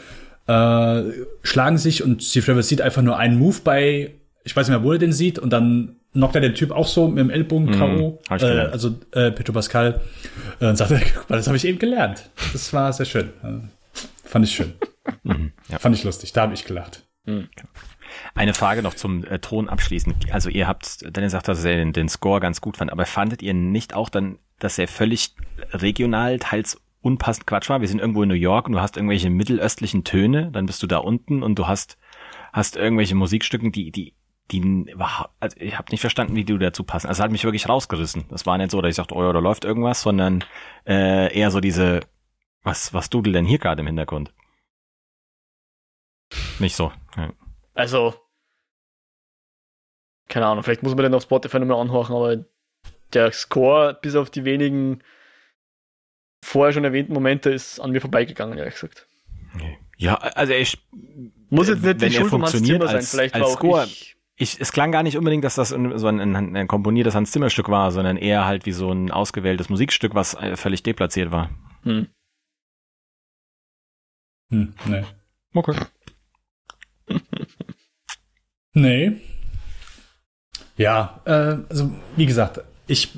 äh, 0.46 1.02
schlagen 1.42 1.78
sich 1.78 2.02
und 2.02 2.22
Steve 2.22 2.44
Trevor 2.44 2.62
sieht 2.62 2.80
einfach 2.80 3.02
nur 3.02 3.18
einen 3.18 3.38
Move 3.38 3.58
bei, 3.62 4.14
ich 4.44 4.54
weiß 4.54 4.68
nicht 4.68 4.76
mehr, 4.76 4.84
wo 4.84 4.92
er 4.92 4.98
den 4.98 5.12
sieht 5.12 5.38
und 5.38 5.50
dann 5.50 5.96
knockt 6.12 6.34
er 6.34 6.40
den 6.40 6.54
Typ 6.54 6.72
auch 6.72 6.88
so 6.88 7.08
mit 7.08 7.18
dem 7.18 7.30
Ellbogen 7.30 7.66
mhm, 7.66 7.72
K.O., 7.72 8.18
äh, 8.30 8.68
also 8.70 8.98
äh, 9.12 9.30
Petro 9.30 9.52
Pascal, 9.52 10.00
äh, 10.60 10.66
und 10.66 10.76
sagt 10.76 10.90
er, 10.90 11.00
guck 11.14 11.30
mal, 11.30 11.36
das 11.36 11.46
habe 11.46 11.56
ich 11.56 11.64
eben 11.64 11.78
gelernt. 11.78 12.30
Das 12.52 12.72
war 12.72 12.92
sehr 12.92 13.06
schön. 13.06 13.28
Äh, 13.42 13.60
fand 14.24 14.44
ich 14.44 14.52
schön. 14.52 14.72
Mhm, 15.24 15.52
ja. 15.68 15.78
Fand 15.78 15.96
ich 15.96 16.04
lustig, 16.04 16.32
da 16.32 16.42
habe 16.42 16.54
ich 16.54 16.64
gelacht. 16.64 17.02
Mhm. 17.24 17.48
Eine 18.34 18.54
Frage 18.54 18.82
noch 18.82 18.94
zum 18.94 19.24
äh, 19.24 19.38
Ton 19.38 19.68
abschließend. 19.68 20.32
Also 20.32 20.50
ihr 20.50 20.68
habt, 20.68 21.04
Daniel 21.10 21.30
sagt, 21.30 21.48
dass 21.48 21.64
er 21.64 21.76
den, 21.76 21.92
den 21.92 22.08
Score 22.08 22.40
ganz 22.40 22.60
gut 22.60 22.76
fand, 22.76 22.92
aber 22.92 23.06
fandet 23.06 23.42
ihr 23.42 23.54
nicht 23.54 23.94
auch 23.94 24.08
dann, 24.08 24.38
dass 24.58 24.78
er 24.78 24.88
völlig 24.88 25.34
regional, 25.72 26.38
teils 26.38 26.80
unpassend 27.02 27.46
Quatsch 27.46 27.68
war? 27.68 27.80
Wir 27.80 27.88
sind 27.88 28.00
irgendwo 28.00 28.22
in 28.22 28.28
New 28.28 28.34
York 28.34 28.66
und 28.66 28.72
du 28.72 28.80
hast 28.80 28.96
irgendwelche 28.96 29.30
mittelöstlichen 29.30 30.04
Töne, 30.04 30.50
dann 30.52 30.66
bist 30.66 30.82
du 30.82 30.86
da 30.86 30.98
unten 30.98 31.42
und 31.42 31.58
du 31.58 31.66
hast, 31.66 31.98
hast 32.52 32.76
irgendwelche 32.76 33.14
Musikstücken, 33.14 33.72
die, 33.72 33.90
die, 33.90 34.14
die, 34.50 34.94
also 35.40 35.56
ich 35.58 35.78
habe 35.78 35.90
nicht 35.90 36.00
verstanden, 36.00 36.36
wie 36.36 36.44
die 36.44 36.58
dazu 36.58 36.84
passen. 36.84 37.08
Also 37.08 37.22
hat 37.22 37.30
mich 37.30 37.44
wirklich 37.44 37.68
rausgerissen. 37.68 38.24
Das 38.30 38.46
war 38.46 38.58
nicht 38.58 38.70
so, 38.70 38.80
dass 38.80 38.90
ich 38.90 38.96
sagte, 38.96 39.14
oh, 39.14 39.32
da 39.32 39.38
läuft 39.38 39.64
irgendwas, 39.64 40.02
sondern 40.02 40.44
äh, 40.86 41.32
eher 41.36 41.50
so 41.50 41.60
diese, 41.60 42.00
was, 42.62 42.92
was 42.92 43.10
dudelt 43.10 43.34
denn 43.34 43.46
hier 43.46 43.58
gerade 43.58 43.80
im 43.80 43.86
Hintergrund? 43.86 44.32
Nicht 46.58 46.76
so. 46.76 46.92
Ja. 47.16 47.32
Also, 47.80 48.14
keine 50.28 50.46
Ahnung, 50.46 50.62
vielleicht 50.62 50.82
muss 50.82 50.94
man 50.94 51.04
den 51.04 51.14
auf 51.14 51.22
Spotify 51.22 51.58
nochmal 51.58 51.80
anhören, 51.80 52.14
aber 52.14 52.44
der 53.14 53.32
Score, 53.32 53.98
bis 54.00 54.14
auf 54.16 54.28
die 54.28 54.44
wenigen 54.44 55.02
vorher 56.44 56.74
schon 56.74 56.84
erwähnten 56.84 57.14
Momente, 57.14 57.48
ist 57.48 57.80
an 57.80 57.90
mir 57.90 58.02
vorbeigegangen, 58.02 58.58
ehrlich 58.58 58.74
gesagt. 58.74 59.08
Ja, 59.96 60.16
also 60.16 60.52
ich 60.52 60.78
muss 61.48 61.68
jetzt 61.68 61.82
nicht 61.82 62.00
wenn 62.00 62.10
die 62.10 62.16
Schuld 62.16 62.30
funktioniert 62.30 62.82
sein, 62.82 63.02
vielleicht 63.02 63.34
als 63.34 63.52
Score. 63.52 63.84
Ich, 63.84 64.16
ich, 64.36 64.60
es 64.60 64.72
klang 64.72 64.92
gar 64.92 65.02
nicht 65.02 65.16
unbedingt, 65.16 65.44
dass 65.44 65.54
das 65.54 65.70
so 65.70 65.76
ein, 65.76 66.20
ein, 66.20 66.56
ein 66.56 66.68
komponiertes 66.68 67.14
Hans 67.14 67.32
Zimmer 67.32 67.48
Stück 67.48 67.70
war, 67.70 67.90
sondern 67.92 68.18
eher 68.18 68.44
halt 68.44 68.66
wie 68.66 68.72
so 68.72 68.92
ein 68.92 69.10
ausgewähltes 69.10 69.70
Musikstück, 69.70 70.14
was 70.14 70.34
äh, 70.34 70.56
völlig 70.56 70.82
deplatziert 70.82 71.30
war. 71.30 71.48
Hm. 71.84 72.08
Hm, 74.50 74.74
nee. 74.84 75.04
Okay. 75.54 75.74
Nee. 78.74 79.12
Ja, 80.76 81.20
äh, 81.24 81.58
also 81.68 81.90
wie 82.16 82.26
gesagt, 82.26 82.60
ich 82.86 83.10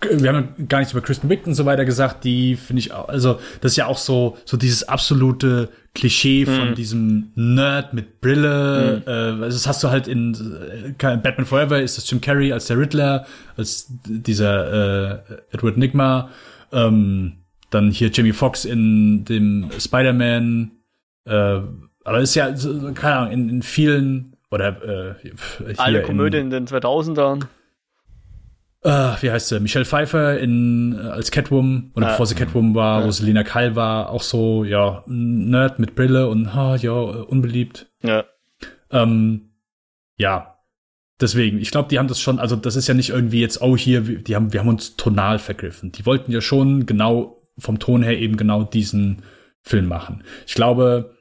wir 0.00 0.32
haben 0.32 0.68
gar 0.68 0.78
nichts 0.78 0.92
über 0.92 1.02
Kristen 1.02 1.28
Wick 1.28 1.46
und 1.46 1.54
so 1.54 1.66
weiter 1.66 1.84
gesagt, 1.84 2.24
die 2.24 2.56
finde 2.56 2.80
ich 2.80 2.92
auch, 2.92 3.08
also 3.08 3.38
das 3.60 3.72
ist 3.72 3.76
ja 3.76 3.86
auch 3.86 3.98
so, 3.98 4.38
so 4.44 4.56
dieses 4.56 4.88
absolute 4.88 5.68
Klischee 5.94 6.46
von 6.46 6.72
mm. 6.72 6.74
diesem 6.74 7.32
Nerd 7.34 7.92
mit 7.92 8.20
Brille. 8.20 9.02
Mm. 9.04 9.44
Äh, 9.44 9.48
das 9.48 9.66
hast 9.66 9.82
du 9.84 9.90
halt 9.90 10.08
in 10.08 10.34
äh, 10.34 10.92
Batman 11.16 11.44
Forever 11.44 11.80
ist 11.82 11.98
das 11.98 12.08
Jim 12.08 12.20
Carrey 12.20 12.52
als 12.52 12.66
der 12.66 12.78
Riddler, 12.78 13.26
als 13.56 13.88
dieser 14.06 15.18
äh, 15.28 15.36
Edward 15.52 15.76
Nigma. 15.76 16.30
Ähm, 16.72 17.39
dann 17.70 17.90
hier 17.90 18.10
Jamie 18.12 18.32
Foxx 18.32 18.64
in 18.64 19.24
dem 19.24 19.70
Spider-Man. 19.78 20.72
Äh, 21.24 21.60
aber 22.04 22.20
ist 22.20 22.34
ja, 22.34 22.52
keine 22.94 23.16
Ahnung, 23.16 23.32
in, 23.32 23.48
in 23.48 23.62
vielen, 23.62 24.36
oder 24.50 25.14
äh, 25.20 25.74
Alle 25.76 26.02
Komödien 26.02 26.44
in, 26.44 26.50
den 26.50 26.66
2000ern. 26.66 27.46
Uh, 28.82 29.14
wie 29.20 29.30
heißt 29.30 29.48
sie? 29.48 29.60
Michelle 29.60 29.84
Pfeiffer 29.84 30.38
in, 30.38 30.98
äh, 30.98 31.08
als 31.08 31.30
Catwoman 31.30 31.92
oder 31.94 32.06
ah, 32.06 32.10
bevor 32.12 32.26
sie 32.26 32.34
Catwoman 32.34 32.74
war, 32.74 33.00
ja. 33.00 33.06
wo 33.06 33.10
Selina 33.10 33.44
Kyle 33.44 33.76
war, 33.76 34.08
auch 34.08 34.22
so, 34.22 34.64
ja, 34.64 35.04
Nerd 35.06 35.78
mit 35.78 35.94
Brille 35.94 36.28
und 36.28 36.54
ha, 36.54 36.76
ja, 36.76 36.92
unbeliebt. 36.92 37.90
Ja. 38.02 38.24
Ähm, 38.90 39.50
ja. 40.16 40.56
Deswegen, 41.20 41.60
ich 41.60 41.70
glaube, 41.70 41.90
die 41.90 41.98
haben 41.98 42.08
das 42.08 42.20
schon, 42.20 42.38
also 42.38 42.56
das 42.56 42.74
ist 42.74 42.88
ja 42.88 42.94
nicht 42.94 43.10
irgendwie 43.10 43.42
jetzt, 43.42 43.60
oh 43.60 43.76
hier, 43.76 44.00
die 44.00 44.34
haben, 44.34 44.54
wir 44.54 44.60
haben 44.60 44.68
uns 44.68 44.96
tonal 44.96 45.38
vergriffen. 45.38 45.92
Die 45.92 46.06
wollten 46.06 46.32
ja 46.32 46.40
schon 46.40 46.86
genau 46.86 47.39
vom 47.60 47.78
Ton 47.78 48.02
her 48.02 48.18
eben 48.18 48.36
genau 48.36 48.64
diesen 48.64 49.22
Film 49.62 49.86
machen. 49.86 50.24
Ich 50.46 50.54
glaube, 50.54 51.16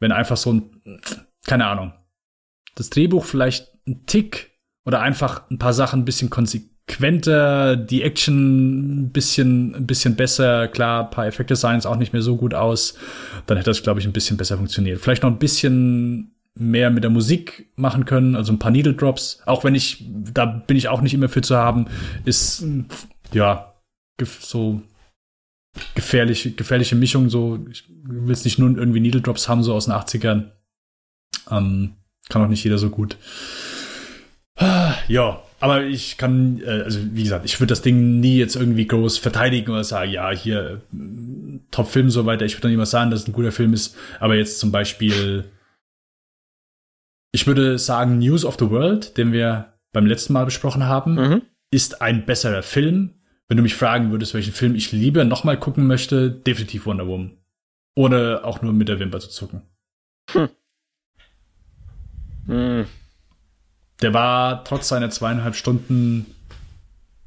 wenn 0.00 0.12
einfach 0.12 0.36
so 0.36 0.52
ein, 0.52 1.00
keine 1.46 1.66
Ahnung, 1.66 1.92
das 2.74 2.90
Drehbuch 2.90 3.24
vielleicht 3.24 3.68
ein 3.86 4.06
Tick 4.06 4.50
oder 4.84 5.00
einfach 5.00 5.48
ein 5.50 5.58
paar 5.58 5.72
Sachen 5.72 6.00
ein 6.00 6.04
bisschen 6.04 6.30
konsequenter, 6.30 7.76
die 7.76 8.02
Action 8.02 9.04
ein 9.04 9.12
bisschen, 9.12 9.74
ein 9.74 9.86
bisschen 9.86 10.16
besser, 10.16 10.68
klar, 10.68 11.04
ein 11.04 11.10
paar 11.10 11.26
Effekte 11.26 11.56
sahen 11.56 11.78
es 11.78 11.86
auch 11.86 11.96
nicht 11.96 12.12
mehr 12.12 12.22
so 12.22 12.36
gut 12.36 12.54
aus, 12.54 12.98
dann 13.46 13.56
hätte 13.56 13.70
das, 13.70 13.82
glaube 13.82 14.00
ich, 14.00 14.06
ein 14.06 14.12
bisschen 14.12 14.36
besser 14.36 14.56
funktioniert. 14.56 15.00
Vielleicht 15.00 15.22
noch 15.22 15.30
ein 15.30 15.38
bisschen 15.38 16.34
mehr 16.56 16.90
mit 16.90 17.02
der 17.02 17.10
Musik 17.10 17.70
machen 17.76 18.04
können, 18.04 18.36
also 18.36 18.52
ein 18.52 18.58
paar 18.58 18.70
Needle 18.70 18.94
Drops, 18.94 19.40
auch 19.44 19.64
wenn 19.64 19.74
ich, 19.74 20.04
da 20.32 20.46
bin 20.46 20.76
ich 20.76 20.88
auch 20.88 21.00
nicht 21.00 21.14
immer 21.14 21.28
für 21.28 21.42
zu 21.42 21.56
haben, 21.56 21.86
ist, 22.24 22.64
ja, 23.32 23.74
so 24.40 24.82
gefährliche, 25.94 26.52
gefährliche 26.52 26.96
Mischung, 26.96 27.30
so, 27.30 27.64
ich 27.70 27.84
will 28.04 28.32
es 28.32 28.44
nicht 28.44 28.58
nur 28.58 28.76
irgendwie 28.76 29.00
Needle 29.00 29.20
Drops 29.20 29.48
haben, 29.48 29.62
so 29.62 29.74
aus 29.74 29.86
den 29.86 29.94
80ern. 29.94 30.50
Ähm, 31.50 31.94
kann 32.28 32.42
auch 32.42 32.48
nicht 32.48 32.64
jeder 32.64 32.78
so 32.78 32.90
gut. 32.90 33.16
Ja, 35.08 35.42
aber 35.60 35.84
ich 35.84 36.16
kann, 36.16 36.60
äh, 36.60 36.82
also 36.82 37.00
wie 37.12 37.22
gesagt, 37.22 37.44
ich 37.44 37.58
würde 37.58 37.72
das 37.72 37.82
Ding 37.82 38.20
nie 38.20 38.36
jetzt 38.36 38.56
irgendwie 38.56 38.86
groß 38.86 39.18
verteidigen 39.18 39.70
oder 39.70 39.84
sagen, 39.84 40.10
ja, 40.10 40.30
hier 40.30 40.82
äh, 40.92 41.58
Top-Film 41.70 42.10
so 42.10 42.26
weiter. 42.26 42.44
Ich 42.44 42.54
würde 42.54 42.62
dann 42.62 42.72
immer 42.72 42.86
sagen, 42.86 43.10
dass 43.10 43.20
es 43.20 43.28
ein 43.28 43.32
guter 43.32 43.52
Film 43.52 43.72
ist. 43.72 43.96
Aber 44.20 44.36
jetzt 44.36 44.60
zum 44.60 44.70
Beispiel, 44.70 45.44
ich 47.32 47.46
würde 47.46 47.78
sagen, 47.78 48.18
News 48.18 48.44
of 48.44 48.56
the 48.58 48.70
World, 48.70 49.16
den 49.16 49.32
wir 49.32 49.72
beim 49.92 50.06
letzten 50.06 50.32
Mal 50.32 50.44
besprochen 50.44 50.84
haben, 50.84 51.14
mhm. 51.14 51.42
ist 51.70 52.02
ein 52.02 52.26
besserer 52.26 52.62
Film 52.62 53.14
wenn 53.48 53.56
du 53.56 53.62
mich 53.62 53.74
fragen 53.74 54.10
würdest, 54.10 54.34
welchen 54.34 54.52
Film 54.52 54.74
ich 54.74 54.92
lieber 54.92 55.24
nochmal 55.24 55.58
gucken 55.58 55.86
möchte, 55.86 56.30
definitiv 56.30 56.86
Wonder 56.86 57.06
Woman. 57.06 57.38
Ohne 57.96 58.42
auch 58.44 58.62
nur 58.62 58.72
mit 58.72 58.88
der 58.88 58.98
Wimper 58.98 59.20
zu 59.20 59.28
zucken. 59.28 59.62
Hm. 60.30 60.48
Hm. 62.46 62.86
Der 64.00 64.14
war 64.14 64.64
trotz 64.64 64.88
seiner 64.88 65.10
zweieinhalb 65.10 65.54
Stunden 65.54 66.34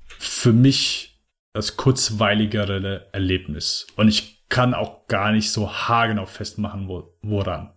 für 0.05 0.53
mich 0.53 1.21
das 1.53 1.77
kurzweiligere 1.77 3.07
Erlebnis. 3.13 3.87
Und 3.95 4.07
ich 4.07 4.47
kann 4.49 4.73
auch 4.73 5.07
gar 5.07 5.31
nicht 5.31 5.51
so 5.51 5.71
haargenau 5.71 6.25
festmachen, 6.25 6.87
wo, 6.87 7.17
woran. 7.21 7.73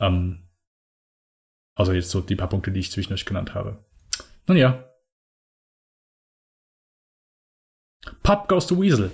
Ähm, 0.00 0.48
also 1.74 1.92
jetzt 1.92 2.10
so 2.10 2.20
die 2.20 2.36
paar 2.36 2.48
Punkte, 2.48 2.72
die 2.72 2.80
ich 2.80 2.90
zwischendurch 2.90 3.26
genannt 3.26 3.54
habe. 3.54 3.84
Nun 4.46 4.56
ja, 4.56 4.85
Pub 8.22 8.48
Goes 8.48 8.66
to 8.66 8.80
Weasel. 8.80 9.10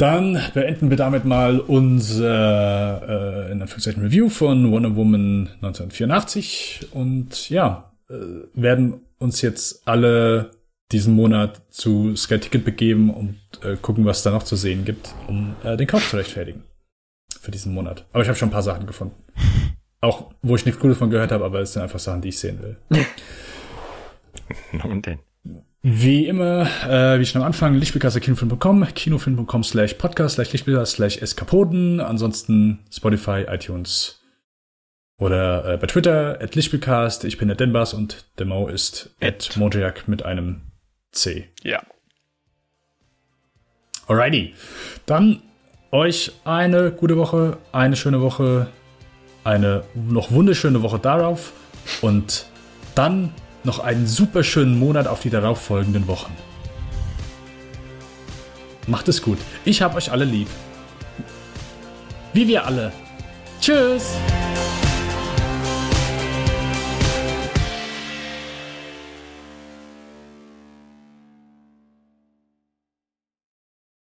Dann 0.00 0.40
beenden 0.54 0.88
wir 0.88 0.96
damit 0.96 1.26
mal 1.26 1.60
unser 1.60 3.02
äh, 3.48 3.52
in 3.52 3.60
Anführungszeichen 3.60 4.02
Review 4.02 4.30
von 4.30 4.72
Wonder 4.72 4.96
Woman 4.96 5.50
1984 5.56 6.88
und 6.92 7.50
ja, 7.50 7.92
äh, 8.08 8.14
werden 8.54 9.00
uns 9.18 9.42
jetzt 9.42 9.86
alle 9.86 10.52
diesen 10.90 11.14
Monat 11.14 11.62
zu 11.68 12.16
Sky 12.16 12.38
Ticket 12.38 12.64
begeben 12.64 13.10
und 13.10 13.36
äh, 13.62 13.76
gucken, 13.76 14.06
was 14.06 14.22
da 14.22 14.30
noch 14.30 14.42
zu 14.42 14.56
sehen 14.56 14.86
gibt, 14.86 15.14
um 15.28 15.54
äh, 15.62 15.76
den 15.76 15.86
Kauf 15.86 16.08
zu 16.08 16.16
rechtfertigen. 16.16 16.64
Für 17.40 17.50
diesen 17.50 17.72
Monat. 17.74 18.06
Aber 18.12 18.22
ich 18.22 18.28
habe 18.28 18.38
schon 18.38 18.48
ein 18.48 18.52
paar 18.52 18.62
Sachen 18.62 18.86
gefunden. 18.86 19.22
Auch 20.00 20.32
wo 20.40 20.56
ich 20.56 20.64
nichts 20.64 20.80
Gutes 20.80 20.96
von 20.96 21.10
gehört 21.10 21.30
habe, 21.30 21.44
aber 21.44 21.60
es 21.60 21.74
sind 21.74 21.82
einfach 21.82 21.98
Sachen, 21.98 22.22
die 22.22 22.30
ich 22.30 22.38
sehen 22.38 22.58
will. 22.62 22.76
Und 24.82 25.04
denn? 25.04 25.18
Wie 25.82 26.26
immer, 26.26 26.68
äh, 26.86 27.18
wie 27.18 27.24
schon 27.24 27.40
am 27.40 27.46
Anfang, 27.46 27.74
Lichtspielkasse 27.74 28.20
kinofilm.com, 28.20 28.86
kinofilm.com 28.94 29.64
slash 29.64 29.94
podcast 29.94 30.34
slash 30.34 30.52
Lichtspielkasse 30.52 30.92
slash 30.92 31.16
Eskapoden. 31.22 32.00
Ansonsten 32.00 32.80
Spotify, 32.90 33.46
iTunes 33.48 34.20
oder 35.18 35.74
äh, 35.74 35.76
bei 35.78 35.86
Twitter 35.86 36.38
at 36.40 36.54
Lichtspielcast. 36.54 37.24
Ich 37.24 37.38
bin 37.38 37.48
der 37.48 37.56
Denbas 37.56 37.94
und 37.94 38.26
der 38.38 38.44
Mo 38.44 38.68
ist 38.68 39.14
at 39.22 39.56
Mojack 39.56 40.06
mit 40.06 40.22
einem 40.22 40.60
C. 41.12 41.48
Ja. 41.62 41.82
Alrighty. 44.06 44.54
Dann 45.06 45.40
euch 45.92 46.32
eine 46.44 46.90
gute 46.90 47.16
Woche, 47.16 47.56
eine 47.72 47.96
schöne 47.96 48.20
Woche, 48.20 48.66
eine 49.44 49.84
noch 49.94 50.30
wunderschöne 50.30 50.82
Woche 50.82 50.98
darauf 50.98 51.52
und 52.02 52.46
dann 52.94 53.32
noch 53.64 53.78
einen 53.78 54.06
super 54.06 54.42
schönen 54.42 54.78
Monat 54.78 55.06
auf 55.06 55.20
die 55.20 55.30
darauffolgenden 55.30 56.06
Wochen. 56.06 56.36
Macht 58.86 59.08
es 59.08 59.22
gut. 59.22 59.38
Ich 59.64 59.82
hab 59.82 59.94
euch 59.94 60.10
alle 60.10 60.24
lieb. 60.24 60.48
Wie 62.32 62.48
wir 62.48 62.66
alle. 62.66 62.92
Tschüss. 63.60 64.16